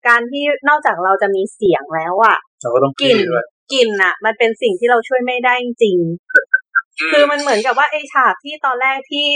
[0.07, 6.56] การที่นอกจากเราจะมีเสียงแล้วอะเราก็ต้องกลิ่นคิดด้วยกลิ่นอะ มันเป็นสิ่งที่เราช่วยไม่ได้จริงๆ
[7.11, 9.27] คือมันเหมือนกับว่าไอ้ฉากที่ตอนแรกที่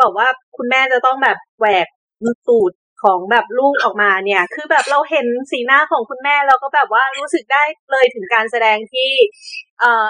[0.00, 1.86] บอกว่าคุณแม่จะต้องแบบแหวก
[2.48, 2.72] ตูด
[3.02, 7.62] ของแบบลูกออกมาเนี่ย คือแบบเราเห็นสีหน้าของคุณแม่เราก็แบบว่ารู้สึกได้
[7.92, 9.10] เลยถึงการแสดงที่
[9.80, 10.06] เอ่อ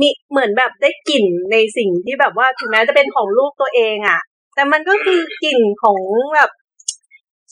[0.00, 4.20] มีเหมือนแบบได้กลิ่นในสิ่งที่แบบว่าถึงแม้จะเป็นของลูกตัวเองอะ
[4.54, 6.00] แต่มันก็คือกลิ่นของ
[6.34, 6.50] แบบ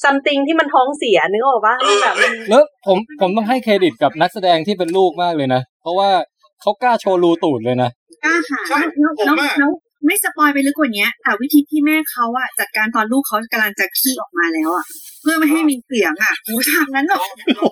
[0.02, 6.10] ซัมติงที่มันท้องเสียนึกออกปะมันแบบมันแล้วผมผมต้องให้เครดิตกับนักแสดงที่เป็นลูกมากเลยนะ เพราะว่า
[6.60, 7.90] เขากล้าโชว์รูตูดเลยนะ
[8.24, 9.70] กล้าหาญแล้วแล้วแล้ว
[10.06, 14.84] ไม่สปอยไปลึกกว่านี้แต่วิธีที่แม่เขาอะจัดการตอนลูกเขากำลังจะขี้ออกมาแล้วอะ
[15.22, 17.26] เพื่อไม่ให้มีเสียงอะโอ้ฉากนั้นแบบโอ้
[17.58, 17.62] โห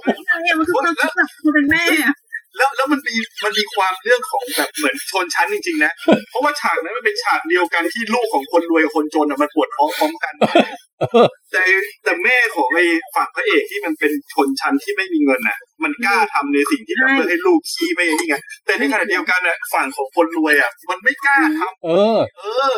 [0.58, 2.14] มันคือความคิดแบบคนเป็นแม่อะ
[2.56, 5.92] แล้วแล้วมันมีมันมีความเรื่องของแบบเหมือนชนชั้นจริงๆนะ
[6.30, 10.34] เพราะว่าฉากนั้นมันเป็นฉากเดียวกันที่ลูกของคนรวยกับคนจนอะมันปวดท้องพร้อมกัน
[11.52, 11.62] แต่
[12.04, 12.84] แต่แม่ของไอ้
[13.14, 22.74] ฝั่งพระเอกที่มันเป็นชนชั้นที่ไม่มีเงินอะ มันกล้าทำในสิ่งที่แบบเพื่อให้ลูกขี้ไม่นี่ไง แต่ในขณะเดียวกันอะฝั่งของคนรวยอะ มันไม่กล้าทำเออ เออ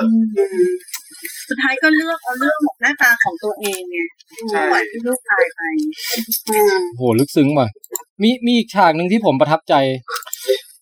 [1.49, 3.99] สุดท้ายก็เลือกเอาเรื่องหน้าตาของตัวเองไง
[4.51, 5.61] ใช่ปล่อยให้ลูกตายไป
[6.49, 7.69] อืมโหลึกซึ้งว่ะ
[8.23, 9.75] มีมีอีกฉากหนึ่งที่ผมประทับใจ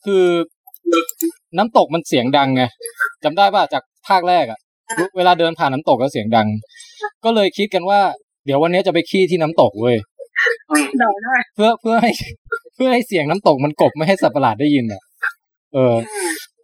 [0.05, 0.25] คือ
[1.59, 2.63] น้ำตกมันเสียงดังไง
[3.25, 4.59] จำได้ป่ะจากภาคแรกอะ
[5.17, 6.49] เวลาเดินผ่านน้ำตกก็เสียงดัง
[7.25, 8.01] ก็เลยคิดกันว่า
[8.47, 9.97] เดี๋ยววันนี้จะไปขี้ที่น้ำตกเว้ย
[10.99, 12.11] เดาได้เพื่อเพื่อให้
[12.75, 15.03] เพื่อให้เสียงน้ำตกมันกลบไม่ให้สัตว์ประหลาดได้ยินอะ
[15.75, 15.95] เออ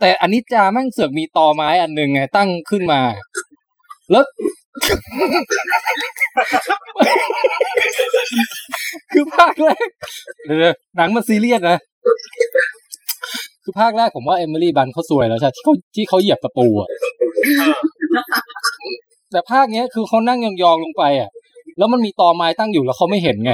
[0.01, 3.01] แต่อันนี้จาแม่งเสือกมีตอไม้อันหนึ่งไงตั้งขึ้นมา
[4.11, 4.25] แล้ว
[9.13, 9.87] คือภาคแรก
[10.45, 11.79] เดี๋ยวๆหนังมันซีเรียสนะ
[13.65, 16.89] คือภาคแรกผมว่าเอมิลี่บันเขาสวยแล้วใช่ที่เขาที่เขาเหยียบตะปูอะ
[19.31, 21.31] แต่ภาคเนี้ยคือเขานั่งยองๆลงไปอะ
[21.79, 23.53] แล้วมันมีตอไม้ตั้งอยู่แล้วเขาไม่เห็นไง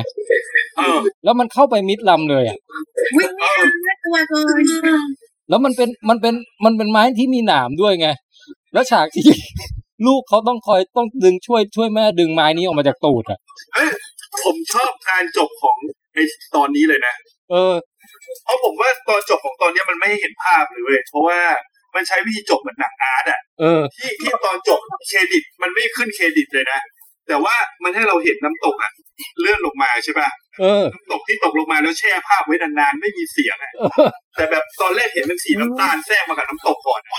[1.24, 2.59] แล้วมันเข้าไปมิดลำเลยอะ
[3.16, 3.55] วิ่งน่า
[4.05, 4.40] กลัวเกิ
[5.07, 5.09] น
[5.49, 6.35] แล้วมันเป็นมันเป็น
[6.65, 8.09] มันเป็นไม้ที่มีหนามด้วยไง
[8.73, 9.27] แล้วฉากที่
[10.07, 13.39] ลูกเขาต้องคอยต้องดึงช่วยช่วยแม่ดึงไม้นี้ออกมาจากตูดอะ
[13.74, 13.89] เอ้ย
[14.45, 15.77] ผมชอบการจบของ
[16.12, 16.23] ไอ้
[16.57, 17.15] ตอนนี้เลยนะ
[17.51, 17.74] เออ
[18.45, 21.40] เพราะผมว่าตอนจบของตอนเนี้ยมันไม่ให้เห็นภาพเลยเว้ยเพราะว่า
[21.95, 26.81] มันใช้วิธีจบเหมือนหนังอาร์ตอะเออที่ที่ตอนจบเครดิตมันไม่ขึ้นเครดิตเลยนะ
[27.29, 28.91] แต่ว่ามันให้เราเห็นน้ำตกอะ
[29.41, 30.29] เลื่อนลงมาใช่ป่ะ
[30.61, 37.13] เออน้ำตกที่ตกลงมาแล้วแช่ภาพไว้นานๆไม่มีเสียงอะเออแต่แบบตอนแรกเห็นเป็นสีน้ำตาลแทรกมากับน้ำตกก่อนอะ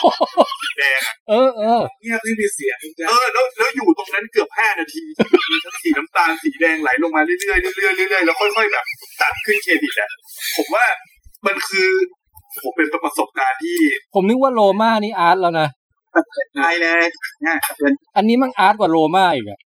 [0.61, 2.77] สีแดงอะเออเออเงียบไม่มีเสียง
[3.07, 5.03] เออแล้วแล้วอยู่ตรงนั้นเกือบห้านาที
[5.51, 8.85] มีทั้งสีน้ำตาลสีแดงไหลลงมาเรื่อยๆเรื่อยๆเรื่อยๆแล้วค่อยๆแบบ
[9.21, 10.09] ตัดขึ้นเครดิตอะ
[10.57, 10.85] ผมว่า
[11.47, 11.89] มันคือ
[12.63, 13.77] ผมเป็นประสบการณ์ที่
[14.13, 15.67] ผมนึกว่าโรมานี่อาร์ตแล้วนะ
[16.55, 17.03] ใช่เลย
[17.41, 19.59] เนี่ยเป็นอันนี้มันอาร์ตกว่าโรมาอีกอะ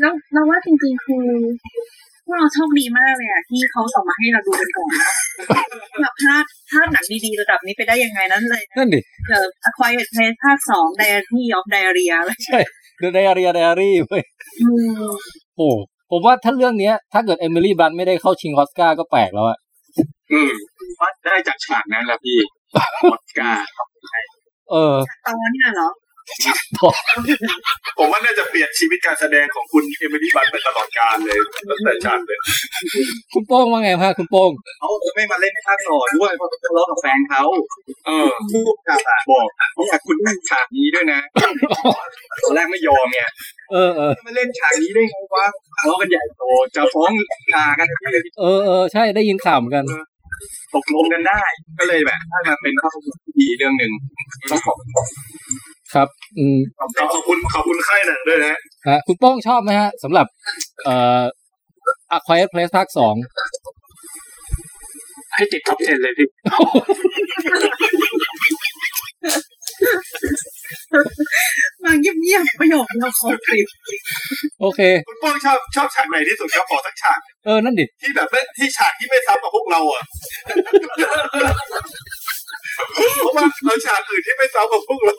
[0.00, 1.26] แล้วเราว่าจริงๆคือ
[2.24, 12.60] พวกเราโชคดีมากเลยอะที่เขาส่งมาให้เราดูกันก่อนแล้วแบบพลาดพลาดหนังดีๆระดับนี้ไปได้ยังไงนั้นเลยนั่นดิเดี๋ยว Acquired Taste ภาคสอง Diary of Diarrhea เลยใช่
[13.02, 14.22] The Diary Diary เว้ย
[14.62, 14.68] อื
[15.00, 15.10] ม
[15.56, 15.68] โอ้
[16.10, 19.58] ผมว่าถ้าเรื่องเนี้ย ถ้าเกิดเอมิลี่บลันต์ไม่ได้เข้าชิงออสการ์ก็แปลกแล้วอะ
[20.32, 20.52] อืม
[21.00, 22.38] ว่าได้จากฉากนั้นแหละพี่
[23.12, 23.66] ออสการ์
[24.70, 24.94] เออ
[25.26, 25.88] ตอนนี้เหรอ
[27.98, 31.38] ผมว่าน่าจะเปลี่ยนชีวิตการแสดงของคุณเอมิลี่บันไปตลอดกาลเลย
[31.70, 32.38] ตั้งแต่ฉากเลย
[33.32, 37.42] คุณโป้งว่าไงฮะคุณโป้งเขาไม่มาเล่นภาคต่อด้วยเพราะเขาทะเลาะกับแฟนเขา
[38.06, 39.46] เออผู้กำกับอะบอก
[39.78, 41.20] ว่าคุณตัดฉากนี้ด้วยนะ
[42.42, 43.20] ตอนแรกไม่ยอมไง
[43.72, 45.46] เออเออมาเล่นฉากนี้ได้ไงวะ
[45.78, 46.42] ทะเลาะกันใหญ่โต
[46.76, 47.12] จะฟ้อง
[47.54, 47.86] ลากัน
[48.40, 49.84] เออเออใช่ได้ยินข่าวเหมือนกัน
[50.74, 51.42] ตกลงกันได้
[51.78, 53.92] ก็เลยแบบถ้ามาเป็นภาพยนตร์ที่ดีเรื่องหนึ่ง
[54.50, 54.76] ต้องขอบ
[55.88, 56.08] คุณครับ
[56.38, 56.80] อืมข
[57.16, 58.54] อบคุณขอบคุณค่ายหนังด้วยนะ
[58.88, 60.26] ฮะคุณโป้งชอบไหมฮะสำหรับ
[60.84, 61.22] เอ่อ
[62.16, 63.14] A Quiet Place ภาคสอง
[65.34, 66.28] ให้ติดท็อป10เลยพี่
[71.84, 73.66] มาเงียบๆประโยคเราขอคลิป
[74.60, 80.02] โอเค คุณโป้งชอบชอบฉากไหนที่สุดครับขอสักฉาก เออ นั่นดิ ที่แบบไม่ที่ฉากที่ไม่ซ้ำกับพวกเราอะ
[81.32, 81.97] เพราะ
[83.42, 85.14] ว่าเราฉากอื่นที่ไม่ซ้ำกับพวกเรา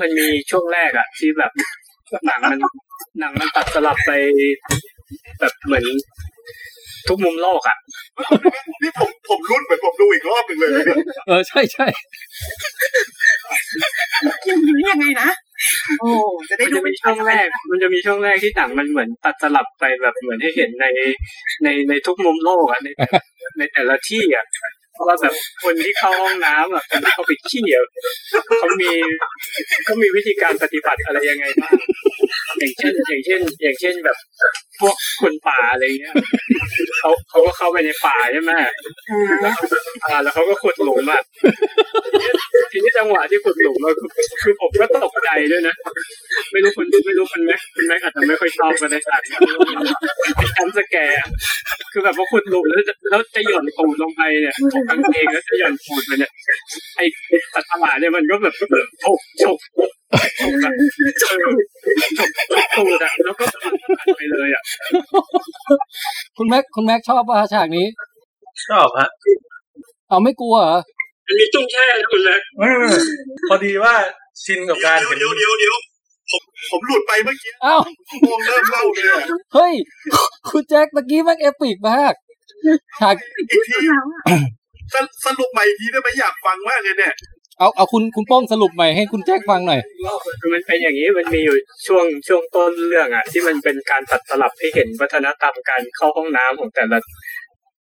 [0.00, 1.52] มันมีช่วงแรกอะที่แบบ
[2.26, 2.58] หนังมัน
[3.18, 4.10] หนังมันตัดสลับไป
[5.40, 5.84] แบบเหมือน
[7.08, 7.76] ทุกมุมโลกอะ
[8.82, 10.96] นี่ผมผมรุ่นเหมือนผมดูอีกรอบหนึ่งเลยเนี่ย
[11.26, 11.86] เออใช่ใช่
[14.48, 15.30] ยังอยู่ยังไงนะ
[16.00, 16.08] โอ้
[16.48, 20.86] จะได้มันดูจะมีช่วงแรก มันจะมีช่วงแรกที่หนังมันเหมือนตัดสลับไปแบบเหมือนให้เห็นใน
[21.64, 22.88] ในในทุกมุมโลกอะใน
[23.58, 24.46] ในแต่ละที่อะ
[25.06, 25.34] ว่าแบบ
[25.64, 27.86] คนที่เข้าห้องน้ำอะคนที่เขาไปขี้อะ
[28.58, 28.92] เขามี
[29.84, 31.76] เขามีวิธีการปฏิบัติอะไรยังไงบ้าง
[32.58, 34.16] อย่างเช่น อย่างเช่น อย่างเช่นแบบ
[34.80, 36.14] พวกคนป่าอะไรเงี้ย
[36.98, 38.52] เขาเขาก็เข้าไปในป่าใช่ไหม
[39.42, 39.54] แล้ว
[40.04, 41.22] อ่าแล้วเขาก็ขุดหลุมอะ
[42.72, 44.10] ทีนี้จังหวะที่ขุดหลุมอะคือ
[44.42, 45.74] คือผมก็ตกใจด้วยนะ
[46.52, 49.38] ไม่รู้คุณไม่รู้คุณแม็กคุณแม็กอาจจะไม่ค่อยชอบกันในฉากนี้
[50.58, 51.28] จำสแกร์อะ
[51.92, 54.54] คือแบบว่าขุดหลุมแล้วจะแล้วจะหย่อนตูดลงไปเนี่ย
[54.87, 56.32] กางเกงแล้วจะย่อนตูดไปเนี่ย
[56.96, 57.04] ไอ้
[57.52, 58.70] สัตว์ประหลาดเนี่ยมันก็แบบฉก
[59.02, 59.90] ฉกฉกอะ
[60.38, 60.74] เออ
[61.22, 63.44] ฉกตูดอะแล้วก็
[64.16, 64.62] ไปเลยอะ
[66.36, 67.86] คุณแม็กคุณแม็กชอบป่ะฉากนี้
[68.68, 69.08] ชอบฮะ
[70.08, 70.78] เอาไม่กลัวเหรอ
[71.26, 72.40] มันมีตุ้งแช่คุณแม็ก
[73.48, 73.94] พอดีว่า
[74.44, 75.76] ชินกับการเห็นเดี๋ยวเดี๋ยวเดี๋ยว
[76.30, 77.76] ผมผมหลุดไปเมื่อกี้อ้า
[78.20, 79.24] โป้งเริ่มเล่าเลย
[79.54, 79.74] เฮ้ย
[80.48, 82.14] คุณแจ็คตะกี้แม่งเอปิกมาก
[83.00, 83.76] ฉากอีกที
[84.94, 87.14] สรุปสรุปใหม่อีกทีได้ไหมอยากฟังมากเลยเนี่ย
[87.58, 89.80] เอาเอาคุณคุณโป้งสรุปใหม่ให้คุณแจ็คฟังหน่อย
[90.40, 91.56] คือมันเป็นอย่างนี้มันมีอยู่
[91.86, 96.98] ช่วงช่วงต้นเรื่องอะ ที่มันเป็นการตัดสลับให้เห็นวัฒนธรรมการเข้าห้องน้ำของแต่ละ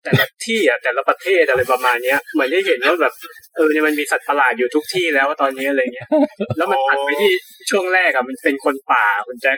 [0.03, 3.13] แต่ละที่อะแต่ละประเทศอะไรประมาณเนี้ยเหมือนได้เห็นว่าแบบ
[3.55, 6.07] เออเนี่ยมันมีสัตว์ประหลาดอยู่ทุกที่แล้วตอนนี้อะไรเงี้ย
[6.57, 7.31] แล้วมันตัดไปที่
[7.69, 9.57] ช่วงแรกอะมันเป็นคนป่าคุณแจ็ค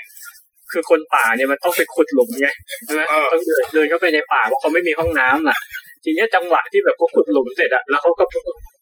[0.72, 2.48] คือคนป่าเนี่ยมันต้องไปขุดหลุมไง
[2.86, 3.02] ใช่ไหม
[3.32, 5.58] ต้องเดินเดินเข้าไปในป่าเพราะเขาไม่มีห้องน้ำอะ
[6.04, 8.26] ทีเนี้ยจังหวะที่แบบเขาขุดหลุมเสร็จอะแล้วเขาก็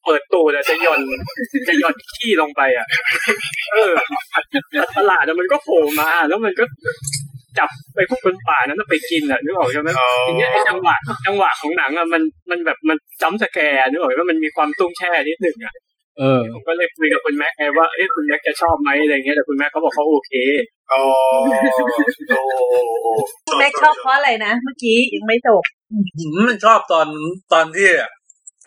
[0.06, 1.02] เปิดตูแล้วจะหย่อน
[1.68, 2.86] จะหย่อนขี้ลงไปอะ
[3.74, 3.92] เออ
[4.34, 6.66] สัตว์ประหลาดอะมันก็โผล่มา แล้วมันก็
[7.60, 9.90] จับไปพวกคนป่านั้นแล้วไปกินอะนึกออกใช่ไหม
[10.28, 10.96] ทีเนี้ยไอ้จังหวะ
[11.28, 12.22] จังหวะของหนังอะมัน
[12.52, 15.74] มันแบบมันจ้ำสแกร์นึกออกไหมว่ามันมีความตุ้งแช่นิดหนึ่งอะ
[16.20, 20.32] เออผมก็เลยคุยกับคุณแม็กไงว่าเอ้คุณแม็กจะชอบไหมอะไรเงี้ยแต่คุณแม็กเขาบอกเขาโอเค
[20.92, 21.04] อ๋อ
[22.30, 22.42] โอ้
[23.60, 25.64] แม็กชอบเพราะอะไรนะเมื่อกี้ยังไม่จบ
[26.20, 27.08] ผมมันชอบตอน
[27.54, 27.88] ตอนที่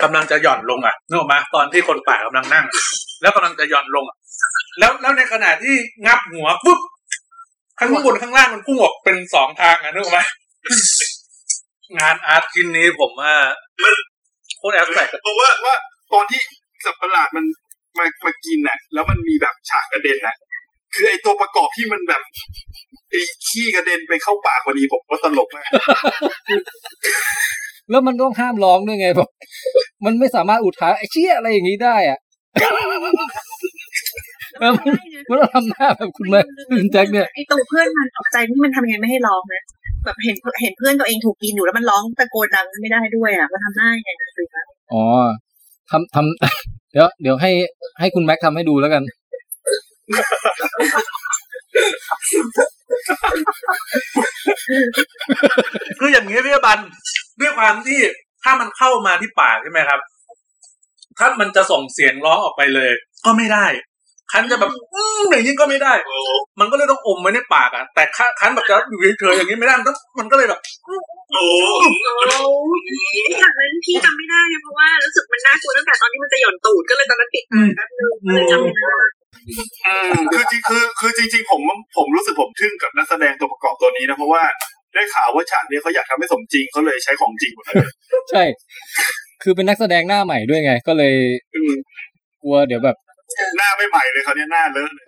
[0.02, 2.64] กำลังจะหย่อนลงอะนึกออกไหมตอนที่คนป่ากำลังนั่ง
[3.22, 4.16] แล้วกำลังจะหย่อนลงอะ
[4.78, 5.74] แล้วแล้วในขณะที่
[6.06, 6.78] งับหัวปุ๊บ
[7.78, 10.20] ข้างบนข้างล่างมันพุ่งออกเป็นสองทางอะนึกออกไหม
[11.98, 13.34] งานอาร์ตชิ้นนี้ผมว่า
[14.58, 15.74] โคตรแอสแตกเพราะว่าว่า
[16.12, 16.40] ตอนที่
[16.84, 17.44] สัตว์ประหลาดมัน
[17.98, 20.36] มามากินน่ะ แล้วมันมีแบบฉากกระเด็นน่ะ
[20.94, 22.22] คือไอตัวประกอบที่มันแบบ
[23.10, 23.14] ไอ
[23.46, 25.68] ขี้กระเด็นไปเข้าปากพอดีผมก็ตลกมาก
[27.90, 29.28] แล้วมันต้องห้ามร้องด้วยไงแบบ
[30.04, 32.18] มันไม่สามารถอุทานไอ้เชี่ยอะไรอย่างนี้ได้อะ
[34.60, 34.86] เออมัน
[35.28, 36.40] มันต้องทำหน้าแบบคุณแม่
[36.70, 39.64] คุณแจ็คเนี่ยไอตัวเพื่อนมันตกใจนี่มันทำยังไงไม่ให้ร้องนะ
[40.04, 44.62] แบบเห็นเห็นเพื่อนตัวเองถูกกินอยู่แล้วมันร้องตะโกนดังไม่ได้ด้วยอะมันทำหน้ายังไงนะสิคะ
[44.92, 45.04] อ๋อ
[45.94, 47.50] ทำทำเดี๋ยวเดี๋ยวให้
[48.00, 49.02] ให้คุณแม็กทำให้ดูแล้วกัน
[55.98, 56.78] คืออย่างนี้พี่บัน
[57.40, 58.00] ด้วยความที่
[58.42, 60.00] ถ้ามันเข้ามาที่ปากใช่ไหมครับ
[61.18, 62.90] ถ้ามันจะส่งเสียงร้องออกไปเลย
[63.24, 63.66] ก็ไม่ได้
[64.32, 65.92] คันจะแบบอืมอย่างนี้ก็ไม่ได้
[66.60, 70.60] มันก็เลยต้องอมไว้ในปากอะ แต่คันคันแบบจะอยู่เฉยๆอย่างนี้ไม่ได้มันต้องมันก็เลยแบบ
[71.32, 71.44] โอ้
[72.84, 78.96] ไอ้ฉากนั้นพี่จำไม่ได้เพราะว่ารู้สึกมันน่ากลัวตั้งแต่ตอนที่มันจะหย่อนตูดก็เลยตอนนั้นปิดตาแป๊บนึงเลยจำไม่ได้
[79.86, 81.60] อืมคือจริงคือคือจริง ๆ ผม
[81.96, 84.42] ผมรู้สึกผมทึ่งกับนักแสดงตัวประกอบตัวนี้นะเพราะว่า
[84.94, 87.88] ได้ข่าวว่าฉากนี้เขาอยากทำให้สมจริงเขาเลยใช้ของจริงหมดเลย
[88.30, 88.42] ใช่
[89.42, 91.14] คือเป็นนักแสดงหน้าใหม่ด้วยไง ก็เลย
[92.42, 92.96] กลัวเดี๋ยวแบบ
[93.56, 95.04] หน้าไม่ใหม่เลยเขาวเนี่ยหน้าเลอะเลย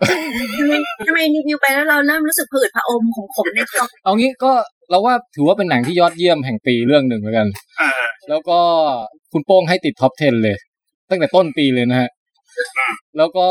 [0.57, 0.73] ทำไม
[1.07, 4.51] ทำไมรีวิวไปแล้วเราเริ่มรู้สึกพะอืดพะอมของผมในท้องเอางี้ก็
[4.89, 7.47] เราว่าถือว่าเป็นหนังที่ยอดเยี่ยมแห่งปีเรื่องหนึ่งแล้วกัน
[7.79, 7.89] อ่า
[8.29, 8.59] แล้วก็
[9.33, 10.57] คุณโป้งให้ติด top 10 เลย
[11.09, 12.09] ตั้งแต่ต้นปีเลยนะฮะ
[13.17, 13.47] แล้วก็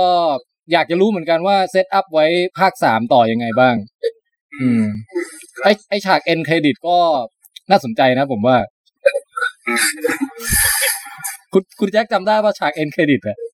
[0.72, 2.26] อยากจะรู้เหมือนกันว่า set up ไว้
[2.58, 3.74] ภาคสามต่อยังไงบ้าง
[4.60, 4.82] อืม
[5.64, 6.98] ไอ้ไอ้ฉาก end credit ก็
[7.70, 8.56] น่าสนใจนะผมว่า
[11.52, 13.45] คุณคุณแจ็คจำได้ว่าฉาก end credit อะไอ้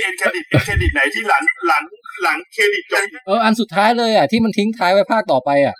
[0.00, 1.82] end credit end credit ไหนที่หลังหลัง
[2.22, 5.76] หลังเครดิตจบเอออันสุดท้ายเลยอะที่มันทิ้งท้ายไว้ภาคต่อไปอะ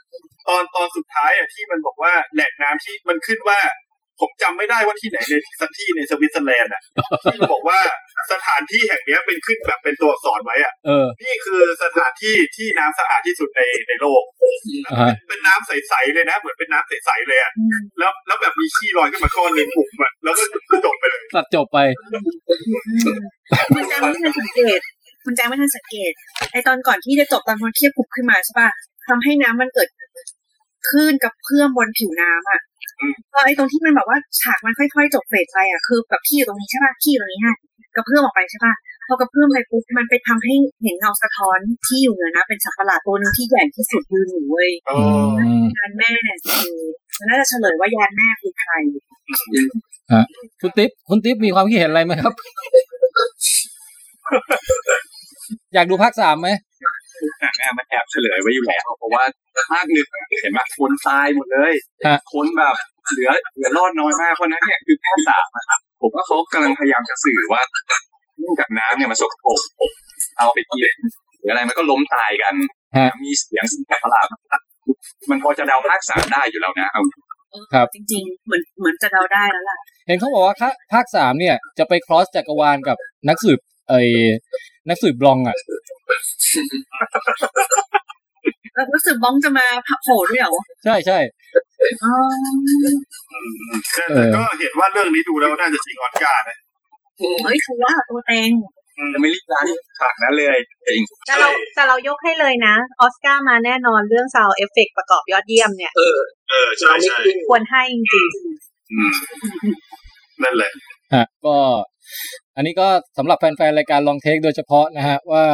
[0.49, 3.59] ตอนตอนสุดท้ายอะที่มันบอกว่าแหล่งน้ำที่มันขึ้นว่า
[4.21, 6.83] ผมจำไม่ได้ว่าที่ไหนในสักที่ในสวิตเซอร์แลนด์อะ
[7.23, 7.79] ที่มันบอกว่า
[8.33, 14.23] สถานที่แห่งเนี้ยเป็นขึ้นแบบเป็นตัวอักษรไว้อะเออนี่คือสถานที่ที่น้ำสะอาดที่สุดในในโลก
[14.87, 17.53] อ่าฮะเป็นน้ำใสๆเลยนะ เหมือนเป็นน้ำใสๆเลยอะ
[17.99, 21.79] แล้วแล้วแบบมีขี้ลอยขึ้นมาก้อนหนึ่งปุ่มอะแล้วก็จบไปเลยตัดจบไป
[23.75, 24.81] คุณแจงไม่ทันสังเกต
[25.25, 26.13] คุณแจงไม่ทันสังเกต
[26.53, 28.69] ไอตอนก่อนที่จะจบตอนคนเครียดผุบขึ้นมาใช่ป่ะ
[29.07, 29.89] ทำให้น้ำมันเกิด
[30.89, 32.61] คลื่นกับเพื่อมบนผิวน้ำอะ
[33.33, 37.57] พอไอตรงที่มันแบบว่าฉากมันค่อยๆจบเฟสไปอะคือแบบที่อยู่ตรงนี้ใช่ป่ะที่อยู่ตรงนี้ฮะ
[37.95, 38.75] กระเพื่อมออกไปใช่ป่ะ
[39.09, 44.71] พอกระเพื่อมไปปุ๊บมันไปทำให้เห็นเงาสะท้อนที่อยู่เหนือนะเป็นสัตว์ประหลาดตัวหนึงที่ใหญ่ที่สุดยืนอยู่เว้ย
[45.77, 46.77] ยานแม่เนี่ยคือ
[47.19, 48.73] มันน่าจะเฉลยว่ายานแม่คือใคร
[50.13, 50.25] ฮะ
[50.61, 52.35] คุณติ๊บคุณติ๊บมีความคิดเห็นอะไรไหมครับ
[55.75, 56.76] อยากดูภาคสามไหมหนัง
[57.43, 59.23] อะมันแอบเฉลยไว้อยู่แล้วเพราะว่า
[59.71, 60.07] ภาคหนึ่ง
[60.43, 61.73] เห็นไหมคนตายหมดเลย
[62.07, 62.75] ฮะคนแบบ
[63.13, 67.63] เหลือเหลือรอดน้อยมากเพราะฉะนั้นเนี่ยคือภาคสามอะผมว่าเขากำลังพยายามจะสื่อว่า
[68.39, 69.61] เนื่องจากน้ำเนี่ยมันสกปรก
[70.39, 70.95] เอาไปกิน
[71.39, 72.55] หรืออะไรมันก็ล้มตายกัน
[72.97, 74.27] ฮะมีเสียงสิ่งแปลกประหลาด
[75.31, 77.03] มันพอจะเดาภาคสามได้อยู่แล้วนะเอา
[77.75, 82.97] ครับจริงๆ เหมือนเหมือนจะเดาได้แล้วล่ะ เห็นเขาบอกว่าภาคภาคสามเนี่ยจะไปครอสจักรวาลกับ
[83.29, 84.01] นักสืบไอ้
[84.89, 85.57] นักสืบบลองอะ
[88.75, 89.67] แล้วรู้สึกบ้องจะมา
[90.03, 90.53] โผล่ด้วยเหรอ
[90.85, 91.19] ใช่ใช่
[92.05, 92.15] อ๋อ
[94.09, 96.57] เออก็เห็นว่าเรื่องนี้ดูแล้วน่าจะชิงออสการ์นะ
[97.45, 98.51] เฮ้ยคือว่าตัวเต็ง
[99.21, 99.67] ไม่รีบร้าน
[99.99, 100.59] ฉากนั้นเลย
[100.89, 106.19] จริงแต่เราแต่เรายกให้เลยนะ ออสการ์มาแน่นอนเรื่อง sound effect ประกอบยอดเยี่ยมเนี่ย เออ
[106.51, 107.17] เออใช่ใช่
[107.49, 108.27] ควรให้จริง
[110.43, 110.73] นั่นแหละ
[111.15, 111.57] ฮะก็
[112.57, 112.89] อันนี้ก็
[113.19, 115.47] สำหรับแฟนๆ รายการ Long Take โดยเฉพาะนะฮะว่า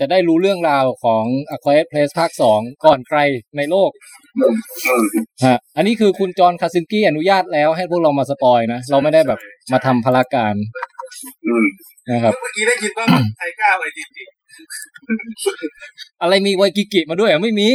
[0.00, 1.24] จะได้รู้เรื่องราวของ
[1.54, 3.18] A Quiet Place ภาคสองก่อนใคร
[3.56, 3.90] ในโลก
[5.46, 9.40] ฮะอันนี้คือคุณ John Krasinski อนุญาตแล้วให้พวกเรามา spoil นะ เราไม่ได้แบบ
[9.72, 10.54] มาทำพลการ
[12.10, 13.06] นะครับเมื่อกี้ได้ยินว่า
[13.36, 14.26] ไทก้าไวทีที
[16.22, 17.68] อะไรมีไวกิกิมาด้วยเหรอไม่มี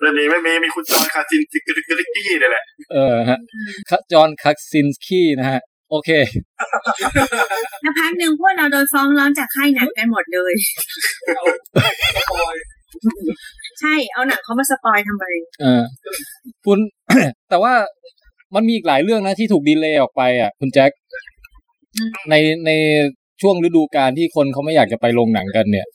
[0.00, 3.38] เรื่องนี้ไม่มีมีคุณ John Krasinski นี่แหละเออฮะ
[3.90, 5.60] คะ John Krasinski นะฮะ
[5.92, 6.10] โอเค
[7.82, 10.54] แล้วพักหนึ่งพวกเราโดนฟ้องร้องจากค่ายหนังกันหมดเลย
[13.80, 15.24] ใช่เอาหนังเขามา spoil ทำไม
[15.60, 15.82] เออ
[16.64, 16.78] คุณ
[17.48, 17.72] แต่ว่า
[18.54, 20.90] มันมีอีกหลายเรื่องนะที่ถูก delay ออกไปอะ คุณแจ็ค
[22.30, 22.34] ใน
[22.66, 22.70] ใน
[23.42, 25.86] ช่วงฤดูกาลที่คนเขาไม่อยากจะไปโรงหนังกันเนี่ย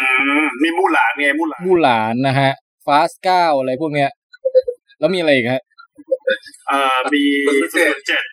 [0.00, 0.06] อื
[0.42, 2.52] มมีมู่หลานไงมู่หลานมู่หลานนะฮะ
[2.86, 4.10] Fast เก้าอะไรพวกเนี้ย
[4.98, 5.62] แล้วมีอะไรอีกฮะ
[6.70, 6.80] อ่า
[7.12, 7.22] มี
[7.74, 8.24] ศูนย์เจ็ด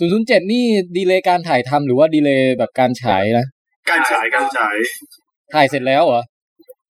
[0.00, 0.64] ศูนย์ศูนย์เจ็ดนี่
[0.96, 3.46] delay การถ่ายทำหรือว่า delay แบบการฉายนะ
[3.90, 4.76] การฉายการฉาย
[5.54, 6.22] ถ่ายเสร็จแล้วเหรอ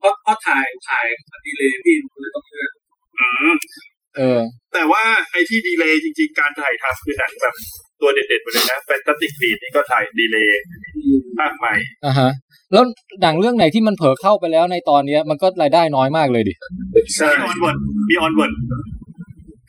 [0.01, 1.07] เพราะเพราะถ่ายถ่าย
[1.47, 2.71] delay พี่เลยต้องเลื่อน
[3.19, 3.57] อืม
[4.17, 4.41] เออ
[4.75, 7.55] แต่ว่าไอ้ที่ delay จริง ๆ การถ่ายทำคือหนังแบบ
[8.01, 10.61] ตัวเด็ดๆไปเลยนะ Fantastic Beasts นี่ก็ถ่าย delay
[11.39, 11.75] ภาคใหม่
[12.07, 12.31] อ่าฮะ
[12.73, 12.85] แล้ว
[13.23, 16.55] หนังเรื่องไหนที่มันเผลอเข้าไปแล้วในตอนเนี้ย มันก็รายได้น้อยมากเลยดิ
[17.15, 17.77] ใช่ Onward
[18.09, 18.53] มี Onward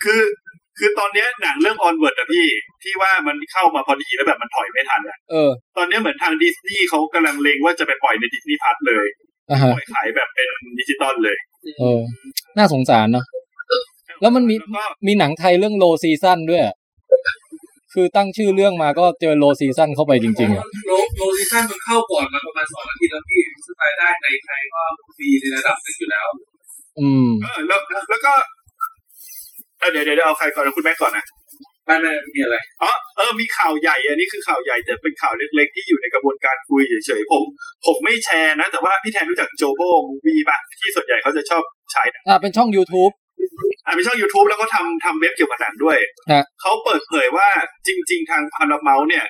[0.03, 0.21] คือ
[0.83, 2.45] คือตอนเนี้ยหนังเรื่อง Onward อะพี่
[2.83, 9.05] ที่ว่ามันเข้ามาพอดีแล้วแบบมันถอยไม่ทันอะเออ ตอนเนี้ยเหมือนทางดิสนีย์เขากำลังเล็งว่าจะไปปล่อยใน Disney Plus เลย
[9.51, 10.49] อ่าฮะปล่อยขายแบบเป็น
[10.79, 11.37] ดิจิตอลเลย
[11.79, 12.01] เออ
[12.57, 13.25] น่าสงสารเนาะ
[14.21, 14.55] แล้วมันมี
[15.07, 16.75] มีหนังไทยเรื่อง Low Season ด้วยอะ
[17.93, 24.81] คือตั้งชื่อเรื่องมาก็เจอ low season เข้าไปจริงๆอะ Low Low Season มันเข้าก่อนมาประมาณสองอาทิตย์แล้วพี่ซึ่งรายได้ในไทยก็
[25.21, 26.27] ดีในระดับหนึ่งอยู่แล้ว
[26.99, 27.79] อืม เออแล้ว
[28.09, 28.33] แล้วก็
[29.81, 31.25] เออเดี๋ยวเดี๋ยวเอาใครก่อนเอาคุณแม่ก่อนนะ
[31.85, 37.43] ไม่ไม่ไม่มีอะไรอ๋อเออมีข่าวใหญ่อันนี้คือข่าวใหญ่แต่เป็นข่าวเล็กๆ ที่อยู่ในกระบวนการคุยเฉยๆผม
[37.85, 41.63] ผมไม่แชร์นะ แต่ว่าพี่แทนรู้จักโจโบมูวี่ป่ะที่ส่วนใหญ่เขาจะชอบ
[41.93, 43.13] ฉายหนังอ่าเป็นช่อง YouTube
[43.85, 45.97] อ่าเป็นช่อง YouTube แล้วก็ทำทำเว็บเกี่ยวกับหนังด้วย
[46.31, 47.47] ฮะเขาเปิดเผยว่า
[47.87, 49.25] จริง ๆ ทางพาราเมาเนี่ย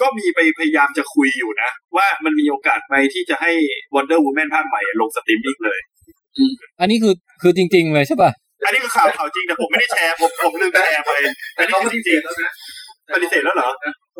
[0.00, 3.52] ก็มีไปพยายามจะคุยอยู่นะ ว่ามันมีโอกาสไหมที่จะให้
[3.94, 5.78] Wonder Woman ภาคใหม่ลงสตรีมมิ่งเลย
[6.80, 8.30] อันนี้คือคือจริง ๆ เลยใช่ป่ะ
[8.64, 11.10] อันนี้คือข่าวข่าวจริงแต่ผมไม่ได้แชร์ผมผมลืมแชร์ไป
[11.56, 13.68] อันนี้คือจริงๆปฏิเสธแล้วเหรอ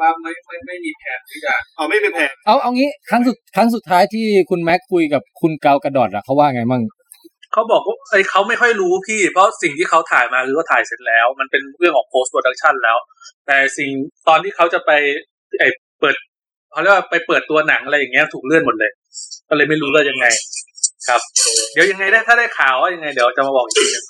[0.01, 6.83] ว่าไม่ไม่ไม่มีแผนที่จะเอาไม่เป็นแผนเอาเอางี้ครั้งสุดครั้งสุดท้ายที่คุณแม็กคุยกับคุณ Gal Gadot อะเขาว่าไงมั่ง
[7.53, 12.97] เขาบอกว่าไอ้ยเขาไม่ค่อยรู้พี่ เพราะสิ่งที่เขาถ่ายมาคือเขาถ่ายเสร็จแล้ว มันเป็นเรื่องของ post production แล้ว
[13.47, 13.91] แต่สิ่ง
[14.29, 14.91] ตอนที่เขาจะไป
[15.61, 15.69] ไอ้
[16.01, 16.15] เปิด
[16.73, 18.91] เขาเรียกว่าไปเปิดตัวหนังอะไรอย่างเงี้ยถูกเลื่อนหมดเลย
[19.49, 20.27] ก็เลยไม่รู้ว่ายังไง
[21.09, 21.21] ครับ
[21.73, 24.05] เดี๋ยวยังไงได้ถ้าได้ข่าวว่ายังไงเดี๋ยวจะมาบอกอีกทีนึง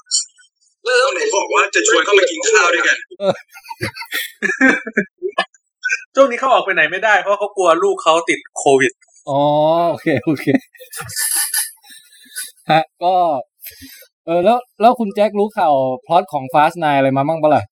[0.85, 2.97] เริ่มไหนบอกว่าจะชวนเข้ามากินข้าวด้วยกัน
[6.15, 8.93] ช่วงนี้เขาออกไปไหนไม่ได้เพราะเขากลัวลูกเขาติดโควิด
[9.31, 9.43] อ๋อ
[9.91, 10.47] โอเคโอเค
[12.71, 13.15] ฮะก็
[14.27, 15.75] เออแล้วแล้วคุณแจ็ครู้ข่าว
[16.07, 17.63] พล็อตของฟาส t นอะไรมามั่งปะล่ะ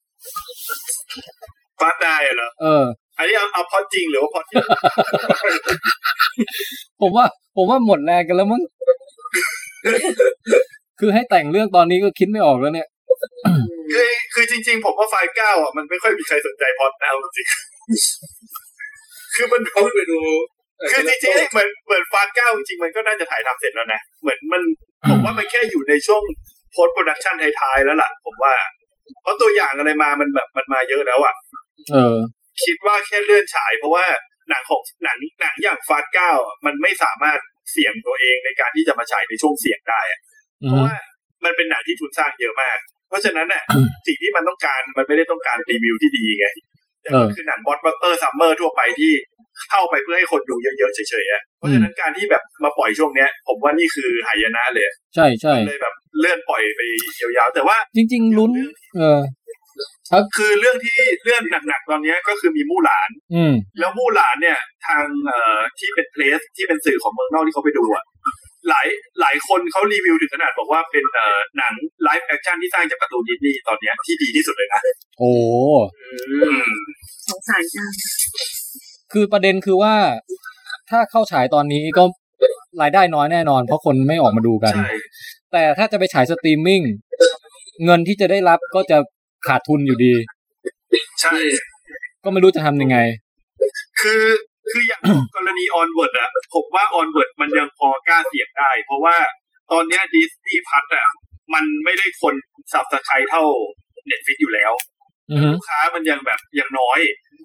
[1.81, 2.85] Fast เก้าเหรอเออ
[3.19, 4.57] อันนี้เอาเอาพอดจริงหรือว่าพอดที่
[7.01, 7.27] ผมว่า
[7.57, 8.63] ผมว่าหมดแรงกันแล้วมั้ง
[11.01, 12.89] คือให้แต่งเรื่องตอนนี้ก็คิดไม่ออกแล้วเนี่ย
[13.94, 20.20] คือคือจริง ๆ ผมว่าไฟล์เก้าอะมันไม่ค่อยมีใครสนใจพอดนะจริงๆคือมันเขาไปดู
[20.90, 24.62] คือจริงๆเหมือนเหมือน Fast เก้าจริงๆมันก็น่าจะถ่ายทำเสร็จแล้วนะเหมือนมัน
[25.09, 26.23] ผมว่ามันแค่อยู่ในช่วง
[26.73, 28.55] post productionท้ายๆแล้วล่ะ ผมว่า
[29.23, 31.35] เพราะตัวอย่างอะไรมามันแบบมันมาเยอะแล้วอะ
[31.93, 32.16] เออ
[32.65, 34.05] คิดว่าแค่เลื่อนฉายเพราะว่า
[34.48, 36.31] หนังของหนังหนังอย่าง Fast เก้า
[36.66, 37.39] มันไม่สามารถ
[37.73, 40.21] เสี่ยงตัวเองในการที่จะมาฉายในช่วงเสี่ยงได้อะ
[40.63, 40.95] อืมเพราะว่า
[41.45, 42.79] มันเป็นหนังที่ทุนสร้างเยอะมาก
[43.09, 43.63] เพราะฉะนั้นน่ะ
[44.07, 46.47] สิ่งที่มันต้องการมันไม่ได้ต้องการรีวิวที่ดีไง
[47.03, 49.13] แต่เออมันคือหนัง blockbuster summer ทั่วไปที่
[49.71, 56.81] เข้าไปเพื่อให้คนดูเยอะๆเฉยๆอะเพราะฉะนั้นการที่แบบมาปล่อยช่วงเนี้ย ผมว่านี่คือหายนะเลย ใช่ใช่เลยแบบเลื่อนปล่อยไป
[57.21, 58.53] ยาวๆแต่ว่าจริง ๆ ลุ้น
[58.97, 59.21] เออ
[60.36, 68.05] คือเรื่องที่เรื่องหนักๆตอนเนี้ยก็คือมีมู่หลาน อืมแล้วมู่หลานเนี่ย ทางเอ่อที่เป็น press ที่เป็นสื่อของเมืองนอกที่เขาไปดูอะ
[68.69, 68.86] หลาย
[69.20, 71.73] หลายคนเขารีวิวถึงขนาดบอกว่าเป็นเอ่อหนัง
[72.03, 74.81] live action ที่สร้างจากการ์ตูนดิสนีย์ตอนเนี้ยที่ดีที่สุดเลยนะ
[75.19, 75.32] โอ้
[77.28, 77.90] สงสารจัง
[79.12, 79.94] คือประเด็นคือว่า
[80.90, 82.05] ถ้าเข้าฉายตอนนี้ก็
[82.82, 84.93] รายได้น้อยแน่นอน เพราะคนไม่ออกมาดูกันใช่
[85.52, 86.82] แต่ถ้าจะไปฉายสตรีมมิ่ง
[87.85, 88.98] เงินที่จะได้รับก็จะ
[89.49, 90.15] ขาดทุนอยู่ดี
[91.21, 91.35] ใช่
[92.25, 92.99] ก็ไม่รู้จะทำยังไง
[94.01, 94.25] คือ
[94.71, 95.03] คืออย่าง
[95.37, 99.17] กรณี Onward อะผมว่า Onward มันยังพอกล้าเสี่ยงได้ เพราะว่า
[99.73, 101.07] ตอนเนี้ย Disney Plus อะ
[101.55, 102.35] มันไม่ได้คน
[102.73, 103.43] subscribe เท่า
[104.07, 104.73] Netflix อยู่แล้ว
[105.31, 107.01] อือฮึลูกค้ามันยังแบบยังน้อย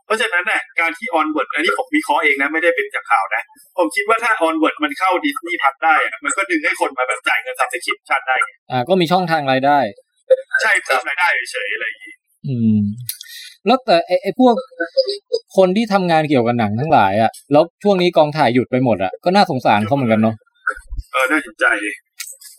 [0.05, 3.43] เพราะฉะนั้นน่ะการที่ Onward อันนี้ผมวิเคราะห์เองนะไม่ได้เป็นจากข่าวนะ
[3.77, 9.80] ผมคิดว่าถ้า Onward มันเข้า Disney Plus ได้อะมันก็ดึงให้คนมาแบบจ่ายเงิน subscription ได้ไงอ่าก็มีช่องทางรายได้
[10.61, 12.14] ใช่เพิ่มรายได้เฉยๆอะไรอย่างงี้
[12.47, 12.80] อืม
[13.65, 14.53] แล้วแต่ไอ้ไอ้พวก
[15.57, 20.35] คนที่ทำงานเกี่ยวกับหนังทั้งหลายอะแล้วช่วงนี้กองถ่ายหยุดไปหมดอะก็น่าสงสารเขาเหมือนกันเนาะ
[21.11, 21.66] เออน่าเห็นใจ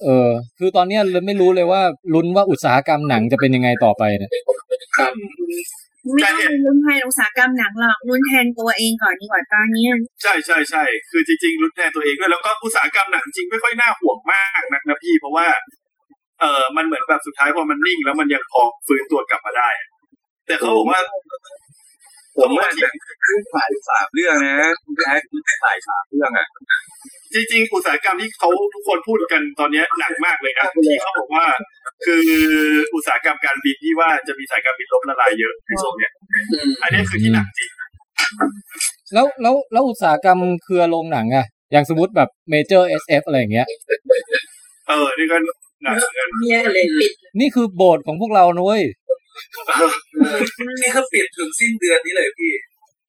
[0.03, 1.81] เออ คือตอนเนี้ยเลยไม่รู้เลยว่า
[2.15, 4.41] ลุ้นว่าอุตสาหกรรมหนังจะเป็นยังไงต่อไปเนี่ยไม่
[6.25, 9.87] ต้องไปลุ้นภายในอุตสาหกรรมหนังหรอกลุ้นแทนตัวเองก่อนดีกว่าตอนนี้
[10.23, 15.47] ใช่ใช่ใช่คือจริงๆรุนแทนตัวเองด้วยแล้วก็อุตสาหกรรมหนังจริงไม่ค่อยน่าห่วงมากนักนะพี่เพราะว่า
[16.41, 19.69] เออมันเหมือนแบบสุดท้ายพอมันนิ่งแล้วมันยังพอฟื้นตัวกลับมาได้
[20.47, 21.01] แต่เขาบอกว่า
[22.39, 22.89] ผมว่าจะ
[23.27, 25.23] ขึ้นถ่ายสามเรื่องนะแจ็ค
[25.65, 26.49] ถ่ายสามเรื่องอะ
[27.35, 31.47] จริงๆ อุตสาหกรรมที่เขาทุกคนพูดกันตอนเนี้ยหนักมากเลยนะที่เขาบอกว่า
[32.07, 32.27] คือ
[32.95, 36.13] อุตสาหกรรมการบินที่ว่าจะมีสายการบินล้มละลายเยอะในช่วงเนี้ย
[36.83, 37.71] อันนี้คือที่หนักจริง
[39.15, 43.67] แล้วแล้วแล้วอุตสาหกรรมเครือโรงหนังอะอย่างสมมติแบบเมเจอร์ SF อะไรอย่างเงี้ย
[44.89, 45.57] เออนี่ก็หนัก
[45.87, 48.83] เหมือนกันแย่เลยปิด นี่คือโบสถ์ของพวกเรานะเว้ย
[50.81, 52.53] นี่เขาปิดถึงสิ้นเดือนนี้เลยพี่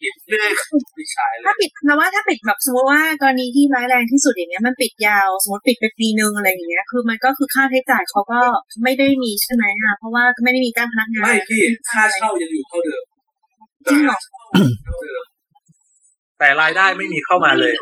[0.02, 0.50] ปิดเรื่อย
[0.96, 8.40] ไม่ฉายเลถ้ายปิดนะว่าถ้าปิดแบบสมมติว่ากรณีที่ร้ายแรงที่สุดอย่างเงี้ยมันปิดยาวสมมติปิดไปปีนึงอะไรอย่างเงี้ยคือมันก็คือค่าใช้จ่ายเขาก็
[8.84, 13.04] ไม่ได้มีใช่ไหมอะเพราะว่าไม่ได้มีจ้างพนักงานไม่พี่ค่าเช่ายังอยู่เท่าเดิม
[13.88, 14.20] จริงเหรอ
[14.86, 15.26] เท่าเดิม
[16.40, 17.74] แต่รายได้ไม่มีเข้ามาเลย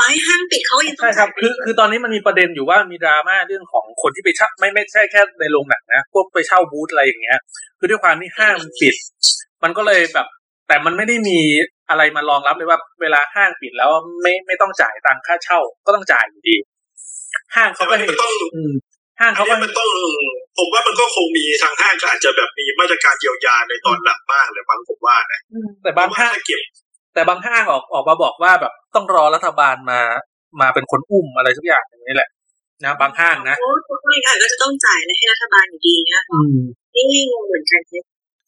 [0.00, 7.38] ต่อให้ห้างปิดเขายังต้อใช่งครับคือคือตอนนี้มันมีประเด็นอยู่ว่ามีดราม่าเรื่องของคนที่ไปเช่าไม่ไม่ใช่แค่ในโรงหนังนะพวกไปเช่าบูธอะไรอย่างเงี้ย
[7.78, 8.94] คือด้วยความที่ห้างมันปิด
[9.62, 10.26] มันก็เลยแบบ
[10.68, 11.38] แต่มันไม่ได้มี
[11.90, 13.90] อะไรมารองรับเลยว่า เวลาห้างปิดแล้ว
[14.22, 16.56] ไม่ไม่ต้องจ่ายตังค่าเช่า ก็ต้องจ่ายอยู่ดี
[17.54, 18.72] ห้างเขาก็เห็นต้องอืม
[19.20, 19.88] ห้างเขาก็อันนี้มันต้อง
[20.58, 25.40] ผมว่ามันก็คงมีทางห้างก็อาจจะแบบมีมาตรการเยียวยาในตอนหลังบ้างเลยบางผมว่านะ
[25.82, 26.62] แต่บางห้างเก็บ
[27.14, 30.00] แต่บางห้างออกออกมาบอกว่าแบบต้องรอรัฐบาลมา
[30.60, 32.28] มาเป็นคนอุ้มอะไรสักอย่างอย่างนี้แหละ
[32.84, 36.58] นะบางห้างนะโอ้ทุกคนค่ะก็จะต้องจ่ายอะไรให้รัฐบาลอยู่ดีนะอืม
[36.94, 38.04] นี่งงเหมือนกันเนี่ย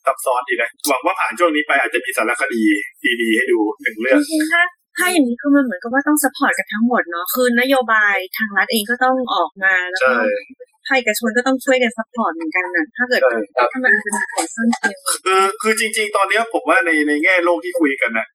[0.06, 2.62] ซับซ้อนดีนะหวังว่าผ่านช่วงนี้ไปอาจจะมีสารคดี
[3.22, 4.62] ดีๆให้ดูหนึ่งเรื่องจริงๆถ้า
[4.96, 10.30] ถ้าอย่างนี้คือมันเหมือนกับว่าต้อง support กันทั้งหมดเนาะคือนโยบายทางรัฐเองก็ต้องออกมาแล้วก็ใช่
[10.86, 18.26] ภาคเอกชนก็ต้องช่วยกัน support เหมือนกันนะถ้าเกิดใช่ครับถ้ามันเป็นของส้นเตียงคือคือจริง ๆ ตอนเนี้ยผมว่าในในแง่โรคที่คุยกันนะ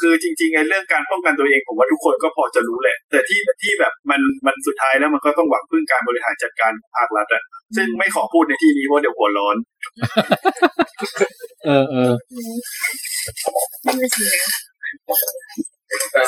[0.00, 7.42] คือจริงๆไอ้เรื่องการป้องกันตัวเองผมว่าทุกคนก็พอจะรู้แหละ แต่ที่ที่แบบมันมันสุดท้ายแล้วมันก็ต้องหวังพึ่งการบริหารจัดการภาครัฐอะ
[7.76, 9.56] ซึ่งไม่ขอพูดในที่นี้เพราะเดี๋ยวหัวร้อน
[11.66, 12.12] เออเออ
[13.84, 16.26] นั่นสินะ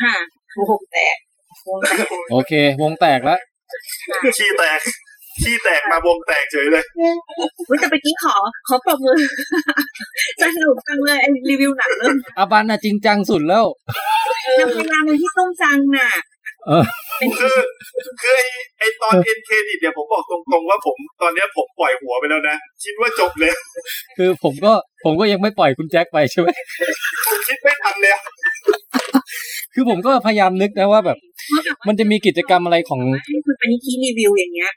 [0.00, 0.14] ค่ะ
[0.70, 1.16] วงแตก
[1.68, 3.40] วงแตก โอเค วงแตกแล้ว
[4.36, 4.80] ขี้แตก
[5.40, 6.84] ขี้แตกมาวงแตกเฉยเลย
[7.68, 8.36] อุ๊ยแต่เมื่อกี้ขอ
[8.68, 9.16] ขอปรบมือ
[10.40, 13.64] สนุกจังเลยไอ้รีวิวหนังเรื่องอาบันน่ะจริงจังสุดแล้ว
[14.60, 16.10] ยังพยายามเป็นที่ต้องจังน่ะ
[16.66, 16.84] เออ
[17.38, 17.56] คือ
[18.22, 18.46] คือไอ้
[18.78, 23.52] ไอ้ตอน end credit เนี่ยผมบอกตรงๆว่าผมตอนเนี้ยผมปล่อยหัวไปแล้วนะคิดว่าจบเลย
[24.16, 24.72] คือผมก็
[25.04, 26.48] ผมก็ยังไม่ปล่อยคุณแจ็คไปใช่ไหม
[27.26, 28.22] ผมคิดไม่ทันเลยอะ
[29.74, 31.18] คือผมก็พยายามนึกนะว่าแบบ
[31.88, 34.72] มันจะมีกิจกรรมอะไรของให้คุณปณิธิรีวิวอย่างเงี้ย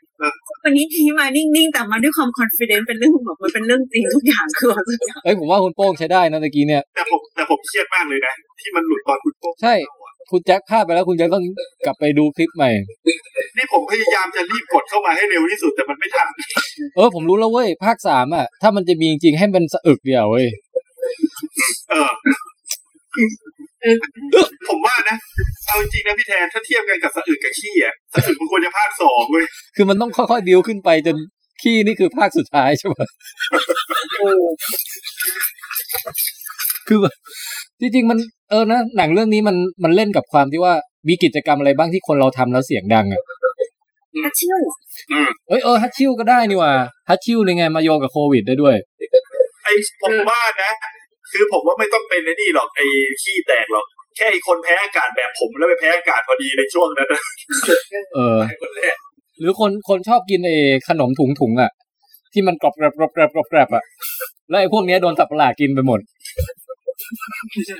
[0.47, 9.75] คุณปณิธิมานิ่งๆแต่มาด้วยความคอนฟ idence เป็นเรื่องแบบมันเป็นเรื่องจริงทุกอย่างคือแบบสุดยอดเอ้ยผมว่าคุณโป้งใช้ได้นะตะกี้เนี่ยแต่ผมแต่ผมเครียดมากเลยนะที่มันหลุดตอนคุณโป้งใช่
[10.31, 11.43] คุณแจ็คพลาดไปแล้วคุณแจ็คต้อง
[11.85, 12.69] กลับไปดูคลิปใหม่
[13.57, 16.29] นี่ผมพยายามจะรีบกดเข้ามาให้เร็วที่สุดแต่มันไม่ทัน
[16.95, 20.47] เออผมรู้แล้วเว้ยภาคสามอะ ถ้ามันจะมีจริงๆให้มันสะอึกเดียวเว้ย
[21.89, 22.09] เออ
[24.67, 25.17] ผมว่านะ
[25.65, 29.45] เอาจริงๆนะพี่แทนถ้าเทียบกันกับสะอึกกับขี้อะสะอึกมันควรจะภาคสองเว้ย
[29.75, 31.17] คือมันต้องค่อยๆบิวขึ้นไปจน
[31.61, 32.95] ขี้นี่คือภาคสุดท้ายใช่ไหม
[36.87, 37.15] คือแบบ
[37.79, 38.17] จริงๆมัน
[38.49, 40.73] เออนะหนังเรื่องนี้มันมันเล่นกับความที่ว่า
[41.07, 43.21] มีกิจกรรมอะไรบ้างที่คนเราทำแล้วเสียงดังอะ
[44.23, 44.59] ฮัชชิว
[45.47, 46.71] เอ้ยเออฮัตชิวก็ได้นี่ว่า
[47.09, 48.75] ฮัตชิวในไงมาโยงกับโควิดได้ด้วย
[49.63, 50.71] ไอ้ผมว่านะ
[51.31, 52.85] คือผมว่าไม่ต้องเป็นไอ้นี่หรอกไอ้
[53.21, 57.21] ขี้แตกหรอกแค่ไอ้คนแพ้อากาศแบบผมแล้วไปแพ้อากาศพอดีในช่วงนั้นนะ
[58.15, 58.95] เออคนแรก
[59.39, 60.57] หรือคนคนชอบกินไอ้
[60.89, 61.71] ขนมถุงถุงๆอะ
[62.33, 63.83] ที่มันกรอบแกรบกรอบแกรบกรอบแกรบอะ
[64.49, 65.99] แล้วไอ้พวกเนี้ยโดนสับประหลาดกินไปหมด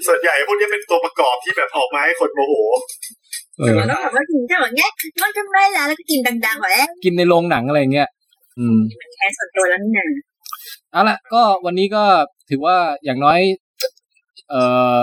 [0.08, 2.54] ส่วนใหญ่พวกนี้เป็นตัวประกอบที่แบบออกมาให้คนโมโห
[3.58, 4.92] เออแล้วแบบว่ากินก็แบบเงี้ย
[5.22, 8.10] มันทำไรล่ะแล้วก็กินดังๆแบบเอ๊ะกินในโรงหนังอะไรเงี้ย
[8.60, 8.80] อืม
[9.16, 10.06] แชร์ส่วนตัวแล้วนี่นะ
[10.96, 12.04] เอาละก็วันนี้ก็
[12.50, 13.40] ถือว่าอย่างน้อย
[14.50, 14.62] เอ่
[14.96, 14.98] อ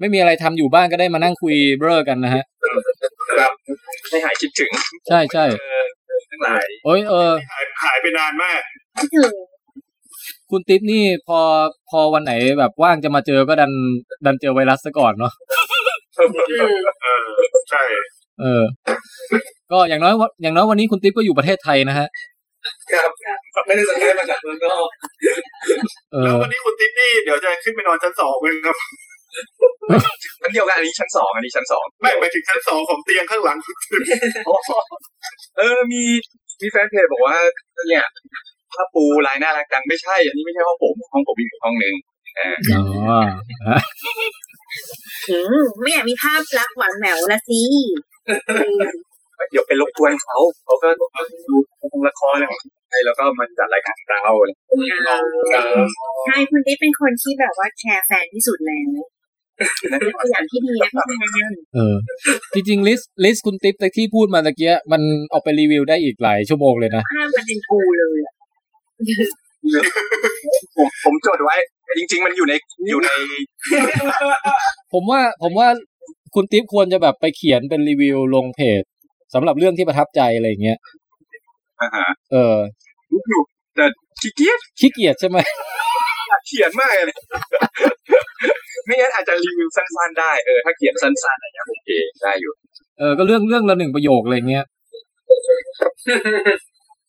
[0.00, 2.44] ไม่มีอะไรทำอยู่บ้านก็ได้มานั่งคุยเบ้อกันนะฮะ
[3.38, 3.52] ครับ
[4.10, 4.70] ให้หายคิดถึง
[5.08, 5.86] ใช่ใช่เออ
[6.30, 8.60] ทั้งหลายโอ้ยเออหายหายไปนานมาก
[8.98, 9.32] คิดถึง
[10.50, 11.40] คุณติ๊บนี่พอ
[11.90, 13.72] พอวันไหนแบบว่างจะมาเจอก็ดัน
[14.26, 15.32] ดันเจอไวรัสซะก่อนเนาะ
[16.16, 16.76] เออ
[17.70, 17.82] ใช่
[18.40, 18.62] เออ
[19.72, 22.08] ก็อย่างน้อยวันอย่างน้อยวันนี้คุณติ๊บก็อยู่ประเทศไทยนะฮะ
[22.92, 23.10] ครับ
[23.66, 24.88] ไม่ได้สังเกตมาจากเมืองนอก
[26.12, 28.76] เอแล้วอวันนี้คุณติ๊บนี่เดี๋ยวจะขึ้นไปนอนชั้นสองเลยครับ
[30.40, 34.02] ชั้นเดียวกันอันนี้ชั้นสองอันนี้ชั้นสองไม่ไปถึงชั้นสองของเตียงข้างหลังคุณติ๊บ
[35.58, 36.02] เออมี
[36.60, 37.36] มีแฟนเพจบอกว่า
[37.88, 38.04] เนี่ย
[38.72, 41.94] ผ้าปูลายน่ารักจังไม่ใช่ อันนี้ไม่ใช่ห้องผมห้องผมมีอยู่ห้องหนึ่ง
[42.38, 42.82] อ่าอ๋อ
[43.68, 43.78] ฮะ
[45.30, 47.62] อืมไม่อยากมีภาพลักษณ์หวานแหววละสิ
[49.50, 54.50] เดี๋ยวไปรบกวนเขาเขาก็ดูละครอะไรของไทยแล้วก็มาจัดรายการเราอะไร
[56.26, 58.88] ใช่คุณติ๊บเป็นคนที่แบบว่าแชร์แฟนที่สุดแล้ว
[60.00, 61.94] เป็นตัวอย่างที่ดีนะพี่แทนเออ
[62.54, 68.34] จริงๆ list list คุณติ๊บที่พูดมาตะกี้มันเอาไปรีวิวได้อีกหลายชั่วโมงเลยนะภาพมันเป็นกูเลยอะ
[70.76, 71.56] ผมผมจดไว้
[71.98, 72.54] จริง ๆ มันอยู่ใน
[72.90, 73.10] อยู่ใน
[74.92, 75.68] ผมว่าผมว่า
[76.34, 78.82] คุณติ๊บควรจะแบบไปเขียนเป็นรีวิวลงเพจ
[79.34, 80.78] สำหรับเรื่องที่ประทับใจอะไรอย่างเงี้ย
[81.80, 82.56] อ่าฮะเออ
[83.28, 83.42] อยู่
[83.76, 83.86] แต่
[84.20, 85.38] ขี้เกียจขี้เกียจใช่ไหม
[86.46, 87.16] เขียนมากเลย
[88.86, 91.90] ไม่งั้นอาจจะรีวิวสั้นๆได้เออถ้าเขียนสั้นๆอะไรเงี้ยโอเค
[92.22, 92.52] ได้อยู่
[92.98, 94.64] เออก็เรื่องเรื่องละหนึ่งประโยคอะไรเงี้ย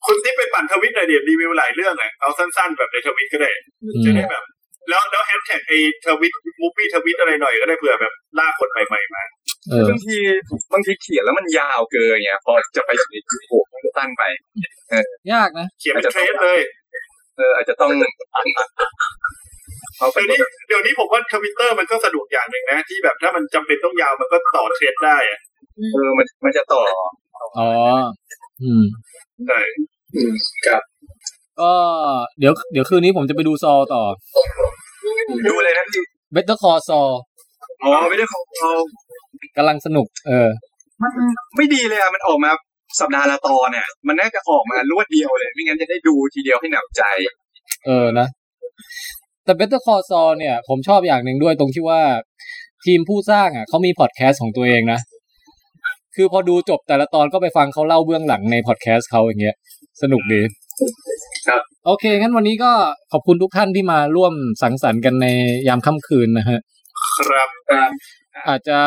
[0.06, 3.52] คุณติ๊บไปปั่นทวิตหน่อยเดี๋ยวรีวิวหลายเรื่องอะเอาสั้นๆแบบในทวิตก็ได้
[3.84, 4.44] อืจะมได้แบบ
[4.90, 9.24] แล้วแล้วแฮชแท็กไอ้ทวิตมูฟวี่ทวิตอะไรหน่อยก็ได้เผื่อแบบล่ากคนใหม่ๆมา
[9.70, 10.18] เออบางที
[10.74, 14.24] บางทีเขียนแล้วมันยาวเกินเนี่ยพอจะไปสุดจุดโผล่มันก็ตั้นไป
[15.34, 16.60] ยากนะ เขียนเป็นเทรดเลย
[17.38, 17.90] เอออาจจะต้อง
[19.98, 25.40] เขาไปเดี๋ยวนี้เดี๋ยวนี้ผมว่าทวิตเตอร์มันก็สะดวกอย่างหนึ่งนะ ที่แบบถ้ามันจำเป็นต้องยาวมันก็ต่อเทรดได้อะ
[25.94, 26.84] เออมันมันจะต่อ
[27.58, 27.70] อ๋อ
[28.62, 28.84] อืม
[29.48, 29.60] ใช่
[30.68, 30.82] ครับ
[31.62, 31.72] ก็
[32.40, 34.04] เดี๋ยวเดี๋ยวคืนนี้ผมจะไปดูซอต่อ
[35.50, 36.04] ดูเลยนะพี่
[36.36, 37.12] Better Call Saul
[37.84, 38.72] อ๋อไม่ได้ของเรา
[39.58, 40.50] กำลังสนุก เออ
[41.02, 41.12] มัน
[41.58, 42.52] ไม่ดีเลยอะมันออกมา
[43.00, 47.04] สัปดาห์ละตอนเนี่ย มันน่าจะออกมารวดเดียวเลย ไม่งั้นจะได้ดูทีเดียวให้หนำใจ
[47.86, 48.28] เออนะ
[49.46, 52.02] แต่ Better Call Saul เนี่ย ผมชอบอย่างหนึ่งด้วยตรงที่ว่า
[52.86, 55.00] ทีมผู้สร้างอะเขามีพอดแคสต์ของตัวเองนะ
[56.16, 59.56] คือพอดูจบแต่ละตอนก็ไปฟังเขาเล่าเบื้องหลังในพอดแคสต์เขาอย่างเงี้ย
[60.02, 60.42] สนุกดี
[61.48, 62.72] ครับ โอเค งั้นวันนี้ก็
[63.12, 65.28] ขอบคุณทุกท่านที่มาร่วมสังสรรค์กันใน
[65.68, 66.60] ยามค่ำคืนนะฮะ
[67.18, 67.92] ครับครับ
[68.48, 68.80] อาจจะ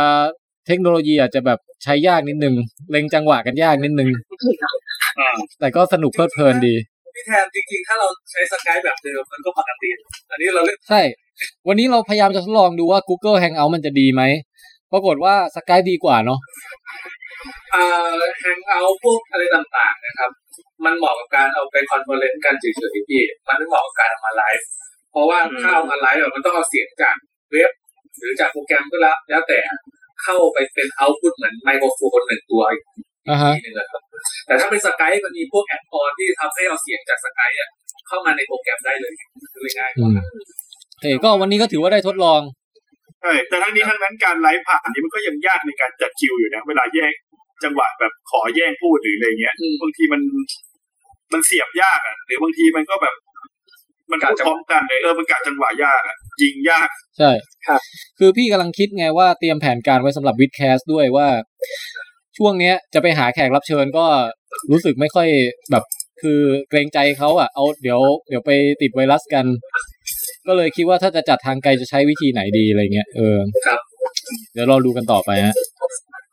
[0.67, 2.55] เทคโนโลยีอาจจะแบบใช้ยากนิดนึง
[2.91, 4.11] เล็งจังหวะกันยากนิดนึง
[5.61, 6.75] แต่ก็สนุกเพลิดเพลินดี
[7.15, 9.91] พี่แทนจริงๆ ถ้าเราใช้สกายแบบเดิมมันก็ปกติ
[10.31, 11.01] อันนี้เราเล่นใช่
[11.69, 14.23] วันนี้เราพยายามจะทดลองดูว่า Google Hangout มันจะดีไหม
[14.93, 16.39] ปรากฏว่า Skype ดีกว่าเนาะ
[17.75, 17.85] อ่า
[18.39, 20.31] Hangouts พวกอะไรต่างๆ นะครับ
[20.85, 24.67] มันเหมาะกับการเอาไป conference กันเฉยๆพี่มันไม่เหมาะกับการเอามาไลฟ์
[25.12, 27.17] เพราะว่าถ้าเอามาไลฟ์อะมันต้องเอาเสียงจาก
[27.53, 27.70] เว็บ
[28.19, 29.59] หรือจากโปรแกรมก็แล้วแล้วแต่
[30.23, 32.83] เข้าไปเป็น output เหมือนไมโครโฟนหนึ่งตัวอีก
[33.28, 34.03] อ่าฮะทีหนึงนะครับ
[34.47, 37.69] แต่ถ้าเป็น Skype มันมีพวก add-on ที่ทำให้เอาเสียงจาก Skype อะ
[38.09, 39.12] เข้ามาในโปรแกรมได้เลย
[39.53, 40.12] คือง่ายอืม
[40.93, 42.41] โอเคก็วันนี้ก็ถือว่าได้ทดลอง
[43.20, 47.12] ใช่แต่ทั้งนี้ทั้งนั้นการไลฟ์ผ่านนี่มันก็ยังยากในการจัดคิวอยู่นะเวลาแยก
[47.65, 50.20] จังหวะแบบขอแย่งพูดหรืออะไรเงี้ยบางทีมัน
[51.33, 53.15] มันเสียบยากอะหรือบางทีมันก็แบบ
[54.11, 56.89] มันพูดพร้อมกันเลยเออมันกะจังหวะยากอะยิงยาก
[57.19, 57.31] ใช่
[58.19, 61.28] คือพี่กำลังคิดไงว่าเตรียมแผนการไว้สำหรับวิดแคสด้วยว่า
[62.39, 64.07] ช่วงเนี้ยจะไปหาแขกรับเชิญก็
[64.70, 65.28] รู้สึกไม่ค่อย
[65.70, 65.85] แบบ
[66.23, 68.51] คือเกรงใจเขาอะเอาเดี๋ยวเดี๋ยวไป
[68.83, 69.47] ติดไวรัสกัน
[70.47, 73.81] ก็เลยคิดว่าถ้าจะจัดทางไกลจะใช้วิธีไหนดีอะไรเงี้ยเออครับ
[74.53, 75.55] เดี๋ยวรอดูกันต่อไปฮะ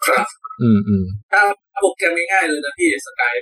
[0.08, 0.26] ครับ
[0.62, 1.42] อืมอืมถ้า
[1.82, 3.34] โปรแกรมง่ายๆเลยนะพี่สกาย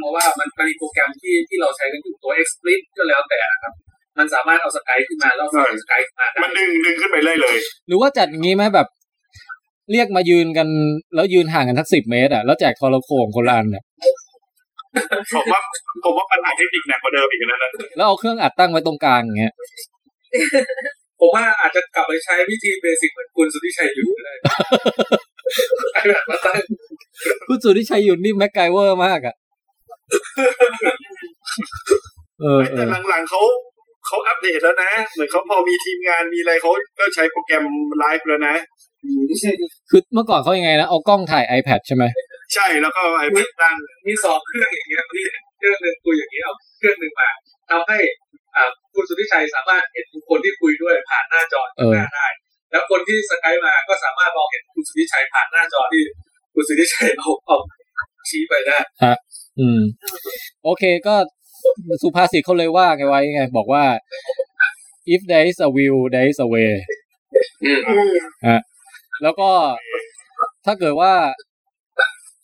[0.00, 3.72] เพราะว่ามันมันมีโปรแกรมที่ที่เราใช้กันอยู่ตัว Xsplit ก็แล้วแต่ครับ
[4.18, 7.56] มันสามารถเอาสกายขึ้นมาแล้วฟังสกายขึ้นมาได้มันดึงดึงขึ้นไปเลยเลย
[7.88, 8.88] หรือว่าจัดอย่างงี้ไหมแบบ
[9.92, 10.68] เรียกมายืนกัน
[11.14, 13.84] แล้วยืนห่างกันทักสิบเมตรอะแล้วแจกโทรโขงคนละอันอะ
[15.34, 15.60] ผมว่า
[16.04, 19.54] ผมว่าปัญหาเทคนิคหนักกว่าเดิมอีกนะนะแล้วเอาเครื่องอัดตั้งไว้ตรงกลางอย่างเงี้ย
[21.20, 24.34] ผมว่าอาจจะกลับไปใช้วิธีเบสิกเหมือนคุณสุทธิชัยอยู่ก็ได้
[25.92, 26.56] ไอ้แบบมาตั้ง
[27.48, 29.34] คุณสุทธิชัยหยุ่นนี่ MacGyver มากอะ
[32.40, 33.40] เออเอแต่อหลังๆเขา
[34.06, 37.64] เขาอัปเดตแล้วนะ เหมือนเขาพอมีทีมงานมีอะไรเขาก็ใช้โปรแกรม
[37.98, 38.54] ไลฟ์แล้วนะ
[39.90, 42.04] คือเมื่อก่อนเขายังไงนะเอากล้องถ่าย iPad ใช่ไหม
[42.54, 43.76] ใช่แล้วก็ไอ้เป็นตั้ง
[44.06, 45.24] มีสองเครื่องอย่างเงี้ยพี่
[45.58, 47.28] เครื่องหนึ่งคุยอย่างนี้เอาเครื่องหนึ่งมา
[47.70, 48.23] ทำให้อ่า
[48.94, 52.26] คุณสุทธิชัยสามารถเห็นคนที่คุยด้วยผ่านหน้าจอเออหน้าได้
[52.70, 56.02] แล้วคนที่สกายมาก็สามารถมองเห็นคุณสุทธิชัยผ่านหน้าจอที่
[56.54, 57.56] คุณสุทธิชัยเอาเอา
[58.28, 59.16] ชี้ไปได้ฮะ
[59.60, 59.80] อืม
[60.64, 61.14] โอเคก็
[62.02, 63.84] สุภาษิตเขาเลยว่าไงไว้ไง บอกว่า
[65.14, 66.72] if there is a will there is a way
[68.48, 68.60] ฮะ
[69.22, 69.50] แล้วก็
[70.66, 71.12] ถ้าเกิดว่า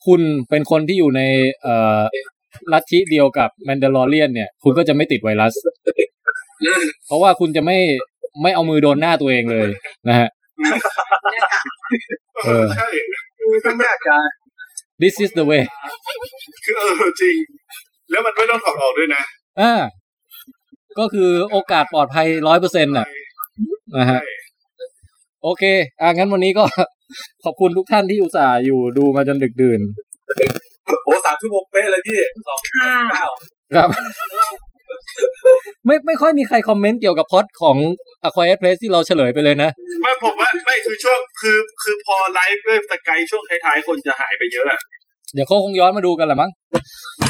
[0.06, 1.22] คุณเป็นคนที่อยู่ใน
[1.62, 2.00] เอ่อ
[2.72, 5.54] ลัทธิเดียวกับแมนเดลอเรียนเนี่ย คุณก็จะไม่ติดไวรัส
[7.06, 7.78] เพราะว่าคุณจะไม่
[8.42, 9.68] ไม่เอามือโดนหน้าตัวเองเลย
[10.08, 10.28] นะฮะ
[12.44, 12.88] เออใช่
[13.76, 14.28] ไม่ยากการ
[15.02, 15.62] this is the way
[16.64, 17.36] คือเออจริง
[18.10, 19.22] แล้วมันไม่ต้องถอดออกด้วยนะ
[19.60, 19.72] อ่า
[20.98, 23.06] ก็คือโอกาสปลอดภัยร้อยเปอร์เซ็นต์น่ะ
[23.98, 24.20] นะฮะ
[25.42, 25.62] โอเค
[26.00, 26.64] อ่างั้นวันนี้ก็
[27.44, 29.80] ขอบคุณทุกท่านที่อุตส่าห์อยู่ดูมาจนดึกดื่น
[31.04, 32.60] โอ้สามชั่วโมงเป๊ะเลยพี่สอง
[33.10, 33.26] เก้า
[33.76, 33.88] ครับ
[35.86, 37.76] ไม่ไม่ค่อยมีใครคอมเมนต์เกี่ยวกับพล็อดของ
[38.24, 39.70] A Quiet Place ที่เราเฉลยไปเลยนะ
[40.02, 44.80] ไม่ผมว่าไม่คือช่วงคือคือพอไลฟ์ด้วยสกายช่วงท้ายๆ คนจะหายไปเยอะอะ
[45.34, 46.50] เดี๋ยวเขาคงย้อนมาดูกันแหละมั้ง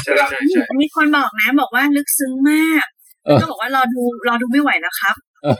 [0.03, 2.85] ใช่ใช่ใช่มีคนบอกนะ บอกว่าลึกซึ้งมาก
[3.25, 5.55] เออก็บอกว่ารอดูรอดูไม่ไหวนะครับเออ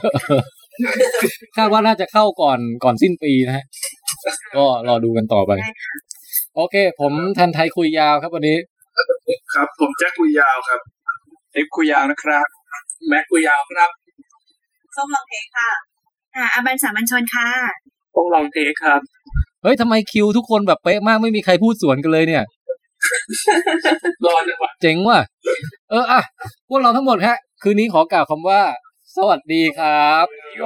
[1.56, 3.64] คาดว่าน่าจะเข้าก่อนก่อนสิ้นปีนะฮะ
[4.56, 5.52] ก็รอดูกันต่อไป
[6.56, 8.58] โอเค ผมทันไทยคุยยาวครับวันนี้
[9.54, 10.80] ครับ ผมแจ็คคุยยาวครับ
[11.52, 12.46] เอ็กคุยยาวนะครับ
[13.08, 13.90] แม็กกุยยาวครับ
[14.96, 15.70] ส้มลองเทคค่ะ
[16.36, 17.48] อ่าอาบันสามัญชนค่ะ
[18.14, 19.00] ต้องลองเทคครับ
[19.62, 22.44] เฮ้ยทำไมคิวทุกคนแบบเป๊ะมากไม่มีใครพูดสวนกันเลยเนี่ย
[24.26, 25.20] รอจังหวะเจ๋งว่ะ
[25.90, 26.20] เอออะ
[26.68, 28.62] พวกเราทั้งหมดฮะ คืนนี้ขอกล่าวคำว่า
[29.16, 30.62] สวัสดีครับโย